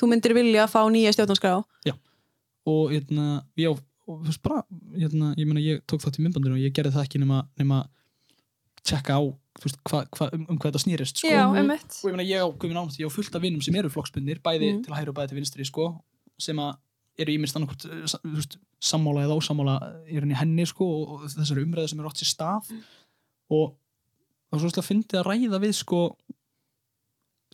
þú 0.00 0.08
myndir 0.10 0.34
vilja 0.36 0.64
að 0.66 0.72
fá 0.74 0.80
nýja 0.90 1.12
stjórnarskrá? 1.16 1.54
Og 2.64 2.94
hérna, 2.94 3.42
já, 3.60 3.68
og 4.08 4.20
veist 4.24 4.40
bara 4.44 4.62
hérna, 4.96 5.34
ég 5.36 5.44
meina, 5.48 5.60
ég 5.60 5.82
tók 5.84 6.00
þátt 6.00 6.16
í 6.16 6.22
myndbandinu 6.24 6.56
og 6.56 6.62
ég 6.64 6.72
gerði 6.72 6.94
það 6.94 7.04
ekki 7.04 7.18
nema, 7.20 7.42
nema 7.60 7.82
tjekka 8.84 9.18
á, 9.20 9.22
þú 9.60 9.66
veist, 9.66 9.78
hva, 9.90 10.00
hva, 10.16 10.28
um, 10.32 10.46
um 10.48 10.56
hvað 10.60 10.70
þetta 10.70 10.80
snýrist, 10.86 11.20
sko. 11.20 11.28
Já, 11.28 11.44
einmitt. 11.60 11.98
og 12.00 12.08
ég 12.08 12.16
meina 12.16 12.24
ég 12.24 12.40
á 12.40 12.48
Guðmund 12.48 12.80
Ánast, 12.80 13.00
ég 13.00 13.08
á 13.08 13.12
fullt 13.12 13.36
af 13.36 13.44
vinnum 13.44 13.60
sem 13.64 13.76
eru 13.76 13.92
flokksbundir, 13.92 14.40
bæði 14.44 14.70
Mm. 14.72 14.82
til 14.86 14.96
hægri 14.96 15.12
og 15.12 15.16
bæði 15.18 15.28
til 15.34 15.38
vinstri 15.42 15.68
sko, 15.68 15.86
sem 16.40 16.56
að 16.56 16.72
eru 17.20 17.36
ímyndst 17.36 17.56
annarkvort 17.60 17.84
eh, 17.84 18.08
þú 18.24 18.34
veist, 18.40 18.56
sammála 18.82 19.24
eða 19.28 19.36
ósammála 19.38 19.76
rauninni 20.08 20.34
henni 20.40 20.64
sko 20.66 20.88
og, 20.88 21.12
og 21.14 21.28
þessari 21.36 21.62
umræðu 21.68 21.92
sem 21.92 22.00
er 22.00 22.08
átt 22.08 22.20
sér 22.24 22.32
stað. 22.32 22.72
Og 23.54 23.76
er 24.56 24.64
svo 24.64 24.82
að 24.82 24.88
fyndi 24.88 25.18
að 25.18 25.26
ræða 25.28 25.60
við 25.62 25.74
sko 25.78 26.00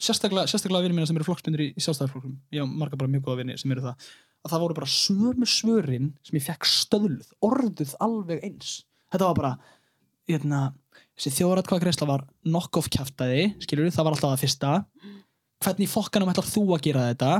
sérstaklega, 0.00 0.48
sérstaklega 0.48 0.86
vinnir 0.86 0.98
mína 0.98 1.08
sem 1.08 1.18
eru 1.18 1.26
flokksbundir 1.28 1.64
í, 1.64 1.68
í 1.76 1.84
sjálfstæðarflokkum 1.84 2.36
ég 2.56 2.64
á 2.64 2.66
marga 2.68 2.98
bara 3.00 3.12
mjög 3.12 3.26
góða 3.26 3.40
vinni 3.42 3.56
sem 3.60 3.72
eru 3.74 3.84
það. 3.84 4.06
Að 4.40 4.52
það 4.54 4.62
voru 4.64 4.76
bara 4.78 4.90
sömu 4.94 5.48
svörin 5.48 6.12
sem 6.24 6.38
ég 6.38 6.46
fekk 6.46 6.68
stöðluð, 6.68 7.32
orðuð 7.44 7.96
alveg 8.00 8.44
eins. 8.46 8.76
Þetta 9.12 9.28
var 9.28 9.36
bara 9.36 9.52
hérna, 10.30 10.60
þessi 11.18 11.34
þjóðaratkvæða 11.40 11.84
greiðsla 11.84 12.08
var 12.08 12.24
knock-off 12.46 12.88
kjaftaði, 12.94 13.50
skilur 13.60 13.90
það 13.92 14.06
var 14.06 14.16
alltaf 14.16 14.32
það 14.32 14.44
fyrsta. 14.46 14.72
Hvernig 15.60 15.92
fokkanum 15.92 16.32
ætlar 16.32 16.48
þú 16.48 16.64
að 16.72 16.86
gera 16.86 17.08
þetta 17.10 17.32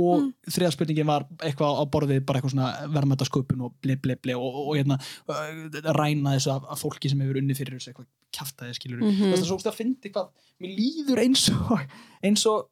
og 0.00 0.22
mm. 0.22 0.28
þriða 0.54 0.72
spurningin 0.72 1.08
var 1.08 1.26
eitthvað 1.44 1.80
á 1.80 1.84
borðið 1.92 2.22
bara 2.24 2.40
eitthvað 2.40 2.54
svona 2.54 2.68
verðmættasköpun 2.94 3.64
og 3.66 3.74
ble 3.84 3.98
ble 4.00 4.16
ble 4.24 4.36
og, 4.38 4.60
og, 4.62 4.70
hérna 4.78 4.96
uh, 4.96 5.90
ræna 5.98 6.36
þessu 6.38 6.54
af, 6.54 6.68
af 6.72 6.80
fólki 6.80 7.12
sem 7.12 7.20
hefur 7.20 7.40
unni 7.42 7.56
fyrir 7.58 7.76
þessu 7.76 7.92
eitthvað 7.92 8.08
kjaftaði 8.32 8.78
skilur 8.78 9.02
Mhm. 9.02 9.34
þess 9.34 9.42
að 9.44 9.50
svo 9.50 9.58
að 9.60 9.80
fyndi 9.82 10.12
hvað 10.14 10.30
mér 10.62 10.78
líður 10.78 11.24
eins 11.26 11.48
og 11.52 11.82
eins 12.24 12.46
og 12.48 12.70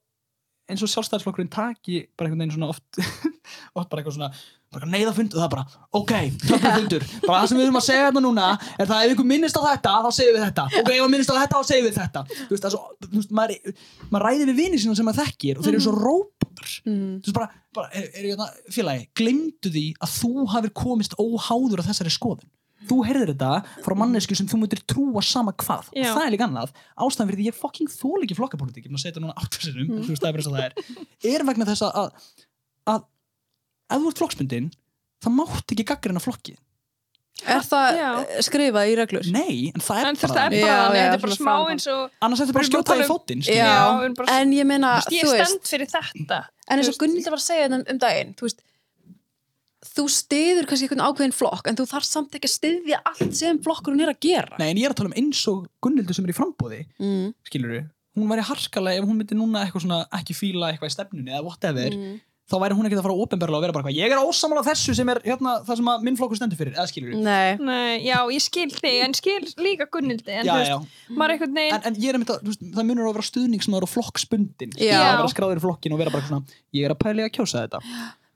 eins 0.70 0.84
og 0.86 0.92
sjálfstæðisflokkurinn 0.92 1.50
taki 1.52 2.06
bara 2.16 2.30
einhvern 2.30 2.46
veginn 2.46 2.56
svona 2.56 2.70
oft 2.72 3.00
oft 3.78 3.90
bara 3.90 4.00
eitthvað 4.00 4.16
svona 4.16 4.32
bara 4.70 4.86
neyða 4.86 5.12
fund 5.16 5.32
og 5.34 5.40
það 5.42 5.48
bara, 5.50 5.64
ok, 5.98 6.12
tökum 6.44 6.74
fundur 6.76 7.06
bara 7.24 7.40
það 7.40 7.48
sem 7.50 7.58
við 7.58 7.64
erum 7.64 7.78
að 7.80 7.86
segja 7.88 8.04
þetta 8.06 8.22
núna 8.22 8.50
er 8.78 8.86
það 8.86 9.06
ef 9.06 9.14
ykkur 9.16 9.26
minnist 9.26 9.58
á 9.58 9.62
þetta, 9.66 9.94
þá 10.04 10.10
segum 10.14 10.36
við 10.36 10.44
þetta. 10.44 10.66
Ok, 10.70 10.90
ef 10.94 11.00
við 11.00 11.10
minnist 11.10 11.32
á 11.32 11.36
þetta, 11.40 11.56
þá 11.56 11.70
segum 11.72 11.88
við 11.88 11.96
þetta. 11.98 12.22
Þú 12.36 12.54
veist, 12.54 12.62
það 12.62 12.68
er 12.68 12.74
svo, 12.76 13.08
þú 13.08 13.16
veist, 13.16 13.32
maður, 13.40 13.74
maður 14.12 14.26
ræði 14.28 14.46
við 14.52 14.60
vini 14.62 14.78
sína 14.78 14.94
sem 15.00 15.10
maður 15.10 15.24
þekkir 15.24 15.58
og 15.58 15.66
þeir 15.66 15.74
eru 15.74 15.82
svo 15.88 15.96
róbótar 16.60 16.80
mm. 16.86 17.20
þú 17.20 17.28
veist 17.28 17.36
bara, 17.36 17.50
bara 17.74 17.90
er, 17.94 18.08
er 18.14 18.30
þetta 18.32 18.72
félagi, 18.74 19.04
glemdu 19.18 19.72
því 19.72 19.84
að 20.00 20.16
þú 20.16 20.46
hafir 20.54 20.72
komist 20.74 21.14
óháður 21.18 21.82
á 21.82 21.88
þessari 21.88 22.12
skoðun 22.14 22.50
þú 22.88 22.98
heyrðir 23.04 23.32
þetta 23.34 23.82
frá 23.84 23.94
mannesku 23.98 24.36
sem 24.36 24.48
þú 24.48 24.62
myndir 24.62 24.80
trúa 24.88 25.22
sama 25.24 25.52
hvað 25.52 25.90
Já. 25.92 26.10
og 26.10 26.16
það 26.16 26.24
er 26.24 26.34
líka 26.34 26.46
annað 26.48 26.72
ástæðan 26.96 27.30
fyrir 27.30 27.40
því 27.40 27.48
ég 27.50 27.58
fucking 27.58 27.92
þól 27.92 28.24
ekki 28.24 28.38
flokkapolítik 28.38 28.86
ég 28.86 28.94
segja 28.96 29.12
þetta 29.12 29.24
núna 29.26 29.36
áttarsinnum 29.36 29.90
mm. 29.90 30.06
þú 30.06 30.14
veist 30.14 30.24
það 30.24 30.30
er 30.30 30.40
eins 30.40 30.50
og 30.50 30.56
það 30.56 30.64
er 30.64 31.34
er 31.34 31.46
vegna 31.50 31.68
þess 31.68 31.84
að, 31.84 32.00
að, 32.00 32.10
að 32.94 33.06
ef 33.90 34.00
þú 34.00 34.12
ert 34.12 34.22
flokksbundin 34.22 34.70
það 35.20 35.36
mátt 35.36 35.74
ekki 35.74 35.88
gaggrina 35.92 36.24
flokki 36.24 36.56
Er 37.46 37.62
það 37.64 37.98
Já. 38.00 38.08
skrifað 38.46 38.90
í 38.90 38.96
reglur? 38.98 39.28
nei, 39.32 39.70
en 39.74 39.80
það 39.80 40.00
er 40.00 40.08
En 40.10 40.16
þú 40.16 40.26
bara 40.28 40.34
það 40.34 40.40
er 40.40 40.64
þannig. 40.66 41.00
þetta 41.00 41.14
er 41.18 41.22
bara 41.24 41.36
smá 41.38 41.54
eins 41.72 41.86
og 41.90 42.10
annars 42.20 42.40
þetta 42.42 42.52
bara 42.56 42.64
Við 42.64 42.70
erum 42.70 42.74
skjóta 42.74 42.90
bara 42.92 43.00
í 43.00 43.06
um- 43.06 43.12
fótinn 43.14 43.42
Já. 43.46 43.54
Já, 43.60 44.14
bara- 44.20 44.40
en 44.40 44.52
ég 44.52 44.66
meina, 44.66 44.90
Þú 45.00 45.04
veist, 45.04 45.14
ég 45.16 45.24
þú 45.30 45.36
er 45.40 45.46
stend 45.46 45.70
fyrir 45.72 45.88
þetta. 45.94 46.40
En 46.70 46.78
eins 46.78 46.88
Þú 46.88 46.92
og 46.94 46.98
Gunnildur 47.04 47.30
var 47.34 47.40
að 47.40 47.46
segja 47.50 47.68
þetta 47.68 47.90
um 47.94 47.98
daginn 47.98 48.34
þú, 48.34 48.42
veist, 48.48 48.60
þú 49.96 50.04
stiður 50.12 50.66
kannski 50.68 50.86
einhvern 50.86 51.04
ákveðin 51.08 51.32
flokk 51.34 51.66
en 51.70 51.76
þú 51.78 51.86
þarf 51.88 52.04
samt 52.04 52.34
ekki 52.36 52.48
að 52.50 52.56
styðja 52.58 52.98
allt 53.08 53.34
sem 53.34 53.58
flokkurinn 53.64 54.02
er 54.04 54.12
að 54.12 54.20
gera 54.20 54.58
nei, 54.60 54.68
en 54.70 54.76
ég 54.76 54.84
er 54.84 54.92
að 54.92 54.98
tala 55.00 55.08
um 55.10 55.16
eins 55.16 55.40
og 55.48 55.64
Gunnildur 55.82 56.14
sem 56.14 56.26
er 56.28 56.32
í 56.34 56.36
frambóði 56.36 56.82
mm. 57.00 57.30
skilur 57.48 57.86
hún 58.18 58.28
væri 58.28 58.44
harkalega 58.44 59.00
ef 59.00 59.06
hún 59.08 59.16
myndi 59.22 59.38
núna 59.38 59.62
eitthvað 59.64 59.86
svona 59.86 60.00
ekki 60.20 60.36
fíla 60.36 60.68
eitthvað 60.74 60.90
í 60.92 60.94
stefnunni 60.98 61.32
eða 61.32 61.44
whatever 61.46 61.96
Mm. 61.96 62.20
Þá 62.50 62.56
væri 62.64 62.76
hún 62.78 62.88
ekki 62.88 62.98
að 62.98 63.04
fara 63.06 63.16
ópenbarlega 63.22 63.58
og 63.60 63.64
vera 63.64 63.74
bara 63.76 63.84
eitthvað 63.86 64.00
ég 64.00 64.14
er 64.14 64.22
ósamála 64.26 64.64
þessu 64.66 64.94
sem 64.98 65.12
er 65.12 65.20
hérna 65.24 65.54
það 65.68 65.80
sem 65.80 65.90
að 65.92 66.06
minn 66.08 66.18
flokkur 66.18 66.40
stendur 66.40 66.60
fyrir 66.60 66.74
eða 66.76 66.86
skilur 66.90 67.14
Nei, 67.14 67.56
Nei, 67.62 68.00
já, 68.06 68.16
ég 68.34 68.44
skil 68.44 68.68
þig, 68.74 68.96
en 69.06 69.16
skil 69.18 69.38
líka 69.62 69.86
Gunnildi, 69.92 70.34
en 70.40 70.48
já, 70.48 70.52
þú 70.52 70.58
veist, 70.60 70.72
já. 70.74 71.14
maður 71.14 71.30
er 71.30 71.36
einhvern 71.36 71.58
veginn, 71.60 71.76
En, 71.78 71.86
en 71.92 72.00
ég 72.02 72.14
er 72.14 72.18
að, 72.20 72.32
þú 72.44 72.52
veist, 72.52 72.64
það 72.78 72.88
munur 72.90 73.10
að 73.10 73.18
vera 73.18 73.28
stuðningsmaður 73.30 73.86
og 73.86 73.92
flokksbundin 73.94 74.74
Já. 74.80 74.96
að 74.98 75.20
vera 75.22 75.34
skráður 75.34 75.60
í 75.62 75.64
flokkin 75.66 75.94
og 75.94 76.02
vera 76.02 76.14
bara 76.16 76.26
svona 76.26 76.58
ég 76.74 76.88
er 76.88 76.94
að 76.96 77.00
pæli 77.06 77.26
að 77.26 77.32
kjósa 77.38 77.64
þetta 77.66 77.82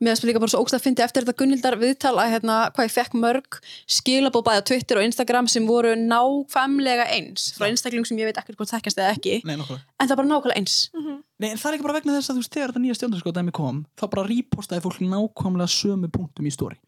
mér 0.03 0.15
finnst 0.15 0.27
líka 0.29 0.43
bara 0.43 0.53
svo 0.53 0.63
ógst 0.65 0.77
að 0.77 0.85
fyndi 0.87 1.05
eftir 1.05 1.25
þetta 1.25 1.39
Gunnildar 1.39 1.77
viðtal 1.81 2.15
að 2.19 2.33
hérna, 2.35 2.57
hvað 2.75 2.89
ég 2.89 2.95
fekk 2.95 3.19
mörg 3.23 3.59
skilabóð 3.99 4.47
bæði 4.49 4.63
á 4.63 4.69
Twitter 4.71 5.01
og 5.01 5.07
Instagram 5.07 5.51
sem 5.51 5.69
voru 5.69 5.93
nákvæmlega 5.99 7.07
eins 7.15 7.53
frá 7.57 7.69
einstaklingum 7.69 8.09
sem 8.09 8.19
ég 8.19 8.31
veit 8.31 8.41
ekkert 8.41 8.59
hvort 8.59 8.73
þekkjast 8.75 8.99
eða 8.99 9.15
ekki. 9.15 9.39
Nei, 9.47 9.55
en 9.55 9.63
það 9.69 10.17
er 10.17 10.21
bara 10.21 10.31
nákvæmlega 10.33 10.59
eins. 10.59 10.79
Nei, 10.95 11.53
en 11.53 11.61
það 11.61 11.69
er 11.71 11.79
ekki 11.79 11.87
bara 11.87 11.99
vegna 12.01 12.19
þess 12.19 12.33
að 12.33 12.41
þú 12.41 12.43
veist, 12.43 12.57
þegar 12.57 12.75
þetta 12.75 12.85
nýja 12.85 12.99
stjórnarskóðdæmi 12.99 13.55
kom 13.55 13.85
þá 14.01 14.05
bara 14.09 14.27
repostaði 14.29 14.85
fólk 14.85 15.01
nákvæmlega 15.05 15.71
sömu 15.79 16.11
punktum 16.13 16.51
í 16.51 16.55
stóri 16.55 16.81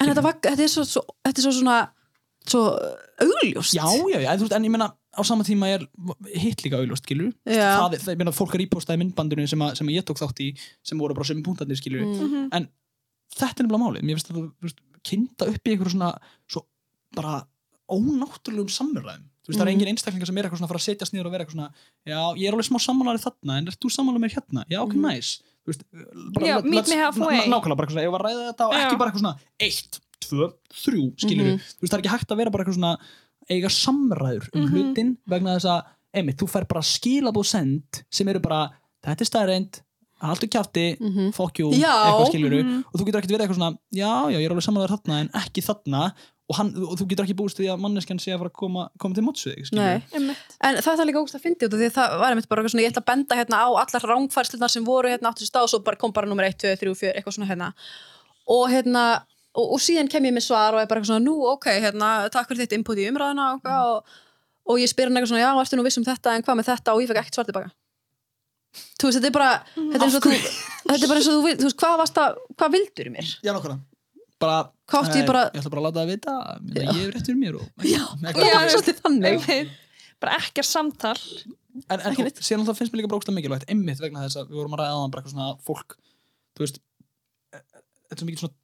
en 0.00 0.10
þetta, 0.10 0.24
var, 0.24 0.38
þetta, 0.40 0.64
er 0.64 0.72
svo, 0.72 0.84
svo, 0.88 1.02
þetta 1.26 1.42
er 1.42 1.46
svo 1.46 1.54
svona 1.56 1.78
svo 2.48 2.62
augljóst. 3.20 3.76
Já, 3.76 3.84
já, 4.08 4.20
já, 4.24 4.32
en 4.56 4.66
ég 4.66 4.72
meina 4.72 4.88
á 5.10 5.20
sama 5.26 5.42
tíma 5.44 5.66
er 5.74 5.82
hitt 6.38 6.62
líka 6.64 6.78
auðlust, 6.78 7.04
skilur 7.06 7.32
það, 7.44 7.96
það, 7.98 8.12
ég 8.14 8.18
meina, 8.20 8.30
fólk 8.36 8.54
er 8.54 8.60
repostaði 8.64 8.98
myndbandinu 9.02 9.46
sem, 9.50 9.58
að, 9.66 9.74
sem 9.80 9.86
að 9.90 9.96
ég 9.98 10.04
tók 10.06 10.18
þátt 10.22 10.40
í 10.44 10.50
sem 10.86 10.98
voru 10.98 11.14
bara 11.14 11.26
sömu 11.26 11.42
punktarnir, 11.46 11.76
skilur 11.80 12.04
Mm. 12.06 12.48
en 12.52 12.68
þetta 13.34 13.62
er 13.62 13.66
nefnilega 13.66 13.82
málið. 13.84 14.02
Mér 14.06 14.16
finnst 14.18 14.28
þetta 14.30 14.40
þú 14.42 14.66
veist, 14.68 14.80
kynda 15.02 15.46
upp 15.50 15.64
í 15.66 15.70
einhverju 15.74 15.92
svona 15.96 16.10
svo 16.50 16.62
bara 17.16 17.46
ónáttúrulegum 17.90 18.70
samræðum 18.70 19.26
þú 19.40 19.50
veist 19.50 19.58
það 19.58 19.66
er 19.66 19.72
engin 19.72 19.90
einstaklingar 19.90 20.28
sem 20.30 20.36
er 20.38 20.46
eitthvað 20.46 20.60
svona 20.60 20.68
að 20.68 20.72
fara 20.74 20.80
að 20.82 20.86
setjast 20.86 21.14
niður 21.14 21.26
og 21.26 21.32
vera 21.34 21.44
eitthvað 21.44 21.56
svona 21.56 21.70
já 22.06 22.20
ég 22.38 22.46
er 22.46 22.54
alveg 22.54 22.68
smá 22.68 22.78
sammálaður 22.84 23.24
þarna 23.24 23.56
en 23.58 23.70
er 23.72 23.78
þú 23.82 23.90
sammálaður 23.96 24.22
mér 24.26 24.34
hérna? 24.36 24.64
Já 24.70 24.78
ok 24.84 24.94
meet 24.94 25.40
let's- 26.70 26.88
me 26.90 26.96
halfway. 27.00 27.40
ná- 27.40 27.50
nákvæmlega 27.50 27.76
bara 27.76 27.86
eitthvað 27.86 27.96
svona 27.96 28.06
ég 28.06 28.12
var 28.14 28.22
að 28.22 28.28
ræða 28.30 28.44
þetta 28.50 28.66
og 28.68 28.72
Já. 28.74 28.80
ekki 28.86 28.98
bara 29.00 29.10
eitthvað 29.10 29.24
svona 29.24 29.38
eitt, 29.60 30.00
tvö, 30.20 30.52
þrjú 30.84 31.02
skilur 31.24 31.46
Mhm. 31.50 31.58
þú 31.58 31.80
veist 31.82 31.90
það 31.92 31.98
er 31.98 32.02
ekki 32.04 32.14
hægt 32.14 32.30
að 32.30 32.36
vera 32.40 32.50
bara 32.50 32.64
eitthvað 32.64 32.78
svona 32.78 32.98
eiga 33.50 33.68
samræður 33.68 34.48
um 34.54 34.62
Mhm. 34.62 34.72
hlutin 34.72 35.16
vegna 35.28 35.56
þess 35.58 35.66
að 35.66 35.84
einmitt 36.14 36.38
þú 36.38 36.48
fær 36.50 36.66
bara 36.68 36.80
skilabóð 36.82 37.46
send 37.46 38.02
sem 38.10 38.28
eru 38.28 38.40
bara 38.40 38.70
þetta 39.04 39.20
er 39.20 39.30
staðreind 39.30 39.80
haldu 40.20 40.46
kjafti, 40.52 40.98
Mhm. 41.00 41.32
fuck 41.32 41.58
you 41.58 41.70
Já. 41.72 41.88
eitthvað 42.06 42.28
skilur 42.30 42.62
Mhm. 42.62 42.84
og 42.92 43.00
þú 43.00 43.04
getur 43.06 43.20
ekkert 43.20 43.32
verið 43.36 43.46
eitthvað 43.48 43.56
svona 43.58 43.78
já, 43.94 44.30
já, 44.30 44.36
ég 44.38 44.44
er 44.46 44.50
alveg 44.50 44.62
samanlegar 44.68 44.98
þarna 44.98 45.20
en 45.20 45.28
ekki 45.34 45.62
þarna 45.64 46.12
og, 46.50 46.56
hann, 46.56 46.74
og 46.76 46.98
þú 46.98 47.06
getur 47.08 47.24
ekki 47.24 47.36
búist 47.38 47.56
því 47.56 47.68
að 47.70 47.80
manneskjan 47.80 48.18
sé 48.20 48.32
að 48.34 48.38
fara 48.38 48.50
að 48.50 48.58
koma, 48.58 48.88
koma 48.98 49.14
til 49.14 49.22
mótsvið. 49.22 49.70
Einmitt. 49.72 50.36
En 50.60 50.74
það 50.76 50.98
er 51.00 51.06
líka 51.06 51.22
ógst 51.22 51.36
að 51.38 51.42
fyndi 51.46 51.62
út 51.64 51.72
af 51.74 51.78
því 51.78 51.86
að 51.86 51.94
það 51.94 52.18
var 52.18 52.30
einmitt 52.32 52.48
bara 52.48 52.62
eitthvað 52.62 52.70
svona, 52.74 52.82
ég 52.84 52.90
ætla 52.92 53.02
að 53.02 53.06
benda 53.06 53.36
hérna 53.36 53.56
á 53.62 53.68
allar 53.70 54.02
rángfærslunar 54.10 54.68
sem 54.70 54.84
voru 54.84 55.08
hérna 55.08 55.30
áttu 55.30 55.42
sér 55.46 55.50
stað 55.52 55.62
og 55.62 55.68
svo 55.70 55.78
bara 55.84 55.96
kom 55.96 56.10
bara 56.12 56.26
nummer 56.26 56.44
1, 56.44 56.58
2, 56.58 56.74
3, 56.76 56.94
4, 56.94 57.14
eitthvað 57.14 57.36
svona 57.38 57.46
hérna 57.48 57.72
og 58.48 58.68
hérna, 58.68 59.22
og, 59.56 59.66
og 59.66 59.82
síðan 59.82 60.10
kem 60.10 60.28
ég 60.28 60.36
með 60.36 60.46
svar 60.46 60.76
og 60.76 60.82
er 60.82 60.88
bara 60.90 61.00
eitthvað 61.00 61.12
svona, 61.12 61.24
nú 61.26 61.36
ok, 61.52 61.68
hérna 61.82 62.10
takk 62.32 62.50
fyrir 62.50 62.64
þitt 62.64 62.78
input 62.78 63.00
í 63.00 63.08
umræðuna 63.10 63.50
og, 63.56 63.60
mm. 63.64 63.76
og, 63.90 64.16
og 64.70 64.80
ég 64.82 64.90
spyr 64.92 65.10
hann 65.10 65.20
eitthvað 65.20 65.34
svona, 65.34 65.44
já, 65.44 65.50
ertu 65.64 65.80
nú 65.80 65.86
viss 65.86 66.00
um 66.00 66.08
þetta 66.08 66.34
en 66.36 66.46
hvað 66.46 66.60
með 66.60 66.72
þetta? 66.72 66.94
Og 66.96 67.04
ég 67.04 67.10
fekk 67.10 67.22
ekkert 67.24 67.38
svar 67.38 67.50
tilbaka. 67.50 67.72
Þú 69.00 69.08
veist, 69.08 69.18
þetta 69.18 69.30
er 69.30 69.34
bara 69.34 69.52
þetta 69.76 70.06
er 70.06 70.12
þú, 70.14 70.34
þetta 70.86 71.00
er 71.00 71.10
bara 71.10 71.22
eins 71.22 71.30
og 71.30 71.38
þú, 71.38 71.54
þú 71.58 71.68
veist, 71.68 71.78
hvað 71.82 71.96
varst 72.04 72.20
að, 72.22 72.42
hvað 72.54 72.76
vildur 72.76 73.10
í 73.10 73.14
mér? 73.16 73.32
Já, 73.42 73.54
nokkuna 73.56 73.80
bara, 74.40 74.58
átti 74.88 75.20
ég 75.20 75.26
bara- 75.28 75.50
Ég 75.52 75.60
ætla 75.60 75.70
bara 75.70 75.80
að 75.82 75.86
láta 75.86 76.00
það 76.00 76.10
vita 76.14 76.34
að 76.40 76.76
ég 76.80 76.92
hef 76.96 77.10
rétt 77.14 77.26
fyrir 77.28 77.40
mér 77.40 77.56
og, 77.60 77.66
Já, 77.84 78.04
var 78.56 78.70
svolítið 78.72 79.02
þannig. 79.04 79.72
Bara 80.20 80.36
ekkert 80.40 80.68
samtal. 80.68 81.18
En, 81.88 82.00
en 82.00 82.16
neitt. 82.18 82.40
síðan 82.42 82.64
alltaf 82.64 82.80
finnst 82.80 82.92
mér 82.92 83.02
líka 83.02 83.10
brókslega 83.12 83.36
mikilvægt 83.36 83.68
einmitt 83.70 84.00
vegna 84.02 84.24
þess 84.24 84.40
að 84.40 84.50
við 84.50 84.58
vorum 84.58 84.74
að 84.74 84.80
ræða 84.82 84.94
aðan 84.96 85.12
bara 85.12 85.22
eitthvað 85.22 85.34
svona 85.36 85.52
fólk 85.62 85.94
þú 86.58 86.64
veist 86.64 86.80
eh, 87.54 87.62
þetta 87.62 88.16
er 88.16 88.20
svo 88.20 88.28
mikið 88.28 88.42
svona 88.42 88.56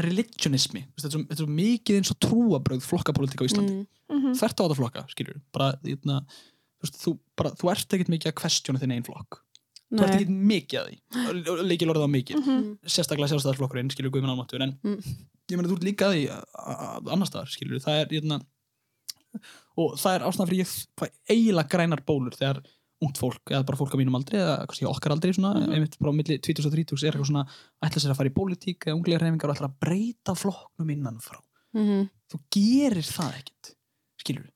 religionismi 0.00 0.84
þetta 0.98 1.22
er 1.30 1.38
svo, 1.38 1.46
mikið 1.50 1.98
eins 2.00 2.10
og 2.14 2.18
trúabröð 2.24 2.82
flokkapólitík 2.86 3.42
á 3.42 3.48
Íslandi 3.48 3.74
mm. 3.78 3.86
Mhm. 4.14 4.34
þvert 4.38 4.60
á 4.60 4.62
þetta 4.64 4.76
flokka, 4.80 5.02
skilur 5.10 5.40
bara, 5.54 5.70
eitna, 5.86 6.20
þú, 6.84 6.90
þú, 7.00 7.12
bara, 7.40 7.50
þú 7.60 7.70
ert 7.72 7.94
ekkert 7.96 8.12
mikið 8.12 8.30
að 8.32 8.38
questiona 8.42 8.80
þinn 8.82 8.92
einn 8.98 9.06
flokk 9.06 9.40
þú 9.94 10.00
ert 10.02 10.10
Nei, 10.10 10.16
ekkert 10.18 10.34
mikið 10.50 10.80
að 10.80 10.88
því 10.90 11.64
leikil 11.70 11.90
orðið 11.92 12.04
á 12.04 12.10
mikið 12.16 12.40
Mhm. 12.42 12.66
sérstaklega 12.84 13.30
sjálfstæðarflokkurinn, 13.32 13.92
skilur 13.94 14.10
Guðmund 14.10 14.34
Almáttur 14.34 14.62
en 14.62 14.78
Mm. 14.84 14.98
ég 15.50 15.56
meina 15.56 15.68
þú 15.68 15.76
ert 15.78 15.88
líka 15.88 16.08
að 16.10 16.14
því 16.14 17.12
annar 17.12 17.26
staðar, 17.30 17.50
skilur, 17.52 17.80
það 17.84 18.00
er 18.00 18.14
eitna, 18.18 18.40
og 19.76 19.96
það 19.98 20.14
er 20.14 20.24
ástæðan 20.28 20.48
fyrir 20.48 20.62
ég 20.64 21.12
eiginlega 21.30 21.68
grænar 21.74 22.02
bólur 22.06 22.36
þegar 22.36 22.60
ungt 23.02 23.18
fólk, 23.18 23.42
eða 23.50 23.64
bara 23.66 23.76
fólk 23.78 23.94
á 23.94 23.98
mínum 24.00 24.14
aldri 24.16 24.38
eða 24.38 24.66
kannski 24.66 24.86
okkar 24.86 25.12
aldri, 25.12 25.32
svona, 25.34 25.54
Mhm. 25.60 25.72
einmitt 25.74 25.98
bara 25.98 26.12
á 26.12 26.16
milli 26.16 26.38
20 26.38 26.66
og 26.66 26.72
30 26.72 27.04
er 27.04 27.12
eitthvað 27.12 27.30
svona 27.30 27.46
ætla 27.82 28.00
sér 28.00 28.10
að 28.12 28.16
fara 28.16 28.30
í 28.30 28.36
pólitík 28.38 28.78
eða 28.86 28.96
unglega 28.96 29.20
reyfingar 29.20 29.50
og 29.50 29.56
ætla 29.56 29.68
að 29.68 29.78
breyta 29.80 30.34
flokknum 30.34 30.90
innan 30.92 31.18
frá. 31.20 31.40
Mm 31.74 32.08
þú 32.30 32.38
gerir 32.50 33.02
það 33.04 33.32
ekkert 33.40 33.74
skilur 34.18 34.46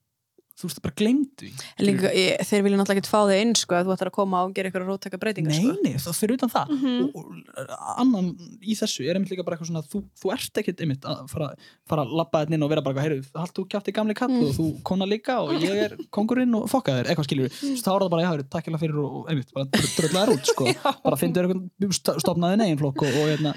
þú 0.58 0.66
veist, 0.66 0.80
bara 0.82 0.94
gleymdu 0.98 1.46
því 1.46 1.66
En 1.78 1.86
líka, 1.86 2.10
ég, 2.18 2.40
þeir 2.48 2.62
vilja 2.66 2.78
náttúrulega 2.80 3.02
ekki 3.04 3.10
fá 3.12 3.20
þig 3.30 3.42
inn 3.44 3.52
sko, 3.54 3.76
að 3.78 3.84
þú 3.86 3.92
ættir 3.94 4.08
að 4.10 4.14
koma 4.16 4.40
og 4.42 4.54
gera 4.56 4.70
eitthvað 4.70 4.88
róttaka 4.88 5.20
breytingar 5.22 5.52
Nei, 5.54 5.60
sko. 5.62 5.74
nei, 5.84 5.92
það 6.02 6.16
fyrir 6.18 6.34
utan 6.38 6.50
það 6.54 6.72
Mhm. 6.74 6.96
og, 7.04 7.14
og 7.14 7.72
annan 8.02 8.26
í 8.62 8.74
þessu 8.80 9.06
er 9.06 9.14
einmitt 9.20 9.30
líka 9.30 9.44
bara 9.46 9.56
eitthvað 9.56 9.70
svona 9.70 9.84
þú, 9.86 10.02
þú 10.18 10.32
ert 10.34 10.60
ekkert 10.62 10.82
einmitt 10.82 11.06
að 11.06 11.22
fara, 11.30 11.48
fara 11.88 12.02
að 12.04 12.16
labba 12.18 12.42
þetta 12.42 12.54
inn 12.58 12.66
og 12.66 12.72
vera 12.74 12.82
bara 12.88 13.04
heyrðu, 13.06 13.22
haldt 13.38 13.54
þú 13.54 13.66
kjátt 13.70 13.88
í 13.92 13.96
gamli 14.00 14.14
kall 14.18 14.28
Mm. 14.34 14.42
og 14.48 14.52
þú 14.58 14.66
kona 14.82 15.06
líka 15.08 15.38
og 15.40 15.54
ég 15.62 15.78
er 15.86 15.96
kongurinn 16.10 16.54
og 16.58 16.66
fokka 16.68 16.98
þér, 16.98 17.08
eitthvað 17.14 17.28
skilur 17.30 17.48
mm. 17.54 17.78
þá 17.78 17.88
er 17.94 18.02
það 18.02 18.10
bara, 18.16 18.22
já, 18.26 18.30
heyrðu, 18.34 18.48
takk 18.50 18.66
hérna 18.68 18.82
fyrir 18.82 18.98
og, 19.04 19.24
einmitt, 19.30 19.52
bara 19.54 19.70
drölla 19.70 20.26
þér 20.26 20.34
út, 20.34 20.50
sko 20.52 20.64
bara 21.06 21.16
þér 21.22 21.48
eitthvað 21.48 22.20
stopnaði 22.20 22.58
negin 22.64 22.78
flokk 22.82 23.06
og, 23.06 23.14
og 23.22 23.30
hérna, 23.30 23.54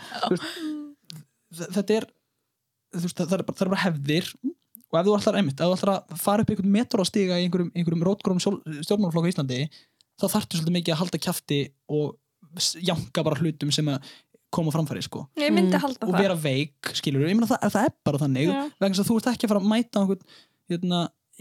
þetta 1.52 1.98
er 2.00 2.08
það 2.92 3.36
er 3.40 3.44
bara, 3.48 3.56
það 3.56 3.66
er 3.66 3.72
bara 3.74 3.84
hefðir 3.86 4.32
og 4.92 5.00
ef 5.00 5.08
þú 5.08 5.16
ætlar 5.18 5.38
einmitt, 5.40 5.60
ef 5.62 5.70
þú 5.70 5.78
ætlar 5.78 5.94
að 5.96 6.20
fara 6.20 6.44
upp 6.44 6.52
einhvern 6.52 6.74
metur 6.76 7.04
á 7.04 7.06
stiga 7.08 7.38
í 7.40 7.46
einhverjum, 7.48 7.72
einhverjum 7.76 8.04
rótgróum 8.08 8.42
stjórnmálaflokku 8.44 9.30
í 9.30 9.34
Íslandi 9.34 9.60
þá 10.20 10.26
þarftu 10.36 10.60
svolítið 10.60 10.76
mikið 10.78 10.96
að 10.96 11.02
halda 11.02 11.22
kjafti 11.26 11.62
og 11.96 12.18
janka 12.84 13.24
bara 13.24 13.40
hlutum 13.40 13.72
sem 13.72 13.88
að 13.88 14.12
koma 14.52 14.74
framfæri 14.76 15.00
sko. 15.06 15.24
Og 16.04 16.12
vera 16.20 16.36
veik, 16.36 16.92
skilur 17.00 17.24
ég 17.24 17.38
meina 17.38 17.48
það, 17.48 17.70
það 17.72 17.86
er 17.88 17.94
bara 18.04 18.20
þannig. 18.20 18.50
Já. 18.52 18.64
vegna 18.84 18.96
þess 18.98 19.04
að 19.06 19.08
þú 19.12 19.20
ert 19.22 19.30
ekki 19.32 19.48
að 19.48 19.54
fara 19.54 19.62
að 19.64 19.70
mæta 19.72 20.02
einhvern, 20.02 20.26
hérna, 20.74 21.00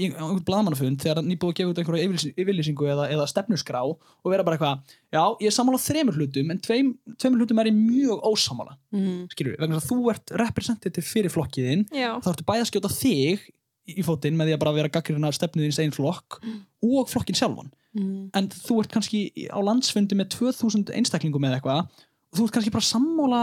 einhvern 0.09 0.43
blaðmannafund 0.49 1.03
þegar 1.05 1.21
nýbúið 1.27 1.53
að 1.53 1.57
gefa 1.61 1.71
út 1.73 1.81
einhverja 1.83 2.07
yfirlýs- 2.09 2.35
yfirlýsingu 2.41 2.89
eða, 2.95 3.07
eða 3.15 3.27
stefnusgrá 3.31 3.81
og 3.85 4.29
vera 4.33 4.45
bara 4.47 4.57
eitthvað, 4.57 4.97
já, 5.13 5.23
ég 5.43 5.47
er 5.51 5.57
sammála 5.57 5.81
þremur 5.85 6.19
hlutum 6.21 6.51
en 6.55 6.61
tveim, 6.65 6.93
tveimur 7.21 7.43
hlutum 7.45 7.61
er 7.63 7.71
ég 7.71 7.77
mjög 7.79 8.25
ósammála 8.31 8.77
mm. 8.95 9.23
skilur 9.35 9.57
vegna 9.61 9.79
þess 9.81 9.91
að 9.91 9.93
þú 9.95 10.11
ert 10.15 10.35
representative 10.45 11.07
fyrir 11.07 11.35
flokkiðin 11.35 11.87
já, 11.93 12.11
þá 12.23 12.31
ertu 12.33 12.47
bæði 12.49 12.65
að 12.65 12.71
skjóta 12.73 12.93
þig 12.97 13.49
í 13.91 14.05
fótinn 14.07 14.37
með 14.39 14.51
því 14.51 14.55
að 14.57 14.63
bara 14.63 14.77
vera 14.77 14.93
gaggrina 14.95 15.31
stefnuðins 15.35 15.81
einn 15.83 15.95
flokk 15.97 16.41
og 16.87 17.09
flokkin 17.11 17.39
sjálfan 17.39 17.71
Mm. 17.91 18.29
en 18.39 18.47
þú 18.47 18.77
ert 18.85 18.93
kannski 18.95 19.21
á 19.51 19.59
landsfundi 19.67 20.15
með 20.15 20.29
2000 20.37 20.93
einstaklingum 20.95 21.43
eða 21.49 21.57
eitthvað 21.59 21.81
og 21.91 22.37
þú 22.39 22.45
ert 22.45 22.53
kannski 22.55 22.71
bara 22.71 22.87
sammála 22.87 23.41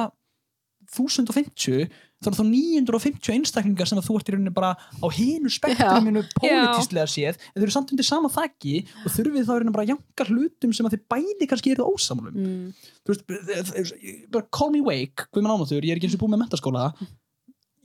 1050 0.96 1.90
þá 2.18 2.28
er 2.32 2.36
þá 2.38 2.44
950 2.50 3.34
einstaklingar 3.36 3.90
sem 3.90 4.00
að 4.02 4.08
þú 4.08 4.16
ert 4.18 4.30
í 4.32 4.34
rauninni 4.34 4.54
bara 4.56 4.72
á 4.74 5.08
hinu 5.14 5.52
spektruminu 5.54 6.24
pólitíslega 6.40 7.06
séð 7.14 7.36
en 7.38 7.60
þau 7.60 7.66
eru 7.68 7.76
samt 7.76 7.94
undir 7.94 8.08
sama 8.08 8.32
þakki 8.34 8.74
og 9.06 9.14
þurfið 9.14 9.46
þá 9.46 9.52
í 9.54 9.58
rauninni 9.60 9.76
bara 9.76 9.86
að 9.86 9.92
janka 9.94 10.28
hlutum 10.32 10.74
sem 10.74 10.90
að 10.90 10.96
þið 10.98 11.04
bæði 11.14 11.50
kannski 11.52 11.76
eru 11.76 11.86
ósamlum 11.92 12.34
Mm. 12.38 12.74
þú 13.06 13.14
veist, 13.14 13.94
bara 14.34 14.48
call 14.54 14.72
me 14.74 14.82
wake 14.82 15.28
Guðmund 15.34 15.54
Ámatur, 15.60 15.86
ég 15.86 15.94
er 15.94 16.00
ekki 16.02 16.10
eins 16.10 16.18
og 16.18 16.24
búið 16.26 16.34
með 16.36 16.42
mentaskóla 16.46 16.88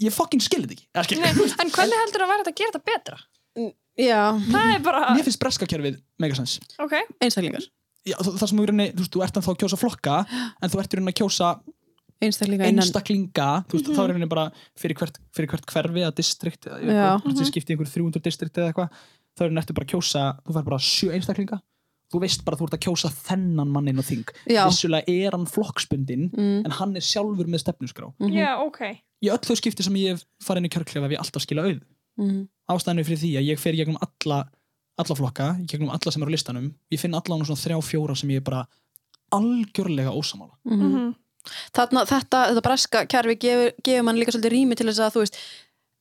ég 0.02 0.12
fucking 0.16 0.42
skilði 0.42 0.72
þetta 0.72 0.78
ekki. 0.78 0.88
Eða, 0.96 1.04
skil, 1.06 1.20
Nei, 1.20 1.52
en 1.62 1.70
hvernig 1.76 2.00
heldur 2.00 2.24
að 2.24 2.32
vera 2.32 2.42
þetta 2.42 2.52
að 2.52 2.58
gera 2.62 2.72
þetta 2.72 2.88
betra? 2.88 3.20
Já, 4.00 4.20
það 4.48 4.72
er 4.72 4.82
bara, 4.88 5.02
mér 5.14 5.26
finnst 5.28 5.40
breskakerfið 5.42 5.98
megasens 6.24 6.56
ok. 6.80 6.94
Einstaklingar. 7.22 7.66
Já, 8.08 8.16
það, 8.18 8.32
það 8.40 8.48
sem 8.50 8.58
þú, 8.58 8.64
í 8.64 8.68
rauninni, 8.72 8.86
þú, 8.96 9.02
veist, 9.04 9.12
þú 9.14 9.22
ert 9.26 9.36
að 9.38 9.44
þá 9.46 9.50
að 9.52 9.58
kjósa 9.62 9.78
flokka 9.78 10.14
en 10.32 10.72
þú 10.72 10.80
ert 10.82 10.94
í 10.96 10.98
rauninni 10.98 11.12
að 11.12 11.18
kjósa 11.20 11.50
Einstaklingar 12.22 12.68
innan 12.70 12.84
einstaklinga 12.86 13.48
þú 13.68 13.76
veist, 13.78 13.90
þá 13.92 14.00
er 14.02 14.08
í 14.08 14.12
rauninni 14.12 14.28
bara 14.30 14.44
fyrir 14.78 14.96
hvert, 15.00 15.18
fyrir 15.34 15.48
hvert 15.52 15.66
hverfi 15.72 16.04
eða 16.04 16.14
distrikt 16.14 16.66
eða 16.70 16.78
eitthvað, 16.78 17.26
mm 17.26 17.50
skipti 17.50 17.72
í 17.72 17.76
einhver 17.76 17.90
300 17.90 18.22
distrikt 18.22 18.56
eða 18.62 18.70
eitthvað 18.72 18.88
þá 19.36 19.40
er 19.42 19.44
í 19.44 19.48
rauninni 19.50 19.76
bara 19.78 19.86
að 19.86 19.92
kjósa, 19.94 20.24
þú 20.46 20.56
fær 20.56 20.64
bara 20.70 20.78
sjö 20.78 21.12
einstaklinga. 21.16 21.60
Þú 22.12 22.20
veist 22.20 22.42
bara 22.44 22.56
að 22.56 22.60
þú 22.60 22.66
ert 22.68 22.74
að 22.76 22.82
kjósa 22.84 23.08
þennan 23.24 23.70
mannin 23.72 23.98
og 23.98 24.04
þing. 24.04 24.24
Já. 24.46 24.66
vissulega 24.68 25.08
er 25.08 25.30
hann 25.32 25.46
flokksbundin 25.48 26.28
Mm. 26.36 26.64
en 26.66 26.70
hann 26.70 26.96
er 26.96 27.00
sjálfur 27.00 27.46
með 27.48 27.62
stefnusgrá 27.64 28.12
Mhm. 28.20 28.32
já, 28.36 28.58
ok. 28.60 28.80
Í 29.24 29.30
öll 29.32 29.38
þau 29.40 29.56
skipti 29.56 29.82
sem 29.82 29.94
ég 29.94 30.10
hef 30.12 30.24
farið 30.44 30.58
inn 30.58 30.68
í 30.68 30.74
kjörklefa 30.74 31.08
ég 31.10 31.18
alltaf 31.18 31.42
skila 31.42 31.62
auð. 31.64 31.80
Mm. 32.20 32.48
ástæðinu 32.68 33.04
fyrir 33.06 33.18
því 33.18 33.30
að 33.40 33.46
ég 33.48 33.58
fer 33.58 33.72
gegnum 33.72 33.96
alla 34.00 34.48
alla 34.98 35.14
flokka, 35.16 35.56
í 35.62 35.66
gegnum 35.66 35.88
alla 35.88 36.12
sem 36.12 36.22
eru 36.22 36.28
á 36.30 36.34
listanum. 36.36 36.74
Ég 36.92 37.00
finn 37.00 37.14
alla 37.14 37.34
hann 40.92 41.16
Þarna, 41.74 42.04
þetta, 42.06 42.44
þetta 42.52 42.62
breska 42.68 43.04
kerfi 43.10 43.36
gefur, 43.42 43.72
gefur 43.82 44.06
mann 44.06 44.20
líka 44.20 44.34
svolítið 44.34 44.54
rými 44.56 44.76
til 44.78 44.86
þess 44.90 45.02
að 45.06 45.14
þú 45.16 45.24
veist 45.24 45.38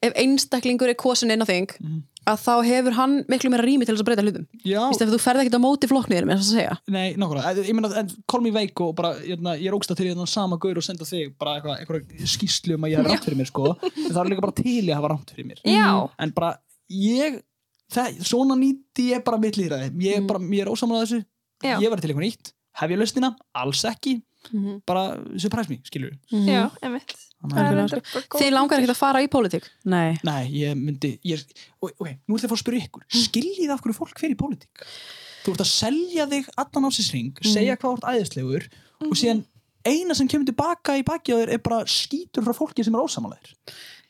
ef 0.02 0.16
einstaklingur 0.18 0.90
er 0.90 0.98
kosin 0.98 1.32
inn 1.34 1.42
á 1.42 1.48
þing 1.50 1.70
Mhm. 1.80 2.00
að 2.26 2.38
þá 2.42 2.54
hefur 2.66 2.94
hann 2.98 3.14
miklu 3.30 3.50
meira 3.50 3.66
rými 3.66 3.86
til 3.86 3.96
þess 3.96 4.02
að 4.02 4.08
breyta 4.10 4.24
hlutum. 4.26 4.46
Þú 4.64 5.20
ferð 5.22 5.42
ekkert 5.42 5.58
á 5.58 5.62
móti 5.62 5.88
að 5.90 6.42
segja. 6.46 6.78
Nei, 6.88 7.14
nákvæmlega, 7.16 7.66
ég 7.66 7.74
meina 7.74 8.08
call 8.30 8.42
me 8.42 8.52
veik 8.52 8.80
og 8.82 8.96
bara, 8.96 9.14
ég, 9.26 9.38
ég 9.42 9.68
er 9.68 9.74
ógsta 9.78 9.96
til 9.96 10.06
ég 10.08 10.28
sama 10.28 10.58
gaur 10.58 10.78
og 10.78 10.84
senda 10.84 11.04
þig 11.06 11.34
bara 11.38 11.60
eitthvað, 11.60 11.80
eitthvað 11.82 12.26
skýslu 12.26 12.76
um 12.76 12.84
að 12.86 12.92
ég 12.92 12.98
hef 12.98 13.06
rátt 13.08 13.26
fyrir 13.26 13.38
mér 13.42 13.48
sko, 13.50 13.76
en 13.82 14.12
það 14.14 14.22
er 14.26 14.30
líka 14.30 14.42
bara 14.42 14.58
til 14.62 14.86
ég 14.86 14.94
hafa 14.96 15.10
rátt 15.10 15.34
fyrir 15.34 15.46
mér. 15.50 15.62
Já, 15.66 16.10
en 16.20 16.32
bara, 16.32 16.58
ég 16.90 17.42
það, 17.92 18.22
svona 18.22 18.56
nýtti 18.58 19.10
ég 19.14 19.24
bara 19.24 19.38
mitt 19.38 19.58
líðræði 19.58 19.92
ég 20.02 20.28
bara, 20.28 20.40
ég 20.40 20.62
er 20.62 20.72
ósamlega 20.74 21.06
þessu. 21.06 21.26
Já. 21.62 21.78
ég 21.80 21.90
var 21.90 22.00
til 22.02 22.10
eitthvað 22.10 22.26
nýtt, 22.26 22.54
hef 22.74 22.90
ég 22.90 22.98
lausnina? 23.02 23.36
Alls 23.54 23.84
ekki, 23.86 24.22
mm 24.52 24.64
-hmm. 24.64 24.82
bara 24.86 25.20
surprise 25.38 25.70
me, 25.70 25.80
skilur 25.84 26.18
já, 26.32 26.70
emitt 26.82 27.12
það 27.12 27.32
Algjörlega, 27.42 27.74
reyndar 27.76 28.02
bara 28.14 28.26
góð 28.30 28.42
Þið 28.44 28.52
langar 28.54 28.78
ekkert 28.78 28.94
að 28.94 29.00
fara 29.00 29.22
í 29.22 29.28
pólitík? 29.28 29.68
Nei. 29.90 30.18
Nei, 30.28 30.44
ég 30.54 30.76
myndi 30.78 31.20
ég, 31.26 31.42
ok, 31.80 31.94
ok, 31.98 32.10
nú 32.28 32.38
ætla 32.38 32.46
ég 32.46 32.46
að 32.46 32.52
fá 32.52 32.58
að 32.58 32.62
spyrja 32.62 32.86
ykkur. 32.86 33.06
Skiljið 33.10 33.72
af 33.74 33.82
hverju 33.82 33.98
fólk 33.98 34.22
fer 34.22 34.30
í 34.30 34.38
pólitík? 34.38 34.84
Þú 35.42 35.56
ert 35.56 35.64
að 35.64 35.72
selja 35.72 36.28
þig 36.30 36.52
allan 36.62 36.86
ásisring 36.86 37.42
segja 37.42 37.78
hvað 37.82 37.90
þú 37.90 37.98
ert 37.98 38.10
æðislegur 38.12 38.68
og 39.08 39.18
síðan 39.18 39.42
eina 39.88 40.14
sem 40.18 40.30
kemur 40.30 40.46
tilbaka 40.46 40.98
í 41.00 41.06
baki 41.08 41.34
á 41.34 41.38
þér 41.42 41.54
er 41.56 41.62
bara 41.66 41.82
skítur 41.90 42.46
frá 42.46 42.54
fólki 42.54 42.86
sem 42.86 42.94
er 42.94 43.02
ósamálaðir 43.02 43.56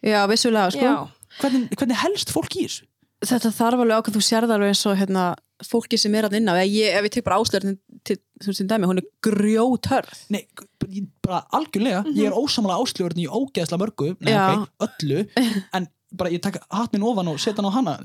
Já, 0.02 0.26
vissulega, 0.28 0.74
sko. 0.74 0.84
Já, 0.84 1.38
hvernig, 1.40 1.70
hvernig 1.78 2.02
helst 2.02 2.34
fólk 2.34 2.58
í 2.58 2.66
þessu? 2.66 2.88
Þetta 3.22 3.52
þarf 3.54 3.84
alveg 3.84 4.02
ákveð 4.02 4.18
þú 4.18 4.24
sérð 4.26 4.54
alveg 4.56 4.74
eins 4.74 4.82
og 4.90 4.98
hérna, 4.98 5.26
fólki 5.68 5.98
sem 6.00 6.16
er 6.18 6.28
að 6.28 6.38
inn 6.40 6.50
á 6.50 6.56
ef 6.62 6.70
ég, 6.72 6.96
ég 7.06 7.12
tek 7.14 7.26
bara 7.28 7.38
áslöðin 7.42 7.78
til 8.08 8.18
til 8.42 8.66
dæmi, 8.68 8.88
hún 8.90 8.98
er 9.02 9.08
grjótörð 9.28 10.22
Nei, 10.34 10.46
ég- 10.90 11.08
bara 11.22 11.44
algjörlega. 11.54 12.04
Ég 12.18 12.26
er 12.32 12.36
ósamála 12.38 12.80
áslugurinn 12.82 13.22
í 13.22 13.28
ógeðsla 13.30 13.78
mörgu. 13.78 14.16
Nei, 14.20 14.34
ok, 14.34 14.88
öllu. 14.88 15.26
En 15.78 15.88
bara 16.12 16.32
ég 16.34 16.42
taka 16.44 16.60
hatt 16.74 16.92
minn 16.96 17.06
ofan 17.08 17.30
og 17.32 17.38
setja 17.40 17.62
hann 17.64 17.88
á 17.88 17.96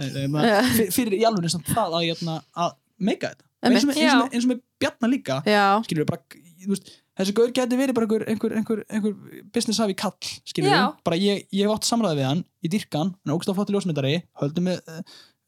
fyr- 0.77 0.93
fyrir 0.95 1.17
í 1.19 1.25
alveg 1.27 1.49
það 1.67 1.97
að, 1.97 2.05
hérna, 2.11 2.37
að 2.55 2.77
meika 3.01 3.33
þetta 3.33 3.45
eins 3.73 3.83
og 3.83 3.89
með- 3.91 3.97
eins 4.03 4.13
og 4.13 4.21
með- 4.21 4.35
eins 4.37 4.45
og 4.47 4.51
með 4.53 4.61
Bjarnar 4.79 5.11
líka. 5.11 5.41
Skilur 5.83 6.05
við 6.05 6.11
bara, 6.13 6.23
þú 6.63 6.69
veist, 6.75 6.91
þessi 7.19 7.33
gaur 7.39 7.51
geti 7.57 7.77
verið 7.81 7.95
bara 7.97 8.07
einhver, 8.07 8.25
einhver, 8.29 8.53
einhver, 8.61 8.83
einhver 8.93 9.15
business 9.57 9.81
hafi 9.81 9.95
kall, 9.97 10.13
skilur 10.45 10.69
við, 10.69 11.01
bara 11.09 11.17
ég, 11.17 11.47
ég 11.51 11.65
hef 11.65 11.73
átt 11.79 11.89
samræði 11.89 12.21
við 12.21 12.29
hann, 12.29 12.45
í 12.63 12.69
dyrkan, 12.77 13.15
hann 13.17 13.33
er 13.33 13.39
ógst 13.39 13.49
á 13.49 13.57
flottu 13.57 13.73
ljósmyndari, 13.73 14.19
höldum 14.43 14.69
eh, 14.69 15.01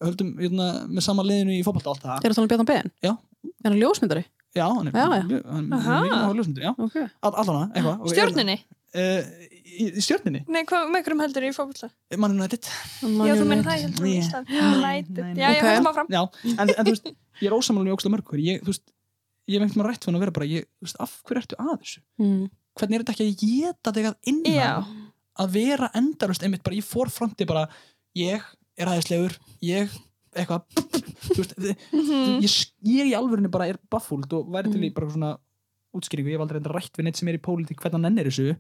höldum 0.04 0.32
hérna, 0.38 0.66
með 0.88 1.04
sama 1.08 1.24
liðinu 1.26 1.54
í 1.58 1.62
fótbolta 1.66 1.90
allt 1.94 2.02
það, 2.04 2.18
er 2.24 2.32
það 2.32 2.36
talað 2.38 2.44
um 2.44 2.50
Bjarnar 2.52 2.68
Ben? 2.72 2.90
Já. 3.04 3.12
Er 3.64 3.70
hann 3.70 3.78
ljósmyndari? 3.82 4.24
já, 4.56 4.64
hann 4.66 4.88
er 4.88 4.92
mjög- 4.94 5.46
hann 5.52 5.72
er 5.72 5.86
áhuga 5.86 6.34
ljósmyndari, 6.38 6.66
já, 6.66 6.72
Ok. 6.78 6.96
All, 7.22 7.34
allan 7.42 7.72
eitthvað. 7.72 8.00
Og- 8.00 8.12
stjórnunni 8.14 8.56
uh, 8.98 9.22
í, 9.68 9.88
í 9.92 10.02
stjörninni 10.02 10.40
Nei, 10.48 10.62
hvað 10.68 10.86
með 10.94 11.02
hverjum 11.06 11.20
heldur 11.22 11.46
í 11.46 11.50
fókvölda? 11.54 11.90
Man 12.18 12.36
United. 12.38 12.68
Já, 13.02 13.34
þú 13.38 13.48
meina 13.50 13.66
það, 13.66 13.76
ég 13.76 13.84
heldur 13.88 14.06
Nei. 14.08 14.14
Ísland 14.22 14.52
United. 14.58 15.24
Já, 15.38 15.48
ég 15.52 15.66
höfum 15.68 15.90
áfram. 15.92 16.08
Já, 16.14 16.22
en, 16.54 16.62
en 16.72 16.86
þú 16.88 16.94
veist, 16.94 17.10
ég 17.42 17.50
er 17.50 17.56
ósamálan 17.58 17.90
í 17.90 17.94
ógsta 17.94 18.10
mörgur 18.14 18.40
ég, 18.42 18.62
þú 18.64 18.72
veist, 18.72 18.86
ég 19.48 19.60
einhvern 19.60 19.74
veginn 19.76 19.88
rætt 19.90 20.04
fyrir 20.08 20.18
að 20.18 20.24
vera 20.24 20.36
bara 20.38 20.48
ég, 20.50 20.66
þú 20.80 20.88
veist, 20.88 20.98
af 21.04 21.12
hverju 21.28 21.42
ertu 21.44 21.58
að 21.62 21.74
þessu? 21.84 22.00
Mm. 22.22 22.46
hvernig 22.78 22.96
er 22.98 23.04
þetta 23.04 23.14
ekki 23.14 23.28
að 23.28 23.44
geta 23.44 23.92
þig 23.98 24.08
að 24.08 24.32
innan? 24.32 24.88
Að 25.38 25.52
vera 25.54 25.90
endalust 26.00 26.42
einmitt 26.42 26.64
bara, 26.66 26.78
ég 26.80 26.86
fór 26.88 27.12
fram 27.14 27.30
til 27.38 27.46
bara 27.46 27.68
ég 28.18 28.42
er 28.78 28.90
aðeinslegur, 28.92 29.36
ég 29.66 29.92
eitthvað 30.38 30.62
þú 31.34 31.38
veist, 31.42 31.54
þi- 31.58 31.76
Mhm. 31.92 32.40
ég, 32.44 32.56
ég 32.94 33.10
í 33.10 33.14
alvörinu 33.18 33.50
bara 33.50 33.66
er 33.72 33.78
baffúld 33.90 34.32
og 34.38 34.50
væri 34.54 34.70
til 34.72 34.84
í 34.86 34.92
bara 34.94 35.08
svona 35.10 35.36
útskýringu, 35.96 36.30
ég 36.30 36.36
hef 36.38 36.44
aldrei 36.44 36.60
enda 36.60 36.70
rætt 36.76 36.98
við 36.98 37.08
neitt 37.08 37.16
sem 37.18 37.28
er 37.32 37.38
í 37.38 37.42
pólitík 37.42 37.80
hvernig 37.80 37.96
hann 37.98 38.04
nennir 38.08 38.28
þessu 38.28 38.52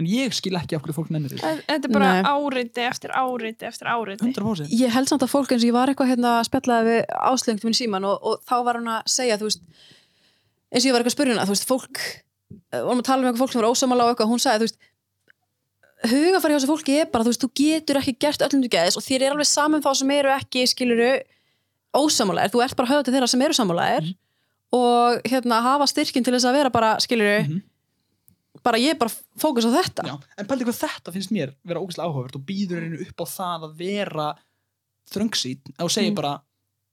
en 0.00 0.06
ég 0.08 0.32
skil 0.32 0.54
ekki 0.56 0.74
af 0.78 0.80
hverju 0.82 0.94
fólk 0.96 1.10
nennir 1.12 1.28
þessu. 1.34 1.44
Þe- 1.44 1.66
Þetta 1.68 1.88
er 1.90 1.92
bara 1.92 2.10
Nei. 2.16 2.30
áriti 2.32 2.80
eftir 2.88 3.10
áriti 3.12 3.66
eftir 3.68 3.90
áriti. 3.92 4.24
100% 4.32 4.72
Ég 4.72 4.88
held 4.94 5.10
samt 5.12 5.22
að 5.26 5.28
fólk 5.34 5.52
eins 5.52 5.60
og 5.62 5.68
ég 5.68 5.76
var 5.76 5.88
eitthvað 5.92 6.08
hérna 6.14 6.30
að 6.40 6.46
spjallaði 6.48 6.86
við 6.88 7.00
áslöngt 7.28 7.64
minn 7.68 7.76
síman 7.76 8.06
og, 8.08 8.16
og 8.24 8.40
þá 8.48 8.56
var 8.64 8.78
hún 8.80 8.88
að 8.96 9.02
segja, 9.12 9.36
þú 9.36 9.50
veist 9.50 9.60
eins 10.72 10.84
og 10.84 10.88
ég 10.88 10.94
var 10.96 11.02
eitthvað 11.04 11.12
að 11.12 11.18
spyrja 11.18 11.34
hana, 11.36 11.44
þú 11.44 11.54
veist, 11.54 11.68
fólk 11.68 12.00
eh, 12.72 12.80
vorum 12.80 13.02
að 13.02 13.08
tala 13.10 13.22
með 13.22 13.28
eitthvað 13.34 13.42
fólk 13.44 13.52
sem 13.52 13.60
var 13.60 13.70
ósamála 13.74 14.06
og 14.08 14.14
eitthvað, 14.14 14.30
hún 14.32 14.40
sagði, 14.40 14.58
þú 14.64 14.66
veist 14.70 14.80
hugafæri 16.08 16.54
hjá 16.54 16.58
þessu 16.60 16.70
fólki 16.70 16.94
er 17.02 17.06
bara, 17.12 17.24
þú 17.26 17.32
veist, 17.32 17.42
þú 17.44 17.50
getur 17.60 17.98
ekki 18.00 18.14
gert 18.24 18.40
öllum 18.46 18.62
þú 18.64 18.70
geðis 18.72 18.96
og 18.96 19.04
þér 19.04 19.22
er 19.26 19.32
alveg 19.34 19.46
saman 19.50 19.82
þá 19.84 19.90
sem 20.00 20.10
eru 20.16 20.30
ekki, 20.32 20.62
skiluru 20.70 21.10
ósamálaðir, 21.96 22.52
þú 22.54 22.62
ert 22.64 22.76
bara 22.78 22.88
höfða 22.92 23.04
til 23.08 23.14
þeirra 23.16 23.28
sem 23.32 23.42
eru 23.42 23.56
samálaðir 23.58 24.12
og 24.72 25.20
hérna 25.26 25.58
hafa 25.64 25.86
styrkin 25.90 26.24
til 26.24 26.32
þess 26.36 26.46
að 26.46 26.56
vera 26.60 26.70
bara, 26.70 26.92
skiluru 27.02 27.40
Mhm. 27.42 27.62
bara 28.62 28.78
ég 28.78 28.90
er 28.94 28.98
bara 29.00 29.10
fókus 29.40 29.64
á 29.66 29.70
þetta 29.72 30.02
Já, 30.06 30.14
en 30.38 30.46
pældi 30.46 30.64
hvað 30.64 30.78
þetta 30.84 31.12
finnst 31.12 31.32
mér 31.32 31.54
vera 31.64 31.80
ógæslega 31.80 32.06
áhugavert 32.08 32.36
og 32.36 32.42
býður 32.46 32.82
henni 32.84 33.00
upp 33.08 33.18
á 33.20 33.26
það 33.26 33.60
að 33.66 33.76
vera 33.76 34.28
þröngsýt 35.10 35.72
og 35.80 35.90
segir 35.90 36.10
Mm. 36.12 36.14
bara 36.16 36.40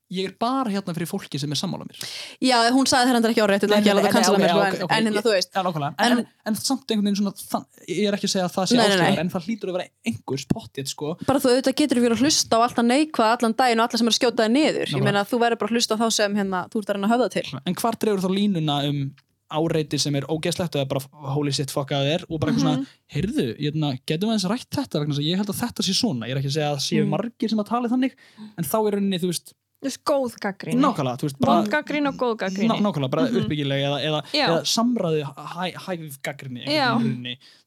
ég 0.10 0.26
er 0.30 0.34
bara 0.40 0.70
hérna 0.72 0.94
fyrir 0.96 1.10
fólki 1.10 1.40
sem 1.40 1.52
er 1.52 1.60
sammála 1.60 1.84
mér. 1.88 1.98
Já, 2.40 2.58
hún 2.72 2.88
sagði 2.88 3.12
þetta 3.18 3.32
ekki 3.34 3.44
áreitt, 3.44 3.64
þetta 3.66 3.76
er 3.76 3.82
ekki 3.82 3.92
að 3.92 4.14
kansla 4.16 4.38
mér, 4.40 4.54
sko, 4.54 4.88
en, 4.88 5.06
hérna, 5.10 5.24
þú 5.26 5.34
veist. 5.34 5.52
En, 5.58 6.12
En- 6.18 6.26
en, 6.48 6.56
samt 6.56 6.88
einhvern 6.92 7.10
veginn 7.10 7.20
svona 7.20 7.66
ég 7.88 8.08
er 8.08 8.16
ekki 8.16 8.28
að 8.30 8.34
segja 8.38 8.46
að 8.48 8.56
það 8.56 8.70
sé 8.72 8.78
ástæðar 8.86 9.20
en 9.20 9.30
það 9.34 9.48
hlýtur 9.50 9.70
að 9.74 9.78
vera 9.78 9.90
einhvers 10.08 10.46
pottið 10.48 10.88
sko. 10.94 11.18
bara 11.28 11.40
þú 11.44 11.52
auðvitað 11.52 11.76
getur 11.84 12.00
verið 12.06 12.18
að 12.18 12.24
hlusta 12.24 12.56
á 12.56 12.60
alltaf 12.64 12.86
neikvað 12.88 13.36
allan 13.36 13.58
daginn 13.60 13.80
og 13.80 13.88
alla 13.90 13.98
sem 13.98 14.08
er 14.08 14.16
að 14.16 14.20
skjóta 14.22 14.48
þig 14.48 14.52
niður. 14.56 14.88
Ég 14.88 14.96
Nákvæmlega. 14.96 15.04
meina 15.12 15.26
þú 15.28 15.40
verður 15.44 15.60
bara 15.60 15.70
að 15.72 15.76
hlusta 15.76 15.94
á 15.96 16.02
þá 16.02 16.08
sem 16.22 16.36
hérna, 16.40 16.60
þú 16.72 16.80
ert 16.80 16.88
að 16.90 16.96
reyna 16.96 17.08
að 17.08 17.14
höfða 17.18 17.30
til. 17.36 17.60
En 17.68 17.76
hvar 17.76 17.96
dregur 18.00 18.24
þá 18.24 18.30
línuna 18.32 18.78
um 18.88 19.00
áreiti 19.48 19.96
sem 20.00 20.16
er 20.20 20.26
ógeðslegt 20.28 20.76
og 20.76 20.82
er 20.82 20.88
bara 20.92 21.32
holy 21.36 21.52
shit 21.56 21.72
fuck 21.72 21.92
að 21.96 22.04
þér? 22.10 22.24
Og 22.28 22.40
bara 22.42 22.52
eitthvað 22.52 22.66
svona, 22.66 22.88
heyrðu, 23.16 23.46
hérna, 23.62 23.92
getum 24.06 24.28
við 24.28 24.36
eins 24.36 24.48
rætt 24.52 24.68
þetta? 24.76 25.00
Að 25.08 25.22
ég 25.24 25.40
held 25.40 25.48
að 25.54 25.62
þetta 25.62 25.86
sé 25.88 25.94
svona. 25.96 26.28
Ég 26.28 26.36
er 26.36 26.42
ekki 26.42 26.52
að 26.52 26.58
segja 26.58 26.72
að 26.76 26.82
séu 26.84 27.04
Mm. 27.06 27.14
margir 27.16 27.50
sem 27.50 27.60
að 27.64 27.70
tala 27.72 27.88
þannig 27.88 28.12
en 28.58 28.64
þá 28.68 28.76
er 28.88 28.92
rauninni, 28.98 29.20
þú 29.24 29.30
veist, 29.32 29.54
Veist, 29.78 30.00
góð 30.10 30.34
gaggrín 30.42 30.80
nákvæmlega 30.82 31.30
Vond 31.46 31.68
gaggrín 31.70 32.08
og 32.10 32.16
góð 32.18 32.32
gaggrín 32.42 32.72
ná, 32.72 32.80
nákvæmlega, 32.82 33.12
bara 33.14 33.26
Mhm. 33.28 33.44
uppbyggileg 33.44 33.82
eða, 33.86 34.00
eða, 34.08 34.22
Já. 34.34 34.46
eða 34.48 34.62
samræði 34.66 35.22
hæ, 35.24 35.66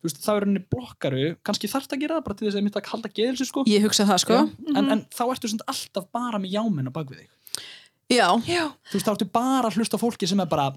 þú 0.00 0.02
veist, 0.02 0.18
þá 0.18 0.30
er 0.34 0.40
rauninni 0.42 0.64
blokkaru 0.74 1.36
kannski 1.46 1.70
þarft 1.70 1.92
að 1.94 2.00
gera 2.00 2.14
það 2.18 2.24
bara 2.24 2.34
til 2.34 2.48
þess 2.48 2.58
að 2.58 2.64
mitt 2.66 2.74
að 2.80 2.86
halda 2.90 3.08
geðilsu 3.14 3.46
sko. 3.46 3.64
ég 3.64 3.82
hugsa 3.86 4.04
það 4.11 4.18
sko. 4.24 4.34
Já, 4.34 4.76
en, 4.76 4.90
en 4.90 5.00
þá 5.06 5.22
ertu 5.30 5.46
alltaf 5.70 6.04
bara 6.11 6.38
með 6.42 6.50
jámenn 6.50 6.90
á 6.90 6.92
bakvið 6.98 7.18
þig. 7.22 7.28
Já, 8.11 8.28
Já, 8.42 8.64
veist, 8.92 9.06
þá 9.06 9.12
ertu 9.14 9.30
bara 9.30 9.68
að 9.70 9.76
hlusta 9.78 9.96
fólki 10.02 10.26
sem 10.26 10.40
er 10.40 10.46
bara 10.50 10.72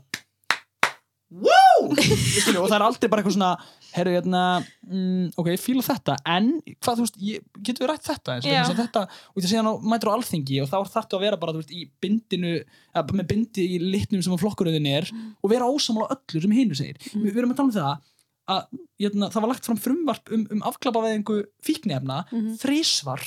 wow 1.31 1.62
Skilju, 1.91 2.61
og 2.63 2.67
það 2.69 2.75
er 2.77 2.85
aldrei 2.85 3.09
bara 3.11 3.21
eitthvað 3.23 3.35
svona 3.35 3.49
herru, 3.93 4.13
hérna, 4.15 4.41
mm, 4.87 5.25
ok, 5.37 5.49
fíla 5.61 5.83
þetta 5.85 6.15
en, 6.35 6.47
hvað, 6.81 6.95
þú 6.99 7.05
veist, 7.05 7.19
ég, 7.21 7.43
getur 7.67 7.85
við 7.85 7.91
rætt 7.91 8.07
þetta 8.09 8.35
eins 8.37 8.47
og 8.47 8.51
Já. 8.53 8.61
þess 8.63 8.73
að 8.73 8.81
þetta, 8.83 9.03
og 9.29 9.37
þetta 9.41 9.51
síðan 9.51 9.69
á, 9.69 9.73
mætur 9.93 10.09
á 10.09 10.15
alþingi 10.17 10.61
og 10.63 10.71
þá 10.71 10.77
þarftu 10.95 11.17
að 11.19 11.25
vera 11.27 11.39
bara, 11.43 11.53
þú 11.53 11.61
veist, 11.61 11.75
í 11.77 11.83
bindinu 12.01 12.53
eða 12.63 13.17
með 13.19 13.27
bindi 13.33 13.67
í 13.75 13.77
litnum 13.83 14.23
sem 14.25 14.33
að 14.33 14.41
flokkuröðin 14.45 14.89
er 14.95 15.11
og 15.13 15.53
vera 15.53 15.69
ósamlega 15.69 16.17
öllu 16.17 16.41
sem 16.47 16.57
hinu 16.57 16.75
segir 16.79 16.97
Vi, 17.13 17.29
við 17.29 17.37
erum 17.43 17.53
að 17.53 17.61
tala 17.61 17.69
um 17.69 17.77
það 17.77 18.09
að 18.53 18.81
hérna, 18.99 19.29
það 19.31 19.41
var 19.45 19.51
lagt 19.53 19.67
fram 19.69 19.77
frumvarp 19.79 20.33
um, 20.35 20.41
um 20.51 20.65
afklapaveðingu 20.67 21.37
fíknefna 21.63 22.23
Mhm. 22.33 22.57
þrísvar 22.59 23.21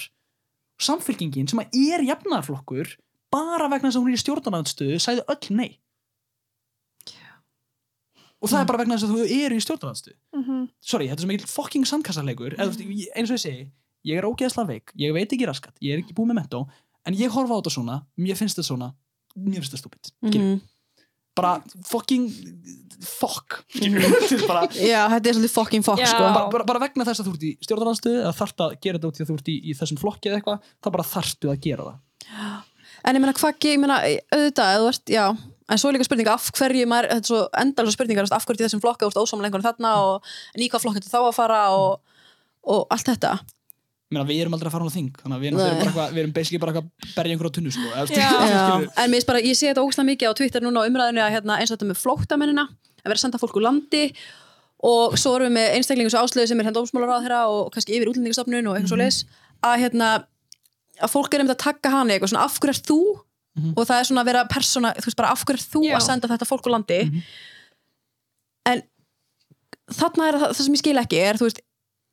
samfélkingin 0.82 1.48
sem 1.48 1.61
að 1.62 1.72
er 1.94 2.02
jafnarflokkur 2.11 2.96
bara 3.32 3.68
vegna 3.72 3.88
þess 3.88 3.96
að 3.98 4.04
hún 4.04 4.12
er 4.12 4.18
í 4.18 4.22
stjórnarnaðstöðu 4.22 4.98
sagði 5.00 5.24
öll 5.32 5.57
nei 5.57 5.70
og 8.43 8.49
það 8.53 8.61
er 8.61 8.66
bara 8.68 8.78
vegna 8.82 8.97
þess 8.99 9.07
að 9.09 9.14
þú 9.16 9.26
eru 9.45 9.57
í 9.57 9.64
stjórnarnaðstöðu 9.64 10.16
Mhm. 10.37 10.68
sorry, 10.80 11.09
þetta 11.09 11.18
er 11.20 11.24
svo 11.24 11.30
mikil 11.32 11.47
fucking 11.49 11.84
sandkassarleikur 11.89 12.57
veist, 12.59 12.80
ég- 12.80 13.12
eins 13.16 13.30
og 13.30 13.37
ég 13.37 13.45
segi, 13.47 13.70
ég 14.07 14.18
er 14.18 14.24
ógeðslega 14.28 14.66
veik. 14.68 14.93
Ég 14.99 15.12
veit 15.12 15.28
ekki 15.32 15.47
raskat, 15.49 15.74
ég 15.82 15.95
er 15.95 16.03
ekki 16.03 16.14
búið 16.14 16.30
með 16.32 16.41
mentó. 16.43 16.66
En 17.07 17.14
ég 17.14 17.30
horfa 17.30 17.55
á 17.55 17.59
þetta 17.62 17.72
svona, 17.74 18.03
mér 18.18 18.37
finnst 18.37 18.57
þetta 18.59 18.68
svona. 18.70 18.95
Mér 19.37 19.61
finnst 19.62 19.72
þetta 19.72 19.82
stúpid. 19.84 20.12
Mhm. 20.22 20.61
bara 21.37 21.62
fucking 21.84 22.30
fuck. 23.05 23.64
Þetta 23.76 24.39
er 24.41 24.47
bara, 24.49 24.62
já, 24.72 25.03
þetta 25.12 25.28
er 25.28 25.34
svolítið 25.37 25.53
fucking 25.53 25.84
fuck 25.84 25.99
Já. 26.01 26.07
sko. 26.09 26.18
Bara, 26.32 26.49
bara, 26.51 26.64
bara 26.64 26.80
vegna 26.80 27.05
þess 27.05 27.20
að 27.20 27.26
þú 27.28 27.34
ert 27.37 27.45
í 27.45 27.51
stjórnarnaðstöðu 27.66 28.22
eða 28.22 28.32
þarft 28.39 28.62
að 28.64 28.80
gera 28.80 28.99
þetta 28.99 29.11
út 29.11 29.18
því 29.18 29.24
að 29.26 29.28
þú 29.28 29.37
ert 29.37 29.51
í, 29.53 29.57
í 29.68 29.74
þessum 29.76 29.99
flokki 30.01 30.30
eða 30.30 30.39
eitthvað, 30.41 30.62
þá 30.80 30.89
bara 30.97 31.05
þarftu 31.11 31.51
að 31.53 31.61
gera 31.66 31.84
það. 31.84 32.62
En 33.05 33.14
ég 33.18 33.20
meina 33.20 33.34
hvað, 33.37 33.59
ég 33.68 33.78
meina 33.82 33.99
auðvitað, 34.32 35.37
en 35.66 35.80
svo 35.80 35.90
er 35.90 35.96
líka 35.96 36.06
spurning 36.06 36.30
af 36.30 36.46
hverju 36.54 36.86
maður, 36.90 37.10
þetta 37.10 37.24
er 37.24 37.32
svo 37.32 37.42
endalsvo 37.62 37.96
spurningar 37.96 38.30
af 38.30 38.46
hverju 38.46 38.62
þessum 38.64 38.82
flokka, 38.84 39.10
ósamlega 39.10 39.50
einhvern 39.50 39.66
þarna 39.66 39.92
og 40.04 40.32
en 40.54 40.62
í 40.62 40.70
hvað 40.70 40.84
flokk 40.84 41.00
þetta 41.00 41.12
þá 41.12 41.20
að 41.24 41.36
fara 41.36 41.60
og, 41.74 42.16
og 42.70 42.86
allt 42.94 43.10
þetta. 43.10 43.36
Meina, 44.06 44.22
við 44.28 44.44
erum 44.44 44.54
aldrei 44.54 44.70
að 44.70 44.76
fara 44.76 44.86
á 44.86 44.94
þing 44.94 45.08
við 45.18 45.48
erum, 45.48 45.58
Nei. 45.58 45.66
bara 45.66 45.88
eitthvað, 45.88 46.10
við 46.14 46.22
erum 46.22 46.34
basically 46.36 46.60
bara 46.62 46.74
að 46.78 46.90
berja 47.16 47.34
einhver 47.34 47.48
á 47.50 47.54
tunnu 47.56 47.72
sko, 47.74 47.86
en 49.02 49.16
bara, 49.26 49.40
ég 49.42 49.58
sé 49.58 49.72
þetta 49.72 49.82
ógæslega 49.82 50.10
mikið 50.12 50.30
á 50.30 50.38
Twitter 50.38 50.62
núna 50.62 50.84
á 50.86 50.86
umræðinu 50.86 51.24
að 51.24 51.32
hérna, 51.34 51.56
eins 51.58 51.72
og 51.72 51.80
þetta 51.80 51.88
með 51.90 51.98
flóttamennina 52.04 52.68
að 52.70 53.08
vera 53.08 53.18
að 53.18 53.24
senda 53.24 53.40
fólk 53.42 53.58
úr 53.58 53.66
landi 53.66 54.04
og 54.86 55.18
svo 55.18 55.34
erum 55.40 55.50
við 55.50 55.56
með 55.56 55.74
einstaklingu 55.80 56.12
svo 56.14 56.22
áslöðu 56.22 56.52
sem 56.52 56.62
er 56.62 56.68
hérna 56.68 56.78
dómsmálar 56.78 57.16
á 57.18 57.22
þeirra 57.24 57.42
og 57.50 57.72
kannski 57.74 57.96
yfir 57.96 58.12
útlendingastofnun 58.12 58.70
og 58.70 58.76
eitthvað 58.76 58.92
svo 58.92 59.00
leis 59.00 59.20
að 59.66 59.78
hérna 59.82 60.10
að 61.02 61.12
fólk 61.12 61.34
er 61.34 61.42
einmitt 61.42 61.56
að 61.56 61.64
taka 61.64 61.92
hana 61.92 62.14
eitthvað 62.14 62.32
svona 62.32 62.46
af 62.46 62.58
hverju 62.60 62.76
er 62.76 62.82
þú 62.86 63.00
Mhm. 63.57 63.72
og 63.76 63.86
það 63.88 64.00
er 64.00 64.04
svona 64.04 64.20
að 64.22 64.28
vera 64.30 64.44
persóna, 64.52 64.94
þú 64.96 65.07
veist 65.09 65.16
bara 65.16 65.30
af 65.32 65.44
hverju 65.44 65.57
er 65.57 65.70
þú 65.72 65.80
Já. 65.86 65.96
að 65.96 66.02
senda 66.07 66.28
þetta 66.28 66.46
fólk 66.50 66.66
úr 66.66 66.72
landi 66.76 66.98
Mhm. 67.04 67.22
en 68.66 68.82
þarna 69.90 70.28
er 70.28 70.34
það, 70.40 70.50
það 70.50 70.62
sem 70.66 70.74
ég 70.74 70.82
skil 70.82 71.00
ekki 71.02 71.20
er, 71.22 71.34
þú 71.40 71.46
veist, 71.48 71.61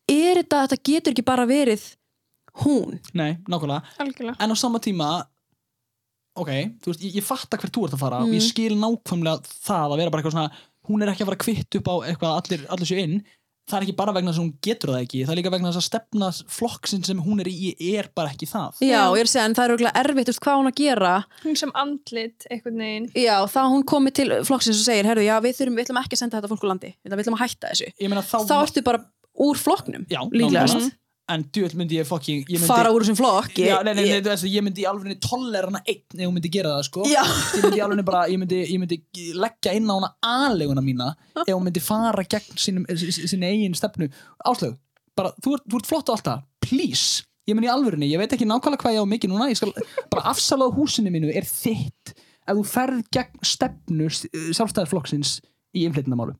er 0.08 0.36
þetta, 0.44 0.62
þetta 0.68 0.84
getur 0.89 1.14
ekki 1.14 1.26
bara 1.26 1.46
verið 1.50 1.84
hún 2.64 3.00
Nei, 3.14 3.38
nákvæmlega 3.50 3.84
algjörlega 4.00 4.36
en 4.39 4.52
á 4.52 4.56
sama 4.58 4.80
tíma 4.80 5.26
ok, 6.36 6.50
þú 6.82 6.91
veist, 6.91 7.02
ég, 7.02 7.16
ég 7.20 7.24
fatta 7.24 7.58
hvert 7.58 7.74
þú 7.74 7.86
ert 7.88 7.94
að 7.98 8.00
fara 8.00 8.22
og 8.22 8.28
Mm. 8.30 8.34
ég 8.38 8.41
skil 8.48 8.76
nákvæmlega 8.78 9.41
það 9.66 9.91
að 9.94 9.98
vera 9.98 10.10
bara 10.10 10.22
eitthvað 10.24 10.36
svona 10.38 10.52
hún 10.88 11.02
er 11.04 11.08
ekki 11.14 11.24
að 11.24 11.30
fara 11.32 11.44
kvitt 11.44 11.76
upp 11.80 11.88
á 11.88 11.96
eitthvað 12.08 12.32
að 12.32 12.38
allir, 12.41 12.68
allir 12.70 12.88
séu 12.89 13.00
inn 13.04 13.24
það 13.70 13.78
er 13.78 13.86
ekki 13.86 13.95
bara 13.95 14.14
vegna 14.16 14.32
þess 14.32 14.41
að 14.41 14.43
hún 14.43 14.53
getur 14.66 14.91
það 14.93 15.03
ekki 15.05 15.20
það 15.24 15.34
er 15.34 15.39
líka 15.39 15.51
vegna 15.53 15.70
þess 15.72 15.80
að 15.82 15.86
stefna 15.88 16.30
flokksinn 16.57 17.05
sem 17.07 17.22
hún 17.24 17.43
er 17.43 17.49
í 17.51 17.72
er 17.93 18.09
bara 18.16 18.34
ekki 18.34 18.49
það. 18.49 18.82
Já, 18.84 18.99
ég 19.16 19.22
er 19.22 19.30
að 19.30 19.32
segja, 19.34 19.45
en 19.47 19.55
það 19.57 19.66
er 19.66 19.74
örugglega 19.76 20.03
erfitt, 20.03 20.32
veist, 20.32 20.41
hvað 20.43 20.59
hún 20.59 20.72
að 20.72 20.78
gera? 20.82 21.14
Hún 21.45 21.59
sem 21.61 21.74
andlit, 21.84 22.47
einhvern 22.51 22.84
veginn. 22.84 23.07
Já, 23.24 23.36
þá 23.53 23.61
hún 23.72 23.86
komið 23.93 24.18
til 24.20 24.28
flokksins 24.49 24.82
og 24.84 24.88
segir, 24.89 25.09
herru, 25.09 25.24
já, 25.26 25.36
við 25.43 25.57
þurfum, 25.61 25.80
við 25.80 25.88
ætlum 25.88 26.01
ekki 26.03 26.18
að 26.18 26.24
senda 26.24 26.39
þetta 26.39 26.51
fólk 26.53 26.66
úr 26.68 26.74
landi, 26.74 26.91
við 27.03 27.24
ætlum 27.24 27.39
að 27.39 27.45
hætta 27.45 27.72
þessu. 27.72 27.91
ég 28.03 28.11
meina 28.11 28.26
þá, 28.28 28.38
Þá 28.51 28.55
ertu 28.59 28.86
bara 28.89 29.03
úr 29.47 29.57
flokknum, 29.64 30.05
já, 30.11 30.22
líklegast. 30.34 30.91
En 31.34 31.44
djöld 31.56 31.76
myndi 31.80 31.98
ég 32.00 32.08
fucking 32.08 32.46
ég 32.46 32.62
myndi, 32.62 32.70
fara 32.70 32.92
úr 32.94 33.04
þessum 33.04 33.18
flokk. 33.20 33.58
já, 33.58 33.76
nei, 33.86 33.94
nei, 33.98 34.06
nei, 34.12 34.22
veist, 34.26 34.48
ég 34.50 34.66
myndi 34.66 34.86
alveg 34.90 35.20
tollera 35.24 35.70
hana 35.72 35.82
einn 35.84 36.22
ef 36.22 36.28
hún 36.28 36.38
myndi 36.38 36.52
gera 36.54 36.76
það 36.78 36.88
sko. 36.90 37.06
Ég 37.10 37.66
myndi 37.66 37.84
alveg 37.86 38.08
bara, 38.08 38.24
ég 38.32 38.42
myndi, 38.42 38.62
ég 38.70 38.82
myndi 38.82 39.00
leggja 39.40 39.76
inn 39.78 39.90
á 39.90 39.96
hana 39.96 40.12
aðleguna 40.30 40.84
mína 40.86 41.12
ef 41.44 41.52
hún 41.52 41.68
myndi 41.68 41.84
fara 41.84 42.26
gegn 42.36 42.60
sinni 42.60 43.50
eigin 43.50 43.78
stefnu. 43.78 44.10
Áslög, 44.50 44.78
bara, 45.18 45.34
þú 45.44 45.58
ert, 45.58 45.70
þú 45.70 45.82
ert 45.82 45.90
flott 45.92 46.12
á 46.12 46.14
allt 46.16 46.28
það, 46.30 46.44
please. 46.66 47.24
Ég 47.50 47.58
myndi 47.58 47.72
alvörinni, 47.72 48.08
ég 48.08 48.22
veit 48.22 48.32
ekki 48.32 48.48
nákvæmlega 48.48 48.86
hvað 48.86 48.96
ég 48.96 49.04
á 49.04 49.14
mikið 49.14 49.34
núna 49.34 49.50
ég 49.52 49.60
skal, 49.60 49.74
bara 50.14 50.30
afsalað 50.32 50.78
húsinu 50.78 51.12
mínu 51.12 51.34
er 51.36 51.44
þitt 51.44 52.14
ef 52.48 52.56
þú 52.56 52.64
ferð 52.68 53.04
gegn 53.16 53.44
stefnu 53.48 54.08
sjálfstæðarflokksins 54.14 55.38
í 55.76 55.84
innflytnamálum 55.88 56.38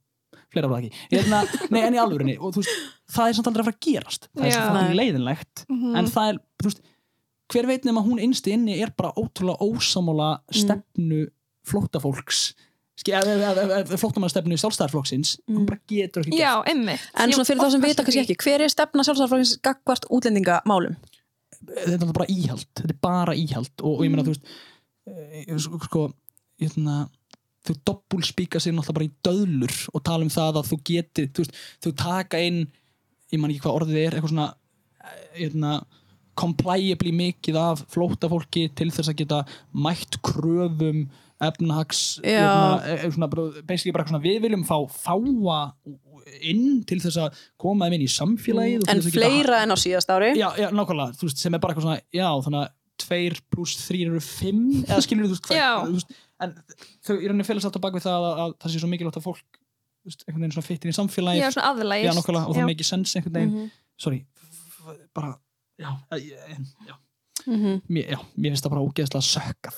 fleira 0.54 0.70
var 0.72 0.82
það 0.82 0.88
ekki, 0.88 1.04
Hérna, 1.18 1.43
nei 1.74 1.82
en 1.88 1.97
í 1.97 2.01
alvörinni 2.04 2.36
og 2.39 2.56
veist, 2.58 2.74
það 3.12 3.30
er 3.30 3.38
samt 3.39 3.47
aldrei 3.51 3.64
að 3.64 3.70
fara 3.70 3.78
að 3.78 3.86
gerast. 3.88 4.28
Það 4.34 4.45
er 4.45 4.51
Já. 4.51 4.58
svo 4.60 4.74
fucking 4.74 4.97
leiðinlegt. 5.01 5.66
Mhm. 5.70 5.95
en 5.99 6.12
það 6.14 6.30
er, 6.34 6.41
þú 6.62 6.70
veist, 6.70 6.84
hver 7.54 7.68
veit 7.70 7.84
nema 7.89 8.01
hún 8.06 8.22
innst 8.24 8.47
inni 8.49 8.80
er 8.82 8.93
bara 8.97 9.12
ótrúlega 9.20 9.60
ósamála 9.68 10.30
stefnu 10.54 11.26
flóttafólks. 11.68 12.54
Flóttamannstefnu 13.04 14.58
sjálfstæðarflokksins 14.60 15.36
hún 15.49 15.66
bara 15.68 15.80
getur 15.89 16.24
ekki 16.26 16.38
Já, 16.39 16.51
emmi 16.70 16.93
En 17.18 17.32
svona 17.34 17.47
fyrir 17.47 17.62
þá 17.64 17.72
sem 17.74 17.84
vita 17.84 18.06
kannski 18.06 18.22
ekki, 18.24 18.36
hver 18.43 18.64
er 18.66 18.72
stefna 18.72 19.06
sjálfsvæðarflokkins 19.08 19.56
gagvart 19.66 20.06
útlendingamálum? 20.14 20.95
þetta 21.64 22.06
er 22.10 22.14
bara 22.18 22.28
íhald. 22.28 22.66
Þetta 22.76 22.91
er 22.91 22.97
bara 23.01 23.34
íhald. 23.39 23.72
Og, 23.82 23.99
og 23.99 24.01
ég 24.04 24.10
Mm. 24.12 24.16
meina 24.18 24.26
þú 24.28 24.34
veist 24.34 24.45
eh, 25.08 25.58
sko, 25.64 25.80
sko 25.88 26.01
hérna, 26.60 26.95
þau 27.64 27.76
doppulspíka 27.88 28.59
sig 28.59 28.74
náttúrulega 28.76 28.97
bara 28.99 29.07
í 29.07 29.14
döðlur 29.28 29.76
og 29.93 30.03
tala 30.03 30.26
um 30.26 30.32
það 30.34 30.59
að 30.61 30.70
þú 30.72 30.78
getur 30.89 31.28
þú, 31.32 31.45
veist, 31.45 31.59
þau 31.84 31.91
taka 32.03 32.41
inn 32.43 32.61
ég 33.34 33.39
man 33.41 33.53
ekki 33.53 33.64
hvað 33.66 33.78
orðið 33.82 33.99
er, 34.03 34.18
eitthvað 34.18 34.34
svona 34.34 34.49
hérna, 35.38 35.74
compliably 36.39 37.14
mikið 37.14 37.59
af 37.61 37.84
flóta 37.93 38.30
fólki 38.32 38.68
til 38.76 38.89
þess 38.93 39.11
að 39.11 39.20
geta 39.22 39.41
mætt 39.74 40.18
kröfum 40.26 41.05
efnahags 41.43 42.20
Já. 42.24 42.39
hérna, 42.39 42.82
eh, 42.88 43.03
eitthvað 43.07 44.07
svona, 44.09 44.24
við 44.24 44.41
viljum 44.45 44.66
fá 44.68 44.78
fáa 44.89 45.74
inn 46.41 46.84
til 46.88 46.99
þess 47.03 47.20
að 47.20 47.41
koma 47.59 47.88
þeim 47.88 47.97
inn 47.97 48.05
í 48.05 48.11
samfélagið 48.11 48.86
en 48.88 48.97
að 49.01 49.09
geta- 49.09 49.18
fleira 49.18 49.64
en 49.64 49.76
á 49.76 49.78
síðast 49.78 50.09
ári 50.14 50.32
já, 50.39 50.49
já, 50.57 50.70
nákvæmlega, 50.72 51.18
þú 51.20 51.28
veist, 51.28 51.38
sem 51.43 51.53
er 51.53 51.59
bara 51.59 51.74
eitthvað 51.74 51.88
svona 51.88 52.01
já, 52.14 52.30
þannig 52.45 52.61
að 52.64 52.72
tveir 53.03 53.39
pluss 53.51 53.76
þrýr 53.89 54.11
eru 54.14 54.22
fimm 54.24 54.84
eða 54.86 55.01
skilur 55.03 55.28
þú 55.28 55.93
veist, 55.97 56.14
En 56.44 56.56
þau 57.06 57.16
í 57.20 57.28
rauninni 57.30 57.46
félast 57.48 57.66
alltaf 57.70 57.82
bak 57.86 57.94
við 57.98 58.06
það 58.08 58.26
að, 58.30 58.39
að 58.44 58.56
það 58.64 58.74
sé 58.74 58.82
svo 58.84 58.89
mikilvægt 58.91 59.20
að 59.22 59.26
fólk 59.28 59.60
veist, 60.04 60.24
einhvern 60.28 60.44
veginn 60.44 60.56
svona 60.58 60.68
fittir 60.68 60.91
í 60.91 60.96
samfélagið 60.98 61.39
Já, 61.46 61.52
svona 61.56 61.70
aðlægist. 61.72 62.10
já, 62.10 62.14
nákvæmlega, 62.20 62.48
og 62.50 62.56
það 62.58 62.68
make 62.72 62.84
sense 62.88 63.16
einhvern 63.20 63.38
veginn 63.39 63.54
Mhm. 63.54 63.72
sorry, 64.04 64.26
f- 64.36 64.84
f- 64.84 65.00
bara 65.16 65.30
já, 65.80 65.89
já, 66.12 66.58
já, 66.89 66.96
Mhm. 67.48 67.82
mér, 67.89 68.06
já, 68.14 68.20
mér 68.38 68.52
finnst 68.54 68.66
það 68.66 68.74
bara 68.76 68.84
ógeðslega 68.88 69.26
sökkað 69.30 69.78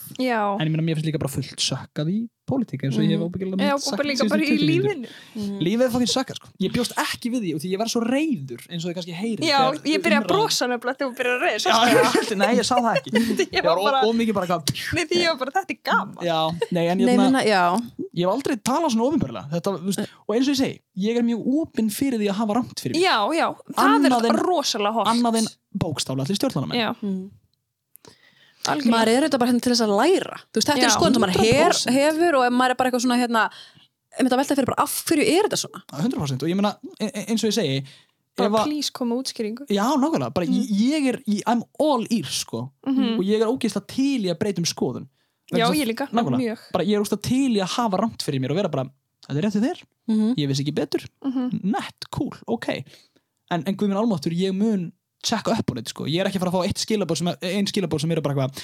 en 0.61 0.87
ég 0.89 0.95
finnst 0.97 1.05
líka 1.09 1.19
bara 1.21 1.33
fullt 1.35 1.61
sökkað 1.61 2.09
í 2.13 2.29
pólitík 2.45 2.83
eins 2.85 2.97
og 2.97 3.03
ég 3.03 3.11
hef 3.15 3.19
Mhm. 3.19 3.27
óbyggilega 3.27 3.69
Já, 3.69 3.77
sagt 3.81 4.03
líka 4.05 4.27
bara 4.29 4.41
í 4.41 4.47
20 4.47 4.65
mínútur. 4.65 4.85
lífinu. 4.85 5.07
Mhm. 5.35 5.59
lífið 5.65 5.85
er 5.85 5.91
fokkin 5.95 6.11
sökkað, 6.15 6.35
sko 6.39 6.47
ég 6.61 6.71
bjóst 6.75 6.93
ekki 6.95 7.27
við 7.33 7.41
því 7.45 7.51
og 7.55 7.59
því 7.61 7.69
ég 7.73 7.79
verð 7.81 7.91
svo 7.95 8.01
reyður 8.05 8.61
eins 8.69 8.85
og 8.85 8.89
þið 8.91 8.95
kannski 8.99 9.15
heyri 9.15 9.41
Já, 9.49 9.59
ég 9.85 9.99
byrja 10.05 10.19
að 10.21 10.27
brosa 10.29 10.67
nefnilega 10.67 10.97
þegar 10.97 11.09
þú 11.09 11.17
byrjar 11.17 11.35
að 11.35 11.43
reyða. 11.45 11.59
já, 11.65 12.35
nei, 12.35 12.55
ég 12.55 12.65
sá 12.65 12.75
það 12.75 12.95
ekki 12.95 13.09
Ég 13.45 13.51
ég 13.51 13.63
var 13.63 13.75
var 13.75 13.83
bara, 13.91 14.01
of 14.07 14.15
mikið 14.15 14.33
bara 14.33 14.45
eitthvað 14.45 14.93
nei 14.95 15.05
því 15.05 15.15
ég 15.21 15.27
var 15.27 15.37
bara, 15.41 15.51
þetta 15.57 15.73
er 15.73 15.81
gaman. 15.83 16.23
Já, 16.25 16.39
nei, 16.71 16.87
en 16.87 16.97
Nei, 16.97 17.05
ég, 17.05 17.17
menna, 17.17 17.41
já, 17.45 17.63
ég 18.15 18.25
hef 18.25 18.33
aldrei 18.35 18.55
talað 18.61 18.91
svona 18.93 19.07
ofinbörlega 19.09 19.49
þetta, 19.51 19.75
þú 19.79 19.85
veist, 19.89 19.99
og 20.27 20.35
eins 20.35 20.47
og 20.47 20.53
ég 20.53 20.59
segi, 20.61 20.79
ég 20.97 21.17
er 21.17 21.23
mjög 21.23 21.41
opinn 21.61 21.89
fyrir 21.89 22.19
því 22.21 22.29
að 22.29 22.37
hafa 22.41 22.53
ramt 22.59 22.79
fyrir 22.79 22.93
mig, 22.95 23.03
Já, 23.03 23.17
já, 23.33 23.47
það 23.73 23.89
Annað 23.95 24.23
er 24.25 24.29
en- 24.29 24.43
rosalega 24.45 24.93
hot. 24.93 25.07
annað 25.07 25.35
en 25.41 25.47
bókstaflega 25.77 26.25
allir 26.25 26.37
stjórnarnamenn 26.39 26.79
Já, 26.79 26.89
algjörlega. 26.93 27.29
Maður 28.65 29.11
er 29.13 29.23
auðvitað 29.25 29.39
bara 29.39 29.51
hérna 29.51 29.61
til 29.65 29.71
þess 29.73 29.85
að 29.85 29.93
læra. 29.99 30.37
Þú 30.51 30.59
veist, 30.59 30.67
þetta 30.69 30.81
Já, 30.81 30.85
er 30.89 30.95
skoðan 30.95 31.13
sem 31.13 31.21
maður 31.25 31.39
her, 31.45 31.71
100%. 31.71 31.95
hefur 31.99 32.33
og 32.39 32.45
ef 32.45 32.53
maður 32.53 32.69
er 32.71 32.75
bara 32.75 32.89
eitthvað 32.91 33.05
svona 33.05 33.19
hérna, 33.21 33.43
ef 34.15 34.23
þetta 34.25 34.37
velta 34.41 34.55
fyrir 34.55 34.65
bara 34.71 34.83
af 34.83 34.93
hverju 35.05 35.25
er 35.35 35.43
þetta 35.49 35.59
svona? 35.61 35.81
100% 36.01 36.43
og 36.43 36.49
ég 36.49 36.55
meina, 36.59 36.71
e- 36.99 37.11
e- 37.13 37.25
eins 37.29 37.43
og 37.43 37.49
ég 37.51 37.57
segi 37.59 37.85
Bara 38.35 38.49
að, 38.49 38.63
please 38.67 38.91
koma 38.91 39.15
útskýringu. 39.15 39.63
já, 39.71 39.85
nákvæmlega, 39.95 40.33
bara 40.33 40.45
ég, 40.45 40.67
ég 40.67 41.05
er 41.07 41.17
ég, 41.25 41.41
I'm 41.47 41.61
all 41.79 42.05
ears, 42.11 42.41
sko. 42.43 42.69
Mhm. 42.85 43.17
og 43.19 43.23
ég 43.23 43.39
er 43.41 43.47
ógeðslega 43.47 43.87
til 43.87 44.25
í 44.25 44.29
að 44.33 44.39
breyta 44.39 44.59
um 44.59 44.65
skoðun. 44.67 45.07
Já, 45.53 45.69
að- 45.69 45.75
ég 45.79 45.87
líka, 45.87 46.07
nákvæmlega, 46.11 46.41
mjög. 46.43 46.59
bara 46.73 46.83
ég 46.83 46.95
er 46.97 47.01
ógeðslega 47.01 47.21
til 47.21 47.51
í 47.55 47.61
að 47.63 47.69
hafa 47.77 47.97
ramt 48.01 48.21
fyrir 48.25 48.39
mér 48.41 48.49
og 48.51 48.57
vera 48.57 48.67
bara, 48.67 48.89
þetta 49.29 49.37
er 49.37 49.41
rétt 49.43 49.51
til 49.53 49.61
þér. 49.61 49.83
Mm 50.09 50.35
ég 50.35 50.47
vissi 50.49 50.63
ekki 50.65 50.75
betur, 50.75 51.05
Mhm. 51.23 51.63
nett, 51.63 52.09
cool, 52.11 52.31
ok. 52.47 52.83
En, 53.51 53.63
en 53.65 53.75
guð 53.75 53.87
minn 53.87 53.97
almáttur, 53.97 54.33
ég 54.35 54.53
mun 54.53 54.91
checka 55.25 55.55
upp 55.55 55.71
á 55.71 55.73
þetta, 55.75 55.93
sko, 55.93 56.07
ég 56.11 56.21
er 56.23 56.29
ekki 56.29 56.39
að 56.39 56.45
fara 56.45 56.53
að 56.53 56.57
fá 56.57 56.69
eitt 56.69 56.83
skilabóð 56.83 57.21
sem, 57.21 57.31
ein 57.41 57.69
sem 57.69 58.15
eru 58.15 58.23
bara 58.25 58.35
eitthvað 58.35 58.63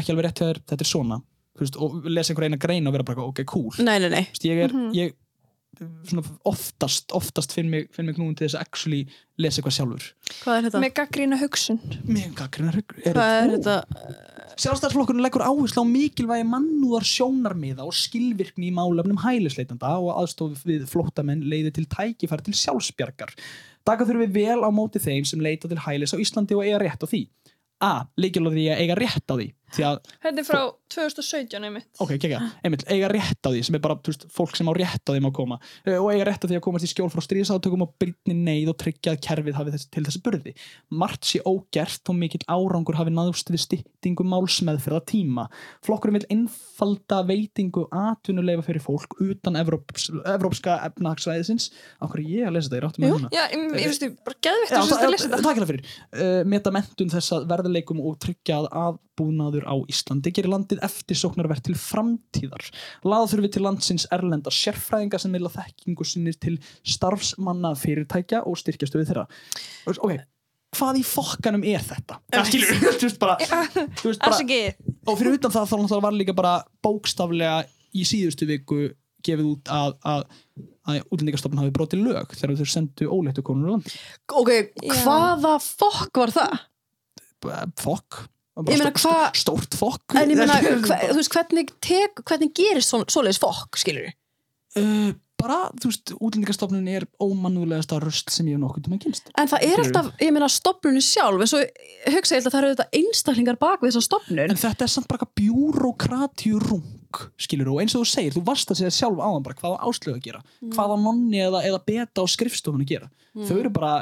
ekki 0.00 0.14
alveg 0.14 0.26
rétt 0.28 0.42
þér, 0.44 0.62
þetta 0.70 0.86
er 0.86 0.92
svona 0.94 1.20
Þú 1.50 1.64
veist, 1.64 1.76
og 1.82 2.04
lesa 2.08 2.32
einhver 2.32 2.46
eina 2.46 2.56
grein 2.62 2.86
og 2.88 2.94
vera 2.94 3.04
bara 3.04 3.24
ok, 3.26 3.42
cool 3.50 3.74
nei, 3.84 3.98
nei, 3.98 4.08
nei 4.08 4.22
Þú 4.30 4.36
veist, 4.36 4.46
ég 4.48 4.62
er, 4.64 4.72
Mhm. 4.74 4.92
ég 4.96 5.16
svona 6.10 6.24
oftast, 6.44 7.12
oftast 7.16 7.52
finn 7.54 7.70
mig, 7.70 7.88
finn 7.94 8.06
mig 8.06 8.16
knúin 8.16 8.34
til 8.36 8.46
þess 8.48 8.58
að 8.58 8.64
actually 8.66 9.06
lesa 9.40 9.60
eitthvað 9.62 9.76
sjálfur 9.76 10.08
hvað 10.42 10.56
er 10.56 10.66
þetta? 10.66 10.82
Með 10.82 10.94
gaggrína 10.98 11.38
hugsun. 11.40 11.78
mjög 12.06 12.34
gaggrinnar 12.40 12.80
hvað 12.82 13.30
er 13.44 13.54
þetta? 13.56 13.76
Sjálfstæðsflokkurinn 14.60 15.22
leggur 15.24 15.44
áherslu 15.46 15.80
á 15.80 15.86
mikilvægi 15.88 16.44
mannúðar 16.44 17.06
sjónarmiða 17.08 17.86
og 17.86 17.94
skilvirkni 17.96 18.68
í 18.68 18.74
málefnum 18.76 19.22
hælisleitanda 19.22 19.94
og 19.96 20.10
aðstof 20.20 20.64
við 20.68 20.84
flóttamenn 20.90 21.46
leiði 21.48 21.72
til 21.78 21.86
tækifæri 21.86 22.44
til 22.44 22.56
sjálfsbjargar. 22.60 23.32
Taka 23.86 24.06
þurfum 24.06 24.26
við 24.26 24.36
vel 24.36 24.60
á 24.64 24.70
móti 24.74 25.00
þeim 25.02 25.26
sem 25.28 25.40
leita 25.42 25.68
til 25.70 25.80
hælis 25.80 26.12
á 26.14 26.20
Íslandi 26.20 26.56
og 26.56 26.64
eiga 26.66 26.80
rétt 26.82 27.04
á 27.04 27.06
því. 27.08 27.22
A. 27.80 27.92
Líkjulega 28.20 28.56
því 28.56 28.66
að 28.68 28.82
eiga 28.84 28.98
rétt 28.98 29.32
á 29.32 29.34
því. 29.34 29.48
Því 29.70 29.84
Þetta 30.24 30.42
er 30.42 30.46
frá 30.48 30.60
2017 30.90 31.64
einmitt. 31.68 31.86
ok, 32.02 32.16
kekja, 32.18 32.40
einmitt, 32.64 32.82
eiga 32.90 33.08
rétt 33.12 33.46
á 33.46 33.50
því 33.52 33.60
sem 33.64 33.76
er 33.78 33.82
bara, 33.84 33.94
veist, 34.06 34.24
fólk 34.34 34.56
sem 34.58 34.66
á 34.66 34.72
rétt 34.74 35.04
á 35.06 35.10
því 35.14 35.20
má 35.22 35.30
koma 35.32 35.58
Eh, 35.86 35.94
og 35.96 36.10
eiga 36.10 36.24
rétt 36.26 36.42
á 36.42 36.46
því 36.50 36.56
að 36.58 36.64
komast 36.66 36.84
í 36.84 36.90
skjól 36.90 37.10
frá 37.12 37.22
stríðsátökum 37.22 37.84
og 37.86 37.92
brýtni 38.02 38.34
neyð 38.34 38.72
og 38.72 38.78
tryggja 38.82 39.14
að 39.14 39.20
kerfið 39.22 39.54
hafi 39.60 39.70
þess, 39.76 39.86
til 39.94 40.02
þessi 40.04 40.22
burði. 40.26 40.54
Margt 40.90 41.24
sé 41.30 41.40
ógert 41.46 42.10
og 42.10 42.16
mikill 42.18 42.42
árangur 42.50 42.98
hafi 42.98 43.14
náðust 43.14 43.50
við 43.54 43.62
styttingu 43.66 44.26
málsmeðferða 44.26 45.00
tíma. 45.06 45.46
Flokkurinn 45.86 46.18
vil 46.18 46.26
einfalda 46.34 47.20
veitingu 47.28 47.86
atvinnuleifa 47.94 48.66
fyrir 48.66 48.82
fólk 48.82 49.14
utan 49.22 49.54
Evróps, 49.60 50.10
evrópska 50.26 50.80
efnahagsvæðisins. 50.90 51.70
Hverju 52.00 52.26
ég 52.40 52.48
að 52.48 52.56
lesa 52.56 52.68
þetta, 52.68 52.78
ég 52.80 52.84
ráttum 52.86 53.04
með 53.04 53.14
hana. 53.14 53.30
Já, 53.30 53.44
ég, 53.54 53.66
ég 53.84 53.92
veistu, 53.92 54.10
bara 54.26 54.36
geðvitt 54.42 54.74
að 54.74 54.90
það- 54.90 55.10
lesa 55.14 55.28
þetta. 55.28 55.42
takk 55.46 55.56
hérna 55.60 55.70
fyrir. 55.70 55.84
Uh, 56.10 56.42
meta 56.50 56.70
mentun 56.74 57.10
þess 57.14 57.32
að 57.36 57.46
verðleikum 57.52 58.00
og 58.02 58.18
tryggja 58.18 58.60
að 58.66 58.98
aðbúnaður 59.20 59.66
á 59.68 59.74
Íslandi 59.90 60.32
gerir 60.32 60.50
landið 60.54 60.80
eftirsóknarvert 60.86 61.64
til 61.66 61.76
framtíðar. 61.78 62.64
Laða 63.04 63.30
þurfi 63.34 63.52
til 63.54 63.64
landsins 63.64 64.06
erlenda 64.12 64.52
sérfræðinga 64.54 65.20
sem 65.20 65.32
vilja 65.36 65.52
þekkingu 65.54 66.06
sinni 66.08 66.32
til 66.40 66.56
starfsmanna 66.82 67.74
fyrirtækja 67.78 68.44
og 68.48 68.58
styrkjastöðu 68.60 69.08
þeirra. 69.10 69.26
Þú 69.84 69.92
veist, 69.92 70.00
Ok, 70.00 70.16
hvað 70.78 71.00
í 71.00 71.04
fokkanum 71.04 71.66
er 71.66 71.84
þetta? 71.84 72.20
Það 72.32 72.48
skilur, 72.48 72.80
þú 73.00 73.08
veist 73.08 73.20
bara, 73.20 73.36
þú 74.00 74.08
veist 74.08 74.24
bara 74.24 74.40
og 75.10 75.20
fyrir 75.20 75.36
utan 75.36 75.54
það 75.54 75.76
þá 75.90 75.98
var 76.00 76.16
líka 76.16 76.36
bara 76.36 76.56
bókstaflega 76.84 77.60
í 77.92 78.06
síðustu 78.06 78.48
viku 78.48 78.88
gefið 79.20 79.48
út 79.50 79.68
að, 79.68 79.94
að, 80.08 80.22
að 80.88 81.00
útlendingastofnun 81.12 81.60
hafi 81.60 81.74
brotið 81.76 82.06
lög 82.06 82.30
þegar 82.32 82.56
þau 82.56 82.70
sendu 82.72 83.08
óleittu 83.12 83.44
konur 83.44 83.66
úr 83.66 83.74
landi. 83.74 83.92
ok, 84.32 84.52
hvaða 85.02 85.58
fokk 85.60 86.22
var 86.22 86.32
það? 86.38 86.54
Fokk 87.80 88.22
meina, 88.66 88.92
hvað- 88.92 89.40
stórt 89.40 89.74
fokk. 89.78 90.16
En 90.18 90.30
ég 90.30 90.38
meina, 90.38 90.58
hva, 90.86 91.00
þú 91.10 91.18
veist, 91.20 91.34
hvernig, 91.34 91.72
tek, 91.84 92.22
hvernig 92.28 92.52
gerir 92.56 92.84
svo, 92.84 93.02
svoleiðis 93.08 93.40
fokk, 93.42 93.78
skilur 93.80 94.10
uh, 94.78 95.10
bara, 95.40 95.58
þú 95.80 95.88
veist, 95.90 96.12
útlendingastofnun 96.18 96.88
er 96.92 97.06
ómannúðlegasta 97.22 98.00
röst 98.02 98.32
sem 98.34 98.48
ég 98.50 98.58
hef 98.58 98.62
nokkuð 98.64 98.86
tíma 98.86 99.00
kynst 99.00 99.30
En 99.40 99.48
það 99.50 99.66
er 99.70 99.82
alltaf, 99.84 100.10
ég 100.20 100.34
meina, 100.36 100.50
stopnunin 100.52 101.04
sjálf 101.04 101.40
en 101.40 101.50
svo 101.50 101.62
hugsa 102.12 102.36
ég 102.36 102.44
að 102.44 102.52
það 102.52 102.60
eru 102.60 102.72
þetta 102.74 103.00
einstaklingar 103.00 103.60
bak 103.62 103.80
við 103.80 103.94
þessa 103.94 104.08
stopnun 104.10 104.42
en 104.44 104.60
þetta 104.60 104.86
er 104.86 104.92
samt 104.92 105.08
bara 105.10 105.30
bjúrokratjurung 105.40 106.99
skilur 107.40 107.70
og 107.72 107.80
eins 107.82 107.94
og 107.96 108.04
þú 108.04 108.10
segir, 108.10 108.34
þú 108.36 108.42
varst 108.46 108.72
að 108.72 108.80
segja 108.80 108.92
sjálf 108.96 109.22
áðan 109.22 109.46
bara 109.46 109.58
hvað 109.60 109.76
á 109.76 109.82
áslögu 109.88 110.16
að 110.16 110.26
gera 110.26 110.42
hvað 110.74 110.94
á 110.94 110.96
nonni 111.04 111.42
eða, 111.46 111.62
eða 111.68 111.80
beta 111.86 112.22
á 112.22 112.26
skrifstofun 112.30 112.84
að 112.84 112.92
gera. 112.94 113.10
Þau 113.30 113.54
eru 113.60 113.70
bara 113.70 113.92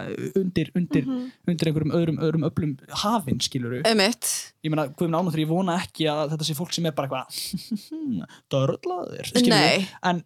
undir, 0.40 0.70
undir, 0.78 1.04
undir 1.44 1.68
einhverjum 1.68 1.92
öðrum, 1.98 2.20
öðrum 2.24 2.46
öflum 2.48 2.70
hafinn 3.02 3.42
Emitt 3.90 4.30
ég 4.64 4.72
meina, 4.72 4.86
hvað 4.88 5.04
er 5.11 5.18
ánáttur, 5.18 5.42
ég 5.42 5.50
vona 5.50 5.76
ekki 5.82 6.09
að 6.09 6.32
þetta 6.32 6.48
sé 6.48 6.56
fólk 6.56 6.72
sem 6.72 6.88
er 6.88 6.96
bara 6.96 7.26
eitthvað 7.28 8.32
dörrlaðir, 8.54 9.32
Nei, 9.52 9.84
en 10.09 10.22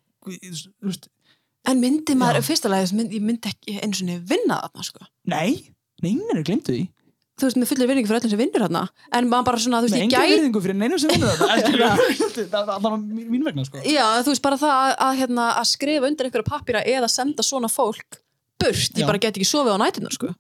veist, 0.87 1.11
en 1.69 1.83
myndi 1.83 2.15
maður, 2.19 2.45
fyrsta 2.47 2.71
lagi 2.71 2.95
mynd, 2.99 3.15
ég 3.15 3.27
myndi 3.27 3.51
ekki 3.51 3.79
eins 3.83 4.03
og 4.03 4.09
niður 4.09 4.27
vinna 4.37 4.61
þarna 4.65 4.87
sko. 4.87 5.07
nei, 5.31 5.51
nei, 6.03 6.15
nei, 6.15 6.43
glemtu 6.47 6.77
því 6.77 6.85
Þú 7.43 7.49
veist, 7.49 7.59
með 7.59 7.71
fullir 7.73 7.89
vinningu 7.91 8.07
fyrir 8.07 8.21
öllum 8.23 8.31
sem 8.31 8.39
vinnur 8.39 8.63
þarna 8.63 8.83
en 9.19 9.27
maður 9.27 9.47
bara 9.49 9.59
svona, 9.65 9.81
þú 9.83 9.89
veist, 9.89 9.95
með 9.97 10.03
ég 10.03 10.07
enga 10.07 10.21
gæt 10.23 10.33
virðingu 10.33 10.61
fyrir 10.63 10.77
neinum 10.79 11.01
sem 11.03 11.11
vinnur 11.11 11.33
skilur, 11.65 12.45
það 12.53 12.69
var 12.85 12.95
mín 13.03 13.47
vegna 13.49 13.65
sko. 13.67 13.83
Já, 13.83 14.05
þú 14.23 14.31
veist, 14.31 14.45
bara 14.45 14.59
það 14.61 14.93
að, 14.93 15.17
hérna, 15.19 15.47
að 15.59 15.67
skrifa 15.73 16.07
undir 16.07 16.29
einhverja 16.29 16.47
pappíra 16.47 16.85
eða 16.93 17.09
senda 17.11 17.43
svona 17.47 17.71
fólk 17.73 18.21
burt, 18.63 18.95
ég 18.95 19.03
Já. 19.03 19.09
bara 19.09 19.19
get 19.19 19.35
ekki 19.41 19.49
sofið 19.49 19.75
á 19.75 19.79
nætunar 19.83 20.15
sko. 20.15 20.31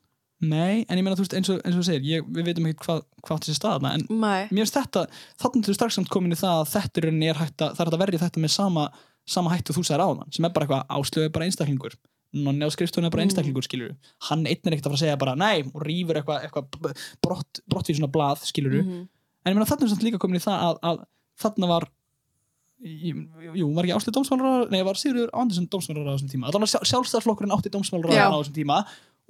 nei, 0.42 0.84
en 0.86 0.98
ég 0.98 1.02
meina, 1.02 1.18
þú 1.18 1.26
veist, 1.26 1.34
eins 1.38 1.50
og, 1.50 1.58
eins 1.66 1.78
og 1.78 1.84
segir 1.86 2.06
ég, 2.06 2.30
við 2.30 2.48
veitum 2.50 2.70
ekki 2.70 2.86
hvað, 2.86 3.02
hvað 3.26 3.42
þessi 3.44 3.58
staðna 3.58 3.92
en 3.94 4.06
Nei 4.10 4.46
mér 4.50 4.64
finnst 4.64 4.78
þetta, 4.78 5.04
þannig 5.42 5.68
þú 5.68 5.74
strax 5.76 5.98
samt 5.98 6.10
komin 6.10 6.34
í 6.34 6.38
það 6.38 6.62
að 6.62 6.72
þetta 6.72 7.02
er, 7.02 7.10
er 7.30 7.42
hægt 7.42 7.66
að, 7.66 7.82
er 7.84 8.00
verja 8.02 8.22
þetta 8.24 8.42
með 8.42 8.54
sama, 8.54 8.88
sama 9.26 9.52
hættu 9.54 9.74
þú 9.76 9.84
sagðir 9.86 10.02
áðan 10.06 10.34
sem 10.34 10.46
er 10.48 10.54
bara 10.54 10.66
eitthvað 10.66 10.98
áslögu 10.98 11.34
bara 11.34 11.46
einstaklingur 11.46 11.94
nonni 12.32 12.64
á 12.64 12.70
skrifstofunni 12.72 13.06
er 13.06 13.10
bara 13.12 13.22
Mm. 13.22 13.28
einstaklingur 13.30 13.62
skilur 13.66 13.94
hann 14.28 14.46
einn 14.46 14.66
er 14.66 14.72
ekkert 14.72 14.86
að 14.86 14.92
fara 14.92 14.98
að 14.98 15.04
segja 15.04 15.18
bara 15.18 15.34
nei 15.36 15.62
og 15.62 15.82
rýfur 15.84 16.16
eitthvað 16.16 16.44
eitthva 16.46 16.62
brott, 17.22 17.60
brottvíð 17.68 17.98
svona 18.00 18.12
blað 18.12 18.44
skilur 18.48 18.82
Mhm. 18.82 19.08
en 19.44 19.52
ég 19.52 19.56
meina 19.56 19.66
þannig 19.68 19.82
er 19.82 19.88
samt 19.94 20.02
líka 20.06 20.18
komin 20.18 20.40
í 20.40 20.44
það 20.44 20.58
að, 20.62 20.78
að 20.82 21.04
þarna 21.38 21.68
var 21.68 21.88
jú, 22.82 23.68
var 23.76 23.84
ekki 23.86 23.94
áslið 23.96 24.16
dómsmálar 24.16 24.70
nei, 24.72 24.82
var 24.82 24.94
Sigurður 24.98 25.30
Andersson 25.38 25.68
dómsmálar 25.70 26.08
á 26.08 26.14
þessum 26.16 26.30
tíma 26.32 26.50
þannig 26.50 26.66
að 26.66 26.72
sjálf, 26.72 26.88
sjálfstæðarflokkurinn 26.90 27.54
átti 27.54 27.70
dómsmálar 27.70 28.10
Já. 28.16 28.26
á 28.26 28.36
þessum 28.40 28.56
tíma 28.56 28.78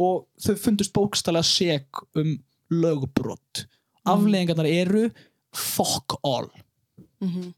og 0.00 0.26
þau 0.40 0.54
fundust 0.62 0.92
bókstælega 0.96 1.44
seg 1.44 1.86
um 2.16 2.38
lögbrott 2.72 3.66
Mm. 4.02 4.16
afleðingarnar 4.16 4.66
eru 4.66 5.10
fuck 5.54 6.16
all 6.24 6.48
Mhm. 7.20 7.52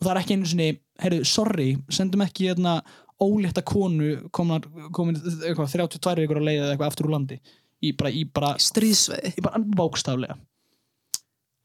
og 0.00 0.06
það 0.06 0.10
er 0.16 0.20
ekki 0.22 0.36
einu 0.36 0.46
sinni, 0.46 0.78
heyrðu, 1.00 1.26
sorry 1.26 1.76
sendum 1.90 2.22
ekki 2.22 2.46
hérna 2.48 2.82
ólétta 3.20 3.62
konu 3.66 4.12
komin, 4.34 4.62
komin 4.96 5.18
eitthvað, 5.20 5.74
32 5.74 6.24
ykkur 6.26 6.40
á 6.40 6.46
leið 6.46 6.60
eða 6.62 6.70
eitthvað 6.74 6.92
aftur 6.92 7.08
úr 7.08 7.16
landi 7.16 7.40
í 7.80 7.92
bara, 7.96 8.12
í 8.12 8.24
bara, 8.28 8.54
Stríðsveiði 8.60 9.34
í 9.36 9.44
bara 9.44 9.60
bókstaflega 9.76 10.38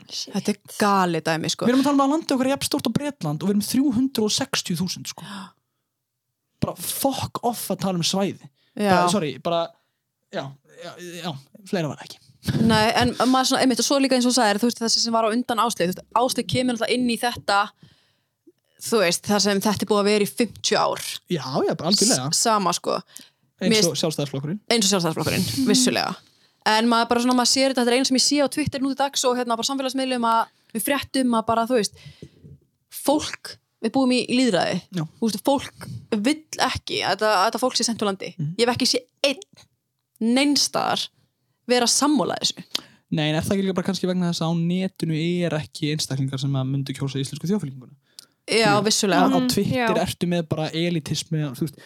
Þetta 0.05 0.51
er 0.51 0.57
gali 0.77 1.21
dæmi, 1.25 1.49
sko. 1.49 1.65
Við 1.65 1.73
erum 1.73 1.81
að 1.81 1.87
tala 1.87 1.97
um 1.97 2.03
að 2.03 2.11
landi 2.13 2.35
okkar 2.35 2.47
er 2.47 2.53
jafn 2.53 2.67
stórt 2.67 2.89
á 2.89 2.91
Bretland 2.93 3.41
og 3.41 3.49
við 3.49 3.55
erum 3.55 4.09
360.000 4.11 5.09
sko. 5.09 5.25
Bara 6.61 6.75
fuck 6.77 7.41
off 7.47 7.63
að 7.73 7.81
tala 7.87 7.97
um 7.97 8.05
svæði. 8.05 8.49
Já. 8.75 8.91
Bara, 8.91 9.09
sorry, 9.09 9.31
bara, 9.41 9.63
já, 10.35 10.43
já, 10.83 10.91
já, 11.23 11.31
fleira 11.71 11.89
var 11.89 12.03
ekki. 12.05 12.21
Nei, 12.61 12.91
en 12.99 13.15
maður 13.31 13.49
svona, 13.49 13.63
einmitt, 13.63 13.81
og 13.81 13.87
svo 13.87 13.97
líka 14.01 14.17
eins 14.17 14.27
og 14.27 14.35
þú 14.35 14.37
sagðir, 14.37 14.61
þú 14.61 14.69
veist, 14.69 14.81
þessi 14.83 15.01
sem 15.01 15.15
var 15.15 15.25
á 15.25 15.33
undan 15.33 15.63
áslið, 15.63 15.95
áslið 16.21 16.49
kemur 16.51 16.75
alltaf 16.75 16.93
inn 16.93 17.07
í 17.09 17.17
þetta, 17.17 17.59
þú 18.85 19.01
veist, 19.01 19.23
það 19.25 19.39
sem 19.47 19.61
þetta 19.65 19.83
er 19.85 19.89
búið 19.91 20.01
að 20.03 20.09
vera 20.11 20.27
í 20.27 20.29
50 20.29 20.77
ár. 20.77 21.01
Já, 21.33 21.45
já, 21.65 21.73
bara 21.75 21.89
algjörlega. 21.91 22.29
S 22.31 22.43
sama, 22.45 22.73
sko. 22.77 22.99
Eins 23.65 23.87
og 23.87 23.95
sjálfstæðarflokkurinn. 23.97 24.59
eins 24.69 24.85
og 24.85 24.91
sjálfstæðarflokkurinn, 24.93 25.45
vissulega 25.69 26.15
en 26.65 26.87
maður 26.89 27.07
bara 27.11 27.21
svona, 27.21 27.35
maður 27.37 27.49
sér 27.51 27.69
þetta, 27.71 27.83
þetta 27.85 27.91
er 27.93 27.97
einu 27.99 28.07
sem 28.09 28.17
ég 28.17 28.23
sé 28.25 28.37
á 28.41 28.47
Twitter 28.49 28.81
nú 28.81 28.89
til 28.89 28.97
dags 28.97 29.21
og 29.29 29.35
hérna 29.37 29.53
bara 29.55 29.67
samfélagsmiðlum 29.67 30.23
að 30.25 30.47
við 30.73 30.83
fréttum 30.87 31.35
að 31.37 31.43
bara, 31.45 31.63
þú 31.69 31.77
veist 31.77 31.99
fólk, 33.05 33.51
við 33.85 33.93
búum 33.95 34.11
í, 34.15 34.17
í 34.25 34.39
líðræði 34.39 34.79
Já. 34.97 35.03
þú 35.19 35.29
veist, 35.29 35.43
fólk 35.45 35.85
vill 36.25 36.41
ekki 36.65 36.99
að 37.05 37.21
þetta, 37.21 37.61
fólk 37.61 37.77
sé 37.77 37.85
sendt 37.85 38.01
úr 38.01 38.09
landi 38.09 38.31
Mhm. 38.33 38.55
ég 38.57 38.65
hef 38.65 38.73
ekki 38.75 38.87
sé 38.89 39.03
einn 39.23 40.35
neinstaðar 40.35 41.07
vera 41.69 41.87
sammála 41.89 42.37
þessu 42.41 42.63
Nei, 43.15 43.29
en 43.29 43.35
er 43.37 43.41
það 43.45 43.53
ekki 43.55 43.65
líka 43.67 43.75
bara 43.77 43.87
kannski 43.87 44.07
vegna 44.09 44.31
þess 44.31 44.41
að 44.41 44.49
á 44.49 44.53
netinu 44.65 45.15
er 45.45 45.53
ekki 45.59 45.91
einstaklingar 45.93 46.41
sem 46.41 46.51
að 46.57 46.67
myndu 46.71 46.95
kjósa 46.97 47.21
íslensku 47.21 47.47
þjóðfélinguna? 47.47 47.93
Já, 48.47 48.71
vissulega. 48.85 49.25
Á 49.25 49.39
Mhm, 49.39 49.47
Twitter 49.49 49.95
já. 49.95 50.03
ertu 50.05 50.27
með 50.27 50.47
bara 50.49 50.69
elitismi, 50.71 51.41
veist, 51.59 51.77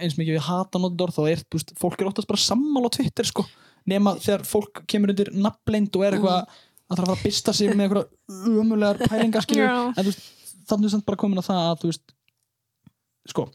eins 0.00 0.14
mikið 0.18 0.36
við 0.38 0.44
hata 0.48 0.78
notur, 0.78 1.10
þá 1.14 1.22
er, 1.32 1.42
þú 1.46 1.58
veist, 1.58 1.72
fólk 1.78 2.00
er 2.00 2.06
oftast 2.10 2.28
bara 2.28 2.38
sammála 2.38 2.86
á 2.90 2.94
Twitter, 2.96 3.24
sko, 3.24 3.44
nema 3.86 4.14
þegar 4.16 4.44
fólk 4.46 4.84
kemur 4.86 5.10
undir 5.14 5.30
nafnleind 5.34 5.94
og 5.96 6.04
er 6.04 6.12
eitthvað 6.18 6.38
að 6.40 6.46
það 6.84 6.98
að 6.98 7.06
fara 7.06 7.16
að 7.16 7.24
bista 7.24 7.52
sig 7.52 7.70
með 7.74 7.88
eitthvað 7.88 8.58
umulegar 8.60 8.98
pælingar, 9.08 9.42
skilju, 9.42 9.64
en 9.64 9.94
þú 9.94 10.04
veist, 10.10 10.20
þannig 10.68 10.84
er 10.84 10.94
samt 10.94 11.06
bara 11.06 11.16
komin 11.16 11.38
að 11.42 11.48
það 11.48 11.62
að, 11.70 11.80
þú 11.82 11.90
veist, 11.90 12.14
sko, 13.32 13.46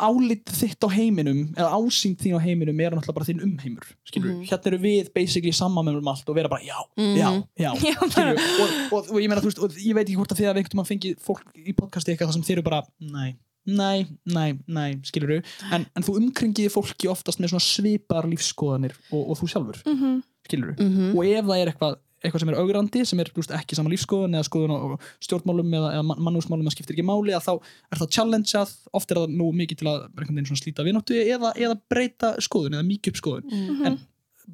álit 0.00 0.44
þitt 0.54 0.84
á 0.84 0.88
heiminum 0.94 1.40
eða 1.56 1.70
ásýnd 1.78 2.20
þín 2.22 2.36
á 2.38 2.40
heiminum 2.42 2.80
er 2.80 2.94
náttúrulega 2.94 3.16
bara 3.18 3.28
þinn 3.28 3.42
umheimur 3.44 3.86
Mhm. 4.14 4.44
hérna 4.48 4.66
eru 4.70 4.78
við 4.82 5.10
basically 5.14 5.52
saman 5.52 5.84
með 5.86 5.98
um 6.00 6.08
allt 6.08 6.28
og 6.28 6.34
vera 6.38 6.48
bara 6.48 6.62
já, 6.62 6.78
Mhm. 6.96 7.16
já, 7.18 7.44
já, 7.58 7.70
og, 8.62 8.92
og, 8.92 9.10
og 9.10 9.18
ég 9.20 9.28
meina 9.28 9.40
þú 9.42 9.50
veist, 9.50 9.58
og 9.62 9.70
ég 9.76 9.94
veit 9.94 10.06
ekki 10.08 10.16
hvort 10.16 10.32
að 10.32 10.40
þið 10.40 10.48
að 10.52 10.56
einhvern 10.62 10.76
mann 10.80 10.86
fengið 10.88 11.18
fólk 11.20 11.44
í 11.56 11.74
podcasti 11.76 12.14
eitthvað 12.14 12.32
sem 12.32 12.42
þeir 12.42 12.58
eru 12.58 12.62
bara, 12.62 12.82
næ, 13.00 13.34
næ, 13.66 14.06
næ, 14.26 14.58
næ 14.66 14.84
skilur 15.04 15.42
en, 15.72 15.86
en 15.94 16.02
þú 16.02 16.16
umkringiði 16.22 16.72
fólki 16.72 17.08
oftast 17.10 17.38
með 17.40 17.52
svona 17.52 17.66
svipar 17.68 18.24
lífskoðanir 18.24 18.94
og, 19.12 19.30
og 19.30 19.36
þú 19.38 19.48
sjálfur, 19.52 19.82
Mhm. 19.84 20.22
skilur 20.48 20.74
Mhm. 20.78 21.16
og 21.16 21.24
ef 21.26 21.44
það 21.44 21.58
er 21.62 21.72
eitthvað 21.72 21.96
eitthvað 22.22 22.42
sem 22.42 22.50
er 22.52 22.58
augrandi, 22.58 23.04
sem 23.06 23.20
er 23.22 23.30
veist, 23.34 23.52
ekki 23.54 23.76
sama 23.78 23.90
lífskoðun 23.92 24.34
eða 24.38 24.46
skoðun 24.48 24.74
á 24.74 24.78
stjórnmálum 25.24 25.74
eða, 25.78 25.90
eða 25.98 26.16
mannúsmálum 26.18 26.66
að 26.66 26.74
skiptir 26.76 26.96
ekki 26.96 27.06
máli 27.06 27.34
að 27.36 27.46
þá 27.46 27.52
er 27.92 28.00
það 28.02 28.12
challengeað, 28.16 28.72
oft 28.98 29.10
er 29.14 29.20
það 29.22 29.36
nú 29.38 29.50
mikið 29.54 29.78
til 29.82 29.88
að 29.92 30.58
slíta 30.58 30.86
vináttu 30.86 31.14
eða, 31.22 31.52
eða 31.56 31.78
breyta 31.90 32.34
skoðun 32.42 32.78
eða 32.78 32.88
mikið 32.90 33.14
upp 33.14 33.22
skoðun. 33.22 33.48
Mhm. 33.52 33.86
en 33.86 33.98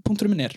punkturum 0.04 0.34
minn 0.34 0.44
er 0.48 0.56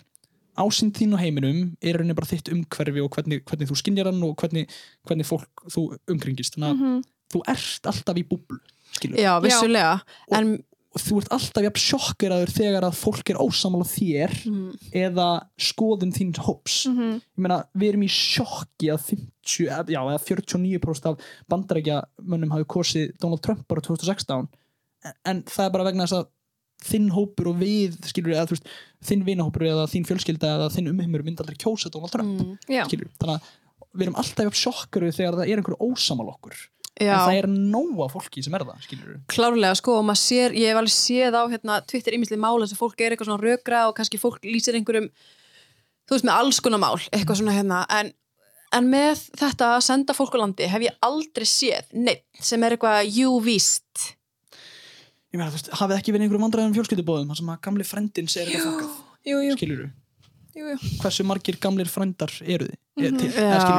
ásýnd 0.58 0.96
þín 0.98 1.14
á 1.14 1.18
heiminum 1.22 1.76
er 1.80 1.92
í 1.92 1.96
rauninni 1.96 2.16
bara 2.18 2.26
þitt 2.26 2.50
umhverfi 2.52 3.02
og 3.04 3.10
hvernig, 3.14 3.44
hvernig 3.46 3.68
þú 3.70 3.76
skinjar 3.78 4.10
hann 4.10 4.22
og 4.26 4.34
hvernig, 4.36 4.66
hvernig 5.06 5.26
fólk 5.28 5.68
þú 5.70 5.84
umkringist 6.10 6.56
þannig 6.58 6.72
að 6.72 6.80
Mhm. 6.82 7.04
þú 7.32 7.42
ert 7.46 7.86
alltaf 7.92 8.16
í 8.16 8.24
búblu 8.24 8.58
skilur, 8.92 9.16
já, 9.20 9.38
vissulega. 9.40 10.00
En 10.32 10.54
og 10.54 10.64
þú 10.98 11.18
ert 11.20 11.28
alltaf 11.36 11.62
jafn 11.66 11.82
sjokkeraður 11.84 12.50
þegar 12.56 12.86
að 12.88 12.96
fólk 12.96 13.30
er 13.30 13.38
ósamála 13.44 13.84
þér 13.86 14.32
mm, 14.48 14.70
eða 14.96 15.26
skoðun 15.60 16.14
þín 16.16 16.30
hóps. 16.46 16.78
Mhm. 16.88 17.10
ég 17.20 17.44
meina, 17.44 17.58
við 17.76 17.90
erum 17.92 18.06
í 18.06 18.08
sjokki 18.12 18.88
að 18.94 19.04
50, 19.10 19.68
eða- 19.68 19.92
já, 19.92 20.00
eða 20.00 20.22
49% 20.24 21.10
af 21.12 21.28
bandarækjamönnum 21.52 22.54
hafi 22.56 22.64
kosið 22.72 23.12
Donald 23.20 23.42
Trump 23.44 23.66
bara 23.68 23.80
2016 23.84 24.48
en, 25.04 25.14
en 25.24 25.42
það 25.46 25.66
er 25.68 25.74
bara 25.76 25.84
vegna 25.90 26.06
þess 26.08 26.18
að 26.22 26.28
þinn 26.88 27.08
hópur 27.10 27.48
og 27.52 27.56
við, 27.58 27.96
skilur 28.06 28.34
eða 28.36 28.46
þú 28.48 28.54
veist, 28.56 28.68
þinn 29.08 29.24
vinahópur 29.26 29.64
eða 29.66 29.86
þín 29.90 30.04
fjölskylda 30.06 30.50
eða 30.56 30.68
þinn 30.74 30.90
umheimur 30.92 31.24
myndi 31.26 31.42
aldrei 31.42 31.58
kjósa 31.58 31.90
Donald 31.90 32.12
Trump 32.14 32.38
mm, 32.42 32.58
skilur, 32.86 33.08
þannig 33.18 33.34
að 33.34 33.48
við 33.98 34.04
erum 34.06 34.18
alltaf 34.20 34.44
jafn 34.46 34.60
sjokkaru 34.62 35.08
þegar 35.16 35.38
það 35.40 35.48
er 35.52 35.58
einhver 35.62 35.78
ósamal 35.82 36.28
okkur 36.34 36.54
já. 37.00 37.14
en 37.14 37.24
það 37.24 37.38
er 37.38 37.48
nóga 37.48 38.06
fólki 38.12 38.42
sem 38.44 38.54
er 38.58 38.64
það, 38.68 38.84
skilur 38.86 39.16
klárlega 39.32 39.78
sko 39.78 39.96
og 40.00 40.06
maður 40.08 40.22
sér, 40.22 40.54
ég 40.58 40.72
hef 40.72 40.80
alveg 40.82 40.94
séð 40.94 41.38
á 41.38 41.42
hérna, 41.52 41.80
Twitter 41.88 42.16
ímislega 42.18 42.42
mál 42.42 42.58
þess 42.62 42.76
að 42.76 42.82
fólk 42.82 43.00
er 43.04 43.14
eitthvað 43.14 43.30
svona 43.30 43.44
rökra 43.44 43.82
og 43.88 43.96
kannski 43.98 44.20
fólk 44.22 44.40
lýsir 44.46 44.78
einhverjum 44.78 45.08
þú 46.08 46.16
veist 46.16 46.28
með 46.28 46.38
alls 46.40 46.60
konar 46.64 46.82
mál 46.82 46.96
eitthvað 47.12 47.40
svona 47.42 47.56
hérna 47.56 47.82
en, 47.98 48.12
en 48.78 48.88
með 48.92 49.24
þetta 49.38 49.72
að 49.76 49.84
senda 49.88 50.16
fólk 50.16 50.36
á 50.36 50.42
landi 50.42 50.68
hef 50.72 50.86
ég 50.88 50.96
aldrei 51.08 51.48
séð 51.48 51.92
neitt 51.92 52.24
sem 52.40 52.62
er 52.64 52.76
eitthvað 52.76 53.04
jú 53.12 53.34
víst 53.44 54.14
ég 55.28 55.36
meina, 55.36 55.50
þú 55.52 55.58
veist, 55.58 55.70
hafið 55.76 55.98
ekki 56.00 56.14
verið 56.14 56.24
einhverjum 56.28 56.46
vandræðum 56.48 56.74
fjölskyldubóðum 56.78 57.32
þar 57.34 57.40
sem 57.42 57.52
að 57.52 57.62
gamli 57.68 57.84
frændin 57.84 58.30
segir 58.32 58.54
eitthvað 58.56 58.88
jú, 59.28 59.40
jú. 59.44 59.56
hversu 61.02 61.26
margir 61.28 61.58
gamlir 61.60 61.90
frændar 61.92 62.32
eru 62.42 62.66
þið 62.70 62.78
mm 62.98 63.18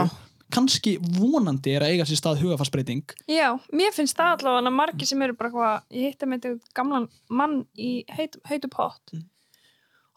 Mhm. 0.05 0.28
Já. 0.49 0.55
kannski 0.57 0.97
vonandi 1.19 1.75
er 1.77 1.81
að 1.85 1.93
eiga 1.93 2.05
sér 2.09 2.19
stað 2.19 2.41
hugafarsbreyting 2.43 3.03
Já, 3.29 3.53
mér 3.71 3.93
finnst 3.93 4.17
það 4.17 4.39
allavega 4.43 4.71
margir 4.73 5.07
sem 5.07 5.21
eru 5.21 5.33
bara 5.37 5.49
hvað, 5.53 5.81
ég 5.93 6.13
hitti 6.13 6.25
með 6.25 6.41
þetta 6.47 6.73
gamlan 6.75 7.09
mann 7.29 7.65
í 7.77 8.03
heitu, 8.09 8.39
heitu 8.49 8.67
pott 8.69 9.01
Mm. 9.13 9.23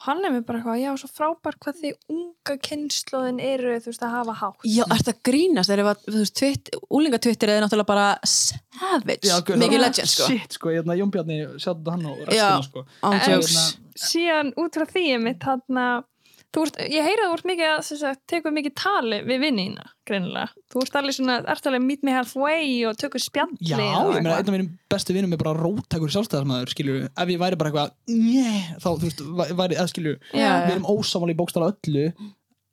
og 0.02 0.06
hann 0.08 0.24
er 0.24 0.30
mér 0.34 0.44
bara 0.46 0.58
hvað, 0.64 0.80
já, 0.82 0.90
svo 0.98 1.08
frábært 1.14 1.58
hvað 1.62 1.76
þið 1.78 1.92
unga 2.10 2.56
kynnslóðin 2.66 3.38
eru, 3.40 3.76
þú 3.78 3.86
veist, 3.92 4.02
að 4.02 4.10
hafa 4.16 4.32
hátt 4.40 4.64
Já, 4.66 4.82
ert 4.90 5.08
að 5.12 5.20
grínast 5.28 5.70
þegar 5.70 5.96
þú 6.02 6.16
veist, 6.18 6.34
twitt, 6.40 6.70
úlingatwittir 6.90 7.48
er 7.52 7.62
náttúrulega 7.62 7.86
bara 7.86 8.08
savage, 8.26 9.30
mikið 9.62 9.80
legend 9.84 10.08
sko 10.10 10.26
shit 10.26 10.52
sko, 10.58 10.72
hérna, 10.74 10.96
Jón 10.98 11.12
Bjarni, 11.14 11.36
sjáðu 11.62 11.90
hann 11.94 12.06
og 12.10 12.18
Já. 12.18 12.26
restina 12.26 12.62
sko 12.66 12.84
Án 13.02 13.12
En- 13.20 13.30
jokes. 13.36 13.54
Hérna, 13.54 13.78
síðan 14.08 14.52
út 14.58 14.74
frá 14.80 14.86
því 14.90 15.04
mitt 15.22 15.38
þarna 15.40 15.86
þú 16.02 16.11
ert, 16.60 16.76
ég 16.92 17.02
heyra 17.06 17.24
að 17.24 17.30
þú 17.30 17.34
ert 17.38 17.46
mikið 17.48 17.68
að 18.10 18.16
tekur 18.28 18.52
mikið 18.52 18.74
tali 18.76 19.18
við 19.24 19.38
vinnina 19.40 19.84
greinilega, 20.04 20.50
þú 20.72 20.82
ert 20.82 20.96
alveg 21.00 21.14
svona 21.16 21.36
ert 21.48 21.66
alveg 21.70 21.82
meet 21.86 22.02
me 22.04 22.12
halfway 22.12 22.84
og 22.90 22.96
tökur 23.00 23.22
spjalli 23.22 23.56
já, 23.72 23.78
og 23.80 24.12
ég 24.12 24.22
meina, 24.22 24.36
einn 24.36 24.48
af 24.50 24.52
mínum 24.52 24.68
bestu 24.92 25.14
vinnum 25.16 25.32
er 25.32 25.40
bara 25.40 25.54
róttakur 25.56 26.12
sjálfstæðarsmaður, 26.12 26.68
skilju, 26.74 26.98
ef 27.08 27.28
ég 27.32 27.40
væri 27.40 27.56
bara 27.56 27.70
eitthvað 27.72 27.90
njeh, 28.12 28.68
þá, 28.82 28.88
þú 28.90 29.06
veist, 29.08 29.22
væ- 29.40 29.54
væri, 29.62 29.78
eða 29.80 29.88
skilju 29.94 30.14
Já, 30.34 30.50
við 30.66 30.74
erum 30.76 30.90
ósamáli 30.92 31.32
í 31.32 31.40
bókstala 31.40 31.72
öllu 31.72 32.04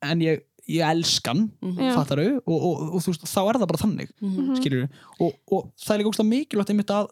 en 0.04 0.20
ég, 0.28 0.44
ég 0.68 0.84
elskan 0.92 1.48
Mhm. 1.62 1.80
Já. 1.80 1.94
fattaru, 1.96 2.28
og, 2.46 2.58
og, 2.60 2.82
og, 2.96 3.02
þú 3.02 3.14
veist, 3.14 3.24
þá 3.32 3.40
er 3.50 3.58
það 3.64 3.68
bara 3.72 3.84
þannig 3.86 4.10
Mhm. 4.22 4.56
skilju, 4.60 4.90
og, 5.22 5.34
og 5.52 5.72
það 5.80 5.94
er 5.96 6.00
líka 6.04 6.12
óslega 6.12 6.30
mikilvægt 6.36 6.70
einmitt 6.76 6.92
að 6.92 7.08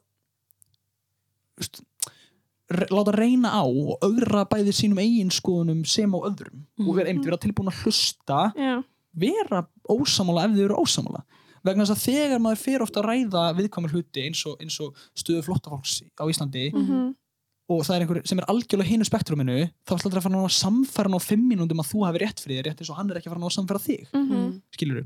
láta 2.92 3.16
reyna 3.16 3.54
á 3.56 3.64
og 3.64 4.04
augra 4.04 4.44
bæði 4.50 4.76
sínum 4.76 5.00
eigin 5.00 5.32
skoðunum 5.34 5.86
sem 5.88 6.12
á 6.12 6.20
öðrum. 6.20 6.66
Og 6.84 6.94
vera, 6.98 7.10
einmitt, 7.10 7.28
vera 7.30 7.40
tilbúin 7.42 7.72
að 7.72 7.84
hlusta 7.86 8.42
já, 8.58 8.82
vera 9.18 9.64
ósamála 9.88 10.48
ef 10.48 10.56
þið 10.58 10.66
eru 10.68 10.82
ósamála 10.84 11.24
vegna 11.68 11.86
þess 11.86 11.96
að 11.96 12.04
þegar 12.08 12.44
maður 12.44 12.64
fer 12.64 12.84
ofta 12.86 13.02
að 13.02 13.08
ræða 13.12 13.46
viðkvæmur 13.58 13.96
hluti 13.96 14.26
eins 14.28 14.44
og, 14.48 14.60
eins 14.64 14.78
og 14.84 15.08
stöðu 15.18 15.46
flottafólks 15.48 16.02
á 16.16 16.24
Íslandi 16.30 16.68
mhm, 16.72 17.10
og 17.74 17.82
það 17.84 17.96
er 17.96 18.06
einhver 18.06 18.22
sem 18.30 18.42
er 18.42 18.48
algjörlega 18.52 18.92
hinu 18.92 19.08
spektruminu 19.08 19.58
þá 19.66 19.94
er 19.94 19.98
alltaf 19.98 20.20
að 20.20 20.28
fara 20.28 20.44
að 20.44 20.56
samfæra 20.56 21.20
á 21.20 21.22
fimm 21.24 21.48
mínúndum 21.50 21.84
að 21.84 21.90
þú 21.92 22.06
hafi 22.08 22.22
rétt 22.24 22.44
fyrir 22.44 22.62
þér 22.62 22.70
rétt 22.70 22.84
eins 22.84 22.92
og 22.94 23.00
hann 23.00 23.12
er 23.12 23.20
ekki 23.20 23.32
að 23.32 23.36
fara 23.36 23.50
að 23.50 23.58
samfæra 23.58 23.84
þig. 23.84 24.06
Mhm, 24.16 24.46
skilur 24.78 25.02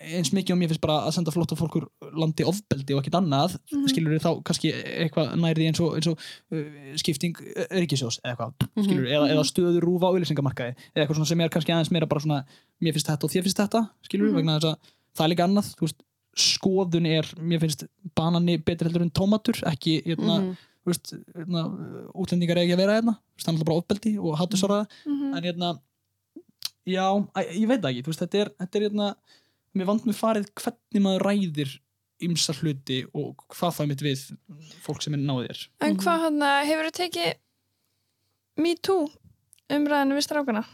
eins 0.00 0.30
mikið 0.32 0.54
og 0.54 0.58
mér 0.60 0.70
finnst 0.70 0.80
bara 0.80 0.94
að 1.04 1.12
senda 1.18 1.32
flottafólkur 1.34 1.84
landi 2.16 2.46
ofbeldi 2.48 2.94
og 2.96 3.02
ekkit 3.02 3.18
annað 3.18 3.56
mm 3.68 3.82
Mhm. 3.90 4.20
þá 4.24 4.30
kannski 4.48 4.70
eitthvað 4.72 5.34
nærði 5.36 5.66
eins 5.68 5.80
og, 5.84 5.96
eins 5.98 6.06
og 6.08 6.16
uh, 6.52 6.94
skipting 6.96 7.36
ríkisjós 7.68 8.20
eða 8.24 8.32
eitthvað 8.32 8.86
skilur 8.86 9.04
eða, 9.10 9.26
eða 9.34 9.44
stöður 9.44 9.84
rúfa 9.84 10.08
á 10.08 10.12
auðlýsingamarkaði 10.14 10.72
eða 10.72 11.02
eitthvað 11.04 11.18
svona 11.20 11.28
sem 11.32 11.40
er 11.40 11.52
kannski 11.52 11.74
aðeins 11.74 11.92
meira 11.92 12.06
bara 12.08 12.20
svona 12.24 12.44
mér 12.80 12.96
finnst 12.96 13.10
þetta 13.12 13.24
og 13.28 13.34
þér 13.34 13.44
finnst 13.44 13.60
þetta 13.60 13.82
skilur 14.08 14.30
Mhm. 14.30 14.36
vegna 14.40 14.56
þess 14.58 14.70
að 14.70 14.76
það 15.16 15.24
er 15.24 15.30
líka 15.34 15.44
annað 15.44 15.68
þú 15.76 15.84
veist, 15.84 16.00
skoðun 16.40 17.06
er, 17.10 17.26
mér 17.36 17.60
finnst 17.60 17.84
banani 18.16 18.56
betur 18.56 18.88
heldur 18.88 19.02
en 19.02 19.10
tómatur 19.10 19.60
ekki 19.66 20.00
hérna, 20.06 20.40
Mhm. 20.40 20.56
þú 20.86 20.96
hérna, 21.36 21.60
útlendingar 22.14 22.56
er 22.56 22.64
ekki 22.64 22.72
að 22.78 22.82
vera 22.86 22.96
hérna 22.96 23.18
þú 23.36 23.44
það 23.44 23.60
er 23.60 23.64
bara 23.64 23.80
ofbeldi 23.82 24.18
og 24.18 24.38
hattusvaraða 24.40 24.86
mhm. 25.06 25.36
en 25.36 25.42
hérna 25.44 25.80
já, 26.86 27.04
ég 27.54 27.68
veit 27.68 27.84
ekki, 27.84 28.02
þú 28.02 28.10
veist, 28.10 28.22
þetta 28.24 28.40
er, 28.40 28.48
þetta 28.58 28.76
er 28.78 28.84
hérna, 28.88 29.14
mér 29.74 29.86
vant 29.90 30.04
með 30.08 30.18
farið 30.18 30.48
hvernig 30.60 31.02
maður 31.04 31.24
ræðir 31.28 31.76
ymsa 32.26 32.52
hluti 32.58 32.98
og 33.16 33.44
hvað 33.54 33.74
það 33.76 33.84
er 33.84 33.90
mitt 33.92 34.02
við 34.04 34.24
fólk 34.84 35.02
sem 35.04 35.14
er 35.16 35.22
náðir 35.24 35.66
En 35.80 35.94
Mhm. 35.94 36.00
hvað 36.02 36.24
hann 36.26 36.42
hefur 36.68 36.88
þú 36.90 36.94
tekið 37.00 37.34
Me 38.60 38.74
Too 38.76 39.08
umræðinu 39.70 40.16
við 40.18 40.26
strákana? 40.26 40.64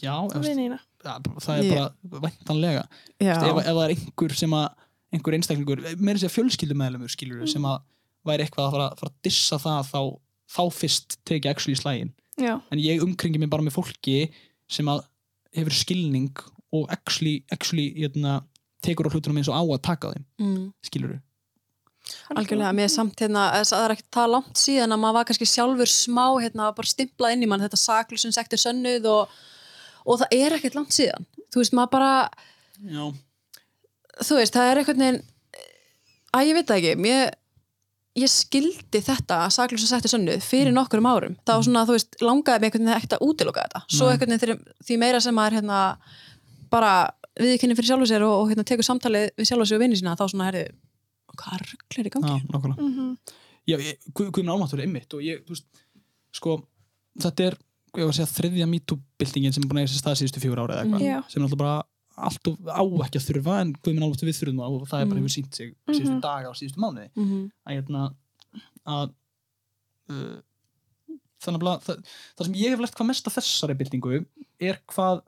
Já, 0.00 0.14
og 0.22 0.34
ef, 0.36 0.42
vinnina 0.46 0.78
ja, 1.04 1.18
það 1.42 1.58
er 1.58 1.70
bara 1.74 2.20
væntanlega. 2.28 2.84
Ef, 3.20 3.42
ef 3.42 3.66
það 3.66 3.82
er 3.84 3.92
einhver 3.94 4.34
sem 4.38 4.50
að 4.54 4.68
einhver 5.12 5.34
einstaklingur, 5.38 5.82
meira 5.98 6.18
sér 6.20 6.32
fjölskyldumæðlumur 6.34 7.10
skilur 7.10 7.48
sem 7.50 7.62
að 7.66 7.80
væri 8.28 8.44
eitthvað 8.46 8.66
að 8.68 8.72
fara, 8.76 8.88
fara 9.00 9.10
að 9.10 9.18
dissa 9.24 9.58
það 9.58 9.90
þá, 9.90 10.00
þá 10.54 10.62
fyrst 10.78 11.16
tekið 11.28 11.50
actually 11.50 11.78
slægin 11.80 12.12
Já, 12.38 12.54
en 12.70 12.78
ég 12.78 13.02
umkringi 13.02 13.38
mig 13.42 13.50
bara 13.50 13.62
með 13.66 13.74
fólki 13.78 14.30
sem 14.70 14.86
að 14.86 15.02
hefur 15.56 15.74
skilning 15.74 16.30
og 16.74 16.90
actually, 16.92 17.44
actually 17.54 17.90
hérna, 17.96 18.42
tekur 18.84 19.08
á 19.08 19.12
hlutunum 19.12 19.40
eins 19.40 19.48
og 19.50 19.56
á 19.56 19.62
að 19.62 19.82
taka 19.86 20.10
á 20.10 20.14
þeim. 20.14 20.26
Mm. 20.42 20.68
skilur 20.84 21.18
algjörlega, 22.34 22.72
mér 22.76 22.88
er 22.88 22.92
samt 22.92 23.22
hérna 23.22 23.46
þess 23.54 23.72
að 23.72 23.80
það 23.80 23.86
er 23.86 23.94
ekki 23.94 24.06
það 24.16 24.30
langt 24.34 24.60
síðan 24.60 24.94
að 24.94 25.00
maður 25.02 25.16
var 25.18 25.28
kannski 25.28 25.48
sjálfur 25.48 25.92
smá 25.92 26.24
hérna, 26.42 26.68
bara 26.76 26.92
stimplað 26.92 27.34
inn 27.34 27.44
í 27.44 27.48
mann 27.50 27.64
þetta 27.64 27.80
saklusum 27.80 28.34
sektur 28.34 28.62
sönnuð 28.62 29.08
og, 29.12 29.34
og 30.04 30.22
það 30.22 30.36
er 30.38 30.56
ekkert 30.58 30.78
langt 30.78 30.96
síðan. 30.96 31.26
Þú 31.48 31.62
veist, 31.62 31.74
maður 31.76 31.92
bara, 31.96 32.12
já, 32.84 33.04
þú 34.22 34.40
veist, 34.40 34.56
það 34.56 34.70
er 34.70 34.80
einhvern 34.82 35.04
veginn 35.04 35.20
að 36.38 36.48
ég 36.50 36.58
veit 36.58 36.70
það 36.70 36.80
ekki. 36.80 37.02
Mér, 37.04 37.36
ég 38.18 38.32
skildi 38.32 39.02
þetta 39.04 39.42
saklusum 39.54 39.90
sektur 39.90 40.14
sönnuð 40.14 40.44
fyrir 40.44 40.74
nokkurum 40.74 41.10
árum. 41.10 41.36
Það 41.44 41.60
var 41.60 41.68
svona, 41.68 41.84
þú 41.88 41.98
veist, 41.98 42.18
langaði 42.24 42.64
mig 42.64 42.70
einhvern 42.70 42.88
veginn 42.88 42.96
ekkert 42.98 43.18
að 43.18 43.28
útiloka 43.28 43.66
þetta, 43.66 43.84
svo 43.88 44.08
Nei. 44.08 44.14
einhvern 44.14 44.36
veginn 44.36 44.64
því 44.84 45.00
meira 45.04 45.22
sem 45.24 45.38
maður 45.38 45.60
hérna 45.60 45.82
bara 46.70 46.92
viðkynni 47.38 47.76
fyrir 47.78 47.88
sjálfu 47.92 48.06
sér 48.10 48.22
og, 48.26 48.34
og 48.42 48.48
hérna, 48.50 48.64
tekur 48.64 48.86
samtalið 48.86 49.28
við 49.38 49.48
sjálfu 49.50 49.66
sér 49.70 49.78
og 49.78 49.82
vinni 49.84 49.96
sína, 50.00 50.16
þá 50.18 50.24
svona 50.32 50.48
herri 50.48 50.64
hvað 51.38 51.60
rugglir 51.72 52.06
í 52.08 52.12
gangi? 52.14 52.28
já, 52.28 52.36
nákvæmlega 52.50 52.88
Mhm. 52.88 53.18
já, 53.68 53.76
ég, 53.78 53.98
Guð- 54.14 54.30
Guðmund 54.32 54.54
Álmáttur 54.54 54.78
er 54.80 54.86
einmitt 54.86 55.14
og 55.14 55.20
ég, 55.22 55.44
þú 55.46 55.54
veist, 55.54 55.66
sko 56.32 56.56
þetta 57.20 57.46
er, 57.46 57.54
ég 57.96 58.04
var 58.04 58.12
að 58.12 58.18
segja, 58.18 58.32
þriðja 58.38 58.66
MeToo-byltingin 58.72 59.52
sem 59.54 59.62
er 59.62 59.68
búin 59.68 59.78
að 59.78 59.84
eiga 59.86 59.92
sér 59.94 60.02
stað 60.02 60.18
síðustu 60.22 60.40
fjögur 60.42 60.62
ára 60.64 60.74
eða 60.74 60.84
eitthvað, 60.84 61.06
Já. 61.06 61.22
sem 61.28 61.42
er 61.42 61.46
alltaf 61.46 61.58
bara 61.58 61.82
allt 62.18 62.48
og 62.48 62.56
á 62.66 62.82
ekki 63.06 63.18
að 63.20 63.26
þurfa 63.28 63.60
en 63.62 63.72
Guðmund 63.78 64.04
Álmáttur 64.08 64.26
við 64.28 64.38
þurfum 64.40 64.58
það 64.58 64.74
og 64.80 64.88
það 64.88 65.00
er 65.00 65.06
bara 65.06 65.20
Mhm. 65.20 65.22
hefur 65.22 65.34
sínt 65.36 65.54
sig 65.54 65.74
síðustu 65.88 66.14
Mhm. 66.16 66.20
daga 66.20 66.48
og 66.50 66.56
síðustu 66.58 66.78
mánuði 66.82 67.08
Mm 67.14 67.26
-hmm. 67.28 67.50
að 67.66 67.74
hérna 67.76 68.14
að 68.86 69.10
uh, 70.10 70.40
þannig 71.44 71.62
að 71.62 71.82
það, 71.86 71.98
það 72.38 72.44
sem 72.48 72.54
ég 72.58 72.70
hef 72.74 72.80
lert 72.80 72.94
hvað 72.98 73.06
mest 73.06 73.26
af 73.30 73.34
þessari 73.38 73.76
byltingu 73.78 74.24
er 74.60 74.78
hvað 74.90 75.22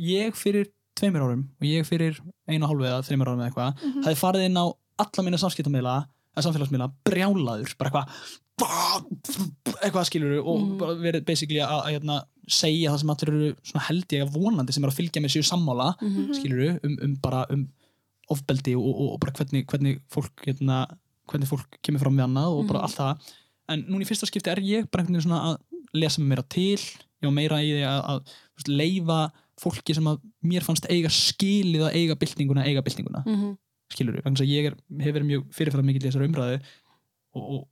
ég 0.00 0.34
fyrir 0.38 0.68
tveimur 0.98 1.22
árum 1.26 1.44
og 1.60 1.66
ég 1.68 1.86
fyrir 1.88 2.18
einu 2.48 2.64
og 2.66 2.70
hálfu 2.72 2.88
eða 2.88 3.04
þreimur 3.06 3.28
árum 3.30 3.40
eða 3.40 3.50
eitthvað 3.50 3.84
Mhm. 3.84 4.02
hafði 4.04 4.20
farið 4.24 4.44
inn 4.48 4.58
á 4.60 4.64
alla 5.00 5.24
mína 5.26 5.38
samskiptamiðla 5.40 5.94
eða 6.36 6.44
samfélagsmiðla, 6.46 6.92
brjálaður 7.04 7.76
bara 7.78 7.90
eitthvað 7.90 8.08
eitthvað 9.80 10.06
skilur 10.08 10.38
og 10.44 10.60
Mhm. 10.60 10.78
bara 10.78 10.94
verið 10.94 11.24
basically 11.24 11.60
að, 11.60 11.84
að 11.84 11.92
hérna, 11.94 12.16
segja 12.48 12.90
það 12.90 12.98
sem 13.00 13.10
allir 13.10 13.28
eru 13.30 13.54
svona 13.62 13.84
held 13.86 14.08
ég 14.08 14.22
að 14.26 14.32
vonandi 14.34 14.72
sem 14.72 14.84
eru 14.84 14.92
að 14.92 14.98
fylgja 15.00 15.22
með 15.22 15.32
sér 15.34 15.46
sammála 15.50 15.94
Mhm. 16.00 16.34
skilur 16.34 16.80
um, 16.84 16.98
um 17.02 17.14
bara 17.16 17.46
um 17.50 17.68
ofbeldi 18.30 18.74
og, 18.76 18.84
og, 18.86 19.12
og 19.14 19.20
bara 19.20 19.32
hvernig, 19.32 19.66
hvernig 19.66 20.00
fólk 20.10 20.44
hérna, 20.46 20.86
hvernig 21.28 21.48
fólk 21.48 21.66
kemur 21.82 22.00
fram 22.00 22.16
við 22.16 22.26
annað 22.28 22.58
og 22.58 22.66
bara 22.68 22.78
Mhm. 22.80 22.84
allt 22.84 22.96
það 22.96 23.18
en 23.68 23.82
núna 23.84 24.02
í 24.02 24.06
fyrsta 24.08 24.26
skipti 24.26 24.50
er 24.50 24.56
ég 24.60 24.90
bara 24.90 25.02
einhvern 25.04 25.16
veginn 25.16 25.30
svona 25.30 25.54
að 25.54 25.58
lesa 25.94 26.18
mig 26.20 26.28
meira 26.28 26.48
til 26.48 26.76
ég 26.76 27.24
var 27.24 27.30
meira 27.32 27.56
í 27.58 27.70
því 27.70 27.84
að, 27.86 28.04
að 28.04 28.20
þú 28.24 28.56
veist, 28.58 28.68
leifa 28.68 29.32
fólki 29.60 29.94
sem 29.94 30.04
að 30.08 30.20
mér 30.44 30.64
fannst 30.66 30.86
eiga 30.90 31.08
skilið 31.12 31.82
að 31.88 31.94
eiga 32.00 32.16
byltinguna, 32.16 32.64
eiga 32.64 32.82
byltinguna 32.86 33.24
Mhm. 33.26 33.56
skilur 33.92 34.14
við, 34.16 34.24
vegna 34.24 34.40
að 34.44 34.48
ég 34.54 34.66
er, 34.70 34.74
hef 35.04 35.14
verið 35.14 35.28
mjög 35.30 35.46
fyrirfæra 35.52 35.84
mikill 35.84 36.04
í 36.04 36.08
þessari 36.10 36.28
umræðu 36.30 36.60
og, 37.34 37.42
og 37.54 37.68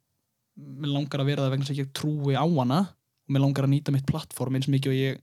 mér 0.58 0.92
langar 0.92 1.20
að 1.22 1.26
vera 1.30 1.42
það 1.46 1.52
vegna 1.54 1.68
að 1.70 1.78
ég 1.82 1.92
trúi 1.94 2.34
á 2.34 2.44
hana 2.44 2.80
og 2.88 3.30
mér 3.34 3.40
langar 3.44 3.64
að 3.64 3.72
nýta 3.74 3.92
mitt 3.94 4.06
plattform 4.06 4.54
eins 4.58 4.66
mikið 4.68 4.90
og 4.92 4.98
ég 4.98 5.20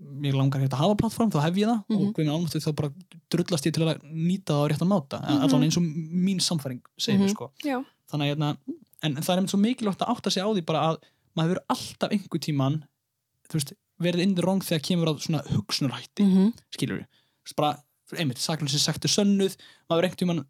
mér 0.00 0.32
langar 0.34 0.60
hérna 0.62 0.72
að 0.78 0.80
hafa 0.80 0.96
plattform, 0.96 1.30
þá 1.30 1.40
hef 1.44 1.54
ég 1.60 1.68
það 1.68 1.84
og 1.90 2.00
Mhm. 2.00 2.12
hvernig 2.16 2.32
álmáttu 2.32 2.60
þá 2.64 2.74
bara 2.74 2.90
drullast 3.30 3.66
ég 3.68 3.72
til 3.74 3.84
að 3.84 4.00
nýta 4.10 4.52
það 4.56 4.62
á 4.64 4.68
réttan 4.72 4.88
máta, 4.88 5.20
Mhm. 5.20 5.40
allan 5.44 5.62
eins 5.62 5.76
og 5.76 5.82
mín 5.84 6.40
samfæring 6.40 6.80
segir 6.98 7.18
mér 7.20 7.28
Mhm. 7.28 7.34
sko 7.36 7.50
Já. 7.62 7.84
þannig 8.10 8.24
að 8.26 8.30
hérna, 8.36 8.56
en, 9.02 9.16
en 9.16 9.22
það 9.22 9.28
er 9.30 9.38
einmitt 9.38 9.50
svo 9.54 9.60
mikilvægt 9.60 10.00
að 10.00 10.08
átta 10.16 10.30
sig 10.32 10.42
á 10.42 10.48
því 10.48 10.64
bara 10.66 10.80
að 10.88 10.98
maður 11.36 11.48
hefur 11.48 11.64
alltaf 11.68 12.10
einhver 12.10 12.40
tíman 12.40 12.82
þú 13.48 13.54
veist, 13.54 13.72
verið 14.00 14.20
in 14.24 14.34
the 14.34 14.42
wrong 14.42 14.60
þegar 14.64 14.82
kemur 14.88 15.10
á 15.10 15.14
svona 15.20 15.42
hugsunarhætti 15.54 16.24
Mhm. 16.26 16.52
skilur 16.74 16.98
við 17.00 17.06
bara, 17.56 17.76
einmitt, 18.16 18.38
saklunsi 18.38 18.78
sagt 18.78 19.04
er 19.04 19.08
sönnuð 19.08 19.56
maður 19.90 20.04
einhvern 20.08 20.16
tímann 20.22 20.44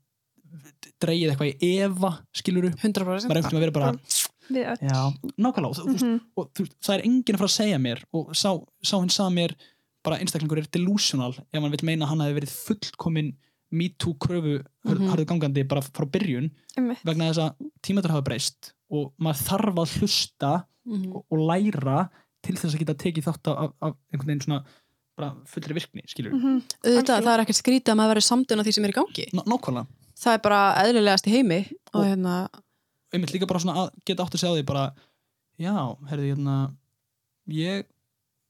dreigið 1.01 1.31
eitthvað 1.33 1.63
í 1.63 1.71
efa, 1.85 2.11
skilur 2.37 2.67
við 2.69 2.75
100% 2.83 3.29
maður 3.29 3.41
einhvern 3.41 3.51
tímann 3.51 3.65
verið 3.65 3.77
bara, 3.79 3.93
Við 4.51 4.65
öll. 4.67 4.79
já, 4.83 5.01
nákvæmlega 5.39 5.85
veist, 5.87 6.03
Mhm. 6.05 6.21
og 6.37 6.53
þú 6.55 6.65
veist, 6.65 6.77
það 6.83 6.95
er 6.99 7.03
enginn 7.07 7.37
að 7.37 7.39
fara 7.39 7.51
að 7.53 7.59
segja 7.61 7.79
mér 7.81 8.03
og 8.13 8.31
sá, 8.35 8.51
sá 8.83 8.99
hinn 9.01 9.09
sað 9.09 9.33
mér 9.33 9.55
bara 10.03 10.19
einstaklingur 10.19 10.59
er 10.59 10.67
delusional 10.73 11.33
ef 11.39 11.61
hann 11.63 11.71
vil 11.71 11.79
meina 11.85 12.05
að 12.05 12.09
hann 12.09 12.19
hafi 12.21 12.41
verið 12.41 12.53
fullkomin 12.67 13.35
me 13.71 13.89
too 13.91 14.15
kröfu 14.15 14.65
Mhm. 14.85 15.09
harðu 15.11 15.27
gangandi 15.27 15.69
bara 15.69 15.81
frá 15.81 16.05
byrjun 16.11 16.51
Einmitt. 16.77 16.99
vegna 17.05 17.31
þess 17.31 17.39
að 17.39 17.55
tímaður 17.83 18.11
hafa 18.11 18.25
breyst 18.25 18.73
og 18.91 19.13
maður 19.21 19.43
þarf 19.49 19.75
að 19.75 19.99
hlusta 20.01 20.65
Mhm. 20.87 21.13
og, 21.15 21.25
og 21.31 21.39
læra 21.39 22.11
til 22.43 22.55
þess 22.57 22.75
að 22.75 22.79
geta 22.85 22.95
tekið 22.95 23.27
þátt 23.29 23.51
af, 23.53 23.73
af 23.83 23.95
einhvern 24.13 24.27
veginn 24.33 24.45
svona 24.47 24.65
bara 25.21 25.35
fullri 25.47 25.75
virkni, 25.77 26.03
skilur 26.09 26.33
Mhm. 26.33 26.63
auðvitað, 26.81 26.97
Algjörlega. 26.97 27.25
það 27.27 27.35
er 27.35 27.43
ekkert 27.45 27.61
skrítið 27.61 27.93
að 27.93 27.99
maður 28.01 28.13
verið 28.15 28.27
samtun 28.31 28.61
á 28.61 28.65
því 28.65 28.73
sem 28.73 28.85
er 28.85 28.91
í 28.91 28.97
gangi 28.97 29.27
Ná- 29.37 29.45
nákvæmlega 29.45 29.87
það 30.21 30.35
er 30.35 30.39
bara 30.45 30.61
eðlilegast 30.85 31.27
í 31.29 31.31
heimi 31.35 31.59
og 31.93 32.01
Og- 32.01 32.07
hérna, 32.07 32.49
einmitt 33.13 33.33
líka 33.35 33.47
bara 33.47 33.61
svona 33.61 33.77
að 33.77 33.91
geta 34.07 34.23
átt 34.25 34.35
að 34.35 34.41
segja 34.41 34.53
á 34.53 34.57
því 34.57 34.67
bara, 34.67 34.85
já, 35.59 35.99
herði, 36.09 36.29
hérna 36.35 36.57
ég 37.49 37.85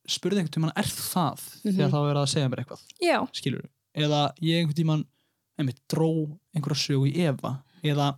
spurði 0.09 0.39
einhvern 0.41 0.55
tímann 0.55 0.73
er 0.77 0.85
það 0.85 1.41
Mhm. 1.65 1.75
þegar 1.77 1.91
það 1.91 2.07
verið 2.11 2.23
að 2.23 2.33
segja 2.35 2.49
mér 2.51 2.65
eitthvað, 2.65 2.81
Já. 3.01 3.19
skilur 3.33 3.69
eða 3.97 4.33
ég 4.41 4.61
einhvern 4.61 4.75
tímann, 4.79 5.05
einmitt, 5.59 5.81
dró 5.89 6.39
einhverja 6.55 6.79
sögu 6.87 7.11
í 7.11 7.17
efa 7.27 7.63
eða 7.83 8.17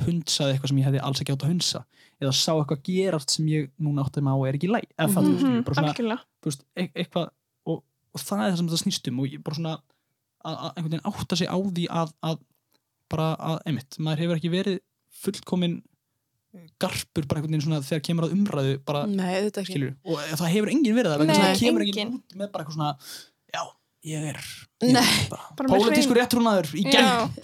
hundsaði 0.00 0.52
eitthvað 0.58 0.68
sem 0.68 0.78
ég 0.78 0.84
hefði 0.86 1.02
alls 1.02 1.20
ekki 1.20 1.32
átt 1.32 1.44
að 1.46 1.52
hundsa 1.54 1.84
eða 2.20 2.32
sá 2.32 2.52
eitthvað 2.56 2.82
gerast 2.88 3.30
sem 3.36 3.46
ég 3.52 3.70
núna 3.82 4.04
átti 4.06 4.22
með 4.24 4.32
á 4.32 4.36
og 4.40 4.46
er 4.48 4.56
ekki 4.58 4.70
læg 4.72 4.86
eða 4.96 5.10
það, 5.14 5.26
Mhm. 5.26 5.38
skilur, 5.38 5.64
bara 5.64 5.92
svona, 5.94 6.18
veist, 6.46 6.62
e 6.76 6.86
eitthvað 6.94 7.28
og, 7.66 7.82
og 8.14 8.20
það 8.20 8.44
er 8.46 8.50
það 8.52 8.56
sem 8.62 8.68
það 8.72 8.82
snýst 8.84 9.08
um 9.12 9.20
og 9.20 9.26
ég 9.34 9.42
bara 9.44 9.56
svona 9.60 9.74
að, 10.46 10.54
að 10.56 10.70
einhvern 10.76 10.92
veginn 10.94 11.10
átta 11.12 11.36
sig 11.36 11.48
á 11.50 11.56
því 11.58 11.86
að, 11.90 12.12
að 12.22 12.38
bara 13.10 13.28
að, 13.36 13.58
einmitt, 13.66 13.98
maður 13.98 14.22
hefur 14.24 14.36
ekki 14.40 14.50
verið 14.56 14.80
fullkomin 15.22 15.82
garpur 16.80 17.26
bara 17.28 17.40
einhvern 17.42 17.52
veginn 17.52 17.64
svona 17.66 17.82
þegar 17.84 18.04
kemur 18.08 18.26
að 18.28 18.36
umræðu 18.36 18.76
bara, 18.88 19.02
nei, 19.06 19.50
skilur, 19.52 19.92
og 20.08 20.20
það 20.40 20.52
hefur 20.54 20.70
enginn 20.72 20.96
verið 20.96 21.12
það 21.12 21.26
Nei, 21.26 21.34
að 21.36 21.42
það 21.42 21.60
kemur 21.60 21.84
enginn. 21.84 22.14
með 22.34 22.52
bara 22.54 22.64
eitthvað 22.64 22.78
svona 22.78 22.92
já, 23.52 23.62
ég 24.06 24.24
er, 24.30 24.40
ég 24.86 24.94
Nei. 24.96 25.02
er 25.02 25.28
bara, 25.34 25.44
Bara 25.58 25.68
með 25.68 25.84
pólitískur 25.84 26.16
réttrúnaður 26.20 26.70
í 26.80 26.86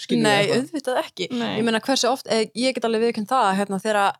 skilur 0.01 0.23
nei, 0.25 0.49
auðvitað 0.57 1.01
ekki 1.03 1.29
Nei. 1.35 1.59
ég 1.59 1.67
meina 1.69 1.81
hversu 1.85 2.09
oft, 2.09 2.27
ég 2.33 2.73
get 2.79 2.89
alveg 2.89 3.05
viðkjönd 3.11 3.29
það 3.35 3.51
hérna, 3.61 3.81
þegar 3.85 4.17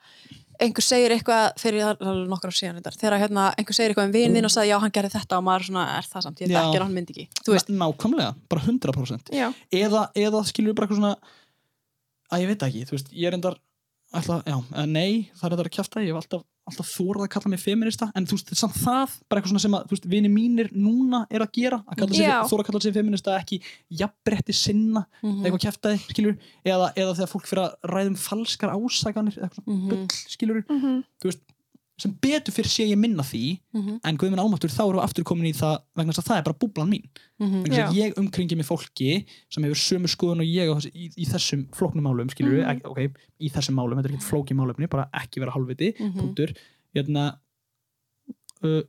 einhver 0.63 0.85
segir 0.87 1.13
eitthvað 1.15 1.59
fyrir 1.61 1.85
er 1.91 2.21
nokkur 2.31 2.53
á 2.53 2.55
síðan 2.55 2.79
þetta 2.79 2.93
þegar 3.01 3.19
hérna, 3.23 3.47
einhver 3.59 3.77
segir 3.77 3.93
eitthvað 3.93 4.09
um 4.09 4.15
vinn 4.15 4.37
þinn 4.37 4.49
og 4.49 4.55
sagði 4.55 4.71
já, 4.71 4.77
hann 4.83 4.95
gerði 4.95 5.13
þetta 5.17 5.39
og 5.39 5.47
maður 5.49 5.65
er 5.65 5.69
svona, 5.69 5.85
er 5.99 6.09
það 6.13 6.27
samt, 6.27 6.43
ég 6.43 6.53
Já. 6.53 6.59
þekki 6.59 6.83
hann 6.83 6.97
myndi 6.97 7.17
ekki. 7.17 7.27
Nákvæmlega, 7.83 8.31
bara 8.53 8.65
100% 8.67 9.33
Já. 9.37 9.49
eða, 9.83 10.05
eða 10.25 10.43
skilur 10.49 10.77
bara 10.79 10.89
eitthvað 10.89 11.03
svona 11.03 11.15
að 12.33 12.45
ég 12.45 12.53
veit 12.53 12.67
ekki, 12.69 12.85
þú 12.89 12.97
veist, 12.97 13.13
ég 13.13 13.29
er 13.29 13.39
endar 13.39 13.59
alltaf, 14.13 14.43
já, 14.47 14.57
eða 14.73 14.89
nei, 14.89 15.31
það 15.37 15.45
er 15.47 15.55
þetta 15.57 15.65
að 15.69 15.77
kjafta 15.77 16.03
ég 16.03 16.11
hef 16.13 16.19
alltaf, 16.23 16.43
alltaf 16.71 16.89
þórað 16.95 17.25
að 17.27 17.31
kalla 17.35 17.51
mig 17.53 17.61
feminista 17.63 18.09
en 18.15 18.27
þú 18.31 18.37
veist, 18.39 18.53
samt 18.61 18.77
það, 18.79 19.15
bara 19.29 19.41
eitthvað 19.41 19.53
svona 19.53 19.63
sem 19.65 19.77
að 19.79 19.87
þú 19.89 19.97
veist, 19.97 20.09
vini 20.13 20.29
mínir 20.31 20.69
núna 20.75 21.23
er 21.31 21.41
að 21.43 21.53
gera 21.59 21.79
að 21.89 21.97
kalla 22.03 22.15
sig, 22.15 22.27
Já. 22.27 22.37
þóra 22.51 22.63
að 22.63 22.69
kalla 22.71 22.81
sig 22.85 22.95
feminista 22.95 23.37
ekki 23.41 23.61
jafnbretti 24.03 24.55
sinna, 24.55 25.07
Mhm. 25.23 25.43
eitthvað 25.45 25.65
kjaftaði 25.67 25.99
skilur, 26.13 26.37
eða, 26.65 26.93
eða 26.95 27.17
þegar 27.19 27.33
fólk 27.35 27.47
fyrir 27.51 27.65
að 27.65 27.91
ræðum 27.95 28.17
falskar 28.29 28.71
ásaganir, 28.77 29.35
eða 29.39 29.49
eitthvað 29.49 29.65
svona 29.65 29.79
Mhm. 29.79 29.89
bull, 29.89 30.07
skilur, 30.37 30.65
Mhm. 30.69 31.05
þú 31.21 31.25
veist 31.31 31.41
sem 32.03 32.13
betur 32.25 32.55
fyrir 32.57 32.71
sé 32.73 32.87
ég 32.91 32.99
minna 32.99 33.23
því 33.27 33.43
Mhm, 33.73 34.01
en 34.05 34.17
guðminn 34.21 34.43
ámáttur 34.43 34.73
þá 34.73 34.83
erum 34.85 34.99
við 34.99 35.05
aftur 35.07 35.25
komin 35.29 35.49
í 35.49 35.55
það 35.57 35.77
vegna 35.97 36.13
þess 36.13 36.23
að 36.23 36.29
það 36.31 36.39
er 36.41 36.47
bara 36.49 36.59
búblan 36.65 36.91
mín. 36.91 37.05
Mhm, 37.41 37.63
vegna 37.63 37.77
þess 37.77 37.89
að 37.93 37.99
ég 38.01 38.19
umkringi 38.23 38.57
mig 38.59 38.67
fólki 38.67 39.11
sem 39.49 39.65
hefur 39.65 39.81
sömu 39.83 40.11
skoðun 40.11 40.43
og 40.45 40.49
ég 40.51 40.67
á 40.69 40.75
þessi, 40.77 40.93
í, 40.93 41.07
í 41.17 41.27
þessum 41.31 41.63
flóknum 41.73 42.05
málum, 42.09 42.29
skilur 42.35 42.59
við, 42.59 42.65
Mhm. 42.67 42.91
ok, 42.91 42.99
í 43.41 43.51
þessum 43.55 43.79
málum 43.79 43.99
þetta 43.99 44.11
er 44.11 44.17
ekki 44.19 44.31
flóki 44.31 44.55
málumni, 44.59 44.89
bara 44.91 45.09
ekki 45.15 45.41
vera 45.41 45.55
halvviti 45.55 45.93
mhm. 45.99 46.19
punktur, 46.19 46.55
hérna 46.95 47.39
uh, 48.65 48.83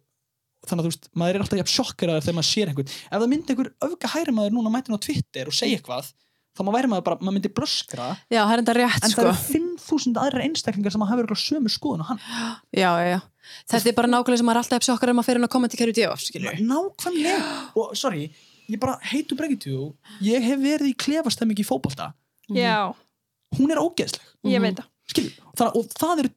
þannig 0.63 0.79
að 0.79 0.85
þú 0.85 0.91
veist 0.91 1.07
maður 1.19 1.35
er 1.37 1.43
alltaf 1.43 1.71
sjokkeraður 1.73 2.23
þegar 2.25 2.37
maður 2.37 2.49
sér 2.49 2.69
einhvern. 2.71 2.91
Ef 3.11 3.17
það 3.19 3.29
myndi 3.33 3.53
einhver 3.53 3.71
öfga 3.87 4.11
hæri 4.13 4.35
maður 4.35 4.53
núna 4.55 4.71
mætin 4.73 4.95
á 4.95 4.99
Twitter 5.03 5.49
og 5.51 5.55
segja 5.57 5.79
eitthvað, 5.79 6.13
þá 6.53 6.61
maður 6.63 6.75
væri 6.77 6.89
maður 6.91 7.05
bara 7.07 7.17
maður 7.21 7.35
myndi 7.37 7.51
blöskra, 7.57 8.07
já, 8.29 8.41
það 8.45 8.53
er 8.53 8.61
enda 8.63 8.73
rétt 8.77 9.03
en 9.07 9.13
sko. 9.13 9.21
það 9.21 9.29
eru 9.29 9.67
5.000 9.79 10.21
aðra 10.23 10.43
einstaklingar 10.47 10.93
sem 10.93 11.01
hafa 11.09 11.21
örugglega 11.23 11.43
sömu 11.43 11.71
skoðun 11.73 12.03
og 12.05 12.09
hann, 12.11 12.19
já, 12.73 12.89
já, 13.01 13.07
já. 13.15 13.19
þetta 13.73 13.89
er 13.89 13.97
bara 13.97 14.11
nákvæmlega 14.13 14.41
sem 14.41 14.49
maður 14.49 14.59
er 14.59 14.63
alltaf 14.63 14.87
sjokkar 14.87 15.13
um 15.13 15.21
að 15.23 15.27
fyrir 15.29 15.47
að 15.47 15.53
koma 15.55 15.71
til 15.73 15.93
djóf 15.93 16.21
skilur 16.23 16.59
nákvæmlega. 16.61 17.39
Og 17.81 17.95
sorry, 17.97 18.27
ég 18.69 18.79
bara 18.79 18.99
heitu 19.11 19.35
bregitjú 19.39 19.89
ég 20.23 20.45
hef 20.45 20.59
verið 20.61 20.93
í 20.93 20.95
klefastemming 20.95 21.59
í 21.59 21.65
fótbolta. 21.67 22.13
Já. 22.53 22.93
hún 23.57 23.69
er 23.71 23.77
ógeðsleg. 23.81 24.23
Ég 24.45 24.59
Mhm. 24.59 24.63
veit 24.63 24.77
það. 24.77 24.87
það, 25.57 25.75
og 25.77 25.85
það 25.93 26.19
eru 26.23 26.29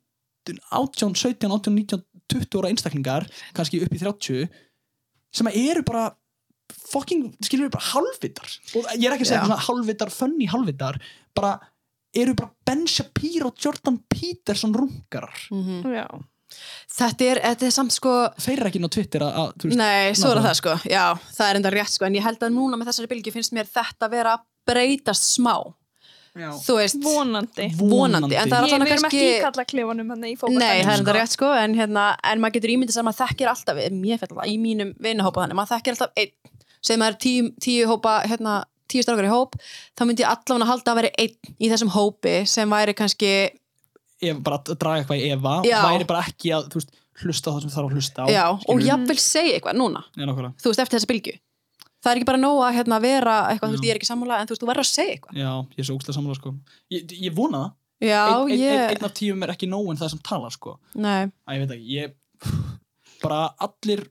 18, 0.71 1.15
17, 1.15 1.51
18, 1.51 1.75
19, 1.75 2.03
20 2.29 2.59
ára 2.61 2.69
einstaklingar 2.71 3.27
kannski 3.55 3.81
upp 3.83 3.93
í 3.95 3.99
30 3.99 4.49
sem 5.33 5.47
eru 5.49 5.83
bara 5.83 6.15
fucking, 6.75 7.33
skilur 7.45 7.69
við 7.69 7.75
bara 7.77 7.89
halvvitar 7.93 8.49
og 8.77 8.91
ég 8.97 9.07
er 9.09 9.17
ekki 9.17 9.27
að 9.27 9.33
segja 9.33 9.45
svona 9.47 9.61
halvvitar 9.67 10.11
funny 10.15 10.47
halvvitar, 10.51 10.99
bara 11.37 11.55
eru 12.17 12.33
bara 12.39 12.51
Ben 12.67 12.87
Shapiro 12.89 13.51
og 13.53 13.59
Jordan 13.61 13.99
Peterson 14.09 14.73
rungarar 14.75 15.37
Mhm. 15.53 15.83
Já. 15.95 16.07
þetta 16.97 17.25
er, 17.27 17.41
þetta 17.43 17.67
er 17.67 17.71
samt 17.75 17.93
sko 17.93 18.13
þeir 18.41 18.59
eru 18.61 18.69
ekki 18.71 18.79
inn 18.81 18.87
á 18.89 18.95
Twitter 18.97 19.21
að, 19.27 19.33
að 19.43 19.49
þú 19.61 19.69
veist, 19.71 19.77
Nei, 19.81 20.13
svo 20.17 20.31
er 20.33 20.41
það 20.47 20.55
sko, 20.61 20.77
já, 20.89 21.05
það 21.37 21.49
er 21.51 21.57
enda 21.59 21.73
rétt 21.75 21.91
sko, 21.93 22.07
en 22.07 22.15
ég 22.15 22.23
held 22.25 22.39
að 22.47 22.55
núna 22.55 22.79
með 22.79 22.89
þessari 22.93 23.11
bylgi 23.11 23.33
finnst 23.35 23.53
mér 23.53 23.67
þetta 23.69 24.09
vera 24.13 24.37
að 24.39 24.45
breytast 24.71 25.27
smá, 25.37 25.57
já. 26.39 26.49
þú 26.63 26.77
veist, 26.79 26.97
vonandi. 27.03 27.67
Vonandi, 27.77 28.37
en 28.39 28.49
það 28.49 28.63
er 28.63 28.69
Ég 28.71 28.75
erum 28.79 28.89
kannski, 28.95 29.07
ekki 29.11 29.27
í 29.27 29.43
kalla 29.43 29.65
klefanum 29.75 30.09
fókbaltanum 30.15 30.59
nei, 30.63 30.83
það 30.83 30.93
er 30.95 30.99
enda 31.01 31.11
sko. 31.13 31.19
rétt 31.19 31.37
sko, 31.37 31.51
en 31.67 31.75
hérna, 31.75 32.07
en 32.23 32.41
maður 32.41 32.57
getur 32.61 32.75
ímyndið 32.77 32.97
sem 33.01 33.11
að 33.13 33.21
þekkir 33.21 33.53
alltaf, 33.53 33.83
mér 33.93 34.19
fell 34.23 34.31
alltaf, 34.31 34.47
í 34.49 34.57
mínum 34.63 34.95
vinnahópa 35.03 35.43
þannig, 35.45 35.59
maður 35.61 35.75
þekkir 35.77 35.97
alltaf 35.99 36.11
einn, 36.17 36.35
sem 36.87 37.03
er 37.07 37.17
tíu, 37.23 37.51
tíu 37.63 37.87
hópa, 37.91 38.19
hérna, 38.29 38.61
tíu 38.91 39.03
strákar 39.05 39.27
í 39.29 39.33
hóp, 39.33 39.57
þá 39.99 40.05
myndi 40.07 40.23
ég 40.25 40.31
allavega 40.31 40.69
halda 40.71 40.93
að 40.93 41.01
vera 41.01 41.15
einn 41.25 41.57
í 41.59 41.71
þessum 41.73 41.91
hópi 41.95 42.37
sem 42.51 42.71
væri 42.71 42.95
kannski, 42.99 43.33
ef 44.23 44.39
bara 44.47 44.61
að 44.63 44.77
draga 44.81 45.03
eitthvað 45.03 45.25
í 45.25 45.33
efa 45.35 45.57
Já. 45.67 45.81
væri 45.85 46.07
bara 46.09 46.23
ekki 46.25 46.53
að 46.57 46.71
veist, 46.79 46.95
hlusta 47.23 47.51
á 47.51 47.55
það 47.57 47.65
sem 47.65 47.73
þarf 47.75 47.89
að 47.91 47.97
hlusta 47.97 48.23
á 48.23 48.27
já, 48.31 48.45
og 48.53 48.63
skilurðu? 48.63 48.87
jafnvel 48.91 49.19
segja 49.21 49.57
eitthvað 49.59 49.81
núna, 49.81 50.05
Já, 50.17 50.25
þú 50.63 50.71
veist, 50.71 50.81
eftir 50.85 50.99
þessa 50.99 51.11
bylgu. 51.11 51.35
Það 52.07 52.13
er 52.13 52.21
ekki 52.21 52.29
bara 52.29 52.39
nóg 52.39 52.61
að 52.63 52.77
hérna, 52.77 53.01
vera 53.03 53.35
eitthvað, 53.51 53.73
veist, 53.75 53.87
ég 53.89 53.95
er 53.95 53.99
ekki 53.99 54.09
sammála, 54.09 54.39
en 54.39 54.47
þú 54.47 54.55
veist, 54.55 54.63
þú 54.63 54.69
verður 54.71 54.85
að 54.85 54.91
segja 54.93 55.15
eitthvað. 55.17 55.39
já, 55.41 55.51
ég 55.75 55.83
er 55.83 55.89
svo 55.89 55.97
ógstlega 55.97 56.17
sammála 56.19 56.39
sko. 56.39 56.53
ég, 56.95 57.15
ég 57.27 57.35
vona 57.35 57.63
það 57.65 57.73
ein, 58.07 58.53
ég, 58.53 58.75
ein, 58.77 58.91
einn 58.93 59.09
af 59.09 59.15
tíum 59.17 59.43
er 59.43 59.53
ekki 59.55 59.69
nóg 59.73 59.89
en 59.91 59.99
það 60.01 60.13
sem 60.13 60.21
tala 60.29 60.51
sko. 60.53 60.77
að 60.95 61.57
ég 61.57 61.63
veit 61.65 61.73
ekki, 61.77 61.97
ég 61.97 62.15
bara 63.23 63.41
allir 63.67 64.05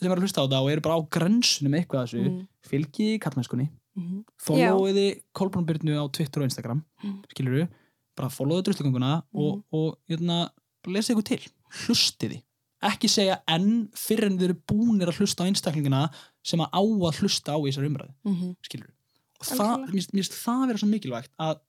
sem 0.00 0.10
eru 0.10 0.20
að 0.20 0.24
hlusta 0.28 0.42
á 0.42 0.46
það 0.46 0.62
og 0.64 0.70
eru 0.72 0.80
bara 0.84 0.96
á 0.98 1.02
grensunum 1.10 1.72
með 1.74 1.80
eitthvað 1.84 2.04
þessu, 2.06 2.24
Mm. 2.28 2.48
fylgi 2.68 3.18
kallmennskunni 3.20 3.68
Mhm. 3.98 4.24
followiði 4.38 5.22
Kolbrún 5.34 5.66
Byrnu 5.66 5.96
á 5.98 6.04
Twitter 6.12 6.40
og 6.42 6.48
Instagram 6.50 6.84
Mm. 7.04 7.22
skilur 7.32 7.68
bara 8.16 8.28
followiði 8.28 8.64
drusleganguna 8.68 9.22
og, 9.34 9.64
og 9.72 9.98
hérna, 10.08 10.50
lesa 10.86 11.12
ykkur 11.14 11.24
til 11.24 11.40
hlustiði, 11.86 12.42
ekki 12.82 13.08
segja 13.10 13.40
enn 13.48 13.88
fyrir 13.94 14.26
en 14.26 14.38
þið 14.38 14.44
eru 14.48 14.54
búnir 14.70 15.08
að 15.10 15.18
hlusta 15.18 15.42
á 15.44 15.48
einstaklingina 15.50 16.10
sem 16.42 16.60
að 16.60 16.70
á 16.72 16.80
að 16.82 17.18
hlusta 17.20 17.52
á 17.54 17.58
í 17.58 17.68
þessar 17.70 17.86
umræðu, 17.90 18.14
Mhm. 18.24 18.56
skilur 18.62 18.90
og 19.40 19.46
það, 19.46 19.84
mér 19.84 19.90
finnst- 19.90 20.38
það 20.44 20.66
vera 20.66 20.78
svo 20.78 20.88
mikilvægt 20.88 21.30
að, 21.38 21.60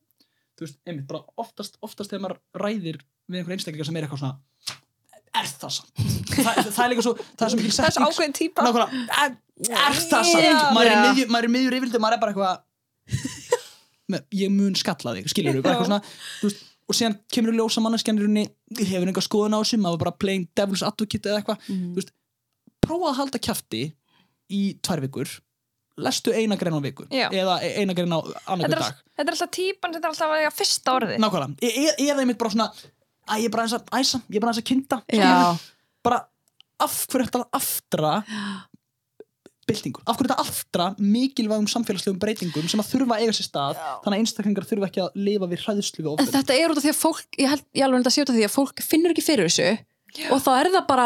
þú 0.58 0.62
veist, 0.66 0.78
einmitt, 0.88 1.08
bara 1.08 1.24
oftast, 1.38 1.78
oftast 1.84 2.10
þegar 2.12 2.22
maður 2.30 2.40
ræðir 2.56 3.02
við 3.30 3.38
einhver 3.44 3.54
einstaklingar 3.58 3.86
sem 3.86 3.96
er 3.98 4.04
eitthvað 4.08 4.20
svona 4.20 4.38
er 5.36 5.46
það 5.50 5.72
samt? 5.76 5.92
það, 6.34 6.72
það 6.74 6.84
er 6.86 6.90
líka 6.94 7.04
svo, 7.06 7.14
það 7.38 7.46
er 7.46 7.50
svo 7.54 7.60
mikil 7.60 7.76
það 7.78 7.88
er 7.90 7.96
svo 7.98 8.08
ákveðin 8.10 8.36
típa 8.40 8.66
Nákvæmlega, 8.66 9.04
er, 9.24 9.36
er 9.70 10.00
það 10.00 10.24
samt? 10.32 10.44
Já. 10.44 10.56
Maður 10.74 10.90
er 10.90 10.92
Já. 10.92 11.00
í 11.00 11.06
miðju- 11.10 11.30
maður 11.34 11.44
er 11.44 11.50
í 11.50 11.54
miður 11.56 11.78
yfirldi, 11.80 12.02
maður 12.04 12.18
er 12.18 12.22
bara 12.24 12.34
eitthvað 12.34 12.58
með, 14.14 14.24
ég 14.42 14.54
mun 14.54 14.76
skalla 14.80 15.14
þig, 15.18 15.30
skilur 15.34 15.60
þú, 15.60 15.64
bara 15.66 15.76
eitthvað 15.76 15.90
svona 15.92 16.02
þú 16.42 16.50
veist, 16.50 16.64
og 16.90 16.98
síðan 16.98 17.18
kemur 17.36 17.54
ljósa 17.60 17.84
manneskjarnirunni 17.86 18.48
hefur 18.80 19.10
einhver 19.12 19.26
skoðun 19.26 19.54
á 19.54 19.60
þessu, 19.62 19.78
maður 19.84 20.02
bara 20.06 20.16
plain 20.18 20.48
devil's 20.58 20.82
advocate 20.88 21.30
eða 21.30 21.44
eitthvað, 21.44 21.60
Mhm. 21.70 21.92
þú 21.94 22.00
veist 22.02 22.12
prófa 22.86 23.12
að 23.12 23.20
halda 23.20 23.40
kjafti 23.46 23.84
í 24.50 24.62
tvær 24.82 25.04
vikur 25.06 25.30
lestu 26.00 26.32
eina 26.34 26.56
grein 26.56 26.74
á 26.74 26.82
viku 26.82 27.06
Já. 27.12 27.28
eða 27.30 27.60
eina 27.62 27.94
grein 27.94 28.10
á 28.16 28.24
annarkur 28.48 28.72
þetta 28.72 28.78
er, 28.78 28.80
dag 28.80 28.96
þetta 29.20 29.28
er 29.28 29.36
alltaf 29.36 29.52
típan 29.52 29.94
þetta 29.94 30.08
er 30.08 30.14
alltaf 30.14 30.32
að 30.32 30.40
eiga 30.40 30.54
fyrsta 30.56 30.94
orði 30.96 31.18
nákvæmlega, 31.20 31.58
e 31.62 31.70
e 32.00 32.08
eða 32.08 32.24
einmitt 32.24 32.40
bara 32.40 32.50
svona 32.56 32.70
að 33.30 33.44
ég 33.44 33.50
er 33.50 33.54
bara 33.56 33.64
eins 33.68 33.78
að 33.78 33.94
æsa, 34.00 34.22
ég 34.30 34.36
er 34.40 34.44
bara 34.44 34.52
eins 34.54 34.62
að 34.64 34.68
kynta 34.72 35.02
Já, 35.14 35.58
bara 36.04 36.20
af 36.80 36.98
hverju 37.12 37.28
þetta 37.30 37.46
aftra 37.60 38.12
byltingur, 39.70 40.02
af 40.10 40.18
hverju 40.18 40.32
þetta 40.32 40.42
aftra 40.42 40.86
mikilvægum 40.98 41.68
samfélagslegum 41.70 42.18
breytingum 42.22 42.70
sem 42.72 42.82
að 42.82 42.88
þurfa 42.90 43.18
að 43.20 43.26
eiga 43.26 43.36
sér 43.38 43.46
stað, 43.46 43.82
þannig 44.02 44.16
að 44.18 44.24
einstaklingar 44.24 44.66
þurfa 44.66 44.88
ekki 44.90 45.04
að 45.04 45.20
lifa 45.28 45.50
við 45.52 45.64
hræðslu 45.66 46.02
við 46.06 46.12
ofbeldi? 46.16 46.34
þetta 46.40 46.56
er 46.58 46.74
út 46.74 46.80
af 46.82 46.86
því 46.88 46.94
að 46.94 47.02
fólk, 47.04 47.28
ég 47.38 47.52
held, 47.54 47.66
ég 47.78 47.86
alveg 47.86 48.00
enda 48.02 48.10
að 48.10 48.16
sé 48.16 48.24
út 48.24 48.32
af 48.34 48.38
því 48.40 48.46
að 48.48 48.56
fólk 48.56 48.82
finnur 48.88 49.14
ekki 49.14 49.26
fyrir 49.28 49.50
þessu 49.52 49.68
og 50.34 50.42
þá 50.42 50.50
er 50.56 50.72
það 50.74 50.88
bara, 50.90 51.06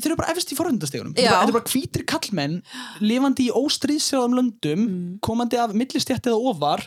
þeir 0.00 0.08
eru 0.10 0.18
bara 0.24 0.32
efist 0.34 0.50
í 0.50 0.58
forhundastegunum 0.58 1.14
Já. 1.14 1.28
þetta 1.30 1.52
er 1.52 1.54
bara- 1.60 1.70
hvítir 1.70 2.06
kallmenn 2.10 2.56
lifandi 3.04 3.46
í 3.46 3.54
óstríðsjáðum 3.60 4.34
löndum 4.40 4.82
Mm. 4.90 5.18
komandi 5.22 5.60
af 5.62 5.70
millistjætt 5.78 6.26
eða 6.26 6.40
ofar 6.50 6.82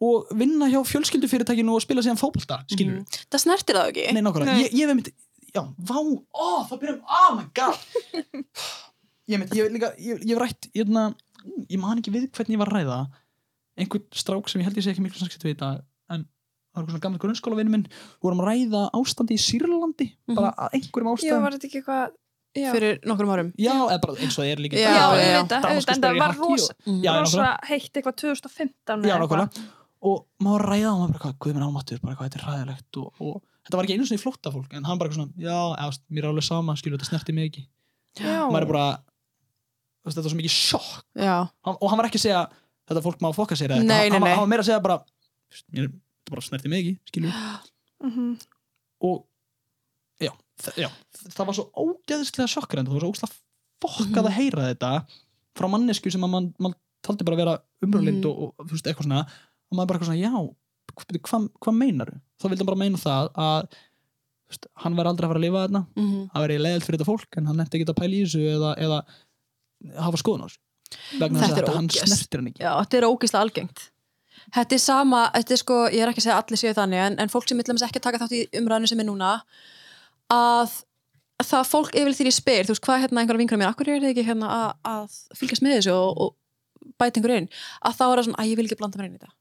og 0.00 0.26
vinna 0.36 0.66
hjá 0.68 0.80
fjölskyldufyrirtækinu 0.84 1.72
og 1.74 1.80
spila 1.82 2.02
síðan 2.04 2.18
fótbolta, 2.20 2.58
skilur 2.68 2.98
Mhm. 3.00 3.04
það 3.32 3.40
snertir 3.44 3.74
það 3.78 3.88
ekki 3.92 4.12
Nei, 4.12 4.22
nákvæmlega, 4.22 4.52
Nei. 4.52 4.64
ég, 4.64 4.72
ég 4.72 4.94
myndi 4.94 5.12
Já, 5.56 5.62
vá, 5.88 5.96
ó, 6.36 6.68
það 6.68 6.80
byrjum, 6.82 7.00
oh 7.08 7.30
my 7.36 7.46
god 7.54 7.78
Ég 9.30 9.40
myndi, 9.40 9.56
ég 9.58 9.64
hef 9.64 9.72
líka 9.72 9.90
Ég, 9.98 10.20
ég 10.28 10.38
rætt, 10.38 10.68
ég, 10.76 10.88
na, 10.92 11.06
ég 11.70 11.78
man 11.80 11.98
ekki 12.02 12.12
við 12.14 12.28
hvernig 12.30 12.54
ég 12.58 12.60
var 12.60 12.68
að 12.72 12.76
ræða 12.80 12.98
einhvern 13.76 14.04
strák 14.16 14.48
sem 14.48 14.60
ég 14.60 14.68
held 14.68 14.76
ég 14.80 14.84
sé 14.86 14.92
ekki 14.92 15.02
miklu 15.04 15.18
samskipt 15.20 15.42
við 15.44 15.56
þetta 15.56 15.70
en 16.12 16.22
það 16.26 16.76
var 16.76 16.82
eitthvað 16.84 16.92
svona 16.92 17.02
gammal 17.06 17.20
grunnskólavinnu 17.24 17.72
minn 17.74 17.86
við 17.88 18.22
vorum 18.28 18.40
að 18.44 18.48
ræða 18.52 18.84
ástandi 19.00 19.36
í 19.36 19.40
Sýrlandi 19.42 20.06
Mhm. 20.28 20.36
bara 20.36 20.52
að 20.56 20.76
einhverjum 20.78 21.08
já, 21.08 21.16
ástæðum 21.16 21.42
var 21.46 21.52
þetta 21.56 21.68
ekki 21.70 21.80
eitthvað 21.82 22.14
já, 22.56 22.70
fyrir 22.72 23.00
nokkrum 23.04 23.32
árum 23.34 23.50
Já, 23.56 23.72
eða 23.88 24.00
bara 24.00 24.14
eins 24.20 24.38
og 24.38 24.44
það 24.44 24.52
er 24.52 24.62
líka 24.64 24.76
Já, 24.76 24.92
já, 24.92 24.92
já. 25.16 25.40
í 26.12 26.18
var 26.20 26.34
rosa. 26.36 26.74
Já, 26.86 27.58
heitt 27.68 27.92
eitthvað 27.96 28.16
2015 28.16 29.04
Já, 29.04 29.16
nákvæmlega 29.20 29.50
og 30.06 30.26
maður 30.44 30.64
ræða 30.70 30.90
og 30.92 30.98
maður 31.00 31.12
bara, 31.16 31.22
hvað, 31.24 31.36
guð 31.42 31.54
minn 31.56 31.66
álmattur 31.66 32.00
bara 32.02 32.16
hvað 32.18 32.28
þetta 32.30 32.38
er 32.40 32.46
ræðilegt 32.50 32.98
og, 33.02 33.08
og 33.26 33.40
þetta 33.66 33.78
var 33.80 33.86
ekki 33.88 33.96
einu 33.96 34.06
svona 34.06 34.20
í 34.20 34.22
flótta 34.22 34.52
fólk 34.54 34.76
en 34.76 34.84
hann 34.86 34.98
bara 35.00 35.08
eitthvað 35.10 35.22
svona, 35.22 35.42
já, 35.42 35.56
eða, 35.82 35.98
mér 36.14 36.22
er 36.24 36.28
alveg 36.30 36.46
sama 36.46 36.76
skilur 36.78 36.98
þetta 37.00 37.08
snerti 37.10 37.34
mig 37.36 37.48
ekki 37.50 37.64
Já. 38.16 38.46
maður 38.48 38.62
er 38.66 38.70
bara 38.70 38.84
þetta 40.06 40.22
var 40.22 40.30
svo 40.32 40.38
mikið 40.38 40.54
sjokk 40.54 40.92
hann, 41.18 41.76
og 41.80 41.86
hann 41.90 41.98
var 42.00 42.08
ekki 42.10 42.20
að 42.20 42.26
segja 42.28 42.42
þetta 42.86 43.02
fólk 43.02 43.22
má 43.24 43.30
fokka 43.34 43.56
sér 43.58 43.72
eða 43.74 43.80
eitthvað. 43.82 43.90
Nei, 43.90 44.10
hann, 44.10 44.12
nei, 44.14 44.28
nei. 44.28 44.34
hann 44.36 44.44
var 44.44 44.52
meira 44.52 44.62
að 44.62 44.68
segja 44.70 44.84
bara 44.84 44.98
mér, 45.74 45.88
þetta 45.90 46.34
bara 46.36 46.44
snerti 46.46 46.70
mig 46.72 46.84
ekki, 46.84 46.94
skilju 47.10 47.32
Mhm. 48.06 48.36
og 49.08 49.24
já, 50.20 50.30
já, 50.76 50.88
það 51.32 51.46
var 51.48 51.56
svo 51.56 51.64
ógeðslega 51.82 52.48
sjokkar 52.52 52.80
en 52.82 52.86
það 52.88 52.96
var 52.98 53.04
svo 53.06 53.10
ógeðslega 53.10 53.38
fokkað 53.82 54.22
Mhm. 54.22 54.28
að 54.30 54.36
heyra 54.38 54.66
þetta 54.70 54.90
frá 55.56 55.66
mannesku 55.72 56.12
sem 56.12 56.24
að 56.24 56.32
mann 56.36 56.48
man 56.60 56.74
taldi 57.04 57.24
bara 57.24 57.36
að 57.36 57.42
vera 57.42 57.56
umröðlind 57.84 58.20
Mhm. 58.22 58.30
og, 58.30 58.54
og 58.60 58.66
þú 58.68 58.76
veist, 58.76 58.86
eitthvað 58.92 59.08
svona 59.08 59.26
og 59.66 59.76
maður 59.78 59.90
bara 59.90 59.98
eitthvað 59.98 60.12
svona, 60.12 60.22
já, 60.22 60.32
hvað 60.96 61.48
hva, 61.60 61.72
meinar 61.74 62.12
þá 62.40 62.48
vildi 62.48 62.62
hann 62.62 62.70
bara 62.70 62.80
meina 62.80 63.00
það 63.00 63.30
að 63.46 63.76
veist, 64.46 64.68
hann 64.84 64.96
væri 64.98 65.10
aldrei 65.10 65.26
að 65.26 65.32
fara 65.32 65.40
að 65.40 65.46
lifa 65.46 65.64
þarna. 65.64 65.82
Mhm. 65.96 66.22
það 66.32 66.46
væri 66.46 66.60
leiðilt 66.62 66.86
fyrir 66.86 66.98
þetta 67.00 67.10
fólk 67.10 67.38
en 67.40 67.50
hann 67.50 67.60
nefndi 67.60 67.80
ekki 67.80 67.90
að 67.90 68.00
pæla 68.00 68.14
í 68.14 68.22
þessu 68.24 68.42
eða, 68.52 68.72
eða 68.86 69.02
hafa 70.06 70.22
skoðun 70.22 70.46
á 70.46 70.48
þessu. 70.48 70.62
Vegna 71.18 71.42
þess 71.42 71.54
Þetta 71.56 71.70
að 71.72 71.78
hann 71.80 71.90
snertir 71.90 72.40
hann 72.40 72.50
ekki. 72.52 72.62
Já, 72.62 72.72
þetta 72.78 72.98
er 73.00 73.06
ógislega 73.10 73.46
algengt. 73.46 73.86
Þetta 74.54 74.76
er 74.76 74.82
sama, 74.82 75.22
þetta 75.34 75.54
er 75.56 75.60
sko, 75.60 75.78
ég 75.90 76.02
er 76.04 76.12
ekki 76.12 76.22
að 76.22 76.26
segja 76.28 76.36
allir 76.38 76.60
séu 76.60 76.74
þannig, 76.76 77.00
en, 77.02 77.16
en 77.18 77.32
fólk 77.32 77.48
sem 77.48 77.58
millum 77.58 77.80
ekki 77.82 77.98
að 77.98 78.04
taka 78.06 78.20
þátt 78.22 78.36
í 78.36 78.42
umræðinu 78.60 78.90
sem 78.92 79.00
er 79.02 79.08
núna 79.08 79.30
að 80.30 80.76
það 81.42 81.70
fólk 81.72 81.96
yfirleitt 81.96 82.20
þegar 82.20 82.30
ég 82.30 82.36
spyr, 82.36 82.68
þú 82.68 82.74
veist, 82.76 82.84
hvað 82.86 83.02
hérna 83.02 83.22
einhverja 83.22 83.42
vingur 83.42 83.60
mér, 83.60 83.72
akkur 83.72 83.90
er 83.90 84.04
þið 84.04 84.12
ekki 84.12 84.26
hérna 84.28 84.52
að, 84.54 84.68
að 84.92 85.16
fylgjast 85.40 85.64
með 85.66 85.74
þessu 85.80 85.96
og, 85.96 86.22
og 86.22 86.94
bæta 87.00 87.18
einhver 87.18 87.34
inn? 87.34 87.50
Að 87.82 87.98
þá 87.98 88.04
er 88.06 88.14
það 88.14 88.24
svona, 88.28 88.38
að 88.44 88.52
ég 88.52 88.60
vil 88.60 88.68
ekki 88.68 88.78
blanda 88.78 89.00
mér 89.00 89.08
inn 89.10 89.16
í 89.16 89.18
þetta 89.18 89.34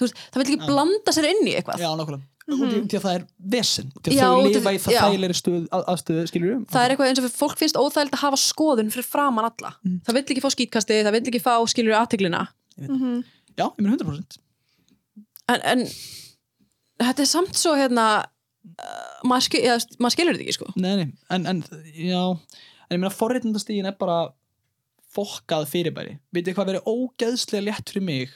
veist, 0.00 0.18
það 0.32 0.40
vil 0.40 0.44
ekki 0.46 0.58
Já. 0.58 0.66
blanda 0.70 1.14
sér 1.16 1.28
inn 1.30 1.46
í 1.48 1.54
eitthvað. 1.58 1.82
Já, 1.84 1.88
nákvæmlega. 1.98 2.26
Og 2.48 2.60
því, 2.62 2.78
því 2.88 2.96
að 2.96 3.02
það 3.04 3.16
er 3.18 3.24
vesen. 3.52 3.88
Því 4.00 4.12
að 4.14 4.20
þau 4.32 4.44
lifa 4.48 4.70
í 4.72 4.78
það 4.80 4.94
þægilegri 5.02 5.34
stöð, 5.36 5.64
að, 5.76 5.82
aðstöðu, 5.92 6.22
skilur 6.30 6.48
við 6.54 6.62
það 6.72 6.84
er 6.86 6.94
eitthvað 6.94 7.10
eins 7.10 7.20
og 7.20 7.26
fólk 7.36 7.58
finnst 7.60 7.76
óþægild 7.76 8.14
að 8.16 8.22
hafa 8.22 8.38
skoðun 8.40 8.92
fyrir 8.94 9.04
framan 9.04 9.48
alla. 9.50 9.72
Mm. 9.84 9.98
það 10.06 10.16
vill 10.16 10.22
ekki 10.32 10.44
fá 10.46 10.48
skítkasti, 10.54 11.00
það 11.04 11.16
vill 11.18 11.22
ekki 11.28 11.42
fá 11.44 11.52
skilur 11.68 11.98
aðteglina 11.98 12.46
Mhm. 12.78 13.18
já, 13.58 13.66
ég 13.66 13.82
meina 13.82 13.96
100% 13.98 14.38
en, 15.48 15.60
en 15.66 15.80
þetta 17.02 17.24
er 17.24 17.28
samt 17.28 17.56
svo 17.58 17.72
hérna 17.76 18.04
uh, 18.22 19.20
maður, 19.28 19.44
skil, 19.48 19.62
ja, 19.66 19.76
maður 19.98 20.14
skilur 20.16 20.36
þetta 20.38 20.46
ekki 20.46 20.56
sko. 20.56 20.72
Nei, 20.76 20.92
nei, 21.02 21.06
en, 21.34 21.46
en, 21.52 21.62
já. 21.92 22.22
En 22.88 22.96
ég 22.96 23.02
meina 23.02 23.12
forréttindastígin 23.12 23.88
er 23.90 23.96
bara 24.00 24.28
fokkað 25.14 25.66
fyrirbæri. 25.72 26.18
Veitir 26.32 26.54
hvað 26.56 26.70
verið 26.72 26.88
ógeðslega 26.88 27.66
létt 27.68 27.92
fyrir 27.92 28.04
mig 28.08 28.32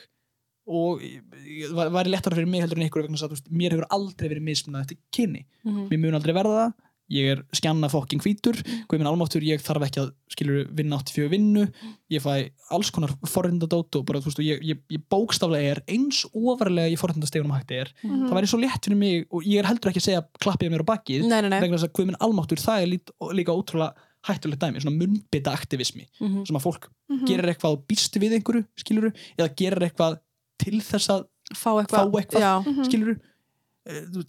og 0.66 1.00
ég- 1.02 1.72
var- 1.74 1.90
væri 1.90 2.12
léttara 2.14 2.34
fyrir 2.36 2.48
mig 2.48 2.62
heldur 2.62 2.78
en 2.80 2.88
ykkur 2.88 3.02
vegna 3.02 3.16
þess 3.16 3.26
að 3.28 3.34
veist, 3.34 3.50
mér 3.50 3.70
hefur 3.74 3.86
aldrei 3.90 4.28
verið 4.28 4.42
mismunað 4.46 4.82
eftir 4.86 4.98
kynni. 5.12 5.44
Mm 5.66 5.88
mér 5.90 5.98
mun 6.00 6.14
aldrei 6.20 6.34
verða 6.34 6.56
það. 6.66 6.72
Ég 7.12 7.26
er 7.28 7.42
skjanna 7.52 7.90
fokking 7.90 8.22
hvítur. 8.22 8.56
Hvað 8.88 8.98
minn 8.98 9.06
almáttur, 9.10 9.42
ég 9.44 9.60
þarf 9.60 9.82
ekki 9.84 10.00
að 10.00 10.12
skilur 10.32 10.68
vinna 10.72 10.96
84 10.96 11.28
vinnu, 11.28 11.66
ég 12.10 12.22
fæ 12.22 12.50
alls 12.70 12.90
konar 12.90 13.10
forrindadót 13.26 13.94
og 13.98 14.06
bara 14.06 14.20
þú 14.20 14.30
veist 14.30 14.38
ég, 14.40 14.62
ég, 14.64 14.78
ég 14.88 15.02
bókstaflega 15.10 15.74
er 15.76 15.82
eins 15.88 16.24
ofarlega 16.32 16.88
í 16.88 16.96
forrindastegunum 16.96 17.52
hætti 17.52 17.74
er, 17.82 17.92
Mhm. 18.02 18.30
það 18.30 18.32
væri 18.38 18.48
svo 18.48 18.60
létt 18.62 18.80
fyrir 18.86 18.96
mig 18.96 19.26
og 19.30 19.42
ég 19.44 19.58
er 19.58 19.64
heldur 19.68 19.90
ekki 19.90 20.00
að 20.00 20.08
segja 20.08 20.24
klappið 20.40 20.70
mér 20.72 20.80
á 20.86 20.88
bakið 20.88 21.26
nei, 21.28 21.40
nei, 21.42 21.48
nei. 21.50 21.60
vegna 21.60 21.76
þess 21.76 21.88
að 21.90 21.92
hvað 21.92 22.06
minn 22.06 22.22
almáttur 22.22 22.56
það 22.64 22.82
er 22.82 22.86
lít, 22.86 23.10
líka 23.34 23.52
ótrúlega 23.52 23.94
hættulegt 24.24 24.60
dæmi, 24.62 24.80
svona 24.80 24.96
munnbytta 24.96 25.52
aktivismi 25.52 26.06
mm 26.20 26.46
sem 26.46 26.56
að 26.56 26.62
fólk 26.64 26.86
Mhm. 27.10 27.26
gerir 27.26 27.50
eitthvað 27.52 27.72
og 27.76 27.86
býstu 27.88 28.20
við 28.22 28.40
einhverju 28.40 28.64
skiluru, 28.78 29.12
eða 29.38 29.54
gerir 29.54 29.82
eitthvað 29.90 30.18
til 30.62 30.80
þess 30.80 31.10
að 31.16 31.24
fá 31.58 31.70
eitthvað, 31.82 32.08
fá 32.12 32.20
eitthvað 32.22 32.44
Já. 32.46 32.52
Mhm. 32.62 32.88
skilur 32.88 33.20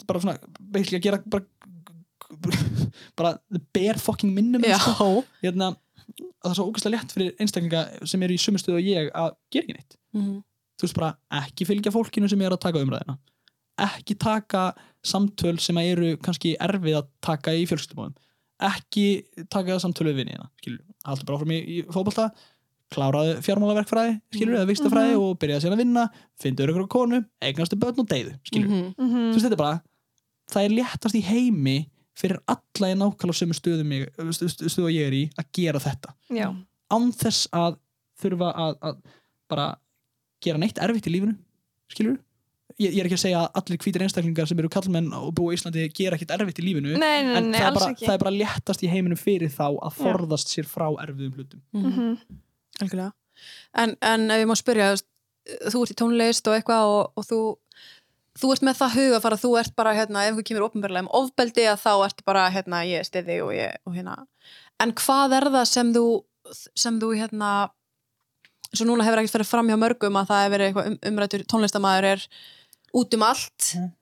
bara 0.08 0.20
svona, 0.20 0.38
basically 0.58 0.98
að 0.98 1.06
gera 1.06 1.18
bara, 1.30 1.44
bara 3.16 3.38
the 3.50 3.60
bare 3.74 3.98
fucking 4.02 4.32
minnum 4.34 4.62
sko. 4.64 5.24
hérna, 5.42 5.68
að 5.74 6.48
það 6.48 6.50
er 6.50 6.58
svo 6.58 6.66
ógæslega 6.70 6.96
létt 6.98 7.14
fyrir 7.14 7.36
einstaklinga 7.40 7.84
sem 8.10 8.22
eru 8.26 8.34
í 8.36 8.40
sömu 8.42 8.60
stöðu 8.60 8.80
og 8.80 8.88
ég 8.88 9.12
að 9.14 9.30
gera 9.54 9.64
ekki 9.64 9.76
neitt 9.78 9.96
Mhm. 10.14 10.42
þú 10.78 10.82
veist 10.86 10.94
bara 10.98 11.12
ekki 11.42 11.66
fylgja 11.66 11.92
fólkinu 11.94 12.28
sem 12.30 12.42
er 12.42 12.50
að 12.54 12.60
taka 12.66 12.82
umræðina 12.82 13.16
ekki 13.78 14.14
taka 14.18 14.74
samtöl 15.04 15.58
sem 15.60 15.76
eru 15.78 16.16
kannski 16.16 16.56
erfið 16.60 16.98
að 17.00 17.08
taka 17.22 17.50
í 17.54 17.64
fjölskyldumóðum 17.66 18.14
ekki 18.60 19.06
taka 19.50 19.78
samtöl 19.82 20.06
við 20.10 20.20
vinniðina 20.22 20.48
skilur, 20.60 20.82
haldur 21.04 21.24
bara 21.26 21.38
áfram 21.38 21.54
í, 21.54 21.60
í 21.66 21.82
fótbolta 21.90 22.28
kláraðu 22.94 23.34
fjármálaverkfræði 23.46 24.14
skilur, 24.34 24.54
eða 24.60 24.68
vikstafræði 24.70 25.16
og 25.20 25.38
byrjaði 25.42 25.64
síðan 25.64 25.76
að 25.76 25.82
vinna 25.84 26.04
fyndu 26.40 26.66
ykkur 26.68 26.88
konu, 26.94 27.20
eignastu 27.42 27.78
börn 27.80 27.98
og 28.04 28.08
deyðu 28.10 28.34
skilur, 28.46 28.68
Mhm. 28.70 28.94
Mhm. 28.98 29.24
þú 29.30 29.34
veist 29.34 29.46
þetta 29.48 29.58
er 29.58 29.62
bara 29.64 29.82
það 30.50 30.64
er 30.64 30.76
léttast 30.78 31.14
í 31.18 31.22
heimi 31.22 31.76
fyrir 32.14 32.38
alla 32.46 32.90
í 32.92 32.98
nákvæmlega 32.98 33.40
sömu 33.40 33.54
stöðu 33.58 33.84
mig, 33.84 34.08
stu- 34.30 34.48
stu- 34.48 34.68
stöðu 34.70 34.84
og 34.86 34.94
ég 34.94 35.06
er 35.08 35.12
í 35.12 35.24
að 35.38 35.46
gera 35.52 35.78
þetta 35.82 36.14
Já. 36.30 36.54
án 36.90 37.10
þess 37.12 37.48
að 37.52 37.76
þurfa 38.22 38.54
að, 38.54 38.76
að 38.82 38.96
bara 39.50 39.76
gera 40.40 40.58
neitt 40.58 40.78
erfitt 40.78 41.06
í 41.08 41.10
lífinu 41.16 41.34
skilur 41.90 42.18
ég, 42.78 42.92
ég 42.94 43.00
er 43.00 43.06
ekki 43.08 43.18
að 43.18 43.24
segja 43.24 43.40
að 43.42 43.50
allir 43.58 43.78
hvítir 43.82 44.02
einstaklingar 44.04 44.46
sem 44.48 44.58
eru 44.58 44.68
kallmenn 44.68 45.10
og 45.12 45.34
búa 45.34 45.52
í 45.52 45.56
Íslandi 45.58 45.88
gera 45.94 46.16
ekkit 46.16 46.30
erfitt 46.36 46.58
í 46.62 46.64
lífinu 46.68 46.94
Nei, 46.98 47.22
nei, 47.24 47.34
en 47.38 47.50
nei, 47.50 47.58
það, 47.58 47.64
er 47.64 47.66
alls 47.72 47.80
bara, 47.82 47.94
það 47.94 48.14
er 48.14 48.22
bara 48.24 48.36
léttast 48.38 48.82
í 48.86 48.88
heiminum 48.90 49.18
fyrir 49.18 49.50
þá 49.50 49.66
að 49.74 49.90
Já. 49.90 50.04
forðast 50.04 50.48
sér 50.54 50.66
frá 50.70 50.86
erfiðum 51.02 51.34
hlutum 51.34 51.60
Mhm. 51.72 51.90
Mhm. 51.90 52.18
Algjörlega. 52.84 53.12
En, 53.82 53.96
en 54.00 54.30
ef 54.30 54.40
ég 54.44 54.48
má 54.50 54.54
spyrja, 54.56 54.88
þú 55.72 55.82
ert 55.84 55.92
í 55.92 55.98
tónlist 56.00 56.46
og 56.48 56.54
eitthvað 56.56 56.90
og, 56.92 57.12
og 57.18 57.26
þú, 57.28 57.38
þú 58.40 58.52
ert 58.54 58.62
með 58.68 58.78
það 58.80 58.94
huga 58.98 59.20
fara, 59.24 59.38
þú 59.42 59.50
ert 59.60 59.74
bara, 59.76 59.94
hérna, 59.98 60.22
ef 60.28 60.36
þú 60.38 60.44
kemur 60.50 60.66
opinberlega 60.68 61.04
um 61.06 61.10
ofbeldi 61.20 61.66
að 61.70 61.82
þá 61.82 61.90
ert 62.06 62.22
bara, 62.28 62.44
hérna, 62.54 62.84
ég 62.88 63.04
stiði 63.08 63.40
og 63.44 63.50
ég, 63.56 63.74
og 63.86 63.96
hérna. 63.98 64.14
En 64.82 64.94
hvað 64.98 65.34
er 65.40 65.48
það 65.56 65.66
sem 65.70 65.90
þú, 65.94 66.04
sem 66.78 67.00
þú, 67.02 67.10
hérna, 67.18 67.50
svo 68.74 68.86
núna 68.88 69.04
hefur 69.06 69.20
ekkert 69.22 69.36
farið 69.36 69.50
fram 69.52 69.68
hjá 69.70 69.76
mörgum 69.78 70.16
að 70.18 70.30
það 70.30 70.40
hefur 70.44 70.54
verið 70.56 70.70
eitthvað 70.70 70.88
um, 70.92 70.96
umrættur 71.12 71.44
tónlistamæður 71.52 72.08
er 72.14 72.24
út 72.94 73.14
um 73.18 73.22
allt 73.28 73.68
Mhm. 73.74 73.92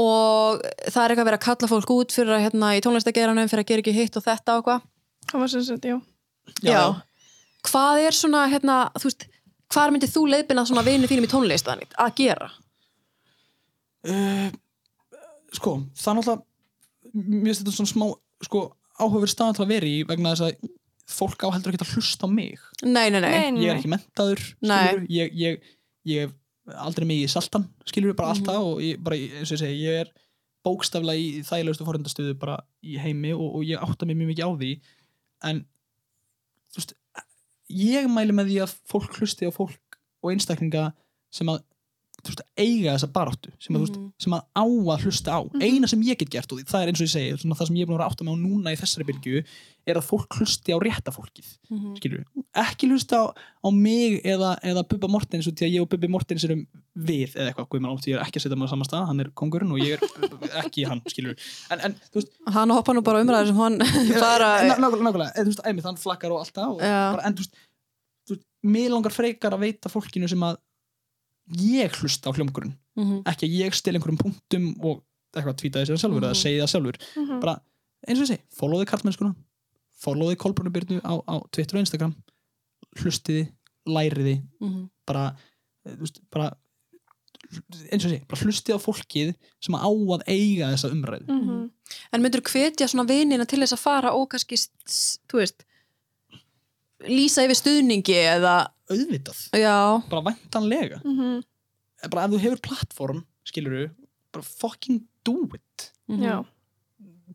og 0.00 0.62
það 0.88 1.02
er 1.04 1.12
eitthvað 1.12 1.26
verið 1.28 1.38
að 1.38 1.44
kalla 1.46 1.68
fólk 1.68 1.90
út 1.92 2.14
fyrir 2.16 2.32
að, 2.36 2.44
hérna, 2.46 2.70
í 2.78 2.80
tónlistageranum 2.84 3.50
fyrir 3.50 3.64
að 3.64 3.68
gera 3.72 3.82
ekki 3.84 3.92
hitt 3.96 4.16
og 4.16 4.24
þetta 4.24 4.54
og 4.56 4.62
eitthvað. 4.62 4.86
Það 5.32 5.42
var 5.44 5.52
sem 5.52 5.64
sagt, 5.66 5.84
já 5.90 5.96
Já. 6.64 6.78
Hvað 7.68 8.02
er 8.08 8.16
svona, 8.16 8.46
hérna, 8.50 8.76
þú 8.98 9.08
veist, 9.08 9.28
hvað 9.72 9.94
myndir 9.94 10.10
þú 10.10 10.26
leiðbina 10.32 10.64
svona 10.68 10.84
vinið 10.86 11.12
þínum 11.12 11.28
í 11.28 11.32
tónlist 11.32 11.70
að 11.70 12.14
gera? 12.18 12.50
uh, 14.08 14.48
sko, 15.54 15.76
það 15.98 16.12
er 16.12 16.18
náttúrulega 16.18 16.48
mér 17.12 17.50
finnst 17.50 17.62
þetta 17.62 17.74
svona 17.76 17.92
smá 17.92 18.06
sko, 18.46 18.62
áhugaverð 18.98 19.32
staðan 19.32 19.58
til 19.58 19.64
að 19.66 19.74
vera 19.74 19.90
í 19.90 19.98
vegna 20.08 20.32
þess 20.34 20.46
að 20.48 20.70
fólk 21.12 21.44
á 21.44 21.48
heldur 21.52 21.74
ekki 21.74 21.84
að 21.84 21.94
hlusta 21.96 22.28
á 22.28 22.28
mig. 22.32 22.62
Nei, 22.86 23.10
nei, 23.12 23.20
nei. 23.20 23.32
Ég 23.60 23.68
er 23.68 23.76
ekki 23.76 23.90
mentaður 23.92 24.42
ég, 25.12 25.34
ég, 25.36 25.72
ég 26.08 26.26
hef 26.26 26.78
aldrei 26.86 27.06
mig 27.08 27.24
í 27.24 27.30
saltan 27.30 27.66
skilur 27.88 28.16
bara 28.16 28.32
alltaf 28.32 28.62
og 28.62 28.80
ég, 28.84 29.00
bara, 29.02 29.18
eins 29.18 29.50
og 29.50 29.58
ég 29.58 29.62
segi, 29.64 29.82
ég 29.82 30.04
er 30.04 30.12
bókstaflega 30.62 31.18
í 31.18 31.42
þægilegustu 31.44 31.86
forhendastöðu 31.88 32.36
bara 32.38 32.60
í 32.86 32.96
heimi 33.02 33.32
og, 33.34 33.58
og 33.58 33.66
ég 33.66 33.82
átta 33.82 34.06
mig 34.06 34.16
mjög 34.16 34.30
mikið 34.32 34.46
á 34.46 34.50
því. 34.62 34.72
En 35.50 35.64
þú 36.72 36.80
veist 36.80 36.94
ég 37.72 38.08
mæli 38.12 38.34
með 38.36 38.52
því 38.52 38.58
að 38.66 38.74
fólk 38.90 39.18
hlusti 39.18 39.48
á 39.48 39.52
fólk 39.54 39.98
og 40.22 40.34
einstaklinga 40.34 40.90
sem 41.32 41.48
að 41.50 41.62
þú 42.22 42.30
veist, 42.30 42.42
eiga 42.62 42.92
þessa 42.94 43.08
baráttu 43.12 43.50
sem 43.58 43.74
að, 43.74 43.80
mm 43.80 43.82
Mhm. 43.82 44.02
veist, 44.02 44.22
sem 44.22 44.32
að 44.32 44.42
á 44.54 44.64
að 44.94 45.02
hlusta 45.06 45.30
á. 45.34 45.40
Eina 45.58 45.88
sem 45.90 46.02
ég 46.06 46.18
get 46.18 46.30
gert 46.30 46.52
og 46.52 46.60
það 46.62 46.82
er 46.84 46.88
eins 46.92 47.00
og 47.02 47.06
ég 47.08 47.14
segi 47.16 47.38
svona, 47.42 47.56
það 47.58 47.66
sem 47.66 47.76
ég 47.76 47.82
er 47.82 47.86
búin 47.90 47.96
að 47.96 47.98
vera 47.98 48.06
að 48.06 48.12
átta 48.14 48.24
mig 48.24 48.32
á 48.32 48.38
núna 48.46 48.72
í 48.72 48.78
þessari 48.78 49.06
bylgju 49.10 49.44
er 49.90 49.96
að 49.98 50.06
fólk 50.06 50.36
hlusti 50.38 50.70
á 50.70 50.78
rétta 50.78 51.10
fólkið 51.10 51.48
Mhm. 51.72 51.96
skilur 51.98 52.24
ekki 52.54 52.86
hlusta 52.86 53.14
á, 53.18 53.24
á 53.34 53.68
mig 53.74 54.22
eða, 54.22 54.54
eða 54.62 54.86
Bubba 54.86 55.08
Mortens 55.10 55.48
út 55.50 55.58
í 55.58 55.66
að 55.66 55.74
ég 55.74 55.82
og 55.82 55.88
Bubbi 55.90 56.06
Mortens 56.06 56.44
erum 56.46 56.66
við 56.96 57.34
eða 57.34 57.50
eitthvað, 57.50 57.68
guðmann 57.74 57.96
átt 57.98 58.06
ég 58.06 58.14
er 58.14 58.22
ekki 58.22 58.38
að 58.38 58.42
setja 58.46 58.56
maður 58.60 58.70
saman 58.70 58.86
stað, 58.86 59.06
hann 59.10 59.20
er 59.20 59.30
kongurinn 59.34 59.72
og 59.74 59.78
ég 59.82 59.98
er 59.98 60.62
ekki 60.62 60.86
hann, 60.86 61.02
skilur 61.10 61.34
en, 61.72 61.80
en 61.80 61.92
þú 62.12 62.20
veist, 62.22 62.30
Hann 62.46 62.70
hoppa 62.70 62.92
nú 62.94 63.02
bara 63.02 63.18
á 63.18 63.22
umræður 63.26 63.46
sem 63.50 63.56
hann 63.56 63.78
bara... 64.22 64.50
ná- 64.62 64.78
nákvæmlega, 64.78 65.82
hann 65.82 65.96
flakkar 65.98 66.30
og 66.30 66.38
allt 66.46 66.54
það 66.54 66.70
og 66.70 67.48
mér 68.62 68.92
langar 68.94 69.10
frekar 69.10 69.56
að 69.56 69.64
veita 69.66 69.90
fólkinu 69.90 70.28
sem 70.30 70.38
að 70.46 70.56
ég 71.58 71.92
hlusta 72.00 72.30
á 72.30 72.34
hljómkurinn 72.36 72.76
Mhm. 72.96 73.22
ekki 73.24 73.46
að 73.48 73.56
ég 73.64 73.74
stil 73.74 73.94
einhverjum 73.96 74.18
punktum 74.18 74.66
og 74.84 75.02
eitthvað 75.34 75.56
tvítaði 75.60 75.86
sér 75.88 75.98
sjálfur 76.00 76.20
eða 76.22 76.34
Mhm. 76.34 76.42
segi 76.42 76.60
það 76.60 76.72
sjálfur 76.72 76.96
Mhm. 77.16 77.40
bara, 77.40 77.60
eins 78.08 78.20
og 78.20 78.26
segi, 78.28 78.40
followði 78.52 78.86
kallmennskuna 78.86 79.34
followði 80.02 80.36
Kolbrunni 80.36 80.72
Byrnu 80.72 81.00
á, 81.00 81.12
á 81.28 81.34
Twitter 81.52 81.76
og 81.78 81.80
Instagram 81.86 82.14
hlustiði, 82.98 83.48
læriði 83.86 84.42
Mhm. 84.60 84.90
bara, 85.06 85.36
eh, 85.86 85.94
veist, 85.96 86.20
bara 86.30 86.56
eins 87.90 88.04
og 88.04 88.10
segi, 88.10 88.26
bara 88.28 88.40
hlustið 88.42 88.74
á 88.76 88.80
fólkið 88.80 89.34
sem 89.60 89.74
á 89.74 89.88
að 89.88 90.22
eiga 90.28 90.72
þessa 90.72 90.90
umræðu 90.92 91.28
Mhm. 91.28 91.70
En 92.12 92.22
myndur 92.22 92.40
hvetja 92.40 92.88
svona 92.88 93.06
vinina 93.06 93.44
til 93.46 93.58
þess 93.60 93.72
að 93.74 93.78
fara 93.78 94.12
og 94.12 94.30
kannski, 94.30 94.56
þú 95.28 95.38
veist, 95.38 95.64
lýsa 97.08 97.44
yfir 97.44 97.56
stuðningi 97.58 98.14
eða, 98.14 98.68
auðvitað, 98.90 99.38
já, 99.58 99.74
bara 100.10 100.22
væntanlega. 100.30 101.00
Mhm. 101.04 101.42
bara 102.10 102.24
ef 102.26 102.30
þú 102.34 102.38
hefur 102.42 102.60
plattform, 102.66 103.24
skilur 103.46 103.90
bara 104.32 104.42
fucking 104.42 105.02
do 105.24 105.36
it. 105.54 105.92
Mhm. 106.08 106.22
Já. 106.22 106.44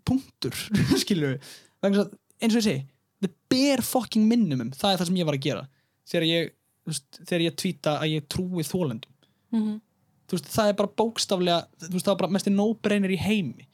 punktur, 0.05 0.51
skilur 1.03 1.37
að, 1.83 2.13
eins 2.41 2.53
og 2.55 2.61
ég 2.61 2.63
segi 2.67 2.85
the 3.21 3.29
bare 3.49 3.81
fucking 3.81 4.27
minimum, 4.29 4.69
það 4.71 4.93
er 4.93 4.97
það 5.01 5.07
sem 5.09 5.15
ég 5.17 5.25
var 5.25 5.35
að 5.37 5.41
gera. 5.47 5.63
Þegar 6.07 6.25
ég, 6.29 6.51
þú 6.85 6.91
veist, 6.93 7.19
þegar 7.25 7.41
ég 7.47 7.55
tvíta 7.57 7.95
að 8.01 8.11
ég 8.15 8.27
trúi 8.29 8.63
þólendum 8.63 9.13
Mhm. 9.53 9.79
þú 10.27 10.35
veist, 10.37 10.47
það 10.53 10.69
er 10.69 10.73
bara 10.73 10.93
bókstaflega 11.01 11.57
þú 11.79 11.91
veist, 11.95 12.05
það 12.05 12.13
var 12.13 12.21
bara 12.21 12.31
mest 12.35 12.47
no-brainer 12.51 13.09
í 13.15 13.17
heimi. 13.17 13.67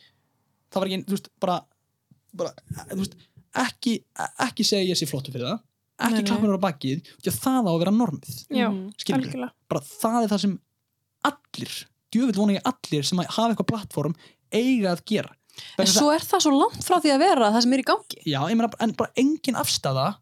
Það 0.72 0.80
var 0.82 0.88
ekki, 0.88 1.06
þú 1.06 1.16
veist, 1.18 1.30
bara, 1.40 1.60
bara 2.34 2.54
þú 2.94 3.00
veist, 3.02 3.16
ekki 3.56 3.94
ekki 4.48 4.64
segja 4.66 4.90
ég 4.94 4.98
sé 4.98 5.06
flottu 5.10 5.32
fyrir 5.34 5.50
það 5.52 5.60
ekki 6.00 6.12
Nei, 6.14 6.22
nei. 6.22 6.28
klappa 6.28 6.48
mér 6.48 6.58
á 6.58 6.66
bakið, 6.66 7.02
því 7.22 7.30
að 7.32 7.40
það 7.44 7.64
á 7.64 7.72
að 7.74 7.80
vera 7.84 7.92
normið 7.92 8.36
Já, 8.50 8.68
Mhm. 8.70 9.50
bara 9.70 9.82
það 9.82 10.24
er 10.24 10.30
það 10.34 10.40
sem 10.42 10.60
allir 11.24 11.74
djöfitt 12.14 12.36
vona 12.38 12.54
ég 12.58 12.62
allir 12.66 13.04
sem 13.06 13.18
hafa 13.18 13.50
eitthvað 13.54 13.68
plattform 13.72 14.16
eiga 14.52 14.96
að 14.96 15.06
gera 15.06 15.36
En 15.78 15.86
svo 15.86 16.10
er 16.12 16.20
það 16.20 16.42
svo 16.42 16.52
langt 16.58 16.82
frá 16.84 16.98
því 17.00 17.12
að 17.14 17.20
vera 17.20 17.52
það 17.54 17.62
sem 17.62 17.74
er 17.74 17.80
í 17.80 17.84
gangi. 17.86 18.20
já, 18.26 18.40
ég 18.50 18.58
meina, 18.58 18.70
en 18.80 18.92
bara 18.94 19.12
engin 19.16 19.56
afstæða 19.56 20.18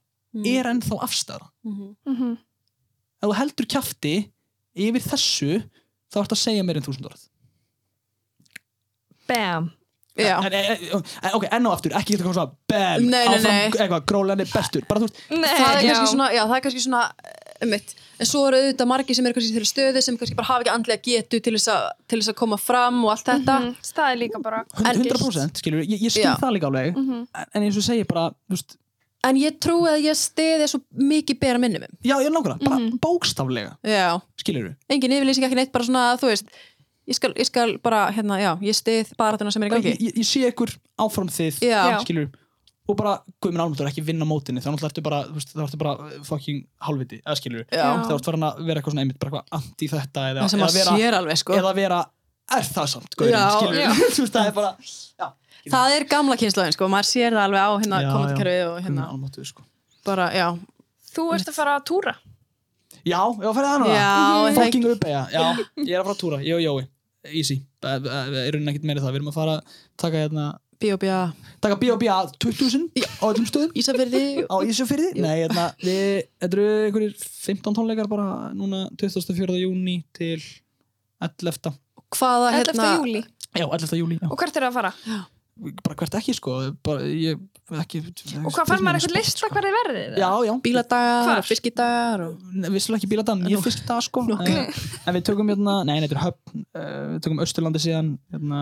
er 0.45 0.63
ennþá 0.65 0.99
afstæða 1.01 1.47
Mhm. 1.63 1.95
Mhm. 2.05 2.37
ef 3.23 3.29
þú 3.29 3.35
heldur 3.35 3.65
kjafti 3.65 4.31
yfir 4.75 5.01
þessu 5.01 5.69
þá 6.11 6.19
ert 6.21 6.31
að 6.35 6.37
segja 6.43 6.63
meir 6.65 6.77
en 6.77 6.83
þúsund 6.83 7.05
orð 7.05 7.27
Bam. 9.27 9.71
En, 10.29 10.53
en, 10.53 11.03
en, 11.23 11.33
ok, 11.37 11.45
enn 11.51 11.65
og 11.67 11.73
aftur, 11.77 11.91
ekki 11.99 12.17
svona 12.21 12.45
bam, 12.69 13.01
Nei, 13.07 13.09
nei, 13.09 13.27
nei. 13.27 13.37
áfram, 13.37 13.79
eitthvað, 13.81 14.05
grólan 14.05 14.39
er 14.43 14.49
bestur 14.53 14.85
bara 14.87 14.99
þú 15.01 15.09
veist, 15.09 15.21
það 15.29 15.75
er 15.75 15.87
kannski 15.87 16.11
svona, 16.15 16.29
já, 16.35 16.43
það 16.47 16.55
er 16.57 16.63
kannski 16.67 16.83
svona 16.85 17.03
um 17.61 17.69
mitt, 17.69 17.95
en 18.21 18.25
svo 18.25 18.43
eru 18.47 18.57
auðvitað 18.57 18.87
margir 18.89 19.15
sem 19.17 19.25
eru 19.29 19.37
kannski 19.37 19.53
þeirri 19.53 19.69
stöðu 19.69 20.01
sem 20.01 20.17
kannski 20.17 20.35
bara 20.39 20.47
hafa 20.49 20.63
ekki 20.65 20.73
andlega 20.73 21.01
getu 21.05 21.39
til 21.45 21.53
þess 21.57 21.69
að, 21.73 21.87
til 22.09 22.19
þess 22.21 22.31
að 22.33 22.39
koma 22.41 22.57
fram 22.57 23.03
og 23.05 23.11
allt 23.15 23.25
þetta 23.29 23.59
Mhm. 23.61 23.75
Það 23.93 24.11
er 24.11 24.17
líka 24.23 24.41
bara 24.41 24.63
100% 24.81 25.61
skilur, 25.61 25.81
ég, 25.85 26.01
ég 26.07 26.11
skil 26.13 26.23
Já. 26.25 26.35
það 26.41 26.53
líka 26.57 26.67
alveg 26.71 26.95
Mhm. 26.97 27.27
en, 27.35 27.45
en 27.53 27.63
eins 27.63 27.77
og 27.77 27.83
segi 27.83 28.03
bara, 28.07 28.29
þú 28.49 28.55
veist 28.57 28.77
en 29.23 29.35
ég 29.37 29.59
trúi 29.61 29.85
að 29.85 30.01
ég 30.01 30.15
stiði 30.17 30.65
svo 30.67 30.79
mikið 30.97 31.37
bera 31.39 31.59
minnum 31.61 31.83
já, 32.01 32.15
ég 32.17 32.25
er 32.25 32.31
nákvæmlega, 32.33 32.63
bara 32.65 32.79
Mhm. 32.79 32.97
bókstaflega 32.99 33.75
já, 33.85 34.19
skilur 34.41 34.71
engin 34.89 35.11
yfirlýsing 35.13 35.45
ekki 35.45 35.55
neitt 35.59 35.71
bara 35.71 35.85
svona, 35.85 36.17
þú 36.17 36.31
veist 36.31 36.45
ég 37.09 37.17
skal, 37.17 37.31
ég 37.37 37.47
skal 37.49 37.73
bara, 37.83 38.03
hérna, 38.13 38.37
já, 38.41 38.51
ég 38.65 38.77
stið 38.77 39.15
bara 39.19 39.37
þetta 39.37 39.55
sem 39.55 39.65
er 39.65 39.71
í 39.71 39.73
gangi. 39.73 39.93
Ég, 39.95 40.05
ég, 40.09 40.21
ég 40.21 40.27
sé 40.27 40.43
ykkur 40.51 40.73
áfram 41.01 41.31
þið 41.31 41.59
Já. 41.65 41.81
skilur 42.03 42.29
og 42.89 42.97
bara, 42.97 43.17
guðminn 43.43 43.61
álmöndur 43.63 43.87
ekki 43.87 44.03
vinna 44.03 44.25
mótinni 44.27 44.61
þá 44.63 44.71
náttúrulega 44.71 44.89
ertu 44.91 45.03
bara, 45.05 45.19
þú 45.27 45.37
veist, 45.37 45.53
þá 45.53 45.61
ertu 45.65 45.79
bara 45.81 46.09
fucking 46.27 46.63
hálfviti, 46.87 47.21
eða 47.21 47.37
skilur 47.39 47.67
Já. 47.67 47.85
þá 48.07 48.15
ertu 48.15 48.31
farin 48.31 48.47
að 48.47 48.63
vera 48.67 48.81
eitthvað 48.81 48.95
svona 48.95 49.05
einmitt, 49.05 49.19
bara 49.21 49.31
eitthvað 49.31 49.59
anti 49.59 49.91
þetta 49.91 50.25
eða, 50.31 50.47
það 50.47 50.57
eða, 50.57 50.71
vera, 50.77 50.95
sér 50.97 51.17
alveg, 51.19 51.41
sko. 51.41 51.55
eða 51.59 51.75
vera 51.77 51.99
er 52.57 52.67
það 52.67 52.89
samt, 52.95 53.15
guðminn, 53.15 53.37
Já, 53.37 53.45
skilur 53.55 54.01
þú 54.17 54.25
veist, 54.25 54.35
það 54.35 54.49
er 54.49 54.57
bara 54.57 54.73
já, 55.21 55.29
það 55.75 55.95
er 55.95 56.07
gamla 56.15 56.39
kynnslóðin, 56.41 56.75
sko, 56.77 56.89
maður 56.91 57.09
sér 57.11 57.37
það 57.37 57.45
alveg 57.47 57.61
á 57.61 57.71
hérna 57.77 58.01
Já, 58.01 58.09
kommentarkerfið 58.11 58.65
og 58.65 58.81
hérna. 58.87 59.47
sko. 59.53 59.67
Bara, 60.01 60.27
já, 60.35 60.47
Þú 61.11 61.25
ert 61.35 61.49
að 61.51 61.57
fara 61.57 61.77
að 61.77 61.87
túra 61.91 62.15
já, 63.05 63.19
ég 63.19 63.43
var 63.43 63.51
að 63.51 63.57
fara 63.59 63.69
það 63.71 63.83
núna 63.83 63.95
já, 63.97 64.09
en 64.47 64.55
það 64.55 64.59
fucking 64.61 64.89
upp, 64.91 65.05
já, 65.11 65.21
já, 65.33 65.43
ég 65.89 65.93
er 65.95 66.01
að 66.01 66.07
fara 66.09 66.15
að 66.15 66.21
túra 66.23 66.41
ég 66.45 66.57
og 66.57 66.65
Jói, 66.65 66.83
easy 67.41 67.57
það 67.81 68.09
það 68.09 68.37
er 68.41 68.51
raunin 68.55 68.73
ekkert 68.73 68.87
meira 68.91 69.03
það, 69.03 69.13
við 69.15 69.21
erum 69.21 69.31
að 69.31 69.37
fara 69.39 69.55
að 69.57 69.79
taka 70.03 70.21
hérna, 70.25 70.45
B.O.B.A. 70.81 71.19
taka 71.61 71.75
B.O.B. 71.77 72.07
20.000 72.41 73.03
á 73.21 73.25
öllum 73.29 73.45
stöðum 73.45 73.75
Ísafyrði 73.77 74.23
á 74.49 74.55
Ísafyrði? 74.65 75.11
Nei, 75.21 75.35
hérna, 75.43 75.67
við, 75.83 76.23
þetta 76.41 76.57
eru 76.57 76.65
einhverjir 76.87 77.13
15 77.21 77.77
tónleikar 77.77 78.09
bara 78.09 78.25
núna 78.57 78.87
24. 78.97 79.59
júni 79.61 79.99
til 80.17 80.39
11. 81.21 81.75
hvaða, 82.17 82.49
11. 82.49 82.73
hérna 82.73 82.89
júli 82.97 83.21
Já, 83.51 83.67
11. 83.67 83.93
júli, 83.99 84.17
já. 84.17 84.29
Og 84.31 84.39
hvert 84.39 84.55
er 84.57 84.63
það 84.65 84.71
að 84.71 84.77
fara? 84.79 84.91
Bara 85.85 85.95
hvert 85.99 86.15
ekki 86.17 86.33
sko 86.37 86.53
bara, 86.85 87.03
ég, 87.05 87.39
ekki, 87.81 87.99
Og 88.41 88.53
hvað 88.55 88.69
fær 88.71 88.81
maður 88.83 88.97
eitthvað 89.01 89.15
lista 89.17 89.49
hver 89.51 89.65
þið 89.67 89.75
verðið? 89.77 90.15
Já, 90.21 90.29
já, 90.47 90.51
bíladagar 90.65 91.41
fiskidagar 91.45 92.23
og... 92.25 92.45
vissulega 92.73 92.99
ekki 93.01 93.09
bíladan, 93.11 93.43
ég 93.51 93.61
fisk 93.65 93.83
það 93.87 93.99
sko. 94.07 94.23
Ok. 94.35 94.47
Eh, 94.47 94.79
en 95.05 95.17
við 95.17 95.25
tökum 95.27 95.51
hérna, 95.51 95.75
nei, 95.87 95.93
nei, 95.99 96.07
þetta 96.07 96.17
er 96.17 96.23
höfn. 96.23 96.63
Uh, 96.71 96.95
við 97.13 97.19
tökum 97.27 97.43
Östurlandi 97.45 97.83
síðan 97.83 98.13
hérna, 98.33 98.61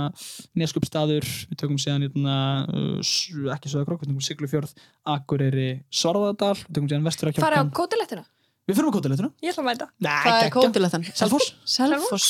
Neskupstaður, 0.60 1.30
við 1.54 1.62
tökum 1.64 1.80
síðan 1.82 2.08
hérna, 2.08 2.36
uh, 2.68 2.98
s- 3.06 3.30
ekki 3.56 3.72
Söðakrók, 3.72 4.04
við 4.04 4.12
tökum 4.12 4.26
Siglufjörð, 4.28 4.76
Akureyri 5.16 5.70
Svarðardal, 5.94 6.56
við 6.66 6.74
tökum 6.80 6.92
síðan 6.92 7.08
Vestur 7.08 7.34
Farið 7.40 7.64
á 7.64 7.74
kótilettina? 7.80 8.26
Við 8.70 8.78
fyrir 8.78 8.92
á 8.92 8.96
kótiletuna 8.98 9.32
Ég 9.42 9.54
ætla 9.56 9.64
að 9.64 9.70
mæta. 9.72 9.90
Hvað 10.06 10.44
er 10.44 10.52
kótilettan? 10.54 11.08
Selfoss? 11.18 11.54
Selfoss? 11.66 12.28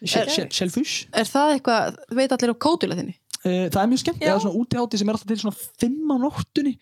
Sel- 0.00 0.30
sel- 0.32 0.46
Selfoss 0.54 0.92
Er 1.12 1.26
það 1.28 1.56
eitthvað, 1.56 1.96
veit 2.16 2.32
allir 2.32 2.54
á 2.54 2.56
kótilettinni? 2.56 3.16
Uh, 3.40 3.66
það 3.72 3.80
er 3.82 3.88
mjög 3.88 4.00
skemmt, 4.02 4.20
Já. 4.20 4.26
það 4.28 4.36
er 4.36 4.42
svona 4.44 4.60
útihátti 4.60 4.98
sem 5.00 5.08
er 5.08 5.16
alltaf 5.16 5.30
til 5.30 5.40
svona 5.40 5.56
fimm 5.80 6.10
á 6.12 6.16
nóttunni 6.20 6.74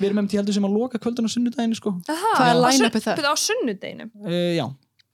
við 0.00 0.06
erum 0.10 0.20
eftir 0.24 0.40
heldur 0.40 0.56
sem 0.56 0.64
að 0.68 0.74
loka 0.76 1.00
kvöldun 1.00 1.28
á 1.28 1.30
sunnudaginu 1.32 1.76
sko. 1.76 1.92
Hvað 2.08 2.48
er 2.50 2.58
line-upið 2.62 3.04
þar? 3.04 3.20
Byrju, 3.20 3.32
á 3.32 3.36
sunnudeginum? 3.44 4.10
uh, 4.24 4.50
já, 4.56 4.66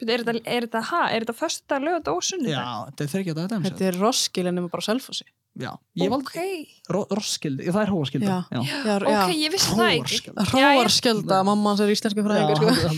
Byrju, 0.02 0.12
Er 0.12 0.22
þetta, 0.26 0.32
er 0.50 0.64
þetta, 0.66 0.80
ha, 0.88 1.00
er 1.14 1.22
þetta 1.22 1.34
föstudag, 1.38 1.84
lögða 1.86 2.14
og 2.16 2.24
sunnudag? 2.26 2.54
já, 2.58 2.70
þetta 2.90 3.04
er 3.04 3.10
þryggja 3.12 3.34
dæmis 3.38 3.66
Þetta 3.68 3.86
er 3.90 3.98
Roskilde 4.02 4.52
nema 4.56 4.70
bara 4.72 4.82
Selfossi 4.82 5.26
já, 5.62 5.70
ég 6.00 6.10
valdi 6.10 6.26
Ok, 6.32 6.72
ro 6.96 7.02
Roskildi, 7.12 7.66
það 7.68 7.82
er 7.82 7.92
Hóaskildi 7.92 8.26
Já. 8.26 8.38
já. 8.50 8.60
Já, 8.62 8.96
ok, 9.12 9.34
ég 9.36 9.52
vissi 9.52 9.76
það 9.76 9.92
ekki. 10.00 10.34
Hróarskjölda, 10.50 11.42
mamma 11.46 11.70
hans 11.74 11.82
er 11.84 11.92
íslensku 11.92 12.24
fræðingur 12.26 12.58
sko. 12.58 12.72
Já. 12.72 12.90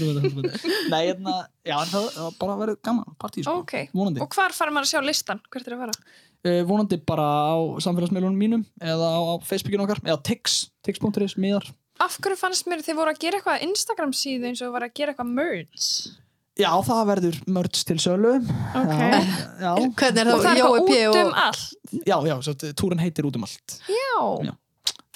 Nei, 0.93 1.01
hérna, 1.11 1.35
já, 1.67 1.77
en 1.81 1.91
það 1.93 2.07
það 2.15 2.23
var 2.29 2.37
bara 2.45 2.57
verið 2.63 2.79
gaman 2.89 3.17
partí, 3.21 3.45
sko, 3.45 3.59
Ok, 3.65 3.75
vonandi 3.93 4.23
og 4.25 4.31
hvar 4.39 4.55
fara 4.57 4.73
maður 4.73 4.89
að 4.89 4.93
sjá 4.95 5.05
listan? 5.05 5.43
Hvert 5.51 5.69
er 5.69 5.77
að 5.77 5.85
fara? 5.85 5.99
Uh, 6.45 6.61
vonandi 6.69 6.99
bara 7.07 7.27
á 7.55 7.57
samfélagsmiðlunum 7.85 8.41
mínum 8.41 8.67
eða 8.83 9.09
á, 9.17 9.21
á 9.21 9.35
Facebookinu 9.47 9.87
okkar 9.87 10.03
eða 10.05 10.21
tix, 10.27 10.67
tix.is, 10.87 11.39
miðar 11.41 11.71
Af 12.03 12.17
hverju 12.19 12.37
fannst 12.41 12.67
mér 12.67 12.83
þið 12.83 12.97
voru 12.99 13.13
að 13.15 13.21
gera 13.23 13.39
eitthvað 13.39 13.65
Instagram 13.69 14.13
síðu 14.19 14.49
eins 14.51 14.63
og 14.67 14.75
voru 14.75 14.89
að 14.89 14.97
gera 14.99 15.15
eitthvað 15.15 15.31
merge? 15.31 16.15
Já, 16.55 16.71
það 16.87 17.07
verður 17.11 17.39
mörds 17.51 17.87
til 17.87 17.97
sölu 18.03 18.35
Ok. 18.39 18.93
Já, 18.95 19.23
já, 19.63 19.71
Hvernig 20.01 20.21
er 20.23 20.31
Og 20.35 20.43
það 20.43 20.51
er 20.51 20.61
eitthvað 20.61 20.91
P. 20.91 20.99
út 20.99 21.21
um 21.21 21.31
og 21.31 21.41
allt? 21.45 21.65
já, 22.05 22.17
já 22.31 22.75
túrin 22.79 23.03
heitir 23.03 23.27
út 23.27 23.39
um 23.39 23.47
allt 23.47 23.79
Já. 23.91 24.19
Já. 24.51 24.55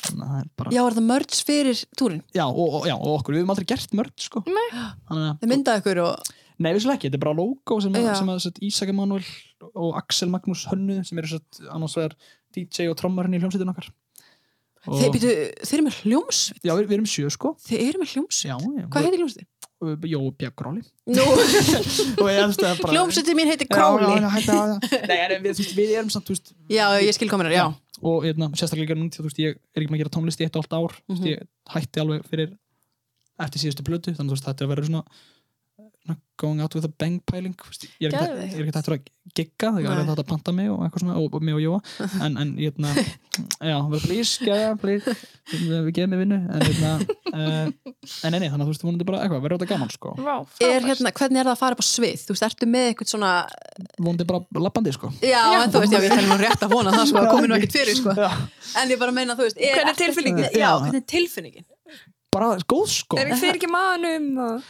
Þannig 0.09 0.25
að 0.25 0.33
það 0.33 0.41
er 0.41 0.49
bara 0.59 0.73
Já, 0.75 0.81
er 0.85 0.97
það 0.97 1.07
merge 1.09 1.41
fyrir 1.47 1.83
túrin? 1.99 2.23
Já, 2.35 2.45
og, 2.47 2.67
og, 2.81 2.89
já, 2.89 2.95
og 2.97 3.13
okkur, 3.19 3.35
við 3.35 3.43
hefum 3.43 3.55
aldrei 3.55 3.69
gert 3.69 3.95
mörd 3.99 4.15
sko. 4.23 4.43
Nei. 4.47 4.67
Þannig 5.11 5.25
að, 5.25 5.33
Þið 5.43 5.53
myndaði 5.53 5.83
ykkur 5.83 6.01
og 6.05 6.31
nei, 6.59 6.71
við 6.75 6.87
ekki, 6.95 7.09
þetta 7.09 7.19
er 7.19 7.25
bara 7.25 7.39
logo 7.39 7.79
sem, 7.85 7.99
sem 7.99 8.33
að 8.33 8.41
sett, 8.47 8.61
Ísak 8.65 8.93
Emanuel 8.95 9.27
og 9.75 9.97
Axel 9.99 10.31
Magnús 10.33 10.67
Hönnu 10.71 11.01
sem 11.07 11.19
eru 11.21 11.41
annars 11.75 11.97
vegar 11.99 12.15
DJ 12.55 12.89
og 12.93 12.97
trommarinn 13.01 13.35
í 13.37 13.41
hljómsveitin 13.43 13.73
okkar. 13.73 13.91
Þið, 14.89 15.09
býtu, 15.13 15.31
þið 15.67 15.75
eru 15.75 15.85
með 15.85 15.97
hljómsveit? 16.05 16.61
Já, 16.65 16.73
við, 16.79 16.93
erum 16.97 17.09
sjö 17.11 17.31
sko. 17.35 17.51
Þið 17.67 17.81
eru 17.83 18.01
með 18.01 18.13
hljómsveit? 18.15 18.47
Já, 18.49 18.57
já, 18.79 18.85
Hvað 18.93 19.09
heitir 19.09 19.21
hljómsveit? 19.25 19.49
Jó, 21.19 21.25
það 22.59 22.81
bara 22.83 22.95
hljómsveitin 22.95 23.39
mín 23.39 23.51
heitir 23.51 23.69
Já, 23.69 23.85
já, 24.03 24.09
já, 24.23 24.31
að 24.55 24.87
Nei, 25.11 25.19
við, 25.45 25.61
við 25.77 25.93
erum 25.99 26.13
samt, 26.15 26.31
veist 26.33 26.55
Já, 26.73 26.85
ég 27.03 27.15
skil 27.19 27.29
kominar, 27.31 27.55
já. 27.55 27.67
Og 28.07 28.23
hérna, 28.27 28.49
sérstaklega 28.55 28.95
að 28.95 29.19
þú 29.19 29.27
veist, 29.27 29.43
ég 29.43 29.59
er 29.59 29.83
ekki 29.83 29.91
með 29.93 29.99
að 29.99 30.03
gera 30.05 30.15
tónlist 30.17 30.43
í 30.43 30.47
eitt 30.47 30.57
og 30.59 30.65
allt 30.65 30.79
ár 30.79 30.97
mm 31.11 31.15
Mhm. 31.19 31.29
ég 31.33 31.47
hætti 31.75 32.03
alveg 32.05 32.27
fyrir 32.31 32.55
eftir 33.39 33.63
síðustu 33.63 33.87
plötu, 33.87 34.15
þannig 34.15 34.35
að 34.39 34.47
þetta 34.47 34.63
er 34.65 34.67
að 34.69 34.73
vera 34.75 34.87
svona 34.89 35.05
going 36.39 36.61
out 36.63 36.75
with 36.75 36.87
a 36.87 36.91
bang 37.01 37.19
pæling 37.27 37.55
þú 37.59 37.89
ég 38.05 38.13
er 38.13 38.15
ekki, 38.15 38.61
ég 38.61 38.69
er 38.69 38.77
hættur 38.77 38.95
að 38.95 39.09
gigga 39.35 39.73
það 39.75 39.89
er 39.91 40.03
þetta 40.07 40.23
að 40.23 40.29
panta 40.29 40.55
mig 40.55 40.69
og 40.71 40.85
eitthvað 40.85 41.03
svona 41.03 41.17
og, 41.19 41.35
og 41.35 41.45
mig 41.45 41.57
og 41.57 41.63
Jóa, 41.63 41.81
en, 42.25 42.37
en 42.39 42.53
hérna 42.59 42.93
já, 42.95 43.77
bara 43.91 44.01
please, 44.05 44.45
gæja, 44.45 44.75
please 44.81 45.15
við 45.51 45.91
gefum 45.97 46.13
mig 46.15 46.23
vinnu. 46.23 46.39
En 46.55 46.65
hérna 46.69 46.93
uh, 47.33 47.71
en 48.29 48.37
enni, 48.37 48.51
þannig 48.51 48.61
að 48.61 48.67
þú 48.67 48.73
veist, 48.73 48.85
vonandi 48.87 49.09
bara 49.09 49.23
eitthvað, 49.25 49.43
verður 49.47 49.63
þetta 49.63 49.71
gaman 49.73 49.93
sko, 49.95 50.15
Vá, 50.21 50.35
er, 50.69 50.87
hérna, 50.87 51.15
Hvernig 51.19 51.43
er 51.43 51.51
það 51.51 51.55
að 51.55 51.63
fara 51.63 51.79
upp 51.79 51.83
á 51.83 51.89
svið? 51.89 52.27
Þú 52.27 52.37
veist, 52.37 52.47
ertu 52.49 52.71
með 52.71 52.91
eitthvað 52.93 53.13
svona 53.15 53.33
vonandi 53.99 54.29
bara 54.29 54.63
lappandi 54.69 54.95
sko. 54.95 55.11
Já, 55.25 55.43
en 55.59 55.75
þú 55.75 55.83
veist, 55.85 55.97
já, 55.97 56.05
ég 56.07 56.15
tæli 56.15 56.31
nú 56.31 56.39
rétt 56.43 56.69
að 56.69 56.77
vona 56.77 56.95
það 56.95 57.11
sko, 57.13 57.25
komið 57.33 57.51
nú 57.51 57.59
ekkert 57.59 57.79
fyrir 57.81 57.99
sko. 57.99 58.15
Já. 58.15 58.31
En 58.83 58.95
ég 58.95 59.01
bara 59.01 59.17
meina, 59.17 59.37
þú 59.39 59.49
veist 59.49 59.59
er, 59.59 59.75
Hvernig 59.81 59.97
er 59.97 60.01
tilfinningin? 60.05 60.49
Já, 60.55 60.71
hvernig 60.77 61.03
er 61.03 61.11
tilfinningin? 61.17 61.69
bara 62.33 62.57
góð 62.69 62.91
sko. 62.93 63.19
Er 63.19 63.31
ekki 63.31 63.41
fyrir 63.43 63.59
ekki 63.59 63.71
maðanum 63.73 64.29
og 64.45 64.69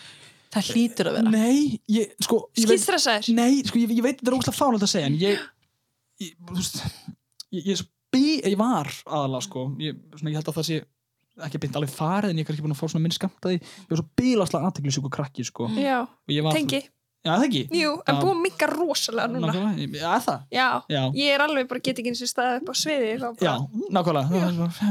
Það 0.54 0.68
hlýtur 0.72 1.10
að 1.10 1.18
vera 1.18 1.32
nei, 1.32 1.78
ég, 1.92 2.12
sko 2.24 2.40
skýtstressaðir? 2.56 3.30
Nei, 3.36 3.62
sko, 3.68 3.80
ég, 3.82 3.94
ég 3.98 4.04
veit 4.04 4.20
þetta 4.20 4.30
er 4.30 4.36
ógæslega 4.38 4.56
fálega 4.56 4.86
að 4.86 4.92
segja 4.94 5.10
en 5.10 5.18
ég 5.20 5.42
ég, 6.22 6.36
þú 6.48 6.56
veist, 6.56 6.78
ég, 7.54 7.66
ég, 7.72 7.82
bí, 8.14 8.22
ég 8.40 8.56
var 8.60 8.90
aðalega 9.04 9.44
sko 9.48 9.66
ég, 9.82 9.98
svona, 10.16 10.32
ég 10.32 10.40
held 10.40 10.52
að 10.52 10.60
það 10.60 10.68
sé 10.70 10.80
ekki 11.46 11.60
beint 11.62 11.76
alveg 11.78 11.92
farið 11.94 12.32
en 12.32 12.40
ég 12.40 12.44
er 12.44 12.48
kannski 12.48 12.64
búin 12.64 12.74
að 12.74 12.80
fá 12.80 12.86
svona 12.88 13.04
minn 13.04 13.14
skamt 13.14 13.46
að 13.46 13.58
ég 13.58 13.66
var 13.90 14.00
svo 14.00 14.06
bílaslega 14.18 14.70
aðteklisjúku 14.70 15.12
krakki 15.14 15.46
sko 15.46 15.68
Já, 15.76 16.00
var, 16.08 16.56
tengi. 16.56 16.80
Já, 17.28 17.32
það 17.34 17.44
ekki 17.48 17.62
Jú, 17.76 17.90
en 18.00 18.14
Já. 18.14 18.20
búið 18.22 18.32
að 18.32 18.38
mikka 18.46 18.68
rosalega 18.72 19.28
núna. 19.32 19.50
Nákvæmlega, 19.52 19.98
Já, 20.00 20.12
er 20.16 20.22
það 20.24 20.38
Já, 20.58 20.68
Já, 20.94 21.02
ég 21.18 21.34
er 21.34 21.44
alveg 21.44 21.68
bara 21.72 21.82
get 21.84 22.00
ekki 22.00 22.12
eins 22.12 22.22
og 22.24 22.30
staðið 22.32 22.62
upp 22.62 22.70
á 22.72 22.74
sviði. 22.80 23.10
já, 23.44 23.54
nákvæmlega 23.98 24.26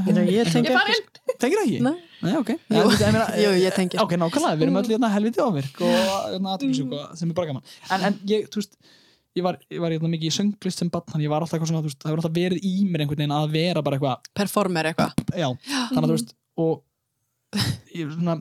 Ég 0.07 0.29
Ég 0.37 0.51
tengi 0.53 0.69
inn. 0.69 1.09
Tengir 1.37 1.57
það 1.57 1.65
ekki? 1.65 1.81
Nei. 1.87 1.95
Nei, 2.21 2.35
ok 2.37 2.53
Jú. 2.53 2.85
En, 3.07 3.17
Jú, 3.41 3.49
ég 3.61 3.75
tengi. 3.77 3.99
Ok, 4.01 4.13
nákvæmlega, 4.21 4.55
við 4.57 4.67
erum 4.67 4.79
öll 4.81 4.91
hérna 4.93 5.09
helviti 5.13 5.41
ávirk 5.43 5.81
og 5.81 5.97
hérna 6.31 6.55
aðteklisjúku 6.55 7.01
sem 7.17 7.29
er 7.33 7.37
bara 7.37 7.51
gaman 7.51 7.63
en, 7.93 8.07
en 8.11 8.17
ég, 8.29 8.47
þú 8.53 8.61
veist 8.61 8.77
ég 9.37 9.45
var, 9.45 9.59
ég 9.69 9.81
var 9.83 9.93
hérna 9.93 10.09
mikið 10.09 10.31
í 10.31 10.33
sönglist 10.33 10.81
sem 10.81 10.89
barn 10.93 11.05
þannig 11.11 11.27
ég 11.27 11.33
var 11.33 11.43
alltaf 11.45 11.57
eitthvað 11.57 11.71
svona, 11.71 11.83
þú 11.85 11.91
veist, 11.91 11.99
það 12.01 12.09
hefur 12.11 12.21
alltaf 12.23 12.35
verið 12.37 12.65
í 12.65 12.73
mér 12.89 13.03
einhvern 13.05 13.21
veginn 13.21 13.35
að 13.37 13.51
vera 13.53 13.83
bara 13.85 13.99
eitthvað 13.99 14.31
Performer 14.39 14.89
eitthvað 14.89 15.37
já, 15.37 15.47
þannig 15.93 16.03
að 16.03 16.09
þú 16.09 16.15
veist 16.17 16.33
og 16.57 16.73
ég 17.97 18.01
er 18.07 18.13
svona 18.17 18.37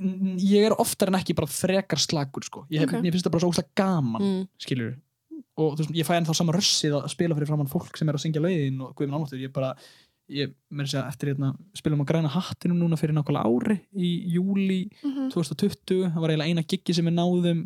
ég 0.00 0.64
er 0.68 0.74
oftar 0.78 1.08
en 1.12 1.18
ekki 1.20 1.34
bara 1.34 1.46
frekar 1.50 1.98
slagur 1.98 2.44
sko, 2.44 2.66
ég, 2.70 2.82
Ok. 2.86 2.92
ég 3.02 3.12
finnst 3.12 3.26
það 3.26 3.32
bara 3.34 3.40
svo 3.44 3.50
óslega 3.52 3.74
gaman 3.76 4.22
mm. 4.22 4.48
skilur 4.58 4.96
og 5.58 5.76
veist, 5.78 5.90
ég 5.94 6.06
fæ 6.06 6.14
ennþá 6.18 6.34
sama 6.38 6.52
rössið 6.54 6.94
að 7.00 7.08
spila 7.10 7.34
fyrir 7.34 7.46
framann 7.50 7.68
fólk 7.70 7.96
sem 7.98 8.08
er 8.08 8.14
að 8.14 8.22
syngja 8.22 8.42
lögin 8.42 8.80
og 8.80 8.94
guðminn 8.94 9.18
ánáttur, 9.18 9.40
ég 9.42 9.52
bara 9.52 9.72
ég 10.28 10.52
með 10.70 10.84
þess 10.86 10.98
að 11.00 11.08
eftir 11.08 11.30
hérna 11.32 11.52
spilum 11.74 12.02
á 12.04 12.06
græna 12.10 12.28
hattinum 12.28 12.78
núna 12.82 12.98
fyrir 13.00 13.14
nákvæmlega 13.16 13.48
ári 13.48 13.78
í 13.96 14.10
júli 14.34 14.90
Mhm. 15.02 15.30
2020 15.32 16.12
það 16.12 16.20
var 16.20 16.30
eiginlega 16.30 16.48
eina 16.52 16.62
giggi 16.68 16.94
sem 16.94 17.04
við 17.06 17.16
náðum 17.16 17.62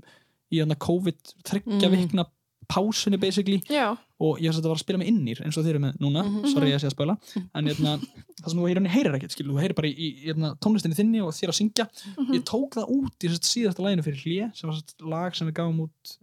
í 0.52 0.60
hérna 0.62 0.76
COVID 0.78 1.34
þryggja 1.44 1.88
Mhm. 1.90 1.96
vikna 1.98 2.26
pásunni 2.72 3.18
basically 3.20 3.60
Já, 3.68 3.96
og 4.20 4.38
ég 4.38 4.54
var 4.62 4.76
að 4.76 4.78
spila 4.78 4.98
með 4.98 5.08
innir 5.08 5.42
eins 5.44 5.56
og 5.58 5.64
þeir 5.64 5.74
eru 5.74 5.80
með 5.80 5.98
núna 5.98 6.22
Mhm. 6.24 6.46
sorry 6.54 6.70
ég 6.70 6.78
sé 6.80 6.86
að 6.86 6.94
spila 6.94 7.18
en 7.54 7.66
hérna, 7.66 8.00
það 8.42 8.50
sem 8.52 8.60
þú 8.62 8.66
heyrir, 8.68 8.88
heyrir 8.96 9.16
ekkert 9.18 9.36
þú 9.38 9.56
heyrir 9.62 9.74
bara 9.78 9.88
í, 9.88 9.94
í 9.94 10.08
hérna, 10.26 10.52
tónlistinni 10.62 10.98
þinni 10.98 11.22
og 11.24 11.32
þér 11.36 11.52
að 11.52 11.58
syngja 11.60 11.86
Mhm. 12.16 12.32
ég 12.36 12.44
tók 12.48 12.76
það 12.76 12.92
út 12.98 13.26
í 13.26 13.32
síðasta 13.38 13.82
læginu 13.86 14.04
fyrir 14.06 14.22
hlje 14.26 14.50
sem 14.58 14.68
var 14.70 14.76
sérst, 14.78 14.94
lag 15.14 15.34
sem 15.36 15.48
við 15.48 15.54
gáum 15.60 15.80
út 15.86 16.16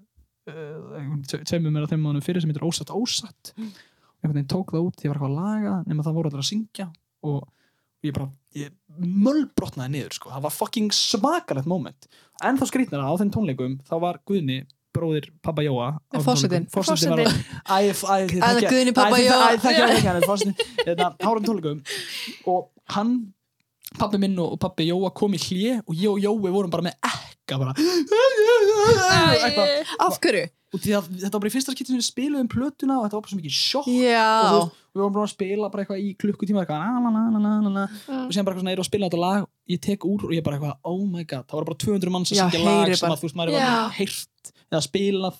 uh, 0.50 1.44
tveimum 1.46 1.76
eða 1.80 1.92
þeim 1.94 2.04
mánum 2.06 2.24
fyrir 2.26 2.42
sem 2.42 2.50
heitir 2.52 2.66
Ósatt 2.68 2.92
Ósatt 2.94 3.54
Mm. 3.58 3.72
einhvern 4.24 4.36
veginn 4.36 4.52
tók 4.52 4.72
það 4.74 4.88
út, 4.90 5.04
ég 5.04 5.10
var 5.12 5.18
eitthvað 5.20 5.32
að 5.32 5.40
laga 5.40 5.74
nema 5.88 6.04
það 6.04 6.14
voru 6.18 6.30
allir 6.30 6.44
að 6.44 6.50
syngja 6.52 6.88
og 7.24 7.48
ég 8.04 8.14
bara, 8.16 8.30
ég 8.56 8.72
mölbrotnaði 9.00 9.92
niður 9.94 10.14
sko. 10.18 10.30
það 10.32 10.42
var 10.48 10.52
fucking 10.56 10.90
svakalegt 10.96 11.68
moment 11.68 12.08
en 12.44 12.58
þá 12.58 12.66
skrýtnar 12.70 13.04
á 13.04 13.12
þeim 13.20 13.32
tónleikum 13.32 13.78
þá 13.88 13.96
var 14.02 14.20
Guðni 14.28 14.66
bróðir 14.96 15.30
Pabba 15.46 15.64
Jóa 15.66 15.90
Pabba 16.12 16.36
Æ, 17.70 17.94
þið- 18.30 18.44
Jóa. 19.28 19.90
Hérna, 20.86 21.10
hárum 21.22 21.46
tónleikum 21.46 21.82
og 22.50 22.70
hann 22.96 23.34
pabbi 24.00 24.18
minn 24.22 24.38
og, 24.40 24.58
pabbi 24.62 24.90
Jóa 24.90 25.12
kom 25.14 25.34
í 25.38 25.42
hlje 25.42 25.80
og 25.86 25.94
ég 25.96 26.10
og 26.10 26.20
Jói 26.24 26.52
vorum 26.54 26.70
bara 26.74 26.84
með 26.90 26.96
ekka 27.10 27.58
bara. 27.58 27.74
Eitthvað. 29.40 29.68
Æ, 29.68 29.86
Af 30.06 30.20
hverju? 30.22 30.48
og 30.70 30.78
því 30.84 30.92
að 30.94 31.06
þetta 31.18 31.34
var 31.34 31.42
bara 31.42 31.50
í 31.50 31.54
fyrsta 31.56 31.74
skipti 31.74 31.90
sem 31.90 31.98
við 31.98 32.06
spiluðum 32.06 32.50
plötuna 32.52 33.00
og 33.00 33.06
þetta 33.08 33.18
var 33.18 33.24
bara 33.26 33.32
svo 33.32 33.38
mikið 33.40 33.54
sjokk. 33.58 33.88
Og 33.90 34.68
við 34.94 35.02
vorum 35.02 35.16
bara 35.16 35.26
að 35.26 35.32
spila 35.32 35.70
bara 35.74 35.82
eitthvað 35.86 36.04
í 36.04 36.10
klukkutíma 36.22 36.66
og 38.28 38.30
síðan 38.30 38.46
bara 38.46 38.60
erum 38.76 38.84
að 38.86 38.90
spila 38.92 39.10
þetta 39.10 39.22
lag 39.24 39.48
ég 39.74 39.82
tek 39.82 40.06
úr 40.06 40.28
og 40.30 40.36
ég 40.38 40.44
bara 40.46 40.60
eitthvað 40.60 40.78
oh 40.92 41.02
my 41.10 41.24
god 41.26 41.48
það 41.50 41.58
var 41.58 41.68
bara 41.72 41.80
200 41.86 42.14
manns 42.14 42.34
að 42.34 42.38
Já, 42.38 42.44
syngja 42.46 42.62
lag 42.68 42.94
sem 43.02 43.10
að 43.10 43.18
þú 43.24 43.26
veist 43.26 43.40
maður 43.42 43.58
Já. 43.58 43.66
var 43.66 43.98
heyrt 43.98 44.29
eða 44.72 44.82
spilað 44.86 45.40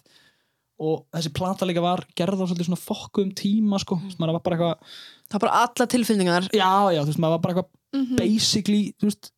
og 0.80 1.02
þessi 1.12 1.32
plata 1.36 1.68
líka 1.68 1.82
var 1.84 2.06
gerð 2.16 2.40
á 2.40 2.46
svolítið 2.48 2.70
svona 2.70 2.80
fokkuðum 2.86 3.34
tíma 3.36 3.80
sko, 3.84 3.98
mm. 4.00 4.14
maður 4.20 4.38
var 4.38 4.44
bara 4.46 4.56
eitthvað 4.60 4.94
Það 5.30 5.36
er 5.38 5.44
bara 5.44 5.58
alla 5.66 5.86
tilfinningar 5.94 6.46
já, 6.56 6.70
já, 6.96 7.00
þú 7.04 7.10
veist, 7.12 7.20
maður 7.22 7.34
var 7.36 7.42
bara 7.44 7.54
eitthvað 7.54 8.00
mhm. 8.00 8.16
basically, 8.18 8.84
þú 8.98 9.10
veist, 9.10 9.32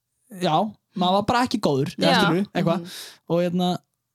já 0.44 0.54
maður 1.02 1.16
var 1.18 1.26
bara 1.32 1.42
ekki 1.48 1.60
góður, 1.64 1.90
Já. 1.98 2.12
eftir 2.12 2.46
eitthvað 2.52 2.80
Mhm. 2.82 2.94
og 3.32 3.42
hérna, 3.42 3.72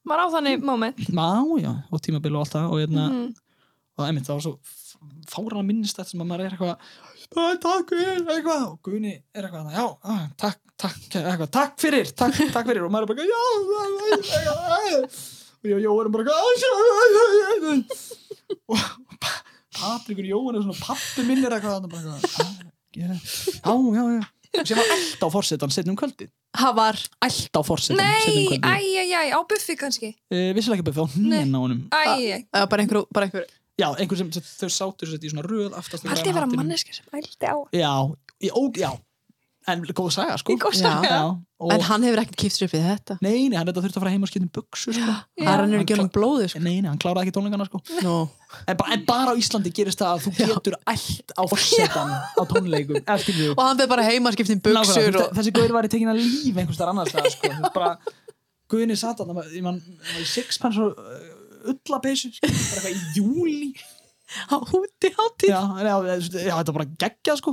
Maður 0.06 0.22
á 0.22 0.26
þannig 0.36 0.62
moment. 0.62 0.98
má, 1.10 1.26
já, 1.60 1.72
og 1.90 2.00
tímabil 2.04 2.36
og 2.36 2.44
allt 2.44 2.54
það 2.54 2.70
og 2.70 2.78
hérna, 2.84 3.06
Mhm. 3.10 3.34
og 3.96 3.98
það, 3.98 4.08
einmitt, 4.08 4.26
það 4.28 4.36
var 4.36 4.44
svo 4.46 4.58
fáran 5.26 5.60
að 5.60 5.66
minnst 5.66 5.96
þetta 5.96 6.08
sem 6.10 6.20
að 6.20 6.28
maður 6.30 6.44
er 6.46 6.50
eitthvað 6.54 6.76
"Æ, 7.36 7.60
takk 7.60 7.88
fyrir, 7.90 8.22
eitthvað 8.22 8.62
og 8.70 8.82
Guðni 8.86 9.14
er 9.34 9.42
eitthvað, 9.42 9.72
já, 9.74 9.86
takk, 10.36 10.60
takk 10.78 10.96
eitthvað, 11.10 11.50
takk 11.50 11.76
fyrir, 11.80 12.06
takk, 12.14 12.34
takk 12.52 12.66
fyrir 12.66 12.84
og 12.86 12.92
maður 12.92 13.02
er 13.02 13.10
bara, 13.10 13.26
já, 13.26 13.42
eitthvað 13.66 14.86
ég 14.92 15.35
og 15.74 15.80
Jó 15.82 15.92
erum 16.00 16.12
bara 16.12 16.24
og 18.66 18.78
Patrikur 19.76 20.24
Jóhann 20.24 20.56
er 20.56 20.64
svona 20.64 20.80
pappi 20.80 21.24
minn 21.26 21.44
er 21.44 21.52
eitthvað 21.56 21.74
þarna 21.76 21.90
bara 21.92 22.00
eitthvað, 22.00 22.22
"Hvað 22.32 22.48
að 22.56 22.70
gera?" 22.96 23.16
já, 23.66 23.72
já, 23.98 24.04
já 24.16 24.24
sem 24.64 24.78
var 24.78 24.88
allt 24.94 25.20
á 25.20 25.28
forsetan 25.28 25.72
setnum 25.74 25.92
um 25.92 25.98
kvöldið. 26.00 26.30
Það 26.56 26.74
var? 26.78 27.00
Allt 27.26 27.58
á 27.58 27.60
forsetan 27.66 28.00
setnum 28.00 28.56
um 28.56 28.60
Nei, 28.64 28.80
æj, 28.80 28.86
æj, 29.02 29.12
æj, 29.20 29.30
á 29.36 29.40
buffi 29.50 29.76
kannski. 29.76 30.12
Uh, 30.32 30.50
vissilega 30.56 30.80
ekki 30.80 30.88
bæði 30.88 31.04
á 31.04 31.06
hnén 31.12 31.52
á 31.52 31.58
honum. 31.60 31.80
Æj, 31.92 32.46
eða 32.54 32.68
bara 32.72 32.82
einhver, 32.82 33.04
bara 33.12 33.28
einhver. 33.28 33.44
Já, 33.76 33.88
einhver 34.00 34.16
sem, 34.16 34.30
sem 34.32 34.42
þau 34.42 34.70
sátur 34.72 35.10
sér 35.10 35.20
í 35.20 35.32
svona 35.32 35.44
röð 35.44 35.76
græna 35.76 36.32
vera 36.38 36.48
manneska 36.48 36.96
sem 36.96 37.04
ældi 37.12 37.44
á? 37.44 37.56
Já, 37.76 37.92
ó, 38.56 38.62
já 38.72 38.90
en 39.66 39.82
góð 39.90 40.10
saga 40.14 40.36
sko 40.40 40.54
góð 40.60 40.76
Já. 40.76 40.82
saga. 40.84 41.08
já, 41.10 41.22
og, 41.58 41.72
En 41.74 41.84
hann 41.88 42.04
hefur 42.06 42.20
ekkert 42.22 42.38
kýft 42.42 42.58
sér 42.58 42.68
upp 42.68 42.74
við 42.76 42.84
þetta 42.86 43.16
nei, 43.24 43.48
nei, 43.48 43.56
hann 43.58 43.66
þetta 43.68 43.82
þurfti 43.84 43.98
að 43.98 44.04
fara 44.04 44.12
heim 44.14 44.26
og 44.26 44.30
skipta 44.30 44.46
um 44.46 44.52
buksu 44.54 44.94
sko. 44.94 45.14
Er 45.42 45.48
hann 45.62 45.72
er 45.74 45.82
ekki 45.82 45.96
honum 45.96 46.10
blóðu 46.14 46.48
sko. 46.52 46.60
nei, 46.62 46.76
nei, 46.80 46.90
hann 46.90 47.00
kláraði 47.02 47.26
ekki 47.26 47.34
tónleikana 47.36 47.66
sko. 47.68 47.80
Nú. 48.04 48.14
en, 48.62 48.76
bara, 48.78 48.92
en 48.94 49.06
bara 49.08 49.34
á 49.34 49.40
Íslandi 49.40 49.72
gerist 49.74 50.02
það 50.02 50.12
að 50.12 50.26
þú 50.26 50.34
getur 50.38 50.78
allt 50.92 51.34
á 51.34 51.42
forsetan 51.50 52.14
á 52.14 52.42
tónleikum 52.52 53.00
Og 53.56 53.64
hann 53.64 53.80
beð 53.80 53.90
bara 53.94 54.06
heima 54.06 54.34
skipt 54.36 54.54
um 54.54 54.62
buksur 54.62 55.02
Nákvæmlega, 55.02 55.24
og... 55.24 55.34
þessi 55.40 55.56
guður 55.58 55.76
var 55.80 55.88
í 55.88 55.92
tekin 55.96 56.12
að 56.12 56.22
líf 56.22 56.62
einhvers 56.62 56.78
þar 56.78 56.92
annars 56.94 57.12
staðar, 57.14 57.34
sko. 57.34 57.50
Þú 57.50 57.66
veist, 57.66 57.74
bara, 57.74 57.92
guðinni 58.70 59.00
satt 59.00 59.24
að 59.24 59.34
það 59.34 59.66
var 59.66 59.82
í 60.22 60.30
sixpence 60.30 60.82
og 60.82 61.02
uh, 61.02 61.70
ullapeysu 61.72 62.32
sko. 62.36 62.46
bara 62.46 62.86
eitthvað 62.86 62.94
í 62.94 63.20
júli 63.20 63.74
Á 64.50 64.58
úti 64.58 65.12
hátíð 65.14 65.52
já, 65.52 65.60
já, 65.86 65.94
já, 66.02 66.14
já, 66.18 66.54
þetta 66.58 66.72
var 66.72 66.78
bara 66.80 66.88
geggjað 66.98 67.36
sko 67.38 67.52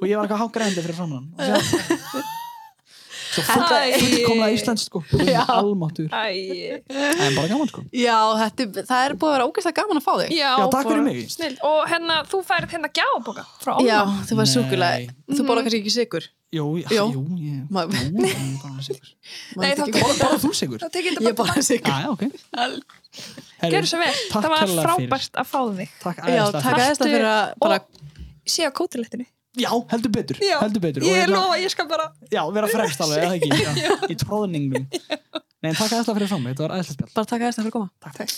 og 0.00 0.08
ég 0.10 0.16
var 0.18 0.26
eitthvað 0.26 0.42
hágræðandi 0.44 0.84
fyrir 0.86 0.98
framann 0.98 1.30
hann. 1.36 2.34
Og 3.36 3.44
svo, 3.44 3.98
fullkomlega 4.00 4.54
Íslands 4.56 4.84
sko. 4.88 5.02
Já. 5.28 5.42
almáttur, 5.52 6.06
en 6.08 7.34
bara 7.36 7.48
gaman 7.50 7.68
sko. 7.68 7.82
Já, 7.92 8.16
þetta, 8.40 8.84
það 8.88 9.02
er 9.10 9.14
búið 9.20 9.28
að 9.28 9.34
vera 9.36 9.48
ógeðslega 9.50 9.76
gaman 9.82 10.00
að 10.00 10.06
fá 10.06 10.12
þig. 10.22 10.30
Já, 10.38 10.46
Já, 10.46 10.64
takk 10.72 10.88
fyrir 10.88 11.04
mig. 11.04 11.18
Snill, 11.34 11.56
og 11.68 11.82
hérna, 11.90 12.16
þú 12.30 12.40
færið 12.48 12.72
hérna 12.76 12.90
gjáboka 12.96 13.44
frá 13.60 13.74
Já, 13.84 13.98
Óma 14.06 14.24
þú 14.30 14.38
var 14.40 14.48
Nei. 14.48 14.54
súkulega 14.54 15.36
Þú 15.36 15.46
borða 15.50 15.66
kannski 15.66 15.82
ekki 15.82 15.94
sigur 15.98 16.28
jú, 16.56 16.66
já, 16.80 16.88
Jú. 17.12 17.22
ég, 17.42 17.60
Ma- 17.74 17.84
jú, 17.84 18.24
ég 18.24 18.32
er 18.32 18.56
bara 18.62 18.86
sigur 18.86 19.12
Nei, 19.60 19.70
þá 19.74 19.84
bara, 19.84 20.16
bara 20.22 20.40
þú 20.46 20.52
sigur 20.56 20.80
Ég 20.86 20.96
þetta 21.10 21.24
bara. 21.26 21.36
borða 21.42 21.66
sigur 21.66 21.92
já, 21.92 21.98
já, 22.06 23.70
Gerðu 23.72 23.88
svo 23.90 24.00
vel, 24.00 24.16
það 24.32 24.48
var 24.52 24.72
frábært 24.76 25.38
að 25.40 25.46
fá 25.48 25.60
þig. 25.76 25.92
Takk 26.02 26.18
Já, 26.28 26.42
aðeins 26.46 26.98
það 27.00 27.08
fyrir. 27.10 27.28
að 27.32 27.54
á 28.68 28.70
kótilettinu 28.76 29.26
Já, 29.56 29.70
heldur 29.92 30.12
betur, 30.12 30.36
Já, 30.44 30.58
heldur 30.60 30.82
betur. 30.84 31.02
Og 31.06 31.08
Ég 31.08 31.22
hérna- 31.24 31.38
lofa, 31.40 31.56
ég 31.62 31.72
skal 31.72 31.86
bara 31.88 32.10
Já, 32.32 32.42
vera 32.52 32.68
fremst 32.68 33.00
alveg, 33.00 33.22
eða 33.24 33.38
ekki? 33.38 33.50
Já, 33.86 33.94
Í 34.12 34.16
tróðningum 34.20 34.84
Nei, 35.64 35.72
takk 35.72 35.88
aðeinslega 35.88 36.16
fyrir 36.18 36.28
frá 36.30 36.38
mig, 36.42 36.52
þetta 36.52 36.66
var 36.66 36.74
aðeinslega 36.76 36.98
spjall. 36.98 37.14
Bara 37.16 37.30
taka 37.32 37.48
þess 37.48 37.56
að 37.58 37.62
fyrir 37.64 37.72
að 37.72 37.76
koma. 37.78 37.88
Takk, 38.04 38.18
takk 38.20 38.34